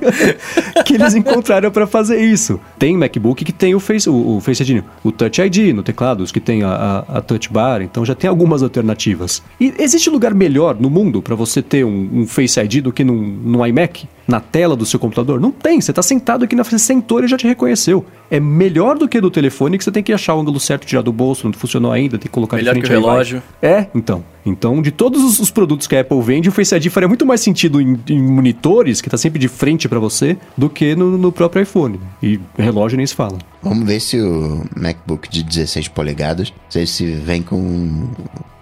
que 0.86 0.94
eles 0.94 1.16
encontraram 1.16 1.72
pra 1.72 1.88
fazer 1.88 2.22
isso. 2.22 2.60
Tem 2.78 2.96
MacBook 2.96 3.44
que 3.44 3.52
tem 3.52 3.74
o 3.74 3.80
Face, 3.80 4.08
o, 4.08 4.38
o 4.38 4.40
Face 4.40 4.62
ID, 4.62 4.84
o 5.04 5.12
Touch 5.12 5.42
ID 5.42 5.74
no 5.74 5.82
teclado, 5.82 6.22
os 6.22 6.32
que 6.32 6.40
tem 6.40 6.62
a, 6.62 6.70
a, 7.08 7.18
a 7.18 7.22
Touch 7.22 7.52
Bar, 7.52 7.82
então 7.82 8.06
já 8.06 8.14
tem 8.14 8.30
algumas 8.30 8.62
alternativas. 8.62 9.42
E 9.60 9.74
existe 9.80 10.08
lugar 10.08 10.36
melhor 10.36 10.78
no 10.80 10.92
mundo 10.92 11.20
pra 11.20 11.34
você 11.34 11.60
ter 11.64 11.84
um, 11.84 12.10
um 12.14 12.28
Face 12.28 12.60
ID 12.60 12.84
do 12.84 12.94
que 12.94 13.04
num, 13.04 13.16
num 13.16 13.66
iMac? 13.66 14.08
Na 14.28 14.40
tela 14.40 14.76
do 14.76 14.86
seu 14.86 15.00
computador? 15.00 15.42
Não 15.42 15.52
tem, 15.52 15.82
você 15.82 15.92
tá 15.92 16.04
sentado 16.04 16.46
aqui 16.46 16.56
na 16.56 16.64
frente, 16.64 16.84
sentou 16.84 17.24
e 17.24 17.28
já 17.28 17.38
te 17.38 17.48
reconheceu. 17.48 18.06
É 18.30 18.40
melhor 18.40 18.98
do 18.98 19.08
que 19.08 19.20
do 19.20 19.32
telefone 19.32 19.78
que 19.80 19.84
você 19.84 19.92
tem 19.92 20.04
que 20.04 20.14
achar 20.14 20.36
o 20.36 20.40
ângulo 20.40 20.60
certo, 20.60 20.86
tirar 20.86 21.02
do 21.02 21.12
bolso, 21.12 21.48
não 21.48 21.54
funcionou 21.54 21.92
ainda, 21.92 22.18
tem 22.20 22.28
que 22.28 22.30
colocar 22.30 22.56
Melhor 22.56 22.76
de 22.76 22.82
que 22.82 22.88
frente 22.88 22.98
o 22.98 23.00
aí 23.00 23.06
vai. 23.06 23.14
relógio. 23.14 23.44
É, 23.62 23.88
então. 23.94 24.11
Então, 24.46 24.82
de 24.82 24.92
todos 24.92 25.24
os, 25.24 25.40
os 25.40 25.52
produtos 25.52 25.86
que 25.86 25.96
a 25.96 26.02
Apple 26.02 26.22
vende, 26.22 26.50
o 26.50 26.52
Face 26.52 26.76
ID 26.76 26.88
faria 26.90 27.08
muito 27.08 27.26
mais 27.26 27.42
sentido 27.42 27.80
em, 27.80 28.00
em 28.10 28.22
monitores, 28.22 29.02
que 29.02 29.10
tá 29.10 29.18
sempre 29.18 29.38
de 29.40 29.48
frente 29.48 29.88
pra 29.88 30.00
você, 30.00 30.38
do 30.58 30.70
que 30.70 30.96
no, 30.96 31.18
no 31.18 31.32
próprio 31.32 31.62
iPhone. 31.62 32.00
E 32.22 32.40
relógio 32.58 32.98
nem 32.98 33.06
se 33.06 33.14
fala. 33.14 33.38
Vamos 33.62 33.86
ver 33.86 34.00
se 34.00 34.20
o 34.20 34.66
MacBook 34.76 35.30
de 35.30 35.44
16 35.44 35.88
polegadas, 35.90 36.52
se 36.70 37.06
vem 37.06 37.42
com 37.44 38.10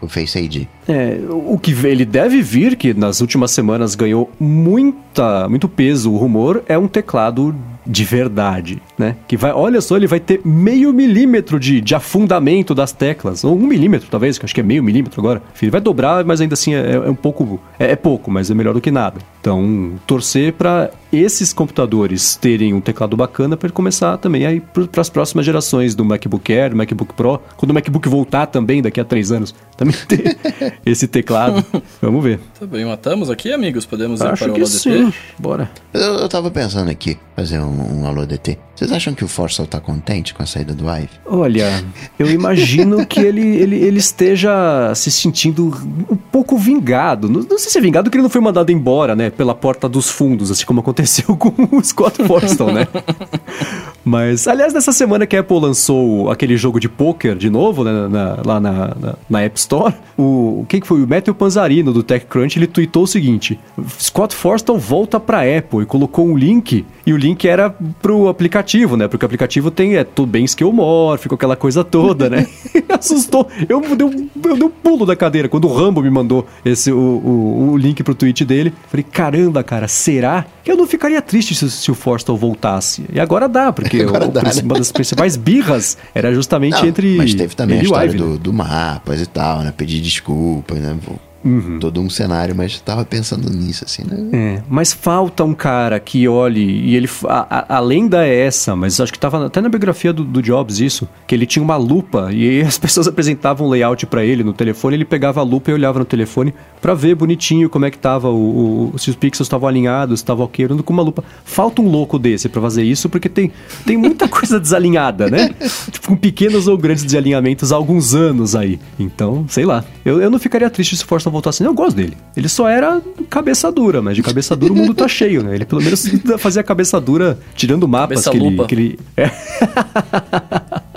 o 0.02 0.08
Face 0.08 0.38
ID. 0.38 0.68
É, 0.90 1.20
o 1.30 1.58
que 1.60 1.72
ele 1.86 2.04
deve 2.04 2.42
vir, 2.42 2.76
que 2.76 2.96
nas 2.96 3.22
últimas 3.22 3.52
semanas 3.52 3.94
ganhou 3.94 4.32
muita, 4.40 5.48
muito 5.48 5.70
peso 5.70 6.12
o 6.12 6.18
rumor, 6.18 6.64
é 6.68 6.78
um 6.80 6.88
teclado 6.88 7.56
de 7.86 8.04
verdade, 8.04 8.82
né? 8.98 9.16
Que 9.28 9.38
vai, 9.38 9.52
olha 9.52 9.82
só, 9.82 9.98
ele 9.98 10.08
vai 10.08 10.20
ter 10.20 10.42
meio 10.44 10.92
milímetro 10.92 11.60
de, 11.60 11.82
de 11.82 11.96
afundamento 11.96 12.76
das 12.76 12.92
teclas, 12.92 13.44
ou 13.44 13.56
um 13.56 13.66
milímetro 13.66 14.08
talvez, 14.10 14.38
que 14.38 14.46
acho 14.46 14.54
que 14.54 14.62
é 14.62 14.64
meio 14.64 14.84
milímetro 14.84 15.20
agora. 15.20 15.42
Ele 15.62 15.72
vai 15.72 15.82
dobrar, 15.82 16.24
mas 16.24 16.42
ainda 16.42 16.54
assim 16.54 16.76
é, 16.76 16.94
é 16.94 17.10
um 17.10 17.16
pouco, 17.16 17.60
é, 17.80 17.92
é 17.92 17.96
pouco, 17.96 18.30
mas 18.30 18.50
é 18.50 18.54
melhor 18.54 18.74
do 18.74 18.82
que 18.82 18.92
nada. 18.92 19.20
Então, 19.42 19.94
torcer 20.06 20.54
para 20.54 20.92
esses 21.18 21.52
computadores 21.52 22.36
terem 22.36 22.74
um 22.74 22.80
teclado 22.80 23.18
bacana 23.18 23.58
para 23.58 23.68
ele 23.68 23.74
começar 23.74 24.18
também 24.18 24.46
aí 24.46 24.60
para 24.62 25.02
as 25.02 25.10
próximas 25.10 25.46
gerações 25.46 25.96
do 25.96 26.06
MacBook 26.06 26.54
Air, 26.54 26.70
do 26.70 26.76
MacBook 26.76 27.14
Pro, 27.14 27.40
quando 27.58 27.72
o 27.72 27.74
MacBook 27.74 28.08
voltar 28.08 28.46
também 28.46 28.82
daqui 28.82 29.00
a 29.00 29.06
três 29.06 29.32
anos, 29.32 29.56
também 29.76 29.96
ter 30.08 30.38
esse 30.86 31.08
teclado. 31.08 31.66
Vamos 32.02 32.24
ver. 32.24 32.40
Tá 32.60 32.66
bem, 32.66 32.86
matamos 32.86 33.30
aqui, 33.30 33.52
amigos? 33.52 33.86
Podemos 33.86 34.22
ir 34.22 34.28
Acho 34.28 34.44
para 34.44 34.54
o 34.54 34.58
LODT? 34.58 34.70
sim. 34.70 35.14
Bora. 35.40 35.72
Eu, 35.94 36.02
eu 36.02 36.30
tava 36.30 36.52
pensando 36.52 36.90
aqui, 36.92 37.18
fazer 37.36 37.60
um, 37.60 38.02
um 38.02 38.06
alô 38.06 38.26
DT. 38.26 38.58
Vocês 38.76 38.92
acham 38.92 39.14
que 39.14 39.26
o 39.26 39.28
Força 39.28 39.66
tá 39.66 39.80
contente 39.80 40.34
com 40.34 40.44
a 40.44 40.46
saída 40.46 40.74
do 40.74 40.86
Ive? 40.90 41.10
Olha, 41.26 41.84
eu 42.18 42.30
imagino 42.30 43.04
que 43.08 43.20
ele, 43.20 43.42
ele, 43.58 43.76
ele 43.76 43.98
esteja 43.98 44.94
se 44.96 45.12
sentindo 45.12 45.68
um 46.10 46.16
pouco 46.16 46.58
vingado. 46.58 47.28
Não, 47.28 47.42
não 47.42 47.58
sei 47.58 47.72
se 47.72 47.78
é 47.78 47.82
vingado 47.82 48.10
que 48.10 48.16
ele 48.16 48.24
não 48.24 48.30
foi 48.30 48.40
mandado 48.40 48.72
embora, 48.72 49.16
né? 49.16 49.30
Pela 49.30 49.56
porta 49.56 49.90
dos 49.90 50.10
fundos, 50.10 50.52
assim 50.52 50.66
como 50.66 50.80
aconteceu 50.80 50.99
com 51.38 51.54
o 51.78 51.84
Scott 51.84 52.24
Forston, 52.26 52.72
né? 52.72 52.88
Mas, 54.04 54.48
aliás, 54.48 54.74
nessa 54.74 54.92
semana 54.92 55.26
que 55.28 55.36
a 55.36 55.42
Apple 55.42 55.60
lançou 55.60 56.30
aquele 56.32 56.56
jogo 56.58 56.80
de 56.80 56.88
pôquer 56.90 57.36
de 57.36 57.50
novo, 57.50 57.84
né, 57.84 58.08
na- 58.08 58.38
lá 58.46 58.60
na, 58.60 58.72
na, 58.96 59.16
na 59.30 59.42
App 59.42 59.60
Store, 59.60 59.94
o 60.18 60.66
quem 60.68 60.80
que 60.80 60.88
foi? 60.88 61.02
O 61.04 61.08
Matthew 61.08 61.36
Panzarino, 61.36 61.92
do 61.94 62.02
TechCrunch, 62.04 62.58
ele 62.58 62.68
tweetou 62.68 63.04
o 63.04 63.08
seguinte, 63.08 63.60
Scott 64.00 64.36
Forston 64.36 64.78
volta 64.78 65.20
pra 65.20 65.42
Apple 65.42 65.82
e 65.84 65.86
colocou 65.86 66.26
um 66.28 66.38
link, 66.38 66.86
e 67.06 67.14
o 67.14 67.18
link 67.18 67.48
era 67.48 67.74
pro 68.02 68.28
aplicativo, 68.28 68.96
né? 68.98 69.08
Porque 69.08 69.26
o 69.26 69.28
aplicativo 69.28 69.70
tem, 69.72 69.96
é 69.96 70.04
tudo 70.04 70.30
bem 70.30 70.46
esquemórfico, 70.46 71.36
aquela 71.36 71.56
coisa 71.56 71.84
toda, 71.84 72.30
né? 72.30 72.48
Assustou. 72.90 73.48
Eu 73.68 73.82
dei, 73.96 74.06
um, 74.08 74.30
eu 74.46 74.56
dei 74.56 74.64
um 74.66 74.70
pulo 74.70 75.06
da 75.06 75.16
cadeira 75.16 75.48
quando 75.48 75.66
o 75.68 75.74
Rambo 75.74 76.02
me 76.02 76.10
mandou 76.10 76.46
esse, 76.66 76.92
o, 76.92 76.98
o, 76.98 77.70
o 77.72 77.78
link 77.78 78.04
pro 78.04 78.16
tweet 78.16 78.44
dele. 78.46 78.74
Falei, 78.90 79.04
caramba, 79.10 79.64
cara, 79.64 79.88
será? 79.88 80.46
que 80.64 80.72
Eu 80.72 80.76
não 80.78 80.88
ficaria 80.88 81.22
triste 81.22 81.54
se, 81.56 81.70
se 81.70 81.92
o 81.92 81.94
Forston 81.96 82.36
voltasse. 82.36 83.04
E 83.14 83.20
agora 83.20 83.48
dá, 83.48 83.72
porque 83.72 83.99
Agora 84.04 84.26
o- 84.28 84.32
dá, 84.32 84.42
né? 84.44 84.52
uma 84.64 84.76
das 84.76 84.92
principais 84.92 85.36
birras 85.36 85.98
era 86.14 86.34
justamente 86.34 86.74
Não, 86.82 86.86
entre 86.88 87.16
mas 87.18 87.34
teve 87.34 87.56
também 87.56 87.80
a 87.80 87.84
história 87.84 88.14
do, 88.14 88.38
do 88.38 88.54
mapas 88.54 89.22
e 89.22 89.26
tal, 89.26 89.62
né? 89.62 89.74
Pedir 89.76 90.02
desculpas, 90.02 90.80
né? 90.80 90.98
Uhum. 91.44 91.80
Todo 91.80 92.02
um 92.02 92.10
cenário, 92.10 92.54
mas 92.56 92.80
tava 92.82 93.06
pensando 93.06 93.50
nisso, 93.50 93.84
assim, 93.86 94.04
né? 94.06 94.18
É, 94.58 94.64
mas 94.70 94.92
falta 94.94 95.44
um 95.44 95.54
cara 95.54 96.00
que 96.00 96.28
olhe 96.28 96.60
e 96.62 96.96
ele. 96.96 97.10
A, 97.26 97.76
a, 97.76 97.78
a 97.78 97.80
lenda 97.80 98.26
é 98.26 98.42
essa, 98.46 98.76
mas 98.76 99.00
acho 99.00 99.12
que 99.14 99.20
tava 99.20 99.46
até 99.46 99.62
na 99.62 99.70
biografia 99.70 100.12
do, 100.12 100.24
do 100.24 100.42
Jobs 100.42 100.80
isso, 100.80 101.08
que 101.26 101.34
ele 101.34 101.46
tinha 101.46 101.64
uma 101.64 101.78
lupa 101.78 102.30
e 102.34 102.62
as 102.62 102.78
pessoas 102.80 103.08
apresentavam 103.08 103.68
um 103.68 103.70
layout 103.70 104.06
pra 104.06 104.24
ele 104.26 104.44
no 104.44 104.54
telefone, 104.54 104.96
ele 104.96 105.06
pegava 105.06 105.40
a 105.40 105.44
lupa 105.44 105.72
e 105.72 105.74
olhava 105.74 106.00
no 106.00 106.06
telefone 106.06 106.54
pra 106.82 106.94
ver 106.94 107.16
bonitinho 107.16 107.70
como 107.70 107.86
é 107.86 107.92
que 107.92 107.98
tava 107.98 108.30
o, 108.30 108.92
o- 108.94 108.98
se 109.00 109.10
os 109.10 109.16
pixels 109.16 109.46
estavam 109.48 109.68
alinhados, 109.70 110.20
se 110.20 110.26
tava 110.26 110.44
ok, 110.44 110.66
olhando 110.66 110.84
com 110.84 110.92
uma 110.94 111.04
lupa. 111.04 111.24
Falta 111.46 111.82
um 111.82 111.90
louco 111.90 112.20
desse 112.20 112.50
pra 112.50 112.62
fazer 112.62 112.84
isso, 112.84 113.08
porque 113.10 113.30
tem, 113.30 113.52
tem 113.86 113.96
muita 113.98 114.28
coisa 114.30 114.60
desalinhada, 114.60 115.30
né? 115.30 115.50
tipo, 115.92 116.08
com 116.10 116.16
pequenos 116.18 116.68
ou 116.68 116.78
grandes 116.78 117.04
desalinhamentos 117.04 117.72
há 117.72 117.76
alguns 117.76 118.14
anos 118.14 118.56
aí. 118.56 118.80
Então, 119.00 119.46
sei 119.48 119.66
lá. 119.66 119.84
Eu, 120.04 120.22
eu 120.22 120.30
não 120.30 120.40
ficaria 120.40 120.70
triste 120.70 120.96
se 120.98 121.06
o 121.30 121.32
Força 121.32 121.50
voltasse. 121.50 121.64
Eu 121.64 121.74
gosto 121.74 121.96
dele. 121.96 122.18
Ele 122.36 122.50
só 122.50 122.68
era 122.68 123.02
cabeça 123.30 123.72
dura, 123.72 124.02
mas 124.02 124.16
de 124.16 124.24
cabeça 124.24 124.56
dura 124.56 124.74
o 124.74 124.76
mundo 124.76 124.94
tá 124.94 125.08
cheio, 125.08 125.44
né? 125.44 125.56
Ele 125.56 125.66
pelo 125.66 125.82
menos 125.82 126.06
fazia 126.40 126.64
cabeça 126.64 127.00
dura 127.00 127.40
tirando 127.56 127.88
mapas 127.88 128.26
Cabeça 128.26 128.32
que 128.32 128.38
ele, 128.38 128.66
que 128.66 128.76
ele. 128.76 129.00
É. 129.18 130.90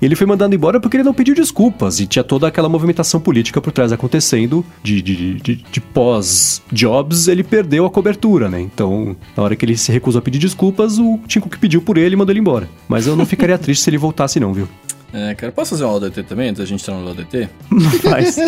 Ele 0.00 0.14
foi 0.14 0.28
mandado 0.28 0.54
embora 0.54 0.78
porque 0.78 0.96
ele 0.96 1.02
não 1.02 1.12
pediu 1.12 1.34
desculpas 1.34 1.98
e 1.98 2.06
tinha 2.06 2.22
toda 2.22 2.46
aquela 2.46 2.68
movimentação 2.68 3.20
política 3.20 3.60
por 3.60 3.72
trás 3.72 3.90
acontecendo 3.90 4.64
de, 4.80 5.02
de, 5.02 5.34
de, 5.34 5.56
de 5.56 5.80
pós-Jobs, 5.80 7.26
ele 7.26 7.42
perdeu 7.42 7.84
a 7.84 7.90
cobertura, 7.90 8.48
né? 8.48 8.60
Então, 8.60 9.16
na 9.36 9.42
hora 9.42 9.56
que 9.56 9.64
ele 9.64 9.76
se 9.76 9.90
recusou 9.90 10.20
a 10.20 10.22
pedir 10.22 10.38
desculpas, 10.38 10.98
o 10.98 11.18
Tim 11.26 11.40
Cook 11.40 11.56
pediu 11.56 11.82
por 11.82 11.98
ele 11.98 12.14
e 12.14 12.16
mandou 12.16 12.32
ele 12.32 12.38
embora. 12.38 12.68
Mas 12.88 13.08
eu 13.08 13.16
não 13.16 13.26
ficaria 13.26 13.58
triste 13.58 13.82
se 13.82 13.90
ele 13.90 13.98
voltasse 13.98 14.38
não, 14.38 14.54
viu? 14.54 14.68
É, 15.12 15.34
cara, 15.34 15.50
posso 15.52 15.70
fazer 15.70 15.84
um 15.84 15.90
LODT 15.92 16.22
também, 16.24 16.50
antes 16.50 16.60
da 16.60 16.66
gente 16.66 16.82
entrar 16.82 16.94
no? 17.00 17.48
Não 17.70 17.90
faz. 17.92 18.36
O 18.36 18.40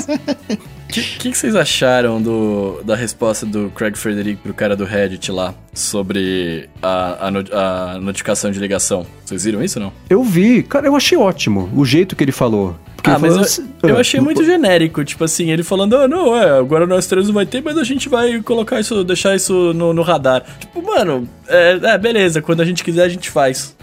que, 0.92 1.02
que, 1.02 1.30
que 1.30 1.38
vocês 1.38 1.56
acharam 1.56 2.20
do, 2.20 2.82
da 2.84 2.94
resposta 2.94 3.46
do 3.46 3.70
Craig 3.74 3.96
Frederick 3.96 4.42
pro 4.42 4.52
cara 4.52 4.76
do 4.76 4.84
Reddit 4.84 5.32
lá 5.32 5.54
sobre 5.72 6.68
a, 6.82 7.28
a, 7.28 7.30
no- 7.30 7.44
a 7.52 7.98
notificação 8.00 8.50
de 8.50 8.58
ligação? 8.58 9.06
Vocês 9.24 9.44
viram 9.44 9.62
isso 9.64 9.78
ou 9.78 9.86
não? 9.86 9.92
Eu 10.10 10.22
vi, 10.22 10.62
cara, 10.62 10.86
eu 10.86 10.94
achei 10.94 11.16
ótimo 11.16 11.70
o 11.74 11.84
jeito 11.84 12.14
que 12.14 12.22
ele 12.24 12.32
falou. 12.32 12.76
Ah, 13.04 13.12
ele 13.12 13.18
mas 13.20 13.30
falou 13.30 13.40
assim- 13.46 13.68
eu 13.82 13.96
Ah, 13.96 14.00
achei 14.00 14.20
muito 14.20 14.44
genérico, 14.44 15.02
tipo 15.02 15.24
assim, 15.24 15.50
ele 15.50 15.62
falando, 15.62 15.96
ah, 15.96 16.06
não, 16.06 16.36
é, 16.36 16.58
agora 16.58 16.86
nós 16.86 17.06
três 17.06 17.26
não 17.26 17.32
vai 17.34 17.46
ter, 17.46 17.62
mas 17.62 17.78
a 17.78 17.84
gente 17.84 18.06
vai 18.08 18.42
colocar 18.42 18.78
isso, 18.78 19.02
deixar 19.02 19.34
isso 19.34 19.72
no, 19.72 19.94
no 19.94 20.02
radar. 20.02 20.44
Tipo, 20.58 20.82
mano, 20.82 21.26
é, 21.50 21.80
é, 21.82 21.98
beleza, 21.98 22.40
quando 22.40 22.60
a 22.60 22.64
gente 22.64 22.82
quiser 22.84 23.02
a 23.04 23.08
gente 23.08 23.28
faz. 23.30 23.74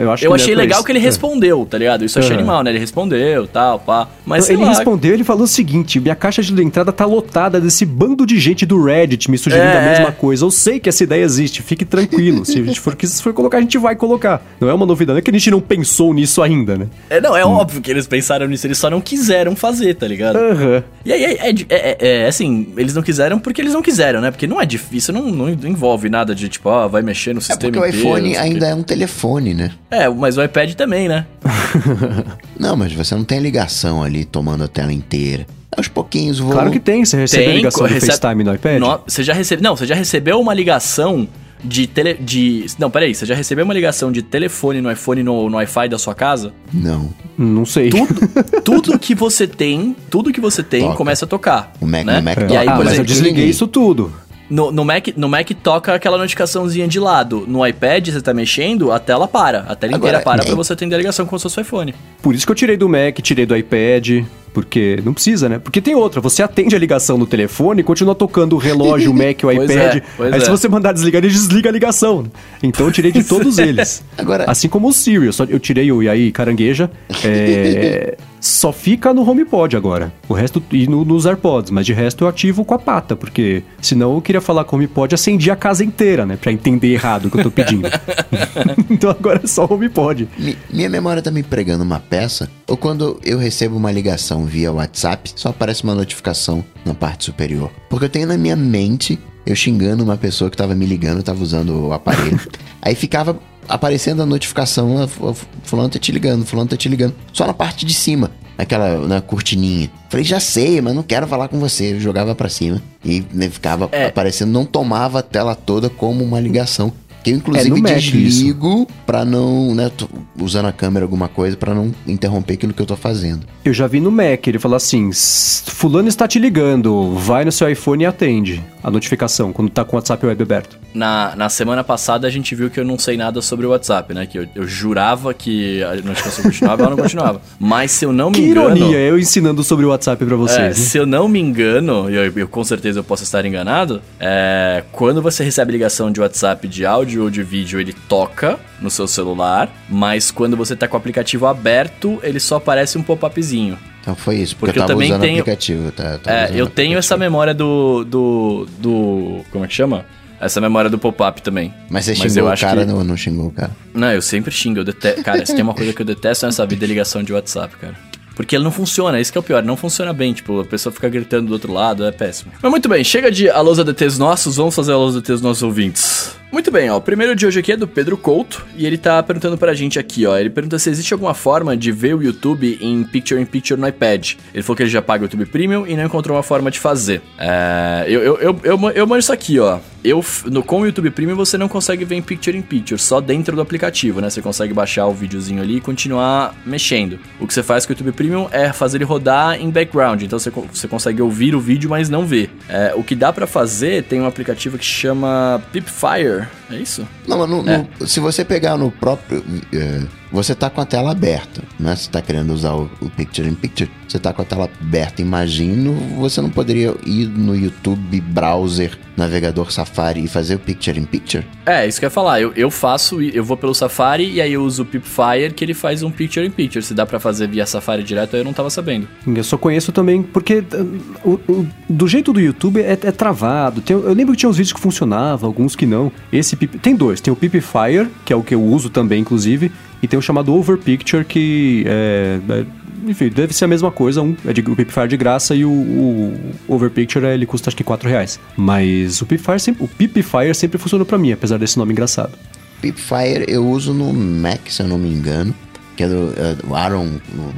Eu, 0.00 0.10
acho 0.12 0.24
eu 0.24 0.32
é 0.32 0.34
achei 0.34 0.54
legal 0.54 0.78
isso. 0.78 0.86
que 0.86 0.92
ele 0.92 0.98
É. 0.98 1.02
respondeu, 1.02 1.66
tá 1.68 1.78
ligado? 1.78 2.04
Isso 2.04 2.18
eu 2.18 2.22
achei 2.22 2.34
Aham. 2.34 2.40
animal, 2.42 2.62
né? 2.62 2.70
Ele 2.70 2.78
respondeu, 2.78 3.46
tal, 3.46 3.78
pá. 3.78 4.08
Mas 4.24 4.48
ele 4.48 4.62
lá, 4.62 4.68
respondeu, 4.68 5.12
ele 5.14 5.24
falou 5.24 5.44
o 5.44 5.46
seguinte: 5.48 5.98
minha 6.00 6.14
caixa 6.14 6.42
de 6.42 6.62
entrada 6.62 6.92
tá 6.92 7.04
lotada 7.06 7.60
desse 7.60 7.84
bando 7.84 8.26
de 8.26 8.38
gente 8.38 8.64
do 8.66 8.82
Reddit 8.82 9.30
me 9.30 9.38
sugerindo 9.38 9.68
É, 9.68 9.78
a 9.78 9.90
mesma 9.90 10.12
coisa. 10.12 10.44
Eu 10.44 10.50
sei 10.50 10.78
que 10.80 10.88
essa 10.88 11.02
ideia 11.04 11.22
existe, 11.24 11.62
fique 11.62 11.84
tranquilo. 11.84 12.44
Se 12.44 12.58
a 12.60 12.62
gente 12.62 12.80
for, 12.80 12.96
se 13.02 13.22
for 13.22 13.32
colocar, 13.32 13.58
a 13.58 13.60
gente 13.60 13.78
vai 13.78 13.96
colocar. 13.96 14.42
Não 14.60 14.68
é 14.68 14.74
uma 14.74 14.86
novidade, 14.86 15.14
não 15.14 15.18
é 15.18 15.22
que 15.22 15.30
a 15.30 15.32
gente 15.32 15.50
não 15.50 15.60
pensou 15.60 16.12
nisso 16.12 16.42
ainda, 16.42 16.76
né? 16.76 16.86
É, 17.10 17.20
não, 17.20 17.36
é 17.36 17.44
óbvio 17.44 17.80
que 17.80 17.90
eles 17.90 18.06
pensaram 18.06 18.46
nisso, 18.46 18.66
eles 18.66 18.78
só 18.78 18.88
não 18.90 19.00
quiseram 19.00 19.54
fazer, 19.56 19.94
tá 19.94 20.06
ligado? 20.06 20.36
Aham. 20.36 20.82
E 21.04 21.12
aí, 21.12 21.24
é, 21.24 21.48
é, 21.50 21.54
é- 21.68 21.96
é, 22.00 22.26
assim, 22.26 22.68
eles 22.76 22.94
não 22.94 23.02
quiseram 23.02 23.38
porque 23.38 23.60
eles 23.60 23.72
não 23.72 23.82
quiseram, 23.82 24.20
né? 24.20 24.30
Porque 24.30 24.46
não 24.46 24.60
é 24.60 24.66
difícil, 24.66 25.12
não, 25.14 25.22
não 25.30 25.48
envolve 25.50 26.08
nada 26.08 26.34
de 26.34 26.48
tipo, 26.48 26.68
vai 26.88 27.02
mexer 27.02 27.32
no 27.32 27.38
É 27.38 27.42
sistema 27.42 27.60
porque 27.60 27.78
o 27.78 27.86
inteiro, 27.86 27.98
iPhone 27.98 28.22
não 28.28 28.30
sei 28.30 28.38
o 28.40 28.42
ainda 28.44 28.66
quê. 28.66 28.72
é 28.72 28.74
um 28.74 28.82
telefone, 28.82 29.54
né? 29.54 29.70
É, 29.90 30.08
mas 30.08 30.36
o 30.38 30.42
iPad 30.44 30.74
também, 30.74 31.08
né? 31.08 31.26
Não, 32.58 32.76
mas 32.76 32.92
você 32.92 33.14
não 33.14 33.24
tem 33.24 33.40
ligação 33.40 34.02
ali 34.02 34.24
tomando 34.24 34.64
a 34.64 34.68
tela 34.68 34.92
inteira. 34.92 35.46
Aos 35.76 35.88
pouquinhos 35.88 36.38
vou. 36.38 36.52
Claro 36.52 36.70
que 36.70 36.78
tem, 36.78 37.04
você 37.04 37.16
recebe 37.16 37.42
a 37.42 37.46
Tem, 37.48 37.56
ligação 37.56 37.86
do 37.86 37.92
recebe- 37.92 38.12
FaceTime 38.12 38.44
no 38.44 38.54
iPad. 38.54 38.78
No- 38.80 39.00
você 39.06 39.22
já 39.24 39.32
recebe, 39.34 39.60
não, 39.62 39.74
você 39.76 39.86
já 39.86 39.94
recebeu 39.94 40.40
uma 40.40 40.54
ligação 40.54 41.26
de 41.64 41.86
tele, 41.86 42.14
de, 42.14 42.66
não, 42.78 42.90
peraí, 42.90 43.14
você 43.14 43.24
já 43.26 43.34
recebeu 43.34 43.64
uma 43.64 43.72
ligação 43.74 44.12
de 44.12 44.22
telefone 44.22 44.80
no 44.82 44.92
iPhone 44.92 45.22
no, 45.22 45.48
no 45.50 45.56
Wi-Fi 45.56 45.88
da 45.88 45.98
sua 45.98 46.14
casa? 46.14 46.52
Não. 46.72 47.08
Não 47.36 47.64
sei. 47.64 47.88
Tudo, 47.90 48.14
tudo 48.62 48.98
que 48.98 49.14
você 49.16 49.46
tem, 49.48 49.96
tudo 50.10 50.30
que 50.32 50.40
você 50.40 50.62
tem 50.62 50.82
Toca. 50.82 50.96
começa 50.96 51.24
a 51.24 51.28
tocar. 51.28 51.72
O 51.80 51.86
Mac- 51.86 52.04
né? 52.04 52.20
o 52.20 52.22
Mac 52.22 52.36
E 52.38 52.40
toca. 52.46 52.60
aí, 52.60 52.68
ah, 52.68 52.76
por 52.76 52.84
mas 52.84 52.98
eu 52.98 53.04
desliguei 53.04 53.46
isso 53.46 53.66
tudo. 53.66 54.12
No, 54.50 54.70
no, 54.70 54.84
Mac, 54.84 55.08
no 55.16 55.28
Mac 55.28 55.50
toca 55.62 55.94
aquela 55.94 56.18
notificaçãozinha 56.18 56.86
de 56.86 57.00
lado. 57.00 57.44
No 57.48 57.66
iPad, 57.66 58.08
você 58.08 58.20
tá 58.20 58.34
mexendo, 58.34 58.92
a 58.92 58.98
tela 58.98 59.26
para. 59.26 59.60
A 59.60 59.74
tela 59.74 59.94
inteira 59.96 60.18
Agora, 60.18 60.22
para 60.22 60.42
é- 60.42 60.46
pra 60.46 60.54
você 60.54 60.72
atender 60.74 60.94
a 60.94 60.98
ligação 60.98 61.24
com 61.26 61.34
o 61.34 61.38
seu 61.38 61.62
iPhone. 61.62 61.94
Por 62.22 62.34
isso 62.34 62.44
que 62.44 62.52
eu 62.52 62.56
tirei 62.56 62.76
do 62.76 62.88
Mac, 62.88 63.18
tirei 63.22 63.46
do 63.46 63.56
iPad, 63.56 64.24
porque 64.52 65.00
não 65.04 65.14
precisa, 65.14 65.48
né? 65.48 65.58
Porque 65.58 65.80
tem 65.80 65.94
outra, 65.94 66.20
você 66.20 66.42
atende 66.42 66.76
a 66.76 66.78
ligação 66.78 67.16
no 67.18 67.26
telefone 67.26 67.80
e 67.80 67.84
continua 67.84 68.14
tocando 68.14 68.54
o 68.54 68.58
relógio, 68.58 69.10
o 69.10 69.14
Mac, 69.14 69.38
o 69.42 69.46
Pois 69.56 69.70
iPad. 69.70 69.96
é, 69.96 70.34
aí 70.34 70.40
se 70.40 70.46
é. 70.46 70.50
você 70.50 70.68
mandar 70.68 70.92
desligar, 70.92 71.24
ele 71.24 71.32
desliga 71.32 71.70
a 71.70 71.72
ligação. 71.72 72.26
Então 72.62 72.86
eu 72.86 72.92
tirei 72.92 73.12
de 73.12 73.24
todos 73.24 73.58
eles. 73.58 74.04
Agora- 74.16 74.44
Assim 74.46 74.68
como 74.68 74.88
o 74.88 74.92
Siri, 74.92 75.26
eu, 75.26 75.32
só, 75.32 75.44
eu 75.44 75.58
tirei 75.58 75.90
o 75.90 76.02
E 76.02 76.08
aí, 76.08 76.30
carangueja. 76.30 76.90
é, 77.24 78.16
só 78.46 78.72
fica 78.72 79.14
no 79.14 79.28
HomePod 79.28 79.76
agora. 79.76 80.12
O 80.28 80.34
resto, 80.34 80.62
e 80.70 80.86
no- 80.86 81.04
nos 81.04 81.24
AirPods, 81.26 81.70
mas 81.70 81.86
de 81.86 81.92
resto 81.92 82.24
eu 82.24 82.28
ativo 82.28 82.64
com 82.64 82.74
a 82.74 82.78
pata, 82.78 83.16
porque 83.16 83.62
senão 83.80 84.14
eu 84.14 84.20
queria 84.20 84.40
falar 84.40 84.64
com 84.64 84.76
o 84.76 84.78
HomePod, 84.78 85.14
acendi 85.14 85.50
a 85.50 85.56
casa 85.56 85.82
inteira, 85.84 86.26
né? 86.26 86.36
Pra 86.36 86.52
entender 86.52 86.92
errado 86.92 87.26
o 87.26 87.30
que 87.30 87.38
eu 87.38 87.44
tô 87.44 87.50
pedindo. 87.50 87.88
então 88.90 89.10
agora 89.10 89.40
é 89.42 89.46
só 89.46 89.64
o 89.64 89.72
HomePod. 89.74 90.28
Mi- 90.38 90.58
minha 90.70 90.88
memória 90.88 91.22
tá 91.22 91.30
me 91.30 91.42
pregando 91.42 91.82
uma 91.84 91.98
peça, 92.00 92.50
ou 92.66 92.76
quando 92.76 93.18
eu 93.24 93.38
recebo 93.38 93.76
uma 93.76 93.90
ligação 93.90 94.44
via 94.44 94.72
WhatsApp, 94.72 95.32
só 95.34 95.48
aparece 95.48 95.84
uma 95.84 95.94
notificação 95.94 96.64
na 96.84 96.94
parte 96.94 97.24
superior. 97.24 97.70
Porque 97.88 98.04
eu 98.06 98.10
tenho 98.10 98.26
na 98.28 98.36
minha 98.36 98.56
mente 98.56 99.18
eu 99.46 99.54
xingando 99.54 100.02
uma 100.02 100.16
pessoa 100.16 100.50
que 100.50 100.56
tava 100.56 100.74
me 100.74 100.86
ligando, 100.86 101.22
tava 101.22 101.42
usando 101.42 101.88
o 101.88 101.92
aparelho. 101.92 102.40
Aí 102.80 102.94
ficava 102.94 103.38
aparecendo 103.68 104.22
a 104.22 104.26
notificação, 104.26 105.02
"Ah, 105.02 105.08
fu- 105.08 105.34
fu- 105.34 105.46
fulano 105.62 105.88
tá 105.88 105.98
te 105.98 106.10
ligando, 106.12 106.44
fulano 106.46 106.68
tá 106.68 106.76
te 106.76 106.88
ligando. 106.88 107.14
Só 107.32 107.46
na 107.46 107.54
parte 107.54 107.84
de 107.86 107.92
cima, 107.94 108.30
naquela 108.56 108.98
na 109.06 109.20
cortininha. 109.20 109.90
Falei, 110.08 110.24
já 110.24 110.38
sei, 110.40 110.80
mas 110.80 110.94
não 110.94 111.02
quero 111.02 111.26
falar 111.26 111.48
com 111.48 111.58
você. 111.58 111.92
Eu 111.94 112.00
jogava 112.00 112.34
pra 112.34 112.48
cima 112.48 112.80
e 113.04 113.24
né, 113.32 113.48
ficava 113.50 113.88
É. 113.92 114.06
aparecendo, 114.06 114.50
não 114.52 114.64
tomava 114.64 115.18
a 115.18 115.22
tela 115.22 115.54
toda 115.54 115.90
como 115.90 116.22
uma 116.24 116.38
ligação. 116.40 116.92
Que 117.24 117.30
eu, 117.30 117.34
É, 117.34 117.36
inclusive, 117.38 117.70
no 117.70 117.78
Mac 117.78 117.92
desligo 117.94 118.86
pra 119.06 119.24
não, 119.24 119.74
né, 119.74 119.90
tô 119.96 120.06
usando 120.40 120.66
a 120.66 120.72
câmera 120.72 121.04
alguma 121.04 121.26
coisa 121.26 121.56
pra 121.56 121.74
não 121.74 121.90
interromper 122.06 122.54
aquilo 122.54 122.72
que 122.72 122.82
eu 122.82 122.86
tô 122.86 122.96
fazendo. 122.96 123.40
Eu 123.64 123.72
já 123.72 123.86
vi 123.86 123.98
no 123.98 124.10
Mac, 124.10 124.46
ele 124.46 124.58
fala 124.58 124.76
assim: 124.76 125.08
"S- 125.08 125.62
Fulano 125.70 126.08
está 126.08 126.28
te 126.28 126.38
ligando, 126.38 127.14
vai 127.14 127.44
no 127.44 127.50
seu 127.52 127.68
iPhone 127.68 128.02
e 128.04 128.06
atende 128.06 128.62
a 128.82 128.90
notificação 128.90 129.52
quando 129.52 129.70
tá 129.70 129.84
com 129.84 129.96
o 129.96 129.98
WhatsApp 129.98 130.24
web 130.26 130.42
aberto. 130.42 130.78
Na, 130.94 131.34
na 131.34 131.48
semana 131.48 131.82
passada 131.82 132.26
a 132.26 132.30
gente 132.30 132.54
viu 132.54 132.70
que 132.70 132.78
eu 132.78 132.84
não 132.84 132.98
sei 132.98 133.16
nada 133.16 133.40
sobre 133.42 133.66
o 133.66 133.70
WhatsApp, 133.70 134.12
né? 134.14 134.26
Que 134.26 134.38
eu, 134.38 134.46
eu 134.54 134.66
jurava 134.68 135.32
que 135.34 135.82
a 135.82 135.94
notificação 135.96 136.44
continuava, 136.44 136.82
ela 136.82 136.90
não 136.94 137.02
continuava. 137.02 137.40
Mas 137.58 137.90
se 137.90 138.04
eu 138.04 138.12
não 138.12 138.30
me 138.30 138.36
Que 138.36 138.42
engano. 138.44 138.76
ironia, 138.76 138.98
eu 138.98 139.18
ensinando 139.18 139.64
sobre 139.64 139.84
o 139.86 139.88
WhatsApp 139.88 140.24
pra 140.24 140.34
É, 140.34 140.38
vocês. 140.38 140.58
né? 140.78 140.84
se 140.84 140.98
eu 140.98 141.06
não 141.06 141.26
me 141.26 141.40
engano, 141.40 142.08
e 142.10 142.14
eu, 142.14 142.32
eu 142.36 142.48
com 142.48 142.62
certeza 142.62 143.00
eu 143.00 143.04
posso 143.04 143.24
estar 143.24 143.44
enganado, 143.44 144.00
é, 144.20 144.84
quando 144.92 145.20
você 145.22 145.42
recebe 145.42 145.72
ligação 145.72 146.12
de 146.12 146.20
WhatsApp 146.20 146.68
de 146.68 146.84
áudio 146.86 147.13
ou 147.22 147.30
de 147.30 147.42
vídeo, 147.42 147.80
ele 147.80 147.92
toca 148.08 148.58
no 148.80 148.90
seu 148.90 149.06
celular, 149.06 149.70
mas 149.88 150.30
quando 150.30 150.56
você 150.56 150.74
tá 150.74 150.86
com 150.88 150.96
o 150.96 150.98
aplicativo 150.98 151.46
aberto, 151.46 152.18
ele 152.22 152.40
só 152.40 152.56
aparece 152.56 152.96
um 152.98 153.02
pop-upzinho. 153.02 153.78
Então 154.00 154.14
foi 154.14 154.36
isso, 154.36 154.54
porque, 154.56 154.74
Porque 154.74 154.78
eu 154.80 154.82
eu 154.82 154.86
também 154.88 155.08
tenho- 155.20 155.40
aplicativo. 155.40 155.90
Tá, 155.92 156.18
tava 156.18 156.36
É, 156.36 156.50
eu 156.54 156.66
tenho 156.68 156.98
essa 156.98 157.16
memória 157.16 157.54
do. 157.54 158.04
do. 158.04 158.66
do. 158.78 159.40
Como 159.50 159.64
é 159.64 159.68
que 159.68 159.74
chama? 159.74 160.04
Essa 160.40 160.60
memória 160.60 160.90
do 160.90 160.98
pop-up 160.98 161.40
também. 161.40 161.72
Mas 161.88 162.04
você 162.04 162.10
Mas 162.10 162.18
xingou 162.20 162.38
eu 162.38 162.44
o 162.44 162.48
acho 162.52 162.62
cara 162.66 162.84
que- 162.84 162.92
ou 162.92 163.02
não 163.02 163.16
xingou 163.16 163.46
o 163.46 163.50
cara? 163.50 163.70
Não, 163.94 164.12
eu 164.12 164.20
sempre 164.20 164.50
xingo, 164.50 164.80
eu 164.80 164.84
detesto. 164.84 165.22
Cara, 165.22 165.46
se 165.46 165.54
tem 165.54 165.62
uma 165.62 165.72
coisa 165.72 165.92
que 165.94 166.02
eu 166.02 166.04
detesto 166.06 166.44
nessa 166.44 166.66
vida 166.66 166.84
é 166.84 166.88
ligação 166.88 167.22
de 167.22 167.32
WhatsApp, 167.32 167.74
cara. 167.76 167.94
Porque 168.36 168.56
ele 168.56 168.64
não 168.64 168.72
funciona, 168.72 169.18
isso 169.20 169.30
que 169.30 169.38
é 169.38 169.40
o 169.40 169.44
pior, 169.44 169.62
não 169.62 169.76
funciona 169.76 170.12
bem, 170.12 170.32
tipo, 170.34 170.60
a 170.60 170.64
pessoa 170.64 170.92
fica 170.92 171.08
gritando 171.08 171.46
do 171.46 171.52
outro 171.52 171.72
lado, 171.72 172.04
é 172.04 172.10
péssimo. 172.10 172.50
Mas 172.60 172.68
muito 172.70 172.88
bem, 172.88 173.02
chega 173.04 173.30
de 173.30 173.48
alôs 173.48 173.78
ADTs 173.78 174.18
nossos, 174.18 174.56
vamos 174.56 174.74
fazer 174.74 174.90
alôs 174.92 175.14
ADTs 175.16 175.40
nossos 175.40 175.62
ouvintes. 175.62 176.36
Muito 176.54 176.70
bem, 176.70 176.88
ó, 176.88 176.98
o 176.98 177.00
primeiro 177.00 177.34
de 177.34 177.44
hoje 177.44 177.58
aqui 177.58 177.72
é 177.72 177.76
do 177.76 177.88
Pedro 177.88 178.16
Couto, 178.16 178.64
e 178.76 178.86
ele 178.86 178.96
tá 178.96 179.20
perguntando 179.24 179.58
pra 179.58 179.74
gente 179.74 179.98
aqui, 179.98 180.24
ó, 180.24 180.38
ele 180.38 180.48
pergunta 180.48 180.78
se 180.78 180.88
existe 180.88 181.12
alguma 181.12 181.34
forma 181.34 181.76
de 181.76 181.90
ver 181.90 182.14
o 182.14 182.22
YouTube 182.22 182.78
em 182.80 183.02
Picture 183.02 183.42
in 183.42 183.44
Picture 183.44 183.78
no 183.78 183.88
iPad. 183.88 184.34
Ele 184.54 184.62
falou 184.62 184.76
que 184.76 184.84
ele 184.84 184.90
já 184.90 185.02
paga 185.02 185.22
o 185.22 185.24
YouTube 185.24 185.46
Premium 185.46 185.84
e 185.84 185.96
não 185.96 186.04
encontrou 186.04 186.36
uma 186.36 186.44
forma 186.44 186.70
de 186.70 186.78
fazer. 186.78 187.20
É, 187.36 188.04
eu, 188.06 188.22
eu, 188.22 188.38
eu, 188.38 188.60
eu, 188.62 188.90
eu 188.90 189.04
mando 189.04 189.18
isso 189.18 189.32
aqui, 189.32 189.58
ó. 189.58 189.80
Eu, 190.04 190.22
no, 190.44 190.62
com 190.62 190.82
o 190.82 190.86
YouTube 190.86 191.10
Premium 191.10 191.34
você 191.34 191.58
não 191.58 191.66
consegue 191.66 192.04
ver 192.04 192.14
em 192.14 192.22
Picture 192.22 192.56
in 192.56 192.62
Picture, 192.62 193.00
só 193.00 193.20
dentro 193.20 193.56
do 193.56 193.62
aplicativo, 193.62 194.20
né? 194.20 194.30
Você 194.30 194.40
consegue 194.40 194.72
baixar 194.72 195.06
o 195.06 195.12
videozinho 195.12 195.60
ali 195.60 195.78
e 195.78 195.80
continuar 195.80 196.54
mexendo. 196.64 197.18
O 197.40 197.48
que 197.48 197.54
você 197.54 197.64
faz 197.64 197.84
com 197.84 197.92
o 197.92 197.94
YouTube 197.94 198.12
Premium 198.12 198.46
é 198.52 198.72
fazer 198.72 198.98
ele 198.98 199.04
rodar 199.04 199.60
em 199.60 199.70
background, 199.70 200.22
então 200.22 200.38
você, 200.38 200.50
você 200.50 200.86
consegue 200.86 201.20
ouvir 201.20 201.54
o 201.54 201.60
vídeo, 201.60 201.90
mas 201.90 202.08
não 202.08 202.24
ver. 202.24 202.50
É, 202.68 202.92
o 202.94 203.02
que 203.02 203.16
dá 203.16 203.32
pra 203.32 203.46
fazer, 203.46 204.04
tem 204.04 204.20
um 204.20 204.26
aplicativo 204.26 204.78
que 204.78 204.84
chama 204.84 205.60
Pipfire, 205.72 206.43
later. 206.44 206.63
É 206.70 206.76
isso? 206.76 207.06
Não, 207.26 207.38
mas 207.38 207.48
no- 207.48 207.62
no- 207.62 208.06
se 208.06 208.20
você 208.20 208.44
pegar 208.44 208.76
no 208.76 208.90
próprio. 208.90 209.44
eh, 209.72 210.02
você 210.32 210.52
tá 210.52 210.68
com 210.68 210.80
a 210.80 210.84
tela 210.84 211.12
aberta, 211.12 211.62
né? 211.78 211.94
Você 211.94 212.10
tá 212.10 212.20
querendo 212.20 212.52
usar 212.52 212.72
o, 212.74 212.90
o 213.00 213.08
Picture 213.08 213.48
in 213.48 213.54
Picture, 213.54 213.88
você 214.08 214.18
tá 214.18 214.32
com 214.32 214.42
a 214.42 214.44
tela 214.44 214.68
aberta, 214.82 215.22
imagino, 215.22 215.94
você 216.18 216.40
não 216.40 216.50
poderia 216.50 216.92
ir 217.06 217.26
no 217.28 217.54
YouTube, 217.54 218.20
browser, 218.20 218.98
navegador 219.16 219.70
Safari 219.70 220.24
e 220.24 220.26
fazer 220.26 220.56
o 220.56 220.58
Picture 220.58 220.98
in 220.98 221.04
Picture? 221.04 221.46
É, 221.64 221.86
isso 221.86 222.00
que 222.00 222.04
eu 222.04 222.08
ia 222.08 222.10
falar. 222.10 222.40
Eu, 222.40 222.52
eu 222.56 222.68
faço, 222.68 223.22
eu 223.22 223.44
vou 223.44 223.56
pelo 223.56 223.72
Safari 223.76 224.28
e 224.28 224.40
aí 224.40 224.52
eu 224.54 224.64
uso 224.64 224.82
o 224.82 224.86
Pipfire 224.86 225.52
que 225.54 225.64
ele 225.64 225.72
faz 225.74 226.02
um 226.02 226.10
Picture 226.10 226.44
in 226.44 226.50
Picture. 226.50 226.82
Se 226.84 226.94
dá 226.94 227.06
pra 227.06 227.20
fazer 227.20 227.46
via 227.46 227.64
Safari 227.64 228.02
direto, 228.02 228.34
aí 228.34 228.40
eu 228.40 228.44
não 228.44 228.52
tava 228.52 228.70
sabendo. 228.70 229.06
Eu 229.24 229.44
só 229.44 229.56
conheço 229.56 229.92
também 229.92 230.20
porque 230.20 230.58
uh, 230.58 231.00
o- 231.24 231.40
o- 231.52 231.66
do 231.88 232.08
jeito 232.08 232.32
do 232.32 232.40
YouTube 232.40 232.80
é, 232.80 232.92
é 233.00 233.12
travado. 233.12 233.80
Tem- 233.80 233.94
eu 233.96 234.12
lembro 234.12 234.32
que 234.34 234.38
tinha 234.40 234.50
uns 234.50 234.56
vídeos 234.56 234.72
que 234.72 234.80
funcionavam, 234.80 235.46
alguns 235.48 235.76
que 235.76 235.86
não. 235.86 236.10
Esse 236.32 236.53
Pip- 236.56 236.78
tem 236.78 236.94
dois, 236.96 237.20
tem 237.20 237.32
o 237.32 237.36
Pipfire, 237.36 238.08
que 238.24 238.32
é 238.32 238.36
o 238.36 238.42
que 238.42 238.54
eu 238.54 238.62
uso 238.62 238.90
também, 238.90 239.20
inclusive, 239.20 239.70
e 240.02 240.08
tem 240.08 240.18
o 240.18 240.22
chamado 240.22 240.52
Overpicture, 240.54 241.24
que 241.24 241.84
é, 241.86 242.38
é- 242.48 242.64
enfim, 243.06 243.28
deve 243.28 243.52
ser 243.54 243.66
a 243.66 243.68
mesma 243.68 243.90
coisa. 243.90 244.22
Um 244.22 244.34
é 244.46 244.52
de, 244.52 244.60
o 244.62 244.74
Pipfire 244.76 245.04
é 245.04 245.08
de 245.08 245.16
graça 245.16 245.54
e 245.54 245.64
o, 245.64 245.70
o 245.70 246.52
Overpicture 246.68 247.26
ele 247.26 247.44
custa 247.46 247.68
acho 247.68 247.76
que 247.76 247.84
4 247.84 248.08
reais. 248.08 248.40
Mas 248.56 249.20
o 249.20 249.26
Pipfire 249.26 249.60
sempre, 249.60 249.84
o 249.84 249.88
Pipfire 249.88 250.54
sempre 250.54 250.78
funcionou 250.78 251.04
pra 251.06 251.18
mim, 251.18 251.32
apesar 251.32 251.58
desse 251.58 251.76
nome 251.78 251.92
engraçado. 251.92 252.32
Pipfire 252.80 253.44
eu 253.48 253.66
uso 253.66 253.92
no 253.94 254.12
Mac, 254.12 254.68
se 254.68 254.82
eu 254.82 254.88
não 254.88 254.98
me 254.98 255.08
engano. 255.10 255.54
Que 255.96 256.02
é 256.02 256.08
do, 256.08 256.34
é 256.36 256.54
do 256.54 256.74
Aaron, 256.74 257.08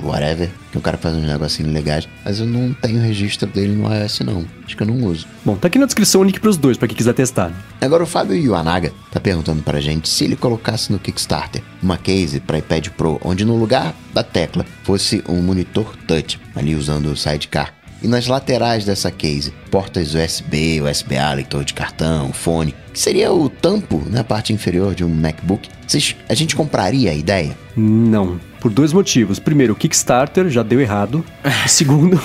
whatever. 0.02 0.50
Que 0.70 0.78
o 0.78 0.80
cara 0.80 0.96
faz 0.96 1.16
uns 1.16 1.26
negocinhos 1.26 1.72
legais. 1.72 2.08
Mas 2.24 2.38
eu 2.38 2.46
não 2.46 2.72
tenho 2.74 3.00
registro 3.00 3.46
dele 3.48 3.74
no 3.74 3.92
iOS, 3.92 4.20
não. 4.20 4.44
Acho 4.64 4.76
que 4.76 4.82
eu 4.82 4.86
não 4.86 5.04
uso. 5.06 5.26
Bom, 5.44 5.56
tá 5.56 5.68
aqui 5.68 5.78
na 5.78 5.86
descrição 5.86 6.20
o 6.20 6.24
link 6.24 6.40
pros 6.40 6.56
dois, 6.56 6.76
pra 6.76 6.88
quem 6.88 6.96
quiser 6.96 7.14
testar. 7.14 7.52
Agora 7.80 8.02
o 8.02 8.06
Fábio 8.06 8.36
Iwanaga 8.36 8.92
tá 9.10 9.20
perguntando 9.20 9.62
pra 9.62 9.80
gente 9.80 10.08
se 10.08 10.24
ele 10.24 10.36
colocasse 10.36 10.90
no 10.92 10.98
Kickstarter 10.98 11.62
uma 11.82 11.96
case 11.96 12.40
para 12.40 12.58
iPad 12.58 12.88
Pro, 12.88 13.20
onde 13.24 13.44
no 13.44 13.56
lugar 13.56 13.94
da 14.12 14.22
tecla 14.22 14.66
fosse 14.82 15.22
um 15.28 15.40
monitor 15.40 15.94
touch, 16.06 16.38
ali 16.54 16.74
usando 16.74 17.06
o 17.06 17.16
sidecar. 17.16 17.75
E 18.02 18.08
nas 18.08 18.26
laterais 18.26 18.84
dessa 18.84 19.10
case, 19.10 19.52
portas 19.70 20.14
USB, 20.14 20.80
USB-A, 20.82 21.32
leitor 21.32 21.64
de 21.64 21.74
cartão, 21.74 22.32
fone, 22.32 22.74
que 22.92 22.98
seria 22.98 23.32
o 23.32 23.48
tampo 23.48 24.02
na 24.10 24.22
parte 24.22 24.52
inferior 24.52 24.94
de 24.94 25.04
um 25.04 25.08
MacBook. 25.08 25.68
Vocês, 25.86 26.16
a 26.28 26.34
gente 26.34 26.54
compraria 26.54 27.10
a 27.10 27.14
ideia? 27.14 27.56
Não. 27.76 28.40
Por 28.60 28.70
dois 28.70 28.92
motivos. 28.92 29.38
Primeiro, 29.38 29.72
o 29.72 29.76
Kickstarter 29.76 30.48
já 30.48 30.62
deu 30.62 30.80
errado. 30.80 31.24
Segundo, 31.68 32.20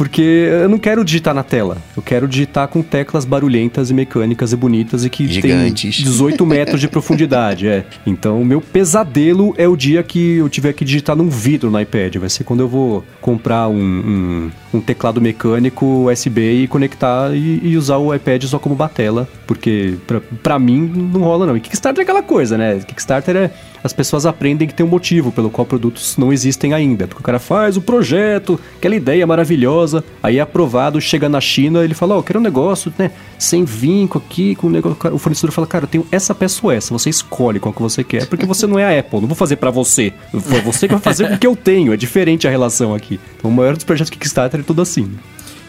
porque 0.00 0.22
eu 0.22 0.66
não 0.66 0.78
quero 0.78 1.04
digitar 1.04 1.34
na 1.34 1.42
tela. 1.42 1.76
Eu 1.94 2.02
quero 2.02 2.26
digitar 2.26 2.66
com 2.68 2.80
teclas 2.80 3.26
barulhentas 3.26 3.90
e 3.90 3.92
mecânicas 3.92 4.50
e 4.50 4.56
bonitas 4.56 5.04
e 5.04 5.10
que 5.10 5.28
Gigantes. 5.28 5.94
tem 5.94 6.04
18 6.06 6.46
metros 6.46 6.80
de 6.80 6.88
profundidade. 6.88 7.68
É. 7.68 7.84
Então, 8.06 8.40
o 8.40 8.44
meu 8.44 8.62
pesadelo 8.62 9.54
é 9.58 9.68
o 9.68 9.76
dia 9.76 10.02
que 10.02 10.36
eu 10.38 10.48
tiver 10.48 10.72
que 10.72 10.86
digitar 10.86 11.14
num 11.14 11.28
vidro 11.28 11.70
no 11.70 11.78
iPad. 11.78 12.16
Vai 12.16 12.30
ser 12.30 12.44
quando 12.44 12.60
eu 12.60 12.68
vou 12.68 13.04
comprar 13.20 13.68
um, 13.68 13.76
um, 13.76 14.50
um 14.72 14.80
teclado 14.80 15.20
mecânico 15.20 16.08
USB 16.10 16.62
e 16.62 16.66
conectar 16.66 17.36
e, 17.36 17.60
e 17.62 17.76
usar 17.76 17.98
o 17.98 18.14
iPad 18.14 18.42
só 18.44 18.58
como 18.58 18.74
batela. 18.74 19.28
Porque 19.46 19.96
pra, 20.06 20.22
pra 20.42 20.58
mim 20.58 21.10
não 21.12 21.20
rola 21.20 21.44
não. 21.44 21.58
E 21.58 21.60
Kickstarter 21.60 22.00
é 22.00 22.04
aquela 22.04 22.22
coisa, 22.22 22.56
né? 22.56 22.78
Kickstarter 22.78 23.36
é... 23.36 23.50
As 23.82 23.94
pessoas 23.94 24.26
aprendem 24.26 24.68
que 24.68 24.74
tem 24.74 24.84
um 24.84 24.88
motivo 24.88 25.32
pelo 25.32 25.48
qual 25.48 25.64
produtos 25.66 26.16
não 26.18 26.30
existem 26.30 26.74
ainda. 26.74 27.06
Porque 27.06 27.20
o 27.20 27.24
cara 27.24 27.38
faz 27.38 27.78
o 27.78 27.80
projeto, 27.80 28.60
aquela 28.76 28.94
ideia 28.94 29.26
maravilhosa, 29.26 29.89
aí 30.22 30.38
é 30.38 30.40
aprovado, 30.40 31.00
chega 31.00 31.28
na 31.28 31.40
China, 31.40 31.84
ele 31.84 31.94
fala, 31.94 32.14
ó, 32.14 32.18
eu 32.18 32.22
quero 32.22 32.38
um 32.38 32.42
negócio, 32.42 32.92
né, 32.98 33.10
sem 33.38 33.64
vinco 33.64 34.18
aqui, 34.18 34.54
com 34.54 34.66
o 34.66 34.70
negócio... 34.70 35.14
O 35.14 35.18
fornecedor 35.18 35.52
fala, 35.52 35.66
cara, 35.66 35.84
eu 35.84 35.88
tenho 35.88 36.06
essa 36.10 36.34
peça 36.34 36.60
ou 36.62 36.72
essa, 36.72 36.92
você 36.92 37.10
escolhe 37.10 37.58
qual 37.60 37.72
que 37.72 37.82
você 37.82 38.04
quer, 38.04 38.26
porque 38.26 38.46
você 38.46 38.66
não 38.66 38.78
é 38.78 38.96
a 38.96 39.00
Apple, 39.00 39.20
não 39.20 39.28
vou 39.28 39.36
fazer 39.36 39.56
pra 39.56 39.70
você. 39.70 40.12
Foi 40.32 40.60
você 40.60 40.86
que 40.88 40.94
vai 40.94 41.02
fazer 41.02 41.28
com 41.28 41.34
o 41.34 41.38
que 41.38 41.46
eu 41.46 41.56
tenho, 41.56 41.92
é 41.92 41.96
diferente 41.96 42.46
a 42.46 42.50
relação 42.50 42.94
aqui. 42.94 43.20
Então 43.36 43.50
o 43.50 43.54
maior 43.54 43.74
dos 43.74 43.84
projetos 43.84 44.10
Kickstarter 44.10 44.60
é 44.60 44.62
tudo 44.62 44.82
assim. 44.82 45.10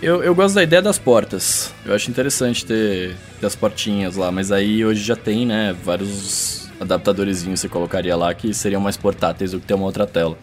Eu, 0.02 0.24
eu 0.24 0.34
gosto 0.34 0.56
da 0.56 0.64
ideia 0.64 0.82
das 0.82 0.98
portas. 0.98 1.72
Eu 1.86 1.94
acho 1.94 2.10
interessante 2.10 2.66
ter, 2.66 3.16
ter 3.40 3.46
as 3.46 3.56
portinhas 3.56 4.16
lá, 4.16 4.32
mas 4.32 4.52
aí 4.52 4.84
hoje 4.84 5.04
já 5.04 5.16
tem, 5.16 5.46
né, 5.46 5.76
vários 5.84 6.68
adaptadorzinhos 6.80 7.60
você 7.60 7.70
colocaria 7.70 8.16
lá 8.16 8.34
que 8.34 8.52
seriam 8.54 8.82
mais 8.82 8.98
portáteis 8.98 9.52
do 9.52 9.60
que 9.60 9.68
ter 9.68 9.76
uma 9.76 9.86
outra 9.86 10.08
tela. 10.08 10.36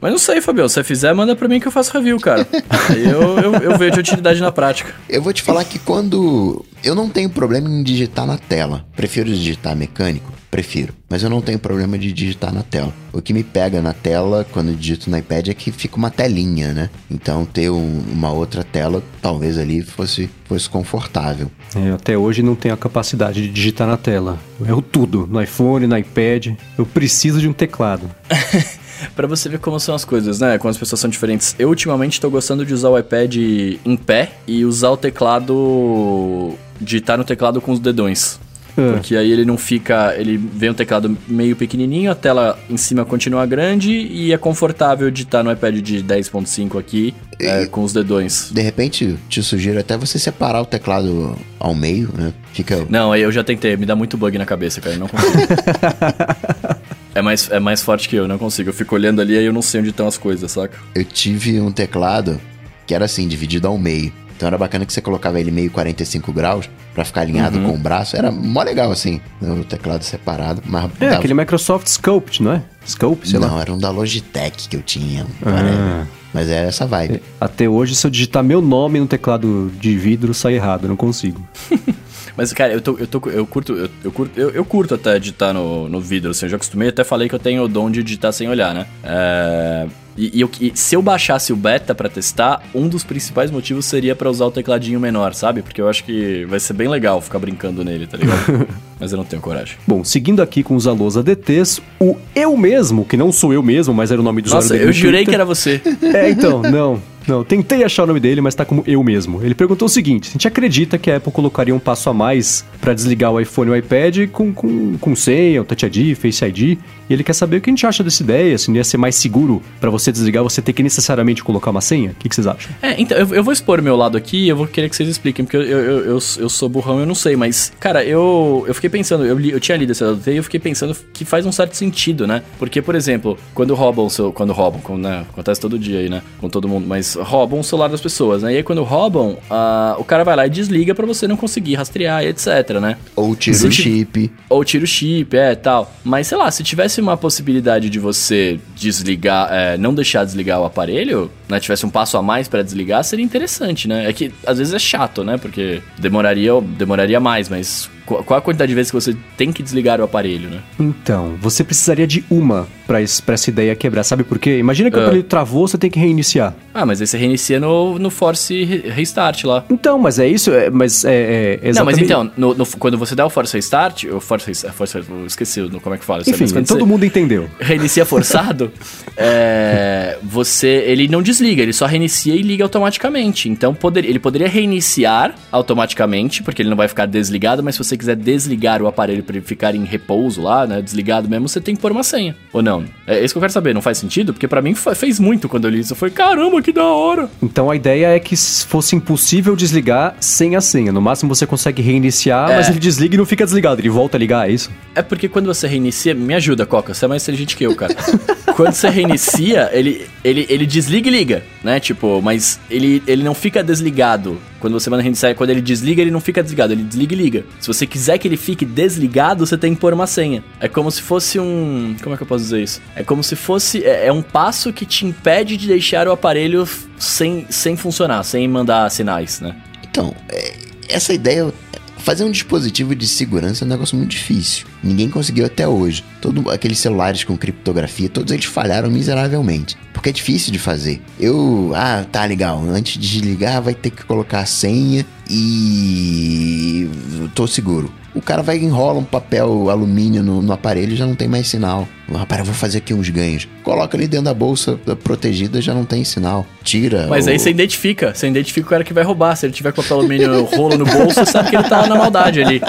Mas 0.00 0.10
não 0.12 0.18
sei, 0.18 0.40
Fabião. 0.40 0.68
Se 0.68 0.74
você 0.74 0.84
fizer, 0.84 1.12
manda 1.12 1.36
pra 1.36 1.46
mim 1.48 1.60
que 1.60 1.68
eu 1.68 1.72
faço 1.72 1.92
review, 1.92 2.18
cara. 2.18 2.46
Aí 2.88 3.04
eu, 3.04 3.38
eu, 3.38 3.54
eu 3.56 3.78
vejo 3.78 3.98
utilidade 4.00 4.40
na 4.40 4.50
prática. 4.50 4.94
Eu 5.08 5.20
vou 5.22 5.32
te 5.32 5.42
falar 5.42 5.64
que 5.64 5.78
quando. 5.78 6.64
Eu 6.82 6.94
não 6.94 7.08
tenho 7.08 7.28
problema 7.28 7.68
em 7.68 7.82
digitar 7.82 8.26
na 8.26 8.38
tela. 8.38 8.84
Prefiro 8.96 9.28
digitar 9.28 9.76
mecânico? 9.76 10.32
Prefiro. 10.50 10.92
Mas 11.08 11.22
eu 11.22 11.30
não 11.30 11.40
tenho 11.40 11.58
problema 11.60 11.96
de 11.96 12.12
digitar 12.12 12.52
na 12.52 12.62
tela. 12.62 12.92
O 13.12 13.22
que 13.22 13.32
me 13.32 13.44
pega 13.44 13.80
na 13.80 13.92
tela 13.92 14.44
quando 14.50 14.70
eu 14.70 14.74
digito 14.74 15.08
no 15.08 15.16
iPad 15.16 15.48
é 15.48 15.54
que 15.54 15.70
fica 15.70 15.96
uma 15.96 16.10
telinha, 16.10 16.72
né? 16.72 16.90
Então 17.08 17.44
ter 17.44 17.70
um- 17.70 18.02
uma 18.10 18.32
outra 18.32 18.64
tela, 18.64 19.00
talvez 19.22 19.56
ali 19.58 19.80
fosse, 19.82 20.28
fosse 20.46 20.68
confortável. 20.68 21.48
É, 21.76 21.90
até 21.92 22.18
hoje 22.18 22.42
não 22.42 22.56
tenho 22.56 22.74
a 22.74 22.76
capacidade 22.76 23.42
de 23.42 23.48
digitar 23.48 23.86
na 23.86 23.96
tela. 23.96 24.38
Eu 24.58 24.66
erro 24.66 24.82
tudo, 24.82 25.28
no 25.30 25.40
iPhone, 25.40 25.86
no 25.86 25.96
iPad. 25.96 26.48
Eu 26.76 26.84
preciso 26.86 27.38
de 27.40 27.46
um 27.48 27.52
teclado. 27.52 28.10
Pra 29.14 29.26
você 29.26 29.48
ver 29.48 29.58
como 29.58 29.78
são 29.78 29.94
as 29.94 30.04
coisas, 30.04 30.40
né? 30.40 30.58
Como 30.58 30.70
as 30.70 30.78
pessoas 30.78 31.00
são 31.00 31.10
diferentes. 31.10 31.54
Eu 31.58 31.68
ultimamente 31.68 32.20
tô 32.20 32.30
gostando 32.30 32.64
de 32.64 32.74
usar 32.74 32.90
o 32.90 32.98
iPad 32.98 33.36
em 33.36 33.96
pé 33.96 34.32
e 34.46 34.64
usar 34.64 34.90
o 34.90 34.96
teclado. 34.96 36.54
digitar 36.80 37.18
no 37.18 37.24
teclado 37.24 37.60
com 37.60 37.72
os 37.72 37.80
dedões. 37.80 38.38
É. 38.76 38.92
Porque 38.92 39.16
aí 39.16 39.30
ele 39.30 39.44
não 39.44 39.58
fica. 39.58 40.14
Ele 40.16 40.36
vem 40.36 40.70
um 40.70 40.74
teclado 40.74 41.16
meio 41.26 41.56
pequenininho, 41.56 42.10
a 42.10 42.14
tela 42.14 42.58
em 42.68 42.76
cima 42.76 43.04
continua 43.04 43.44
grande 43.46 43.90
e 43.90 44.32
é 44.32 44.38
confortável 44.38 45.10
digitar 45.10 45.42
no 45.44 45.52
iPad 45.52 45.76
de 45.76 46.02
10.5 46.02 46.78
aqui 46.78 47.14
é, 47.38 47.66
com 47.66 47.82
os 47.82 47.92
dedões. 47.92 48.50
De 48.52 48.60
repente, 48.60 49.16
te 49.28 49.42
sugiro 49.42 49.78
até 49.78 49.96
você 49.96 50.18
separar 50.18 50.62
o 50.62 50.66
teclado 50.66 51.36
ao 51.58 51.74
meio, 51.74 52.10
né? 52.16 52.32
Fica. 52.52 52.86
Não, 52.88 53.12
aí 53.12 53.22
eu 53.22 53.32
já 53.32 53.42
tentei, 53.42 53.76
me 53.76 53.86
dá 53.86 53.96
muito 53.96 54.16
bug 54.16 54.36
na 54.38 54.46
cabeça, 54.46 54.80
cara, 54.80 54.96
eu 54.96 55.00
não 55.00 55.08
consigo. 55.08 55.32
é, 57.14 57.22
mais, 57.22 57.50
é 57.50 57.58
mais 57.60 57.82
forte 57.82 58.08
que 58.08 58.16
eu, 58.16 58.26
não 58.28 58.38
consigo. 58.38 58.70
Eu 58.70 58.74
fico 58.74 58.94
olhando 58.94 59.20
ali 59.20 59.34
e 59.34 59.44
eu 59.44 59.52
não 59.52 59.62
sei 59.62 59.80
onde 59.80 59.90
estão 59.90 60.06
as 60.06 60.16
coisas, 60.18 60.50
saca? 60.52 60.78
Eu 60.94 61.04
tive 61.04 61.60
um 61.60 61.70
teclado 61.72 62.40
que 62.86 62.94
era 62.94 63.04
assim, 63.04 63.26
dividido 63.28 63.66
ao 63.68 63.78
meio. 63.78 64.12
Então 64.36 64.46
era 64.46 64.56
bacana 64.56 64.86
que 64.86 64.92
você 64.92 65.02
colocava 65.02 65.38
ele 65.38 65.50
meio 65.50 65.70
45 65.70 66.32
graus 66.32 66.68
pra 66.94 67.04
ficar 67.04 67.20
alinhado 67.20 67.58
Uhum. 67.58 67.66
com 67.70 67.74
o 67.74 67.78
braço. 67.78 68.16
Era 68.16 68.30
mó 68.30 68.62
legal 68.62 68.90
assim, 68.90 69.20
o 69.42 69.62
teclado 69.64 70.02
separado. 70.02 70.62
Mas 70.64 70.84
É, 70.98 71.06
dava- 71.06 71.16
aquele 71.18 71.34
Microsoft 71.34 71.86
Sculpt, 71.88 72.42
não 72.42 72.52
é? 72.52 72.62
Sculpt, 72.86 73.28
sei 73.28 73.38
lá. 73.38 73.48
Não, 73.48 73.60
era 73.60 73.70
um 73.72 73.78
da 73.78 73.90
Logitech 73.90 74.66
que 74.68 74.76
eu 74.76 74.82
tinha. 74.82 75.26
Ah. 75.44 76.06
Mas 76.32 76.48
é 76.48 76.64
essa 76.66 76.86
vibe. 76.86 77.20
Até 77.40 77.68
hoje, 77.68 77.94
se 77.94 78.06
eu 78.06 78.10
digitar 78.10 78.42
meu 78.42 78.62
nome 78.62 78.98
no 78.98 79.06
teclado 79.06 79.70
de 79.78 79.94
vidro, 79.98 80.32
sai 80.32 80.54
errado, 80.54 80.84
eu 80.84 80.88
não 80.88 80.96
consigo. 80.96 81.46
Mas, 82.40 82.54
cara, 82.54 82.72
eu, 82.72 82.80
tô, 82.80 82.96
eu, 82.96 83.06
tô, 83.06 83.20
eu 83.28 83.46
curto, 83.46 83.74
eu, 83.74 83.90
eu 84.02 84.10
curto, 84.10 84.40
eu, 84.40 84.48
eu 84.48 84.64
curto 84.64 84.94
até 84.94 85.18
digitar 85.18 85.52
no, 85.52 85.90
no 85.90 86.00
vidro, 86.00 86.30
assim, 86.30 86.46
eu 86.46 86.50
já 86.50 86.56
acostumei, 86.56 86.88
até 86.88 87.04
falei 87.04 87.28
que 87.28 87.34
eu 87.34 87.38
tenho 87.38 87.62
o 87.62 87.68
dom 87.68 87.90
de 87.90 88.02
digitar 88.02 88.32
sem 88.32 88.48
olhar, 88.48 88.72
né? 88.72 88.86
É, 89.04 89.86
e, 90.16 90.42
e 90.42 90.68
e 90.68 90.72
se 90.74 90.96
eu 90.96 91.02
baixasse 91.02 91.52
o 91.52 91.56
beta 91.56 91.94
pra 91.94 92.08
testar, 92.08 92.62
um 92.74 92.88
dos 92.88 93.04
principais 93.04 93.50
motivos 93.50 93.84
seria 93.84 94.16
pra 94.16 94.30
usar 94.30 94.46
o 94.46 94.50
tecladinho 94.50 94.98
menor, 94.98 95.34
sabe? 95.34 95.60
Porque 95.60 95.82
eu 95.82 95.88
acho 95.88 96.02
que 96.02 96.46
vai 96.46 96.58
ser 96.58 96.72
bem 96.72 96.88
legal 96.88 97.20
ficar 97.20 97.38
brincando 97.38 97.84
nele, 97.84 98.06
tá 98.06 98.16
ligado? 98.16 98.66
Mas 98.98 99.12
eu 99.12 99.18
não 99.18 99.24
tenho 99.24 99.42
coragem. 99.42 99.76
Bom, 99.86 100.02
seguindo 100.02 100.40
aqui 100.40 100.62
com 100.62 100.74
os 100.74 100.86
alôs 100.86 101.18
ADTs, 101.18 101.82
o 102.00 102.16
eu 102.34 102.56
mesmo, 102.56 103.04
que 103.04 103.18
não 103.18 103.30
sou 103.30 103.52
eu 103.52 103.62
mesmo, 103.62 103.92
mas 103.92 104.10
era 104.10 104.20
o 104.20 104.24
nome 104.24 104.40
do 104.42 104.46
usuário 104.46 104.68
Nossa, 104.68 104.76
eu 104.76 104.92
jurei 104.92 105.24
que 105.24 105.34
era 105.34 105.44
você. 105.44 105.80
É, 106.02 106.30
então, 106.30 106.60
não. 106.62 107.02
Não, 107.30 107.44
tentei 107.44 107.84
achar 107.84 108.02
o 108.02 108.06
nome 108.08 108.18
dele, 108.18 108.40
mas 108.40 108.56
tá 108.56 108.64
como 108.64 108.82
eu 108.88 109.04
mesmo. 109.04 109.40
Ele 109.40 109.54
perguntou 109.54 109.86
o 109.86 109.88
seguinte: 109.88 110.30
a 110.30 110.32
gente 110.32 110.48
acredita 110.48 110.98
que 110.98 111.08
a 111.12 111.18
Apple 111.18 111.30
colocaria 111.30 111.72
um 111.72 111.78
passo 111.78 112.10
a 112.10 112.12
mais 112.12 112.64
pra 112.80 112.92
desligar 112.92 113.30
o 113.30 113.40
iPhone 113.40 113.70
e 113.70 113.72
o 113.72 113.76
iPad 113.76 114.28
com, 114.32 114.52
com, 114.52 114.98
com 114.98 115.14
senha, 115.14 115.62
o 115.62 115.64
Touch 115.64 115.86
ID, 115.86 116.16
Face 116.16 116.44
ID? 116.44 116.78
E 117.10 117.12
ele 117.12 117.24
quer 117.24 117.32
saber 117.32 117.56
o 117.56 117.60
que 117.60 117.68
a 117.68 117.72
gente 117.72 117.84
acha 117.84 118.04
dessa 118.04 118.22
ideia, 118.22 118.56
se 118.56 118.68
não 118.70 118.76
ia 118.76 118.84
ser 118.84 118.96
mais 118.96 119.16
seguro 119.16 119.60
pra 119.80 119.90
você 119.90 120.12
desligar, 120.12 120.44
você 120.44 120.62
ter 120.62 120.72
que 120.72 120.80
necessariamente 120.80 121.42
colocar 121.42 121.72
uma 121.72 121.80
senha? 121.80 122.12
O 122.12 122.14
que, 122.14 122.28
que 122.28 122.34
vocês 122.36 122.46
acham? 122.46 122.72
É, 122.80 122.94
então, 123.00 123.18
eu, 123.18 123.34
eu 123.34 123.42
vou 123.42 123.52
expor 123.52 123.80
o 123.80 123.82
meu 123.82 123.96
lado 123.96 124.16
aqui 124.16 124.44
e 124.44 124.48
eu 124.48 124.56
vou 124.56 124.66
querer 124.68 124.88
que 124.88 124.94
vocês 124.94 125.08
expliquem, 125.08 125.44
porque 125.44 125.56
eu, 125.56 125.62
eu, 125.62 125.80
eu, 126.04 126.18
eu, 126.38 126.48
sou 126.48 126.68
burrão 126.68 127.00
eu 127.00 127.06
não 127.06 127.14
sei, 127.16 127.34
mas, 127.34 127.72
cara, 127.80 128.04
eu, 128.04 128.64
eu 128.68 128.72
fiquei 128.74 128.88
pensando, 128.88 129.26
eu, 129.26 129.36
li- 129.36 129.50
eu 129.50 129.58
tinha 129.58 129.76
lido 129.76 129.90
esse 129.90 130.04
lado 130.04 130.22
e 130.24 130.36
eu 130.36 130.44
fiquei 130.44 130.60
pensando 130.60 130.96
que 131.12 131.24
faz 131.24 131.44
um 131.44 131.50
certo 131.50 131.74
sentido, 131.74 132.28
né? 132.28 132.42
Porque, 132.60 132.80
por 132.80 132.94
exemplo, 132.94 133.36
quando 133.54 133.74
roubam 133.74 134.06
o 134.06 134.10
seu. 134.10 134.32
Quando 134.32 134.52
roubam, 134.52 134.80
quando, 134.80 135.02
né, 135.02 135.24
acontece 135.28 135.60
todo 135.60 135.76
dia 135.76 135.98
aí, 135.98 136.08
né? 136.08 136.22
Com 136.40 136.48
todo 136.48 136.68
mundo, 136.68 136.86
mas 136.86 137.14
roubam 137.16 137.58
o 137.58 137.64
celular 137.64 137.88
das 137.88 138.00
pessoas, 138.00 138.44
né? 138.44 138.52
E 138.52 138.56
aí 138.58 138.62
quando 138.62 138.84
roubam, 138.84 139.36
ah, 139.50 139.96
o 139.98 140.04
cara 140.04 140.22
vai 140.22 140.36
lá 140.36 140.46
e 140.46 140.50
desliga 140.50 140.94
pra 140.94 141.06
você 141.06 141.26
não 141.26 141.36
conseguir 141.36 141.74
rastrear 141.74 142.22
e 142.22 142.28
etc, 142.28 142.46
né? 142.80 142.96
Ou 143.16 143.34
tira 143.34 143.56
o 143.66 143.72
chip. 143.72 144.30
Ou 144.48 144.64
tira 144.64 144.84
o 144.84 144.86
chip, 144.86 145.36
é, 145.36 145.56
tal. 145.56 145.92
Mas, 146.04 146.28
sei 146.28 146.38
lá, 146.38 146.48
se 146.52 146.62
tivesse 146.62 146.99
uma 147.00 147.16
possibilidade 147.16 147.88
de 147.90 147.98
você 147.98 148.58
desligar, 148.74 149.48
é, 149.52 149.76
não 149.76 149.94
deixar 149.94 150.24
desligar 150.24 150.60
o 150.60 150.64
aparelho, 150.64 151.30
né, 151.48 151.58
tivesse 151.60 151.84
um 151.84 151.90
passo 151.90 152.16
a 152.16 152.22
mais 152.22 152.48
pra 152.48 152.62
desligar, 152.62 153.02
seria 153.04 153.24
interessante, 153.24 153.88
né? 153.88 154.08
É 154.08 154.12
que, 154.12 154.32
às 154.46 154.58
vezes, 154.58 154.74
é 154.74 154.78
chato, 154.78 155.24
né? 155.24 155.38
Porque 155.38 155.82
demoraria, 155.98 156.52
demoraria 156.60 157.20
mais, 157.20 157.48
mas 157.48 157.90
qual 158.24 158.38
a 158.38 158.42
quantidade 158.42 158.68
de 158.70 158.74
vezes 158.74 158.90
que 158.90 158.94
você 158.94 159.16
tem 159.36 159.52
que 159.52 159.62
desligar 159.62 160.00
o 160.00 160.04
aparelho, 160.04 160.48
né? 160.50 160.60
Então, 160.78 161.34
você 161.40 161.62
precisaria 161.64 162.06
de 162.06 162.24
uma 162.30 162.66
pra, 162.86 163.00
es- 163.00 163.20
pra 163.20 163.34
essa 163.34 163.48
ideia 163.50 163.74
quebrar, 163.76 164.04
sabe 164.04 164.24
por 164.24 164.38
quê? 164.38 164.58
Imagina 164.58 164.90
que 164.90 164.96
o 164.96 165.00
Ah. 165.00 165.04
aparelho 165.04 165.22
travou, 165.24 165.66
você 165.68 165.78
tem 165.78 165.90
que 165.90 165.98
reiniciar. 165.98 166.54
Ah, 166.74 166.84
mas 166.86 167.00
aí 167.00 167.06
você 167.06 167.16
reinicia 167.18 167.58
no, 167.60 167.98
no 167.98 168.10
Force 168.10 168.64
Re- 168.64 168.90
Restart 168.90 169.44
lá. 169.44 169.64
Então, 169.70 169.98
mas 169.98 170.18
é 170.18 170.26
isso, 170.26 170.50
é, 170.52 170.70
mas 170.70 171.04
é, 171.04 171.58
é 171.62 171.72
Não, 171.72 171.84
mas 171.84 171.98
exatamente... 171.98 172.04
então, 172.04 172.30
no- 172.36 172.54
no- 172.54 172.66
quando 172.78 172.98
você 172.98 173.14
dá 173.14 173.24
o 173.26 173.30
Force 173.30 173.54
Restart, 173.56 174.04
o 174.04 174.20
Force, 174.20 174.54
Force 174.72 174.96
eu 174.96 175.26
esqueci 175.26 175.60
como 175.82 175.94
é 175.94 175.98
que 175.98 176.04
fala. 176.04 176.22
Enfim, 176.26 176.46
mas 176.54 176.68
todo 176.68 176.86
mundo 176.86 177.04
entendeu. 177.04 177.48
reinicia 177.60 178.04
forçado, 178.06 178.72
é, 179.16 180.16
você 180.22 180.66
ele 180.86 181.08
não 181.08 181.22
desliga, 181.22 181.62
ele 181.62 181.72
só 181.72 181.86
reinicia 181.86 182.34
e 182.34 182.42
liga 182.42 182.64
automaticamente. 182.64 183.48
Então 183.48 183.74
poder, 183.74 184.04
ele 184.04 184.18
poderia 184.18 184.48
reiniciar 184.48 185.34
automaticamente, 185.52 186.42
porque 186.42 186.62
ele 186.62 186.70
não 186.70 186.76
vai 186.76 186.88
ficar 186.88 187.06
desligado, 187.06 187.62
mas 187.62 187.74
se 187.74 187.78
você 187.84 187.96
quiser 188.00 188.16
desligar 188.16 188.82
o 188.82 188.86
aparelho 188.86 189.22
para 189.22 189.36
ele 189.36 189.44
ficar 189.44 189.74
em 189.74 189.84
repouso 189.84 190.42
lá, 190.42 190.66
né, 190.66 190.82
desligado 190.82 191.28
mesmo, 191.28 191.48
você 191.48 191.60
tem 191.60 191.74
que 191.76 191.80
pôr 191.80 191.92
uma 191.92 192.02
senha. 192.02 192.34
Ou 192.52 192.62
não? 192.62 192.84
É 193.06 193.22
isso 193.24 193.32
que 193.34 193.38
eu 193.38 193.40
quero 193.40 193.52
saber, 193.52 193.74
não 193.74 193.82
faz 193.82 193.98
sentido? 193.98 194.32
Porque 194.32 194.48
pra 194.48 194.60
mim 194.62 194.74
fez 194.74 195.18
muito 195.20 195.48
quando 195.48 195.64
eu 195.66 195.70
li 195.70 195.80
isso. 195.80 195.92
Eu 195.92 195.96
falei, 195.96 196.14
caramba, 196.14 196.60
que 196.62 196.72
da 196.72 196.84
hora. 196.84 197.28
Então 197.42 197.70
a 197.70 197.76
ideia 197.76 198.08
é 198.08 198.18
que 198.18 198.36
fosse 198.36 198.96
impossível 198.96 199.54
desligar 199.54 200.16
sem 200.20 200.56
a 200.56 200.60
senha. 200.60 200.90
No 200.92 201.00
máximo 201.00 201.34
você 201.34 201.46
consegue 201.46 201.82
reiniciar, 201.82 202.50
É. 202.50 202.56
mas 202.56 202.68
ele 202.68 202.78
desliga 202.78 203.14
e 203.14 203.18
não 203.18 203.26
fica 203.26 203.44
desligado, 203.44 203.80
ele 203.80 203.88
volta 203.88 204.16
a 204.16 204.18
ligar, 204.20 204.48
é 204.48 204.52
isso? 204.52 204.70
É 204.94 205.02
porque 205.02 205.28
quando 205.28 205.46
você 205.46 205.66
reinicia, 205.68 206.14
me 206.14 206.34
ajuda, 206.34 206.66
Coca, 206.66 206.94
você 206.94 207.04
é 207.04 207.08
mais 207.08 207.22
inteligente 207.22 207.56
que 207.56 207.64
eu, 207.64 207.74
cara. 207.76 207.94
quando 208.56 208.72
você 208.72 208.88
reinicia, 208.88 209.70
ele, 209.72 210.06
ele, 210.24 210.46
ele 210.48 210.66
desliga 210.66 211.08
e 211.08 211.10
liga, 211.12 211.42
né? 211.62 211.78
Tipo, 211.80 212.20
mas 212.22 212.58
ele, 212.70 213.02
ele 213.06 213.22
não 213.22 213.34
fica 213.34 213.62
desligado. 213.62 214.38
Quando 214.60 214.74
você 214.74 214.90
manda 214.90 215.02
reiniciar, 215.02 215.34
quando 215.34 215.50
ele 215.50 215.62
desliga, 215.62 216.02
ele 216.02 216.10
não 216.10 216.20
fica 216.20 216.42
desligado, 216.42 216.72
ele 216.72 216.82
desliga 216.82 217.14
e 217.14 217.16
liga. 217.16 217.44
Se 217.58 217.66
você 217.66 217.86
quiser 217.86 218.18
que 218.18 218.28
ele 218.28 218.36
fique 218.36 218.64
desligado, 218.64 219.46
você 219.46 219.56
tem 219.56 219.74
que 219.74 219.80
pôr 219.80 219.94
uma 219.94 220.06
senha. 220.06 220.44
É 220.60 220.68
como 220.68 220.90
se 220.90 221.00
fosse 221.00 221.40
um. 221.40 221.96
Como 222.02 222.14
é 222.14 222.16
que 222.16 222.22
eu 222.22 222.26
posso 222.26 222.44
dizer 222.44 222.62
isso? 222.62 222.80
É 222.94 223.02
como 223.02 223.24
se 223.24 223.34
fosse. 223.34 223.82
É, 223.82 224.06
é 224.06 224.12
um 224.12 224.22
passo 224.22 224.72
que 224.72 224.84
te 224.84 225.06
impede 225.06 225.56
de 225.56 225.66
deixar 225.66 226.06
o 226.06 226.12
aparelho 226.12 226.68
sem, 226.98 227.46
sem 227.48 227.76
funcionar, 227.76 228.22
sem 228.22 228.46
mandar 228.46 228.90
sinais, 228.90 229.40
né? 229.40 229.56
Então, 229.82 230.14
é, 230.28 230.54
essa 230.88 231.12
ideia. 231.12 231.52
Fazer 231.98 232.24
um 232.24 232.30
dispositivo 232.30 232.94
de 232.94 233.06
segurança 233.06 233.62
é 233.62 233.66
um 233.66 233.68
negócio 233.68 233.94
muito 233.94 234.12
difícil. 234.12 234.66
Ninguém 234.82 235.10
conseguiu 235.10 235.44
até 235.44 235.68
hoje. 235.68 236.02
Todo, 236.18 236.50
aqueles 236.50 236.78
celulares 236.78 237.24
com 237.24 237.36
criptografia, 237.36 238.08
todos 238.08 238.32
eles 238.32 238.46
falharam 238.46 238.90
miseravelmente. 238.90 239.76
Porque 240.00 240.08
é 240.08 240.12
difícil 240.12 240.50
de 240.50 240.58
fazer. 240.58 241.02
Eu. 241.20 241.72
Ah, 241.74 242.06
tá 242.10 242.24
legal. 242.24 242.58
Antes 242.66 242.94
de 242.94 243.00
desligar, 243.06 243.60
vai 243.60 243.74
ter 243.74 243.90
que 243.90 244.02
colocar 244.02 244.40
a 244.40 244.46
senha 244.46 245.04
e. 245.28 246.88
tô 247.34 247.46
seguro. 247.46 247.92
O 248.14 248.22
cara 248.22 248.42
vai 248.42 248.56
enrola 248.56 248.98
um 248.98 249.04
papel 249.04 249.68
alumínio 249.68 250.22
no, 250.22 250.40
no 250.40 250.52
aparelho 250.54 250.94
e 250.94 250.96
já 250.96 251.04
não 251.04 251.14
tem 251.14 251.28
mais 251.28 251.48
sinal. 251.48 251.86
Ah, 252.14 252.24
pera, 252.24 252.40
eu 252.40 252.46
vou 252.46 252.54
fazer 252.54 252.78
aqui 252.78 252.94
uns 252.94 253.10
ganhos. 253.10 253.46
Coloca 253.62 253.94
ali 253.94 254.08
dentro 254.08 254.24
da 254.24 254.32
bolsa 254.34 254.80
protegida, 255.04 255.60
já 255.60 255.74
não 255.74 255.84
tem 255.84 256.02
sinal. 256.02 256.46
Tira. 256.64 257.06
Mas 257.06 257.26
o- 257.26 257.30
aí 257.30 257.38
você 257.38 257.50
identifica, 257.50 258.14
você 258.14 258.26
identifica 258.26 258.66
o 258.66 258.70
cara 258.70 258.82
que 258.82 258.94
vai 258.94 259.04
roubar. 259.04 259.36
Se 259.36 259.44
ele 259.44 259.52
tiver 259.52 259.70
com 259.72 259.82
papel 259.82 259.98
alumínio 259.98 260.44
rolo 260.46 260.78
no 260.78 260.86
bolso, 260.86 261.14
você 261.24 261.26
sabe 261.26 261.50
que 261.50 261.56
ele 261.56 261.68
tá 261.68 261.86
na 261.86 261.94
maldade 261.94 262.40
ali. 262.42 262.60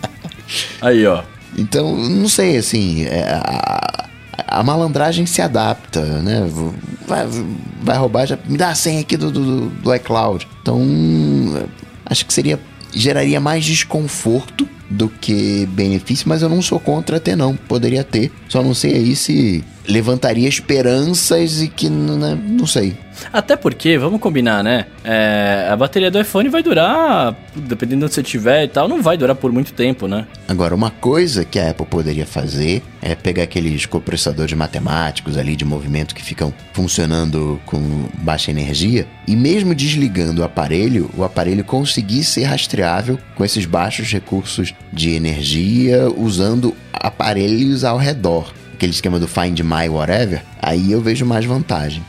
Aí, 0.82 1.06
ó. 1.06 1.22
Então, 1.58 1.96
não 1.96 2.28
sei, 2.28 2.58
assim, 2.58 3.04
é, 3.06 3.22
a, 3.32 3.95
a 4.46 4.62
malandragem 4.62 5.26
se 5.26 5.40
adapta, 5.40 6.02
né? 6.22 6.48
Vai, 7.06 7.26
vai 7.82 7.96
roubar, 7.96 8.26
já 8.26 8.38
me 8.46 8.58
dá 8.58 8.70
a 8.70 8.74
senha 8.74 9.00
aqui 9.00 9.16
do, 9.16 9.30
do, 9.30 9.68
do 9.68 9.94
iCloud. 9.94 10.46
Então, 10.60 10.80
acho 12.04 12.26
que 12.26 12.34
seria 12.34 12.58
geraria 12.92 13.40
mais 13.40 13.64
desconforto 13.64 14.68
do 14.88 15.08
que 15.08 15.66
benefício, 15.66 16.28
mas 16.28 16.42
eu 16.42 16.48
não 16.48 16.62
sou 16.62 16.78
contra 16.78 17.18
ter 17.18 17.36
não, 17.36 17.56
poderia 17.56 18.04
ter. 18.04 18.30
Só 18.48 18.62
não 18.62 18.74
sei 18.74 18.94
aí 18.94 19.16
se 19.16 19.64
levantaria 19.88 20.48
esperanças 20.48 21.60
e 21.60 21.68
que 21.68 21.88
né, 21.88 22.38
não 22.46 22.66
sei. 22.66 22.96
Até 23.32 23.56
porque, 23.56 23.98
vamos 23.98 24.20
combinar, 24.20 24.62
né? 24.62 24.86
É, 25.04 25.68
a 25.70 25.76
bateria 25.76 26.10
do 26.10 26.20
iPhone 26.20 26.48
vai 26.48 26.62
durar, 26.62 27.36
dependendo 27.54 28.00
de 28.00 28.04
onde 28.06 28.14
você 28.14 28.22
tiver 28.22 28.64
e 28.64 28.68
tal, 28.68 28.88
não 28.88 29.02
vai 29.02 29.16
durar 29.16 29.36
por 29.36 29.52
muito 29.52 29.72
tempo, 29.72 30.06
né? 30.06 30.26
Agora, 30.48 30.74
uma 30.74 30.90
coisa 30.90 31.44
que 31.44 31.58
a 31.58 31.70
Apple 31.70 31.86
poderia 31.86 32.26
fazer 32.26 32.82
é 33.02 33.14
pegar 33.14 33.44
aqueles 33.44 33.86
coprocessadores 33.86 34.54
matemáticos 34.54 35.36
ali 35.36 35.56
de 35.56 35.64
movimento 35.64 36.14
que 36.14 36.22
ficam 36.22 36.52
funcionando 36.72 37.60
com 37.66 38.08
baixa 38.14 38.50
energia 38.50 39.06
e 39.26 39.34
mesmo 39.34 39.74
desligando 39.74 40.42
o 40.42 40.44
aparelho, 40.44 41.10
o 41.16 41.24
aparelho 41.24 41.64
conseguir 41.64 42.24
ser 42.24 42.44
rastreável 42.44 43.18
com 43.34 43.44
esses 43.44 43.64
baixos 43.64 44.10
recursos 44.12 44.74
de 44.92 45.10
energia 45.10 46.08
usando 46.16 46.74
aparelhos 46.92 47.84
ao 47.84 47.98
redor. 47.98 48.52
Aquele 48.74 48.92
esquema 48.92 49.18
do 49.18 49.26
Find 49.26 49.58
My 49.60 49.88
Whatever, 49.88 50.42
aí 50.60 50.92
eu 50.92 51.00
vejo 51.00 51.24
mais 51.24 51.44
vantagem. 51.44 52.02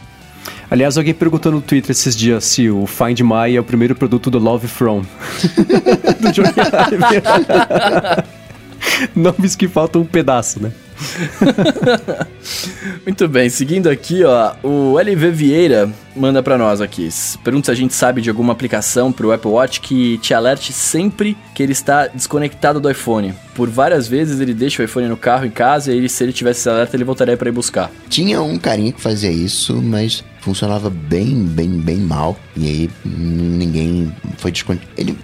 Aliás, 0.70 0.98
alguém 0.98 1.14
perguntou 1.14 1.52
no 1.52 1.62
Twitter 1.62 1.92
esses 1.92 2.16
dias 2.16 2.44
se 2.44 2.70
o 2.70 2.86
Find 2.86 3.22
My 3.22 3.56
é 3.56 3.60
o 3.60 3.64
primeiro 3.64 3.96
produto 3.96 4.30
do 4.30 4.38
Love 4.38 4.68
From. 4.68 5.02
do 6.20 6.32
Johnny 6.32 6.50
Ive. 6.50 8.28
Nomes 9.16 9.56
que 9.56 9.68
faltam 9.68 10.02
um 10.02 10.06
pedaço, 10.06 10.62
né? 10.62 10.72
Muito 13.06 13.28
bem, 13.28 13.50
seguindo 13.50 13.90
aqui, 13.90 14.24
ó, 14.24 14.54
o 14.64 15.00
LV 15.00 15.32
Vieira 15.32 15.92
manda 16.16 16.42
para 16.42 16.58
nós 16.58 16.82
aqui. 16.82 17.08
Pergunta 17.44 17.66
se 17.66 17.72
a 17.72 17.76
gente 17.76 17.94
sabe 17.94 18.22
de 18.22 18.30
alguma 18.30 18.54
aplicação 18.54 19.12
pro 19.12 19.32
Apple 19.32 19.52
Watch 19.52 19.82
que 19.82 20.18
te 20.18 20.34
alerte 20.34 20.74
sempre 20.74 21.38
que 21.54 21.62
ele 21.62 21.72
está 21.72 22.08
desconectado 22.08 22.80
do 22.80 22.90
iPhone. 22.90 23.34
Por 23.54 23.70
várias 23.70 24.08
vezes 24.08 24.40
ele 24.40 24.54
deixa 24.54 24.82
o 24.82 24.86
iPhone 24.86 25.08
no 25.08 25.18
carro 25.18 25.46
em 25.46 25.52
casa 25.52 25.94
e 25.94 25.98
ele, 25.98 26.10
se 26.10 26.24
ele 26.24 26.34
tivesse 26.34 26.62
esse 26.62 26.70
alerta, 26.70 26.96
ele 26.96 27.04
voltaria 27.04 27.38
para 27.38 27.50
ir 27.50 27.54
buscar. 27.54 27.92
Tinha 28.10 28.42
um 28.42 28.58
carinha 28.58 28.92
que 28.92 29.02
fazia 29.02 29.32
isso, 29.32 29.82
mas 29.82 30.24
funcionava 30.42 30.90
bem, 30.90 31.44
bem, 31.44 31.70
bem 31.70 31.98
mal. 31.98 32.38
E 32.56 32.68
aí 32.68 32.90
ninguém 33.06 34.14
foi 34.38 34.52
desconectado. 34.52 34.94
Ele 34.98 35.18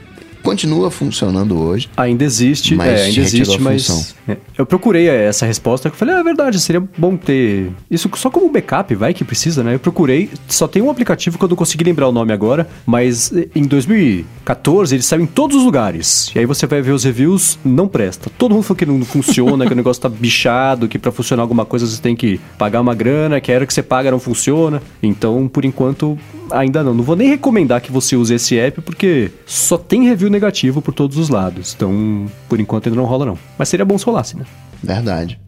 continua 0.43 0.91
funcionando 0.91 1.57
hoje. 1.57 1.89
Ainda 1.95 2.23
existe, 2.23 2.75
mas 2.75 2.87
é, 2.87 3.05
ainda 3.05 3.21
existe, 3.21 3.59
mas 3.59 4.15
é, 4.27 4.37
eu 4.57 4.65
procurei 4.65 5.07
essa 5.07 5.45
resposta, 5.45 5.87
eu 5.87 5.91
falei, 5.93 6.15
ah, 6.15 6.19
é 6.19 6.23
verdade, 6.23 6.59
seria 6.59 6.83
bom 6.97 7.15
ter 7.15 7.71
isso 7.89 8.09
só 8.15 8.29
como 8.29 8.51
backup, 8.51 8.93
vai 8.93 9.13
que 9.13 9.23
precisa, 9.23 9.63
né? 9.63 9.75
Eu 9.75 9.79
procurei, 9.79 10.29
só 10.47 10.67
tem 10.67 10.81
um 10.81 10.89
aplicativo 10.89 11.37
que 11.37 11.43
eu 11.43 11.49
não 11.49 11.55
consegui 11.55 11.83
lembrar 11.83 12.07
o 12.07 12.11
nome 12.11 12.33
agora, 12.33 12.67
mas 12.85 13.31
em 13.55 13.63
2014 13.63 14.95
ele 14.95 15.03
saiu 15.03 15.23
em 15.23 15.25
todos 15.25 15.57
os 15.57 15.63
lugares. 15.63 16.31
E 16.35 16.39
aí 16.39 16.45
você 16.45 16.67
vai 16.67 16.81
ver 16.81 16.91
os 16.91 17.03
reviews, 17.03 17.57
não 17.63 17.87
presta. 17.87 18.29
Todo 18.37 18.53
mundo 18.53 18.63
falou 18.63 18.77
que 18.77 18.85
não 18.85 19.03
funciona, 19.05 19.65
que 19.67 19.73
o 19.73 19.75
negócio 19.75 20.01
tá 20.01 20.09
bichado, 20.09 20.87
que 20.87 20.99
para 20.99 21.11
funcionar 21.11 21.43
alguma 21.43 21.65
coisa 21.65 21.87
você 21.87 22.01
tem 22.01 22.15
que 22.15 22.39
pagar 22.57 22.81
uma 22.81 22.93
grana, 22.93 23.39
que 23.39 23.51
a 23.51 23.55
era 23.55 23.65
que 23.65 23.73
você 23.73 23.83
paga 23.83 24.11
não 24.11 24.19
funciona. 24.19 24.81
Então, 25.01 25.47
por 25.47 25.63
enquanto, 25.63 26.17
ainda 26.53 26.83
não. 26.83 26.93
Não 26.93 27.03
vou 27.03 27.15
nem 27.15 27.27
recomendar 27.27 27.81
que 27.81 27.91
você 27.91 28.15
use 28.15 28.33
esse 28.33 28.57
app, 28.57 28.81
porque 28.81 29.31
só 29.45 29.77
tem 29.77 30.07
review 30.07 30.29
negativo 30.29 30.81
por 30.81 30.93
todos 30.93 31.17
os 31.17 31.29
lados. 31.29 31.73
Então, 31.75 32.27
por 32.47 32.59
enquanto 32.59 32.87
ainda 32.87 32.95
não 32.95 33.05
rola 33.05 33.25
não. 33.25 33.37
Mas 33.57 33.69
seria 33.69 33.85
bom 33.85 33.97
se 33.97 34.05
rolasse, 34.05 34.37
né? 34.37 34.45
Verdade. 34.81 35.39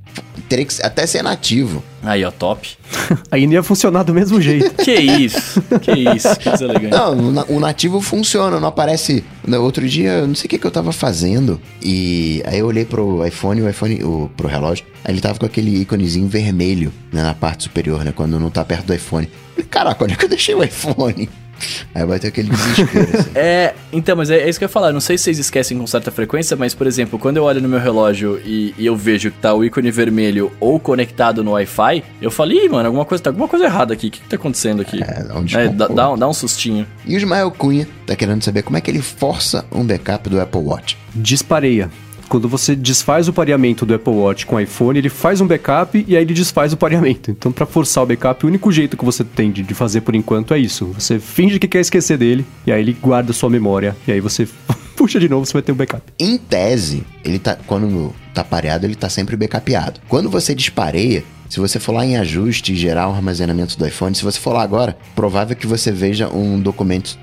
Teria 0.47 0.65
que 0.65 0.81
até 0.81 1.05
ser 1.07 1.23
nativo. 1.23 1.83
Aí, 2.03 2.23
ó, 2.23 2.31
top. 2.31 2.69
Aí 3.31 3.47
não 3.47 3.53
ia 3.53 3.63
funcionar 3.63 4.03
do 4.03 4.13
mesmo 4.13 4.39
jeito. 4.39 4.75
que 4.83 4.93
isso, 4.93 5.61
que 5.81 5.91
isso, 5.91 6.35
que 6.39 6.49
deselegante. 6.49 6.95
Não, 6.95 7.45
o 7.49 7.59
nativo 7.59 7.99
funciona, 7.99 8.59
não 8.59 8.67
aparece. 8.67 9.23
Outro 9.59 9.87
dia, 9.87 10.25
não 10.27 10.35
sei 10.35 10.45
o 10.45 10.49
que, 10.49 10.59
que 10.59 10.67
eu 10.67 10.71
tava 10.71 10.91
fazendo. 10.91 11.59
E 11.81 12.43
aí 12.45 12.59
eu 12.59 12.67
olhei 12.67 12.85
pro 12.85 13.25
iPhone, 13.25 13.61
o 13.61 13.69
iPhone, 13.69 14.03
o, 14.03 14.29
pro 14.37 14.47
relógio. 14.47 14.85
Aí 15.03 15.13
ele 15.13 15.21
tava 15.21 15.39
com 15.39 15.45
aquele 15.45 15.81
íconezinho 15.81 16.27
vermelho 16.27 16.93
né, 17.11 17.23
na 17.23 17.33
parte 17.33 17.63
superior, 17.63 18.03
né? 18.03 18.11
Quando 18.11 18.39
não 18.39 18.49
tá 18.49 18.63
perto 18.63 18.85
do 18.85 18.93
iPhone. 18.93 19.29
Caraca, 19.69 20.03
onde 20.03 20.13
é 20.13 20.17
que 20.17 20.25
eu 20.25 20.29
deixei 20.29 20.53
o 20.53 20.63
iPhone? 20.63 21.29
Aí 21.93 22.05
vai 22.05 22.19
ter 22.19 22.27
aquele 22.27 22.49
desespero. 22.49 23.19
Assim. 23.19 23.31
é, 23.35 23.73
então, 23.91 24.15
mas 24.15 24.29
é, 24.29 24.39
é, 24.39 24.49
isso 24.49 24.59
que 24.59 24.65
eu 24.65 24.67
ia 24.67 24.71
falar. 24.71 24.91
Não 24.91 24.99
sei 24.99 25.17
se 25.17 25.25
vocês 25.25 25.39
esquecem 25.39 25.77
com 25.77 25.87
certa 25.87 26.11
frequência, 26.11 26.55
mas, 26.57 26.73
por 26.73 26.87
exemplo, 26.87 27.17
quando 27.17 27.37
eu 27.37 27.43
olho 27.43 27.61
no 27.61 27.69
meu 27.69 27.79
relógio 27.79 28.41
e, 28.45 28.73
e 28.77 28.85
eu 28.85 28.95
vejo 28.95 29.31
que 29.31 29.37
tá 29.37 29.53
o 29.53 29.63
ícone 29.63 29.91
vermelho 29.91 30.51
ou 30.59 30.79
conectado 30.79 31.43
no 31.43 31.51
Wi-Fi, 31.51 32.03
eu 32.21 32.29
falei, 32.29 32.67
mano, 32.67 32.87
alguma 32.87 33.05
coisa, 33.05 33.23
tá 33.23 33.29
alguma 33.29 33.47
coisa 33.47 33.65
errada 33.65 33.93
aqui. 33.93 34.07
O 34.07 34.11
que, 34.11 34.19
que 34.19 34.29
tá 34.29 34.35
acontecendo 34.35 34.81
aqui? 34.81 35.01
É, 35.01 35.25
onde 35.33 35.57
é, 35.57 35.67
dá, 35.69 35.87
dá, 35.87 36.11
um, 36.11 36.17
dá 36.17 36.27
um 36.27 36.33
sustinho. 36.33 36.85
E 37.05 37.15
o 37.15 37.17
Ismael 37.17 37.49
Cunha 37.51 37.87
tá 38.05 38.15
querendo 38.15 38.43
saber 38.43 38.61
como 38.63 38.77
é 38.77 38.81
que 38.81 38.91
ele 38.91 39.01
força 39.01 39.65
um 39.71 39.83
backup 39.83 40.29
do 40.29 40.39
Apple 40.39 40.61
Watch. 40.61 40.97
Dispareia. 41.13 41.89
Quando 42.27 42.49
você 42.49 42.75
desfaz 42.75 43.27
o 43.27 43.33
pareamento 43.33 43.85
do 43.85 43.93
Apple 43.93 44.13
Watch 44.13 44.45
com 44.45 44.55
o 44.55 44.59
iPhone, 44.59 44.97
ele 44.97 45.09
faz 45.09 45.41
um 45.41 45.47
backup 45.47 46.03
e 46.07 46.15
aí 46.15 46.23
ele 46.23 46.33
desfaz 46.33 46.73
o 46.73 46.77
pareamento. 46.77 47.31
Então, 47.31 47.51
para 47.51 47.65
forçar 47.65 48.03
o 48.03 48.07
backup, 48.07 48.45
o 48.45 48.47
único 48.47 48.71
jeito 48.71 48.97
que 48.97 49.05
você 49.05 49.23
tem 49.23 49.51
de 49.51 49.73
fazer 49.73 50.01
por 50.01 50.15
enquanto 50.15 50.53
é 50.53 50.59
isso. 50.59 50.87
Você 50.87 51.19
finge 51.19 51.59
que 51.59 51.67
quer 51.67 51.79
esquecer 51.79 52.17
dele 52.17 52.45
e 52.65 52.71
aí 52.71 52.81
ele 52.81 52.93
guarda 52.93 53.31
sua 53.33 53.49
memória 53.49 53.95
e 54.07 54.11
aí 54.11 54.19
você 54.19 54.47
puxa 54.95 55.19
de 55.19 55.29
novo, 55.29 55.45
você 55.45 55.53
vai 55.53 55.61
ter 55.61 55.71
um 55.71 55.75
backup. 55.75 56.03
Em 56.19 56.37
tese, 56.37 57.03
ele 57.23 57.39
tá 57.39 57.57
quando 57.67 58.13
tá 58.33 58.43
pareado, 58.43 58.85
ele 58.85 58.95
tá 58.95 59.09
sempre 59.09 59.35
backupeado. 59.35 59.99
Quando 60.07 60.29
você 60.29 60.55
dispareia, 60.55 61.23
se 61.49 61.59
você 61.59 61.79
for 61.79 61.93
lá 61.93 62.05
em 62.05 62.17
ajuste 62.17 62.73
e 62.73 62.75
gerar 62.75 63.07
o 63.07 63.13
armazenamento 63.13 63.77
do 63.77 63.87
iPhone, 63.87 64.15
se 64.15 64.23
você 64.23 64.39
for 64.39 64.53
lá 64.53 64.63
agora, 64.63 64.97
provável 65.15 65.55
que 65.55 65.67
você 65.67 65.91
veja 65.91 66.27
um 66.29 66.59
documento, 66.59 67.17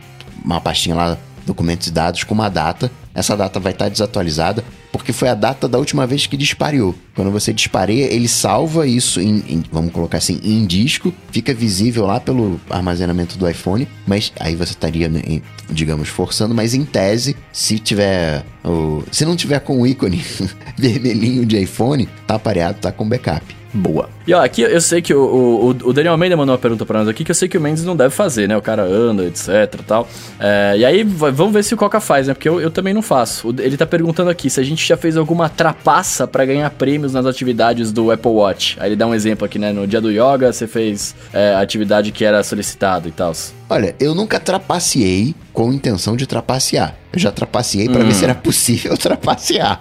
uma 0.44 0.60
pastinha 0.60 0.94
lá, 0.94 1.18
documentos 1.44 1.88
e 1.88 1.90
dados 1.90 2.22
com 2.24 2.34
uma 2.34 2.48
data. 2.48 2.90
Essa 3.14 3.36
data 3.36 3.58
vai 3.58 3.72
estar 3.72 3.88
desatualizada 3.88 4.64
porque 4.92 5.12
foi 5.12 5.28
a 5.28 5.34
data 5.34 5.66
da 5.66 5.78
última 5.78 6.06
vez 6.06 6.26
que 6.26 6.36
disparou. 6.36 6.94
Quando 7.14 7.30
você 7.30 7.52
dispareia, 7.52 8.04
ele 8.12 8.28
salva 8.28 8.86
isso 8.86 9.20
em, 9.20 9.42
em, 9.48 9.64
vamos 9.72 9.92
colocar 9.92 10.18
assim, 10.18 10.38
em 10.44 10.66
disco, 10.66 11.12
fica 11.30 11.54
visível 11.54 12.06
lá 12.06 12.20
pelo 12.20 12.60
armazenamento 12.68 13.38
do 13.38 13.48
iPhone, 13.48 13.88
mas 14.06 14.32
aí 14.38 14.54
você 14.54 14.72
estaria, 14.72 15.08
né, 15.08 15.40
digamos, 15.70 16.08
forçando, 16.08 16.54
mas 16.54 16.74
em 16.74 16.84
tese, 16.84 17.34
se 17.52 17.78
tiver 17.78 18.44
o, 18.62 19.02
se 19.10 19.24
não 19.24 19.34
tiver 19.34 19.60
com 19.60 19.80
o 19.80 19.86
ícone 19.86 20.22
vermelhinho 20.76 21.46
de 21.46 21.58
iPhone, 21.58 22.08
tá 22.26 22.34
apareado, 22.34 22.78
tá 22.80 22.92
com 22.92 23.08
backup. 23.08 23.61
Boa. 23.74 24.08
E 24.26 24.34
ó, 24.34 24.44
aqui 24.44 24.62
eu 24.62 24.80
sei 24.80 25.00
que 25.00 25.14
o, 25.14 25.24
o, 25.24 25.68
o, 25.68 25.92
Daniel 25.92 26.12
Almeida 26.12 26.36
mandou 26.36 26.52
uma 26.52 26.58
pergunta 26.58 26.84
pra 26.84 26.98
nós 26.98 27.08
aqui 27.08 27.24
que 27.24 27.30
eu 27.30 27.34
sei 27.34 27.48
que 27.48 27.56
o 27.56 27.60
Mendes 27.60 27.84
não 27.84 27.96
deve 27.96 28.14
fazer, 28.14 28.46
né? 28.46 28.56
O 28.56 28.62
cara 28.62 28.82
anda, 28.82 29.24
etc 29.24 29.72
tal. 29.86 30.08
É, 30.38 30.74
e 30.76 30.84
aí 30.84 31.02
vamos 31.02 31.52
ver 31.52 31.64
se 31.64 31.72
o 31.74 31.76
Coca 31.76 32.00
faz, 32.00 32.28
né? 32.28 32.34
Porque 32.34 32.48
eu, 32.48 32.60
eu 32.60 32.70
também 32.70 32.92
não 32.92 33.02
faço. 33.02 33.54
Ele 33.58 33.76
tá 33.76 33.86
perguntando 33.86 34.30
aqui 34.30 34.50
se 34.50 34.60
a 34.60 34.62
gente 34.62 34.86
já 34.86 34.96
fez 34.96 35.16
alguma 35.16 35.48
trapaça 35.48 36.26
para 36.26 36.44
ganhar 36.44 36.68
prêmios 36.70 37.14
nas 37.14 37.24
atividades 37.24 37.92
do 37.92 38.10
Apple 38.10 38.30
Watch. 38.30 38.76
Aí 38.78 38.90
ele 38.90 38.96
dá 38.96 39.06
um 39.06 39.14
exemplo 39.14 39.46
aqui, 39.46 39.58
né? 39.58 39.72
No 39.72 39.86
dia 39.86 40.00
do 40.00 40.10
yoga 40.10 40.52
você 40.52 40.66
fez 40.66 41.14
é, 41.32 41.54
a 41.54 41.60
atividade 41.60 42.12
que 42.12 42.24
era 42.24 42.42
solicitado 42.42 43.08
e 43.08 43.12
tal. 43.12 43.32
Olha, 43.72 43.96
eu 43.98 44.14
nunca 44.14 44.38
trapaceei 44.38 45.34
com 45.50 45.72
intenção 45.72 46.14
de 46.14 46.26
trapacear. 46.26 46.94
Eu 47.10 47.18
já 47.18 47.32
trapaceei 47.32 47.88
para 47.88 48.02
hum. 48.02 48.06
ver 48.06 48.12
se 48.12 48.22
era 48.22 48.34
possível 48.34 48.94
trapacear. 48.98 49.80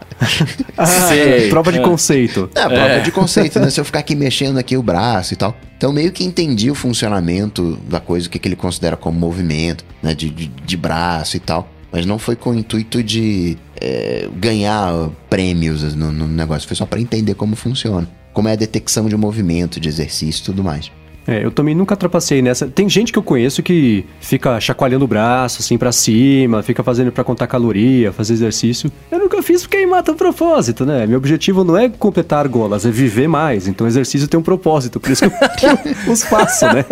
ah, 0.77 1.09
prova 1.49 1.73
de 1.73 1.79
é. 1.79 1.81
conceito. 1.81 2.49
É, 2.55 2.69
prova 2.69 2.87
é. 2.87 2.99
de 3.01 3.11
conceito, 3.11 3.59
né? 3.59 3.69
Se 3.69 3.81
eu 3.81 3.83
ficar 3.83 3.99
aqui 3.99 4.15
mexendo 4.15 4.57
aqui 4.57 4.77
o 4.77 4.81
braço 4.81 5.33
e 5.33 5.35
tal. 5.35 5.53
Então 5.75 5.91
meio 5.91 6.09
que 6.13 6.23
entendi 6.23 6.71
o 6.71 6.75
funcionamento 6.75 7.77
da 7.89 7.99
coisa, 7.99 8.27
o 8.27 8.29
que, 8.29 8.39
que 8.39 8.47
ele 8.47 8.55
considera 8.55 8.95
como 8.95 9.19
movimento, 9.19 9.83
né? 10.01 10.13
De, 10.13 10.29
de, 10.29 10.47
de 10.47 10.77
braço 10.77 11.35
e 11.35 11.41
tal. 11.41 11.69
Mas 11.91 12.05
não 12.05 12.17
foi 12.17 12.37
com 12.37 12.51
o 12.51 12.57
intuito 12.57 13.03
de 13.03 13.57
é, 13.75 14.29
ganhar 14.37 15.09
prêmios 15.29 15.93
no, 15.93 16.13
no 16.13 16.29
negócio. 16.29 16.65
Foi 16.65 16.77
só 16.77 16.85
para 16.85 17.01
entender 17.01 17.33
como 17.33 17.57
funciona. 17.57 18.07
Como 18.31 18.47
é 18.47 18.53
a 18.53 18.55
detecção 18.55 19.09
de 19.09 19.17
movimento, 19.17 19.81
de 19.81 19.89
exercício 19.89 20.43
e 20.43 20.45
tudo 20.45 20.63
mais. 20.63 20.89
É, 21.27 21.45
eu 21.45 21.51
também 21.51 21.75
nunca 21.75 21.95
trapacei 21.95 22.41
nessa. 22.41 22.67
Tem 22.67 22.89
gente 22.89 23.11
que 23.11 23.19
eu 23.19 23.23
conheço 23.23 23.61
que 23.61 24.05
fica 24.19 24.59
chacoalhando 24.59 25.05
o 25.05 25.07
braço 25.07 25.61
assim 25.61 25.77
para 25.77 25.91
cima, 25.91 26.63
fica 26.63 26.83
fazendo 26.83 27.11
para 27.11 27.23
contar 27.23 27.47
caloria, 27.47 28.11
fazer 28.11 28.33
exercício. 28.33 28.91
Eu 29.11 29.19
nunca 29.19 29.41
fiz 29.43 29.61
porque 29.61 29.85
mata 29.85 30.11
o 30.11 30.15
propósito, 30.15 30.85
né? 30.85 31.05
Meu 31.05 31.17
objetivo 31.17 31.63
não 31.63 31.77
é 31.77 31.89
completar 31.89 32.47
golas, 32.47 32.85
é 32.85 32.91
viver 32.91 33.27
mais. 33.27 33.67
Então 33.67 33.85
exercício 33.85 34.27
tem 34.27 34.39
um 34.39 34.43
propósito, 34.43 34.99
por 34.99 35.11
isso 35.11 35.29
que 35.29 35.65
eu, 35.65 35.77
os 36.11 36.23
faço, 36.23 36.65
né? 36.65 36.85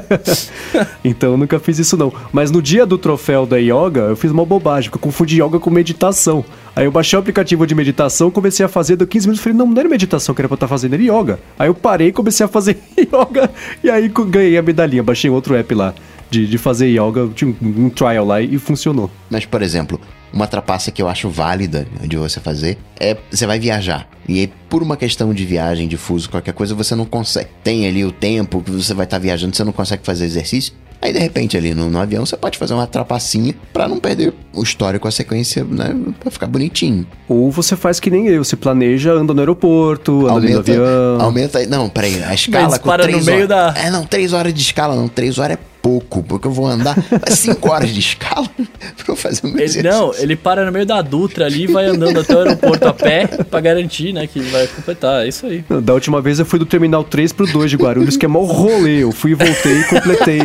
então 1.02 1.32
eu 1.32 1.36
nunca 1.36 1.58
fiz 1.58 1.78
isso 1.78 1.96
não. 1.96 2.12
Mas 2.32 2.50
no 2.50 2.60
dia 2.60 2.84
do 2.84 2.98
troféu 2.98 3.46
da 3.46 3.56
yoga, 3.56 4.00
eu 4.00 4.16
fiz 4.16 4.30
uma 4.30 4.44
bobagem, 4.44 4.90
porque 4.90 5.02
eu 5.02 5.10
confundi 5.10 5.42
yoga 5.42 5.58
com 5.58 5.70
meditação. 5.70 6.44
Aí 6.74 6.84
eu 6.84 6.92
baixei 6.92 7.16
o 7.16 7.20
aplicativo 7.20 7.66
de 7.66 7.74
meditação, 7.74 8.30
comecei 8.30 8.64
a 8.64 8.68
fazer, 8.68 8.96
deu 8.96 9.06
15 9.06 9.26
minutos, 9.26 9.42
falei, 9.42 9.58
não, 9.58 9.66
não 9.66 9.78
era 9.78 9.88
meditação 9.88 10.34
que 10.34 10.40
era 10.40 10.48
pra 10.48 10.54
estar 10.54 10.66
tá 10.66 10.70
fazendo, 10.70 10.94
era 10.94 11.02
yoga. 11.02 11.38
Aí 11.58 11.68
eu 11.68 11.74
parei 11.74 12.12
comecei 12.12 12.44
a 12.44 12.48
fazer 12.48 12.78
yoga, 12.98 13.50
e 13.82 13.90
aí 13.90 14.08
ganhei 14.08 14.56
a 14.56 14.62
medalhinha, 14.62 15.02
baixei 15.02 15.30
outro 15.30 15.54
app 15.54 15.74
lá 15.74 15.94
de, 16.30 16.46
de 16.46 16.58
fazer 16.58 16.88
yoga, 16.88 17.28
tinha 17.34 17.54
um, 17.60 17.86
um 17.86 17.90
trial 17.90 18.24
lá 18.24 18.40
e, 18.40 18.54
e 18.54 18.58
funcionou. 18.58 19.10
Mas, 19.28 19.44
por 19.44 19.60
exemplo, 19.62 20.00
uma 20.32 20.46
trapaça 20.46 20.90
que 20.90 21.02
eu 21.02 21.08
acho 21.08 21.28
válida 21.28 21.86
de 22.02 22.16
você 22.16 22.38
fazer 22.38 22.78
é 22.98 23.16
você 23.30 23.46
vai 23.46 23.58
viajar. 23.58 24.08
E 24.28 24.38
aí, 24.38 24.52
por 24.68 24.82
uma 24.82 24.96
questão 24.96 25.34
de 25.34 25.44
viagem, 25.44 25.88
de 25.88 25.96
fuso, 25.96 26.30
qualquer 26.30 26.54
coisa, 26.54 26.74
você 26.74 26.94
não 26.94 27.04
consegue. 27.04 27.48
Tem 27.64 27.86
ali 27.86 28.04
o 28.04 28.12
tempo 28.12 28.62
que 28.62 28.70
você 28.70 28.94
vai 28.94 29.04
estar 29.04 29.16
tá 29.16 29.22
viajando, 29.22 29.56
você 29.56 29.64
não 29.64 29.72
consegue 29.72 30.04
fazer 30.04 30.24
exercício 30.24 30.72
Aí, 31.02 31.12
de 31.14 31.18
repente, 31.18 31.56
ali 31.56 31.72
no, 31.74 31.88
no 31.88 31.98
avião, 31.98 32.26
você 32.26 32.36
pode 32.36 32.58
fazer 32.58 32.74
uma 32.74 32.86
trapacinha 32.86 33.54
pra 33.72 33.88
não 33.88 33.98
perder 33.98 34.34
o 34.52 34.62
histórico, 34.62 35.08
a 35.08 35.10
sequência, 35.10 35.64
né? 35.64 35.96
Pra 36.20 36.30
ficar 36.30 36.46
bonitinho. 36.46 37.06
Ou 37.26 37.50
você 37.50 37.74
faz 37.74 37.98
que 37.98 38.10
nem 38.10 38.26
eu, 38.26 38.44
você 38.44 38.54
planeja, 38.54 39.12
anda 39.12 39.32
no 39.32 39.40
aeroporto, 39.40 40.26
anda 40.26 40.40
dentro 40.42 40.62
do 40.62 40.70
avião. 40.72 41.20
Aumenta. 41.22 41.66
Não, 41.66 41.88
peraí, 41.88 42.22
a 42.22 42.34
escala 42.34 42.78
com 42.78 42.88
para 42.88 43.04
no 43.04 43.08
três 43.10 43.24
meio 43.26 43.36
horas. 43.44 43.48
da- 43.48 43.74
É, 43.80 43.90
não, 43.90 44.04
três 44.04 44.32
horas 44.34 44.52
de 44.52 44.60
escala, 44.60 44.94
não. 44.94 45.08
Três 45.08 45.38
horas 45.38 45.56
é 45.56 45.69
pouco, 45.82 46.22
porque 46.22 46.46
eu 46.46 46.52
vou 46.52 46.66
andar 46.66 46.96
cinco 47.28 47.70
horas 47.70 47.90
de 47.90 48.00
escala 48.00 48.46
pra 48.58 49.04
eu 49.08 49.16
fazer 49.16 49.40
o 49.44 49.48
meu 49.48 49.56
Ele, 49.56 49.64
exercício. 49.64 49.98
não, 49.98 50.14
ele 50.14 50.36
para 50.36 50.64
no 50.64 50.72
meio 50.72 50.84
da 50.86 51.00
Dutra 51.02 51.46
ali 51.46 51.64
e 51.64 51.66
vai 51.66 51.86
andando 51.86 52.20
até 52.20 52.34
o 52.34 52.38
aeroporto 52.38 52.88
a 52.88 52.92
pé 52.94 53.26
pra 53.26 53.60
garantir, 53.60 54.12
né, 54.12 54.26
que 54.26 54.40
vai 54.40 54.66
completar. 54.66 55.24
É 55.24 55.28
isso 55.28 55.46
aí. 55.46 55.64
Da 55.82 55.94
última 55.94 56.20
vez 56.20 56.38
eu 56.38 56.44
fui 56.46 56.58
do 56.58 56.66
Terminal 56.66 57.02
3 57.04 57.32
pro 57.32 57.46
2 57.46 57.70
de 57.70 57.76
Guarulhos, 57.76 58.16
que 58.16 58.24
é 58.24 58.28
mó 58.28 58.40
rolê. 58.44 59.02
Eu 59.02 59.12
fui 59.12 59.32
e 59.32 59.34
voltei 59.34 59.80
e 59.80 59.84
completei 59.84 60.40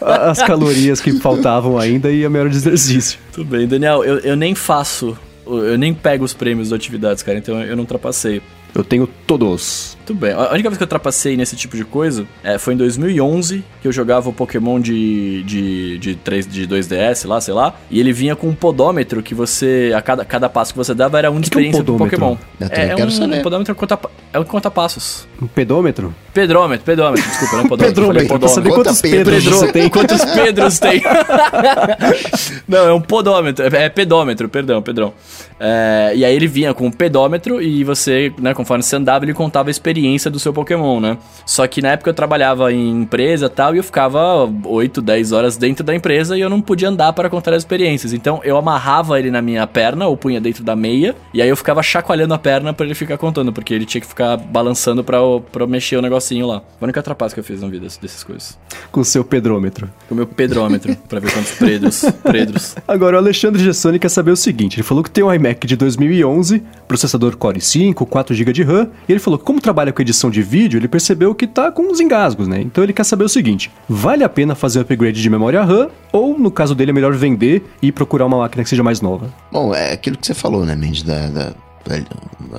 as 0.00 0.42
calorias 0.42 1.00
que 1.00 1.12
faltavam 1.20 1.78
ainda 1.78 2.10
e 2.10 2.24
a 2.24 2.30
minha 2.30 2.42
hora 2.42 2.50
de 2.50 2.56
exercício. 2.56 3.18
Tudo 3.32 3.50
bem, 3.50 3.66
Daniel, 3.66 4.04
eu, 4.04 4.18
eu 4.20 4.36
nem 4.36 4.54
faço, 4.54 5.16
eu 5.46 5.76
nem 5.76 5.92
pego 5.92 6.24
os 6.24 6.32
prêmios 6.32 6.70
das 6.70 6.76
atividades, 6.78 7.22
cara, 7.22 7.38
então 7.38 7.60
eu 7.62 7.76
não 7.76 7.84
trapaceio. 7.84 8.42
Eu 8.76 8.84
tenho 8.84 9.08
todos. 9.26 9.96
Tudo 10.04 10.20
bem. 10.20 10.32
A 10.32 10.52
única 10.52 10.68
vez 10.68 10.76
que 10.76 10.82
eu 10.84 10.86
trapacei 10.86 11.34
nesse 11.34 11.56
tipo 11.56 11.76
de 11.76 11.84
coisa 11.84 12.26
é, 12.44 12.58
foi 12.58 12.74
em 12.74 12.76
2011, 12.76 13.64
que 13.80 13.88
eu 13.88 13.92
jogava 13.92 14.28
o 14.28 14.32
Pokémon 14.32 14.78
de, 14.78 15.42
de, 15.44 15.98
de, 15.98 16.14
3, 16.14 16.46
de 16.46 16.68
2DS 16.68 17.26
lá, 17.26 17.40
sei 17.40 17.54
lá, 17.54 17.74
e 17.90 17.98
ele 17.98 18.12
vinha 18.12 18.36
com 18.36 18.48
um 18.48 18.54
podômetro 18.54 19.22
que 19.22 19.34
você, 19.34 19.92
a 19.96 20.02
cada, 20.02 20.24
cada 20.26 20.48
passo 20.48 20.74
que 20.74 20.78
você 20.78 20.94
dava 20.94 21.18
era 21.18 21.30
um 21.30 21.40
de 21.40 21.50
Que 21.50 21.56
que 21.56 21.56
é 21.56 21.58
um 21.58 21.70
experiência 21.70 21.82
do? 21.84 21.96
Pokémon. 21.96 22.36
Eu 22.60 22.68
É, 22.70 22.84
é 22.90 22.94
quero 22.94 23.08
um 23.08 23.10
saber. 23.10 23.42
podômetro 23.42 23.74
conta, 23.74 23.98
é 24.32 24.38
um 24.38 24.44
conta 24.44 24.70
passos. 24.70 25.26
Um 25.40 25.46
pedômetro? 25.46 26.14
Pedrômetro, 26.34 26.84
pedômetro, 26.84 27.26
desculpa, 27.26 27.56
não 27.56 27.64
é 27.64 27.68
podômetro, 27.68 27.94
Pedrômetro, 27.94 28.48
saber 28.48 28.68
podômetro. 28.68 28.74
Conta 28.74 28.88
quantos 28.90 29.00
Pedros 29.00 29.44
Pedros. 29.44 29.72
tem. 29.72 29.88
Quantos 29.88 30.24
Pedros 30.26 30.78
tem? 30.78 31.02
Não, 32.68 32.88
é 32.88 32.92
um 32.92 33.00
podômetro. 33.00 33.64
É 33.74 33.86
é 33.86 33.88
pedômetro, 33.88 34.48
perdão, 34.48 34.82
perdão. 34.82 35.12
É, 35.58 36.12
e 36.14 36.24
aí 36.24 36.34
ele 36.34 36.46
vinha 36.46 36.74
com 36.74 36.86
um 36.86 36.90
pedômetro 36.90 37.62
e 37.62 37.84
você, 37.84 38.32
né, 38.38 38.52
conforme 38.66 38.82
você 38.82 38.96
andava, 38.96 39.24
ele 39.24 39.32
contava 39.32 39.68
a 39.68 39.70
experiência 39.70 40.28
do 40.28 40.40
seu 40.40 40.52
Pokémon, 40.52 40.98
né? 40.98 41.18
Só 41.44 41.64
que 41.68 41.80
na 41.80 41.92
época 41.92 42.10
eu 42.10 42.14
trabalhava 42.14 42.72
em 42.72 42.90
empresa 43.02 43.46
e 43.46 43.48
tal, 43.48 43.74
e 43.74 43.78
eu 43.78 43.84
ficava 43.84 44.50
8, 44.64 45.00
10 45.00 45.30
horas 45.30 45.56
dentro 45.56 45.84
da 45.84 45.94
empresa 45.94 46.36
e 46.36 46.40
eu 46.40 46.50
não 46.50 46.60
podia 46.60 46.88
andar 46.88 47.12
para 47.12 47.30
contar 47.30 47.52
as 47.52 47.58
experiências. 47.58 48.12
Então 48.12 48.40
eu 48.42 48.56
amarrava 48.56 49.20
ele 49.20 49.30
na 49.30 49.40
minha 49.40 49.64
perna, 49.68 50.08
ou 50.08 50.16
punha 50.16 50.40
dentro 50.40 50.64
da 50.64 50.74
meia, 50.74 51.14
e 51.32 51.40
aí 51.40 51.48
eu 51.48 51.56
ficava 51.56 51.80
chacoalhando 51.80 52.34
a 52.34 52.38
perna 52.38 52.72
para 52.72 52.84
ele 52.84 52.94
ficar 52.96 53.16
contando, 53.16 53.52
porque 53.52 53.72
ele 53.72 53.86
tinha 53.86 54.00
que 54.00 54.06
ficar 54.06 54.36
balançando 54.36 55.04
pra, 55.04 55.18
pra 55.52 55.64
mexer 55.64 55.96
o 55.96 56.02
negocinho 56.02 56.48
lá. 56.48 56.60
Foi 56.60 56.66
a 56.80 56.84
única 56.86 57.02
trapaça 57.04 57.34
que 57.34 57.40
eu 57.40 57.44
fiz 57.44 57.60
na 57.60 57.68
vida 57.68 57.86
dessas 57.86 58.24
coisas. 58.24 58.58
Com 58.90 59.00
o 59.00 59.04
seu 59.04 59.22
pedrômetro. 59.22 59.88
Com 60.08 60.14
o 60.14 60.16
meu 60.16 60.26
pedrômetro, 60.26 60.96
pra 61.08 61.20
ver 61.20 61.32
quantos 61.32 61.52
predros. 61.52 62.04
predros. 62.24 62.74
Agora, 62.88 63.16
o 63.16 63.20
Alexandre 63.20 63.62
Gessoni 63.62 64.00
quer 64.00 64.08
saber 64.08 64.32
o 64.32 64.36
seguinte: 64.36 64.76
ele 64.76 64.82
falou 64.82 65.04
que 65.04 65.10
tem 65.10 65.22
um 65.22 65.32
iMac 65.32 65.64
de 65.66 65.76
2011, 65.76 66.64
processador 66.88 67.36
Core 67.36 67.60
i5, 67.60 67.94
4 67.94 68.34
GB 68.34 68.45
de 68.52 68.62
RAM, 68.62 68.88
e 69.08 69.12
ele 69.12 69.20
falou 69.20 69.38
que, 69.38 69.44
como 69.44 69.60
trabalha 69.60 69.92
com 69.92 70.02
edição 70.02 70.30
de 70.30 70.42
vídeo, 70.42 70.78
ele 70.78 70.88
percebeu 70.88 71.34
que 71.34 71.46
tá 71.46 71.70
com 71.70 71.82
uns 71.82 72.00
engasgos, 72.00 72.48
né? 72.48 72.60
Então 72.60 72.82
ele 72.82 72.92
quer 72.92 73.04
saber 73.04 73.24
o 73.24 73.28
seguinte: 73.28 73.70
vale 73.88 74.24
a 74.24 74.28
pena 74.28 74.54
fazer 74.54 74.80
upgrade 74.80 75.20
de 75.20 75.30
memória 75.30 75.62
RAM, 75.62 75.88
ou 76.12 76.38
no 76.38 76.50
caso 76.50 76.74
dele 76.74 76.90
é 76.90 76.94
melhor 76.94 77.14
vender 77.14 77.64
e 77.82 77.92
procurar 77.92 78.26
uma 78.26 78.38
máquina 78.38 78.62
que 78.62 78.70
seja 78.70 78.82
mais 78.82 79.00
nova? 79.00 79.32
Bom, 79.50 79.74
é 79.74 79.92
aquilo 79.92 80.16
que 80.16 80.26
você 80.26 80.34
falou, 80.34 80.64
né, 80.64 80.74
Mendes, 80.74 81.02
da, 81.02 81.28
da, 81.28 81.54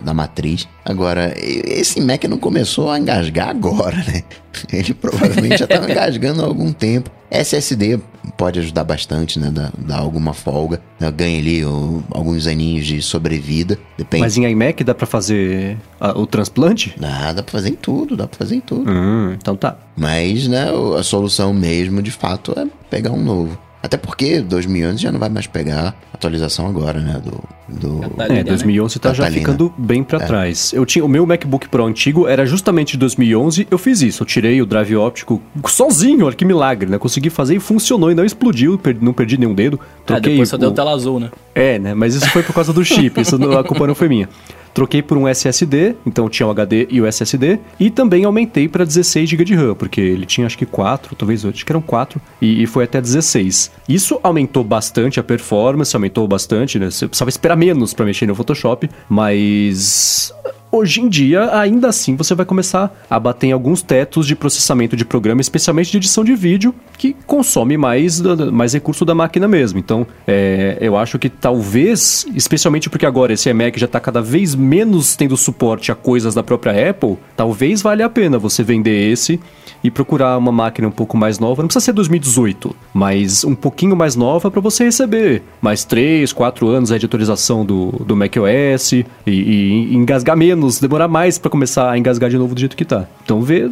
da- 0.02 0.14
matriz. 0.14 0.68
Agora, 0.86 1.34
esse 1.38 2.00
Mac 2.02 2.24
não 2.26 2.38
começou 2.38 2.90
a 2.90 3.00
engasgar 3.00 3.50
agora, 3.50 3.96
né? 3.98 4.24
Ele 4.74 4.94
provavelmente 4.94 5.58
já 5.58 5.66
estava 5.66 5.86
engasgando 5.92 6.42
há 6.42 6.46
algum 6.46 6.72
tempo. 6.74 7.12
SSD 7.30 8.00
pode 8.38 8.60
ajudar 8.60 8.84
bastante, 8.86 9.38
né? 9.40 9.50
Dar, 9.52 9.72
dar 9.78 10.00
alguma 10.00 10.34
folga. 10.34 10.82
né, 11.00 11.12
Ganha 11.12 11.38
ali 11.40 11.64
o- 11.66 12.04
alguns 12.12 12.48
aninhos 12.48 12.86
de 12.86 13.02
sobrevida. 13.02 13.78
Depende. 13.98 14.22
Mas 14.22 14.38
em 14.38 14.46
iMac 14.50 14.84
dá 14.84 14.96
pra 14.96 15.06
fazer 15.06 15.78
ah, 16.00 16.18
o 16.18 16.26
transplante? 16.26 16.96
Dá, 16.98 17.34
dá 17.34 17.44
pra 17.44 17.52
fazer 17.52 17.70
em 17.70 17.76
tudo, 17.76 18.16
dá 18.16 18.28
pra 18.28 18.38
fazer 18.38 18.56
em 18.56 18.62
tudo. 18.62 18.90
Hum, 18.90 19.34
então 19.34 19.56
tá. 19.56 19.78
Mas, 19.96 20.48
né, 20.48 20.68
a 20.98 21.04
solução 21.04 21.54
mesmo, 21.54 22.02
de 22.02 22.12
fato, 22.12 22.54
é 22.58 22.66
pegar 22.90 23.12
um 23.12 23.22
novo. 23.24 23.58
Até 23.82 23.96
porque 23.96 24.42
2011 24.42 24.98
já 25.02 25.12
não 25.12 25.20
vai 25.20 25.30
mais 25.30 25.46
pegar 25.48 25.96
atualização 26.14 26.68
agora, 26.68 27.00
né? 27.00 27.22
Do. 27.24 27.44
do... 27.70 28.00
Catalina, 28.10 28.40
É, 28.40 28.44
2011 28.44 29.00
tá 29.00 29.10
já 29.14 29.24
Catalina. 29.26 29.40
ficando 29.40 29.74
bem 29.78 30.04
pra 30.04 30.20
trás. 30.20 30.74
Eu 30.74 30.86
tinha 30.86 31.06
o 31.06 31.08
meu 31.08 31.26
MacBook 31.28 31.70
Pro 31.70 31.86
antigo 31.86 32.28
era 32.28 32.46
justamente 32.46 32.94
de 32.94 32.98
2011. 32.98 33.68
Eu 33.70 33.78
fiz 33.78 34.02
isso, 34.02 34.24
eu 34.24 34.28
tirei 34.28 34.62
o 34.62 34.66
drive 34.66 34.96
óptico 34.96 35.42
sozinho, 35.68 36.26
olha 36.26 36.36
que 36.36 36.44
milagre, 36.44 36.90
né? 36.90 36.98
Consegui 36.98 37.30
fazer 37.30 37.56
e 37.56 37.60
funcionou 37.60 38.12
e 38.12 38.16
não 38.16 38.26
explodiu, 38.26 38.78
per- 38.80 38.98
não 39.00 39.14
perdi 39.14 39.38
nenhum 39.38 39.54
dedo. 39.54 39.80
Ah, 39.82 40.02
Troquei 40.06 40.32
depois 40.34 40.50
só 40.50 40.56
o- 40.56 40.60
deu 40.60 40.72
tela 40.72 40.92
azul, 40.92 41.20
né? 41.20 41.30
É, 41.54 41.78
né? 41.78 41.94
Mas 41.94 42.16
isso 42.16 42.28
foi 42.30 42.42
por 42.44 42.54
causa 42.54 42.74
do 42.74 42.84
chip, 42.84 43.22
isso 43.22 43.38
não- 43.38 43.58
a 43.58 43.64
culpa 43.64 43.86
não 43.86 43.94
foi 43.96 44.08
minha. 44.10 44.28
Troquei 44.74 45.02
por 45.02 45.18
um 45.18 45.28
SSD, 45.28 45.96
então 46.06 46.30
tinha 46.30 46.46
o 46.46 46.52
HD 46.52 46.88
e 46.92 47.02
o 47.02 47.06
SSD, 47.08 47.58
e 47.80 47.90
também 47.90 48.26
aumentei 48.26 48.68
para 48.68 48.86
16 48.86 49.28
GB 49.28 49.44
de 49.44 49.56
RAM, 49.56 49.74
porque 49.74 50.00
ele 50.00 50.24
tinha 50.26 50.46
acho 50.46 50.56
que 50.58 50.68
4, 50.68 51.16
talvez 51.16 51.44
acho 51.44 51.66
que 51.66 51.72
eram 51.72 51.82
4, 51.82 52.22
e, 52.40 52.62
e 52.62 52.68
foi 52.68 52.84
até 52.84 53.02
16. 53.02 53.72
Isso 53.88 54.20
aumentou 54.22 54.64
bastante 54.64 55.20
a 55.20 55.24
performance, 55.24 55.96
aumentou 55.96 56.28
bastante, 56.28 56.78
né? 56.78 56.92
Você 56.92 57.08
precisava 57.08 57.30
esperar 57.30 57.56
menos 57.56 57.94
para 57.94 58.06
mexer 58.06 58.26
no 58.26 58.36
Photoshop, 58.36 58.90
mas 59.10 60.34
hoje 60.72 61.02
em 61.02 61.10
dia, 61.10 61.58
ainda 61.58 61.88
assim, 61.88 62.16
você 62.16 62.36
vai 62.36 62.46
começar 62.46 62.94
a 63.10 63.20
bater 63.20 63.48
em 63.48 63.52
alguns 63.52 63.82
tetos 63.82 64.28
de 64.28 64.36
processamento 64.36 64.96
de 64.96 65.06
programa, 65.06 65.42
especialmente 65.42 65.92
de 65.92 65.98
edição 65.98 66.24
de 66.24 66.36
vídeo, 66.36 66.74
que 66.98 67.16
consome 67.26 67.78
mais, 67.78 68.22
mais 68.52 68.74
recurso 68.74 69.06
da 69.06 69.16
máquina 69.16 69.48
mesmo. 69.48 69.80
Então, 69.80 70.06
é, 70.28 70.78
eu 70.82 70.98
acho 70.98 71.18
que 71.20 71.30
talvez, 71.30 72.26
especialmente 72.36 72.90
porque 72.90 73.06
agora 73.06 73.34
esse 73.34 73.50
iMac 73.50 73.80
já 73.80 73.86
está 73.86 74.00
cada 74.00 74.22
vez 74.22 74.56
menos 74.56 75.16
tendo 75.16 75.38
suporte 75.38 75.92
a 75.92 75.96
coisas 75.96 76.34
da 76.34 76.44
própria 76.44 76.90
Apple, 76.90 77.18
talvez 77.36 77.82
valha 77.82 78.06
a 78.06 78.10
pena 78.10 78.38
você 78.38 78.64
vender 78.64 79.12
esse 79.12 79.40
e 79.84 79.92
procurar 79.92 80.38
uma 80.38 80.52
máquina 80.52 80.88
um 80.88 80.92
pouco 80.92 81.16
mais 81.18 81.40
nova. 81.40 81.62
Não 81.62 81.68
precisa 81.68 81.86
ser 81.86 81.94
2018, 81.94 82.76
mas 82.94 83.44
um 83.44 83.56
pouquinho 83.56 83.96
mais 83.96 84.16
nova 84.16 84.50
para 84.50 84.62
você 84.62 84.86
receber 84.86 85.44
mais 85.62 85.84
3, 85.84 86.34
4 86.34 86.68
anos 86.68 86.90
de 86.90 87.06
atualização 87.06 87.66
do, 87.66 87.92
do 87.92 88.16
macOS 88.16 88.94
e, 88.94 89.06
e 89.26 89.96
engasgar 89.96 90.36
menos, 90.36 90.57
demorar 90.82 91.08
mais 91.08 91.38
para 91.38 91.50
começar 91.52 91.90
a 91.92 91.98
engasgar 91.98 92.30
de 92.30 92.38
novo 92.38 92.54
do 92.56 92.60
jeito 92.60 92.76
que 92.76 92.84
tá. 92.86 93.06
Então, 93.24 93.42
vê, 93.42 93.64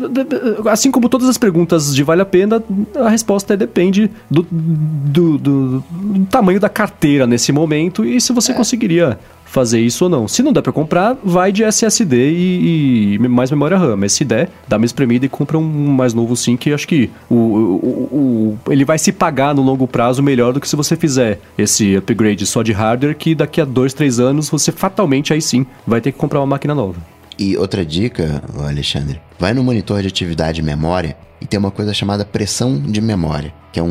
assim 0.69 0.91
como 0.91 1.09
todas 1.09 1.27
as 1.27 1.37
perguntas 1.37 1.93
de 1.95 2.03
vale 2.03 2.21
a 2.21 2.25
pena, 2.25 2.63
a 2.95 3.09
resposta 3.09 3.53
é 3.53 3.57
depende 3.57 4.09
do, 4.29 4.45
do, 4.49 5.37
do- 5.37 5.83
do 5.83 6.25
tamanho 6.29 6.59
da 6.59 6.69
carteira 6.69 7.25
nesse 7.27 7.51
momento 7.51 8.05
e 8.05 8.19
se 8.21 8.31
você 8.33 8.53
conseguiria 8.53 9.17
fazer 9.45 9.79
isso 9.79 10.03
ou 10.03 10.09
não. 10.09 10.27
Se 10.27 10.43
não 10.43 10.51
der 10.51 10.61
pra 10.61 10.73
comprar, 10.73 11.15
vai 11.23 11.51
de 11.51 11.63
SSD 11.63 12.31
e, 12.31 13.13
e 13.15 13.19
mais 13.29 13.49
memória 13.51 13.77
RAM. 13.77 13.95
Mas 13.95 14.11
se 14.13 14.25
der, 14.25 14.49
dá 14.67 14.75
uma 14.77 14.85
espremida 14.85 15.25
e 15.25 15.29
compra 15.29 15.57
um 15.57 15.63
mais 15.63 16.13
novo 16.13 16.35
sim, 16.35 16.57
que 16.57 16.73
acho 16.73 16.87
que 16.87 17.09
o, 17.29 17.35
o- 17.35 18.57
o- 18.67 18.71
ele 18.71 18.83
vai 18.83 18.97
se 18.97 19.11
pagar 19.11 19.53
no 19.55 19.61
longo 19.61 19.87
prazo 19.87 20.21
melhor 20.21 20.51
do 20.53 20.59
que 20.59 20.67
se 20.67 20.75
você 20.75 20.95
fizer 20.95 21.39
esse 21.57 21.95
upgrade 21.95 22.45
só 22.45 22.61
de 22.63 22.71
hardware, 22.73 23.15
que 23.15 23.33
daqui 23.35 23.61
a 23.61 23.65
dois, 23.65 23.93
três 23.93 24.19
anos 24.19 24.49
você 24.49 24.71
fatalmente 24.71 25.31
aí 25.33 25.41
sim 25.41 25.65
vai 25.87 26.01
ter 26.01 26.11
que 26.11 26.17
comprar 26.17 26.39
uma 26.39 26.47
máquina 26.47 26.75
nova. 26.75 26.95
E 27.37 27.57
outra 27.57 27.85
dica, 27.85 28.41
Alexandre, 28.65 29.19
vai 29.37 29.53
no 29.53 29.63
monitor 29.63 30.01
de 30.01 30.07
atividade 30.07 30.61
memória 30.61 31.15
e 31.41 31.45
tem 31.45 31.59
uma 31.59 31.71
coisa 31.71 31.93
chamada 31.93 32.23
pressão 32.25 32.79
de 32.79 33.01
memória, 33.01 33.53
que 33.73 33.79
é 33.79 33.83
um, 33.83 33.87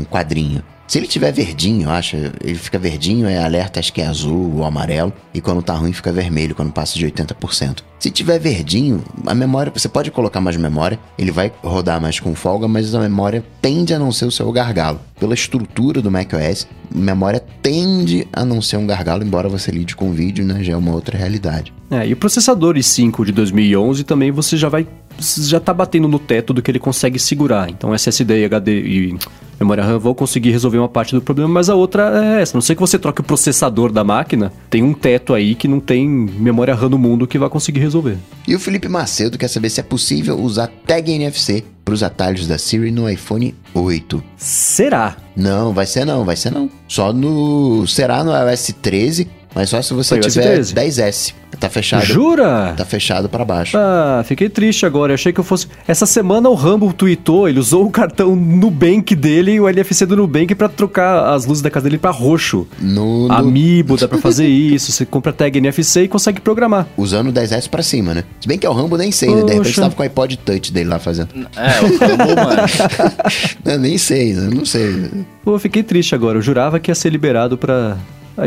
um 0.00 0.04
quadrinho. 0.04 0.62
Se 0.88 0.96
ele 0.96 1.06
tiver 1.06 1.30
verdinho, 1.30 1.82
eu 1.82 1.90
acho, 1.90 2.16
ele 2.16 2.54
fica 2.54 2.78
verdinho, 2.78 3.28
é 3.28 3.36
alerta, 3.44 3.78
acho 3.78 3.92
que 3.92 4.00
é 4.00 4.06
azul 4.06 4.56
ou 4.56 4.64
amarelo, 4.64 5.12
e 5.34 5.40
quando 5.40 5.60
tá 5.60 5.74
ruim 5.74 5.92
fica 5.92 6.10
vermelho, 6.10 6.54
quando 6.54 6.72
passa 6.72 6.98
de 6.98 7.06
80%. 7.06 7.80
Se 7.98 8.10
tiver 8.10 8.38
verdinho, 8.38 9.04
a 9.26 9.34
memória, 9.34 9.70
você 9.74 9.86
pode 9.86 10.10
colocar 10.10 10.40
mais 10.40 10.56
memória, 10.56 10.98
ele 11.18 11.30
vai 11.30 11.52
rodar 11.62 12.00
mais 12.00 12.18
com 12.18 12.34
folga, 12.34 12.66
mas 12.66 12.94
a 12.94 13.00
memória 13.00 13.44
tende 13.60 13.92
a 13.92 13.98
não 13.98 14.10
ser 14.10 14.24
o 14.24 14.30
seu 14.30 14.50
gargalo. 14.50 14.98
Pela 15.20 15.34
estrutura 15.34 16.00
do 16.00 16.10
macOS, 16.10 16.66
memória 16.90 17.44
tende 17.60 18.26
a 18.32 18.42
não 18.42 18.62
ser 18.62 18.78
um 18.78 18.86
gargalo, 18.86 19.22
embora 19.22 19.46
você 19.46 19.70
lide 19.70 19.94
com 19.94 20.10
vídeo, 20.12 20.42
né, 20.42 20.64
já 20.64 20.72
é 20.72 20.76
uma 20.76 20.94
outra 20.94 21.18
realidade. 21.18 21.70
É, 21.90 22.06
e 22.06 22.14
o 22.14 22.16
processador 22.16 22.76
i5 22.76 23.26
de 23.26 23.32
2011 23.32 24.04
também 24.04 24.30
você 24.30 24.56
já 24.56 24.70
vai 24.70 24.86
já 25.18 25.60
tá 25.60 25.72
batendo 25.74 26.08
no 26.08 26.18
teto 26.18 26.52
do 26.52 26.62
que 26.62 26.70
ele 26.70 26.78
consegue 26.78 27.18
segurar. 27.18 27.68
Então 27.70 27.94
SSD 27.94 28.40
e 28.40 28.44
HD 28.44 28.80
e 28.80 29.18
memória 29.58 29.84
RAM 29.84 29.98
vão 29.98 30.14
conseguir 30.14 30.50
resolver 30.50 30.78
uma 30.78 30.88
parte 30.88 31.14
do 31.14 31.20
problema, 31.20 31.48
mas 31.48 31.68
a 31.68 31.74
outra 31.74 32.24
é 32.24 32.42
essa. 32.42 32.56
A 32.56 32.58
não 32.58 32.62
sei 32.62 32.76
que 32.76 32.80
você 32.80 32.98
troque 32.98 33.20
o 33.20 33.24
processador 33.24 33.92
da 33.92 34.04
máquina, 34.04 34.52
tem 34.70 34.82
um 34.82 34.94
teto 34.94 35.34
aí 35.34 35.54
que 35.54 35.66
não 35.66 35.80
tem 35.80 36.08
memória 36.08 36.74
RAM 36.74 36.90
no 36.90 36.98
mundo 36.98 37.26
que 37.26 37.38
vai 37.38 37.48
conseguir 37.48 37.80
resolver. 37.80 38.16
E 38.46 38.54
o 38.54 38.60
Felipe 38.60 38.88
Macedo 38.88 39.38
quer 39.38 39.48
saber 39.48 39.70
se 39.70 39.80
é 39.80 39.82
possível 39.82 40.38
usar 40.38 40.68
tag 40.86 41.10
NFC 41.10 41.64
para 41.84 41.94
os 41.94 42.02
atalhos 42.02 42.46
da 42.46 42.58
Siri 42.58 42.90
no 42.90 43.08
iPhone 43.08 43.54
8. 43.74 44.22
Será? 44.36 45.16
Não, 45.34 45.72
vai 45.72 45.86
ser 45.86 46.04
não, 46.04 46.24
vai 46.24 46.36
ser 46.36 46.50
não. 46.50 46.70
Só 46.86 47.12
no. 47.12 47.86
Será 47.86 48.22
no 48.22 48.32
iOS 48.32 48.74
13 48.82 49.37
Mas 49.54 49.70
só 49.70 49.80
se 49.82 49.92
você 49.94 50.14
iOS 50.16 50.32
tiver 50.32 50.54
13. 50.54 50.74
10S. 50.74 51.34
Tá 51.58 51.68
fechado. 51.70 52.04
Jura? 52.04 52.74
Tá 52.76 52.84
fechado 52.84 53.28
pra 53.28 53.44
baixo. 53.44 53.76
Ah, 53.76 54.22
fiquei 54.24 54.48
triste 54.48 54.84
agora. 54.86 55.12
Eu 55.12 55.14
achei 55.14 55.32
que 55.32 55.40
eu 55.40 55.44
fosse. 55.44 55.66
Essa 55.88 56.04
semana 56.06 56.48
o 56.48 56.54
Rambo 56.54 56.92
tweetou, 56.92 57.48
ele 57.48 57.58
usou 57.58 57.84
o 57.86 57.90
cartão 57.90 58.36
Nubank 58.36 59.16
dele 59.16 59.52
e 59.52 59.60
o 59.60 59.66
LFC 59.68 60.04
do 60.06 60.14
Nubank 60.16 60.54
pra 60.54 60.68
trocar 60.68 61.32
as 61.34 61.46
luzes 61.46 61.62
da 61.62 61.70
casa 61.70 61.84
dele 61.84 61.98
pra 61.98 62.10
roxo. 62.10 62.68
No, 62.78 63.26
no- 63.26 63.34
Amiibo, 63.34 63.96
dá 63.96 64.06
pra 64.06 64.18
fazer 64.18 64.46
isso. 64.46 64.92
Você 64.92 65.04
compra 65.06 65.32
tag 65.32 65.56
NFC 65.58 66.02
e 66.02 66.08
consegue 66.08 66.40
programar. 66.40 66.86
Usando 66.96 67.28
o 67.28 67.32
10S 67.32 67.68
pra 67.68 67.82
cima, 67.82 68.14
né? 68.14 68.24
Se 68.40 68.46
bem 68.46 68.58
que 68.58 68.66
é 68.66 68.70
o 68.70 68.74
Rambo, 68.74 68.96
nem 68.96 69.10
sei, 69.10 69.34
né? 69.34 69.42
De 69.42 69.54
repente 69.54 69.74
tava 69.74 69.94
com 69.94 70.02
o 70.02 70.04
iPod 70.04 70.36
Touch 70.38 70.70
dele 70.72 70.90
lá 70.90 70.98
fazendo. 70.98 71.30
É, 71.56 71.80
o 71.80 71.98
Rambo, 71.98 72.36
mano. 72.36 72.62
Eu 73.64 73.78
nem 73.78 73.96
sei, 73.98 74.34
né? 74.34 74.48
não 74.54 74.64
sei. 74.64 75.10
Pô, 75.42 75.54
eu 75.54 75.58
fiquei 75.58 75.82
triste 75.82 76.14
agora. 76.14 76.38
Eu 76.38 76.42
jurava 76.42 76.78
que 76.78 76.90
ia 76.90 76.94
ser 76.94 77.10
liberado 77.10 77.56
pra 77.58 77.96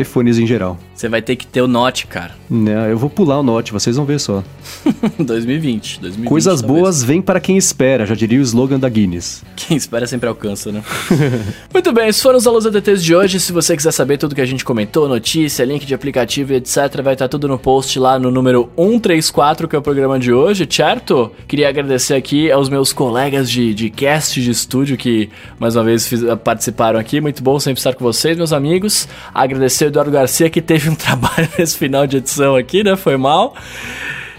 iPhones 0.00 0.38
em 0.38 0.46
geral. 0.46 0.78
Você 1.02 1.08
vai 1.08 1.20
ter 1.20 1.34
que 1.34 1.44
ter 1.44 1.60
o 1.60 1.66
Note, 1.66 2.06
cara. 2.06 2.30
Né, 2.48 2.92
eu 2.92 2.96
vou 2.96 3.10
pular 3.10 3.40
o 3.40 3.42
Note, 3.42 3.72
vocês 3.72 3.96
vão 3.96 4.04
ver 4.04 4.20
só. 4.20 4.44
2020. 5.18 5.98
2020 6.00 6.28
Coisas 6.28 6.60
talvez. 6.60 6.80
boas 6.80 7.02
vêm 7.02 7.20
para 7.20 7.40
quem 7.40 7.56
espera, 7.56 8.06
já 8.06 8.14
diria 8.14 8.38
o 8.38 8.42
slogan 8.42 8.78
da 8.78 8.88
Guinness. 8.88 9.42
Quem 9.56 9.76
espera 9.76 10.06
sempre 10.06 10.28
alcança, 10.28 10.70
né? 10.70 10.80
Muito 11.74 11.92
bem, 11.92 12.06
esses 12.08 12.22
foram 12.22 12.38
os 12.38 12.46
alunos 12.46 12.66
ADTs 12.66 13.02
de 13.02 13.16
hoje. 13.16 13.40
Se 13.40 13.50
você 13.50 13.76
quiser 13.76 13.90
saber 13.90 14.16
tudo 14.16 14.32
que 14.36 14.40
a 14.40 14.46
gente 14.46 14.64
comentou, 14.64 15.08
notícia, 15.08 15.64
link 15.64 15.84
de 15.84 15.92
aplicativo 15.92 16.52
e 16.52 16.56
etc, 16.56 17.02
vai 17.02 17.14
estar 17.14 17.26
tudo 17.26 17.48
no 17.48 17.58
post 17.58 17.98
lá 17.98 18.16
no 18.16 18.30
número 18.30 18.70
134, 18.76 19.66
que 19.66 19.74
é 19.74 19.78
o 19.80 19.82
programa 19.82 20.20
de 20.20 20.32
hoje, 20.32 20.68
certo? 20.70 21.32
Queria 21.48 21.68
agradecer 21.68 22.14
aqui 22.14 22.48
aos 22.48 22.68
meus 22.68 22.92
colegas 22.92 23.50
de, 23.50 23.74
de 23.74 23.90
cast 23.90 24.40
de 24.40 24.52
estúdio 24.52 24.96
que 24.96 25.30
mais 25.58 25.74
uma 25.74 25.82
vez 25.82 26.06
fiz- 26.06 26.22
participaram 26.44 27.00
aqui. 27.00 27.20
Muito 27.20 27.42
bom 27.42 27.58
sempre 27.58 27.80
estar 27.80 27.92
com 27.94 28.04
vocês, 28.04 28.36
meus 28.36 28.52
amigos. 28.52 29.08
Agradecer 29.34 29.86
ao 29.86 29.88
Eduardo 29.88 30.12
Garcia 30.12 30.48
que 30.48 30.62
teve 30.62 30.91
um 30.92 30.96
trabalho 30.96 31.48
nesse 31.58 31.76
final 31.76 32.06
de 32.06 32.18
edição 32.18 32.54
aqui, 32.56 32.84
né? 32.84 32.96
Foi 32.96 33.16
mal. 33.16 33.54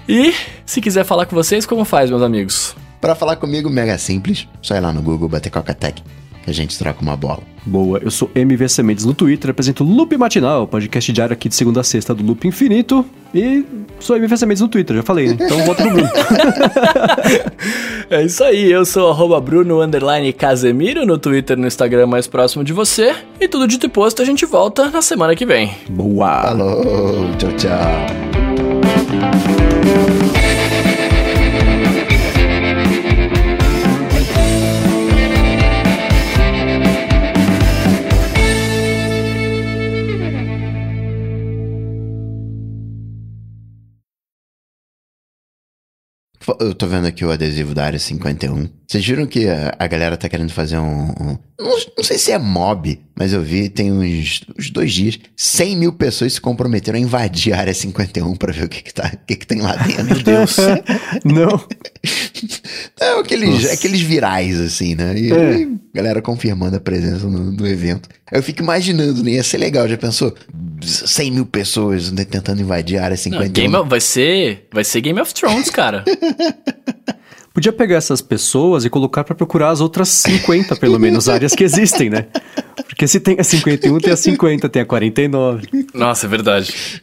E 0.08 0.34
se 0.66 0.82
quiser 0.82 1.04
falar 1.04 1.26
com 1.26 1.36
vocês, 1.36 1.66
como 1.66 1.86
faz, 1.86 2.10
meus 2.10 2.22
amigos? 2.22 2.76
Pra 3.02 3.16
falar 3.16 3.36
comigo, 3.36 3.70
mega 3.70 3.98
simples. 3.98 4.48
Só 4.62 4.76
ir 4.76 4.80
lá 4.80 4.94
no 4.94 5.02
Google, 5.02 5.28
bater 5.28 5.50
Coca-Tech, 5.50 6.02
que 6.44 6.52
a 6.52 6.54
gente 6.54 6.78
troca 6.78 7.02
uma 7.02 7.16
bola. 7.16 7.42
Boa, 7.66 8.00
eu 8.00 8.12
sou 8.12 8.30
MV 8.36 8.68
Sementes 8.68 9.06
no 9.06 9.14
Twitter, 9.14 9.50
apresento 9.52 9.84
o 9.84 9.88
Loop 9.88 10.18
Matinal, 10.18 10.68
podcast 10.68 11.12
diário 11.14 11.34
aqui 11.34 11.48
de 11.48 11.56
segunda 11.56 11.80
a 11.80 11.84
sexta 11.84 12.14
do 12.14 12.24
Loop 12.24 12.46
Infinito. 12.46 13.06
E 13.34 13.66
sou 14.00 14.18
MV 14.18 14.38
Sementes 14.38 14.62
no 14.62 14.68
Twitter, 14.68 14.98
já 14.98 15.04
falei, 15.04 15.30
né? 15.30 15.38
Então 15.40 15.64
volta 15.66 15.84
pro 15.84 15.94
Bruno. 15.94 16.10
É 18.10 18.22
isso 18.24 18.44
aí, 18.44 18.70
eu 18.70 18.86
sou 18.86 19.10
arroba 19.10 19.40
Bruno 19.40 19.82
underline 19.82 20.34
Casemiro 20.34 21.06
no 21.06 21.18
Twitter 21.18 21.58
e 21.58 21.62
no 21.62 21.68
Instagram 21.68 22.06
mais 22.06 22.28
próximo 22.28 22.64
de 22.64 22.74
você. 22.74 23.16
E 23.40 23.48
tudo 23.48 23.66
dito 23.66 23.86
e 23.86 23.90
posto, 23.90 24.22
a 24.22 24.26
gente 24.26 24.46
volta 24.46 24.90
na 24.90 25.02
semana 25.02 25.36
que 25.36 25.46
vem. 25.46 25.74
Boa! 25.90 26.44
Falou, 26.44 27.26
tchau, 27.38 27.52
tchau. 27.54 28.34
Eu 46.60 46.74
tô 46.74 46.88
vendo 46.88 47.08
aqui 47.08 47.24
o 47.24 47.32
adesivo 47.32 47.74
da 47.74 47.86
área 47.86 48.00
51. 48.00 48.68
Vocês 48.88 49.06
viram 49.06 49.26
que 49.26 49.48
a, 49.48 49.74
a 49.80 49.88
galera 49.88 50.18
tá 50.18 50.28
querendo 50.28 50.52
fazer 50.52 50.78
um. 50.78 51.06
um- 51.10 51.38
não, 51.60 51.78
não 51.98 52.04
sei 52.04 52.18
se 52.18 52.32
é 52.32 52.38
mob, 52.38 53.00
mas 53.18 53.32
eu 53.32 53.42
vi 53.42 53.70
tem 53.70 53.92
uns, 53.92 54.42
uns 54.60 54.70
dois 54.70 54.92
dias. 54.92 55.18
100 55.38 55.78
mil 55.78 55.94
pessoas 55.94 56.34
se 56.34 56.42
comprometeram 56.42 56.98
a 56.98 57.02
invadir 57.02 57.54
a 57.54 57.60
área 57.60 57.74
51 57.74 58.36
pra 58.36 58.52
ver 58.52 58.66
o 58.66 58.70
que, 58.70 58.82
que, 58.84 58.94
tá, 58.94 59.10
o 59.14 59.26
que, 59.26 59.36
que 59.38 59.48
tem 59.48 59.62
lá 59.62 59.76
dentro. 59.88 60.06
Meu 60.06 60.22
Deus. 60.24 60.58
Não, 61.24 61.66
É 63.00 63.20
aqueles, 63.20 63.72
aqueles 63.72 64.02
virais, 64.02 64.60
assim, 64.60 64.96
né? 64.96 65.18
E 65.18 65.32
É. 65.32 65.36
aí, 65.50 65.78
galera 65.94 66.22
confirmando 66.22 66.76
a 66.76 66.80
presença 66.80 67.26
no, 67.28 67.52
no 67.52 67.68
evento. 67.68 68.10
Eu 68.32 68.42
fico 68.44 68.62
imaginando, 68.64 69.24
né? 69.24 69.32
Ia 69.32 69.44
ser 69.44 69.58
legal, 69.60 69.88
já 69.88 69.98
pensou? 69.98 70.36
100 70.82 71.32
mil 71.32 71.46
pessoas 71.46 72.12
né, 72.12 72.26
tentando 72.26 72.62
invadir 72.62 72.98
a 72.98 73.04
área 73.06 73.16
Não, 73.16 73.22
51. 73.24 73.52
Game 73.54 73.76
of- 73.76 73.90
vai 73.90 74.02
ser, 74.02 74.68
vai 74.74 74.84
ser 74.84 75.02
Game 75.02 75.22
of 75.22 75.34
Thrones, 75.34 75.70
cara. 75.70 76.04
podia 77.54 77.72
pegar 77.72 77.98
essas 77.98 78.22
pessoas 78.22 78.84
e 78.86 78.90
colocar 78.90 79.24
pra 79.24 79.36
procurar 79.36 79.70
as 79.70 79.80
outras 79.82 80.10
50, 80.10 80.76
pelo 80.76 81.00
menos, 81.00 81.30
áreas 81.30 81.54
que 81.54 81.64
existem, 81.64 82.10
né? 82.10 82.26
Porque 82.88 83.08
se 83.08 83.20
tem 83.20 83.38
a 83.40 83.44
51, 83.44 83.98
tem 84.00 84.12
a 84.14 84.18
50, 84.18 84.70
tem 84.70 84.82
a 84.82 84.86
49. 84.86 85.68
Nossa, 85.94 86.26
é 86.26 86.30
verdade. 86.30 87.02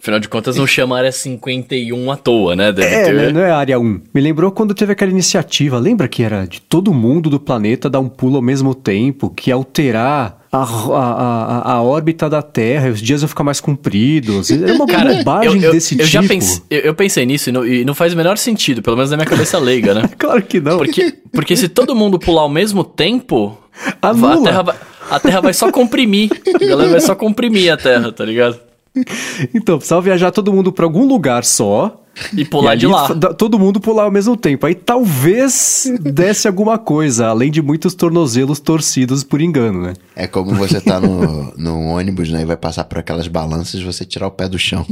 Afinal 0.00 0.20
de 0.20 0.28
contas, 0.28 0.56
não 0.56 0.66
chama 0.66 0.98
área 0.98 1.12
51 1.12 2.10
à 2.10 2.16
toa, 2.16 2.54
né? 2.56 2.72
Deve 2.72 2.94
É, 2.94 3.04
ter. 3.04 3.14
né? 3.14 3.30
não 3.32 3.40
é 3.40 3.50
a 3.50 3.56
área 3.56 3.78
1. 3.78 4.00
Me 4.12 4.20
lembrou 4.20 4.50
quando 4.50 4.74
teve 4.74 4.92
aquela 4.92 5.10
iniciativa, 5.10 5.78
lembra 5.78 6.08
que 6.08 6.22
era 6.22 6.46
de 6.46 6.60
todo 6.60 6.92
mundo 6.92 7.30
do 7.30 7.40
planeta 7.40 7.88
dar 7.88 8.00
um 8.00 8.08
pulo 8.08 8.36
ao 8.36 8.42
mesmo 8.42 8.74
tempo, 8.74 9.30
que 9.30 9.50
ia 9.50 9.54
alterar 9.54 10.41
a, 10.52 10.58
a, 10.58 10.62
a, 10.64 11.72
a 11.72 11.82
órbita 11.82 12.28
da 12.28 12.42
Terra, 12.42 12.90
os 12.90 13.00
dias 13.00 13.22
iam 13.22 13.28
ficar 13.28 13.42
mais 13.42 13.58
compridos. 13.58 14.50
Era 14.50 14.74
uma 14.74 14.86
Cara, 14.86 15.14
bobagem 15.14 15.56
eu, 15.56 15.62
eu, 15.62 15.72
desse 15.72 15.94
eu 15.94 16.04
tipo. 16.04 16.10
já 16.10 16.22
pensei, 16.22 16.62
eu, 16.68 16.80
eu 16.80 16.94
pensei 16.94 17.24
nisso 17.24 17.48
e 17.48 17.52
não, 17.52 17.66
e 17.66 17.84
não 17.86 17.94
faz 17.94 18.12
o 18.12 18.16
menor 18.16 18.36
sentido, 18.36 18.82
pelo 18.82 18.94
menos 18.96 19.10
na 19.10 19.16
minha 19.16 19.26
cabeça 19.26 19.58
leiga, 19.58 19.94
né? 19.94 20.10
Claro 20.18 20.42
que 20.42 20.60
não. 20.60 20.76
Porque, 20.76 21.14
porque 21.32 21.56
se 21.56 21.68
todo 21.68 21.94
mundo 21.94 22.18
pular 22.18 22.42
ao 22.42 22.50
mesmo 22.50 22.84
tempo, 22.84 23.58
a 24.02 24.10
Anula. 24.10 24.44
terra, 24.44 24.62
vai, 24.62 24.76
a 25.10 25.18
terra 25.20 25.40
vai 25.40 25.54
só 25.54 25.72
comprimir. 25.72 26.30
A 26.54 26.58
galera 26.58 26.90
vai 26.90 27.00
só 27.00 27.14
comprimir 27.14 27.72
a 27.72 27.76
Terra, 27.78 28.12
tá 28.12 28.24
ligado? 28.24 28.60
Então, 29.54 29.78
precisava 29.78 30.02
viajar 30.02 30.30
todo 30.30 30.52
mundo 30.52 30.72
pra 30.72 30.84
algum 30.84 31.06
lugar 31.06 31.44
só. 31.44 31.98
E 32.36 32.44
pular 32.44 32.74
e 32.74 32.78
de 32.78 32.86
lá. 32.86 33.08
Todo 33.34 33.58
mundo 33.58 33.80
pular 33.80 34.04
ao 34.04 34.10
mesmo 34.10 34.36
tempo. 34.36 34.66
Aí 34.66 34.74
talvez 34.74 35.90
desse 36.00 36.46
alguma 36.46 36.76
coisa, 36.76 37.28
além 37.28 37.50
de 37.50 37.62
muitos 37.62 37.94
tornozelos 37.94 38.60
torcidos 38.60 39.24
por 39.24 39.40
engano, 39.40 39.80
né? 39.82 39.94
É 40.14 40.26
como 40.26 40.54
você 40.54 40.78
tá 40.80 41.00
no, 41.00 41.52
no 41.56 41.80
ônibus, 41.86 42.28
né? 42.30 42.42
E 42.42 42.44
vai 42.44 42.56
passar 42.56 42.84
por 42.84 42.98
aquelas 42.98 43.28
balanças 43.28 43.80
e 43.80 43.84
você 43.84 44.04
tirar 44.04 44.26
o 44.26 44.30
pé 44.30 44.46
do 44.48 44.58
chão. 44.58 44.86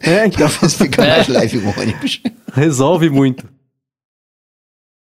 É, 0.00 0.26
então 0.26 0.48
Fica 0.48 1.02
mais 1.06 1.28
leve 1.28 1.58
o 1.58 1.80
ônibus. 1.80 2.20
resolve 2.52 3.08
muito. 3.08 3.46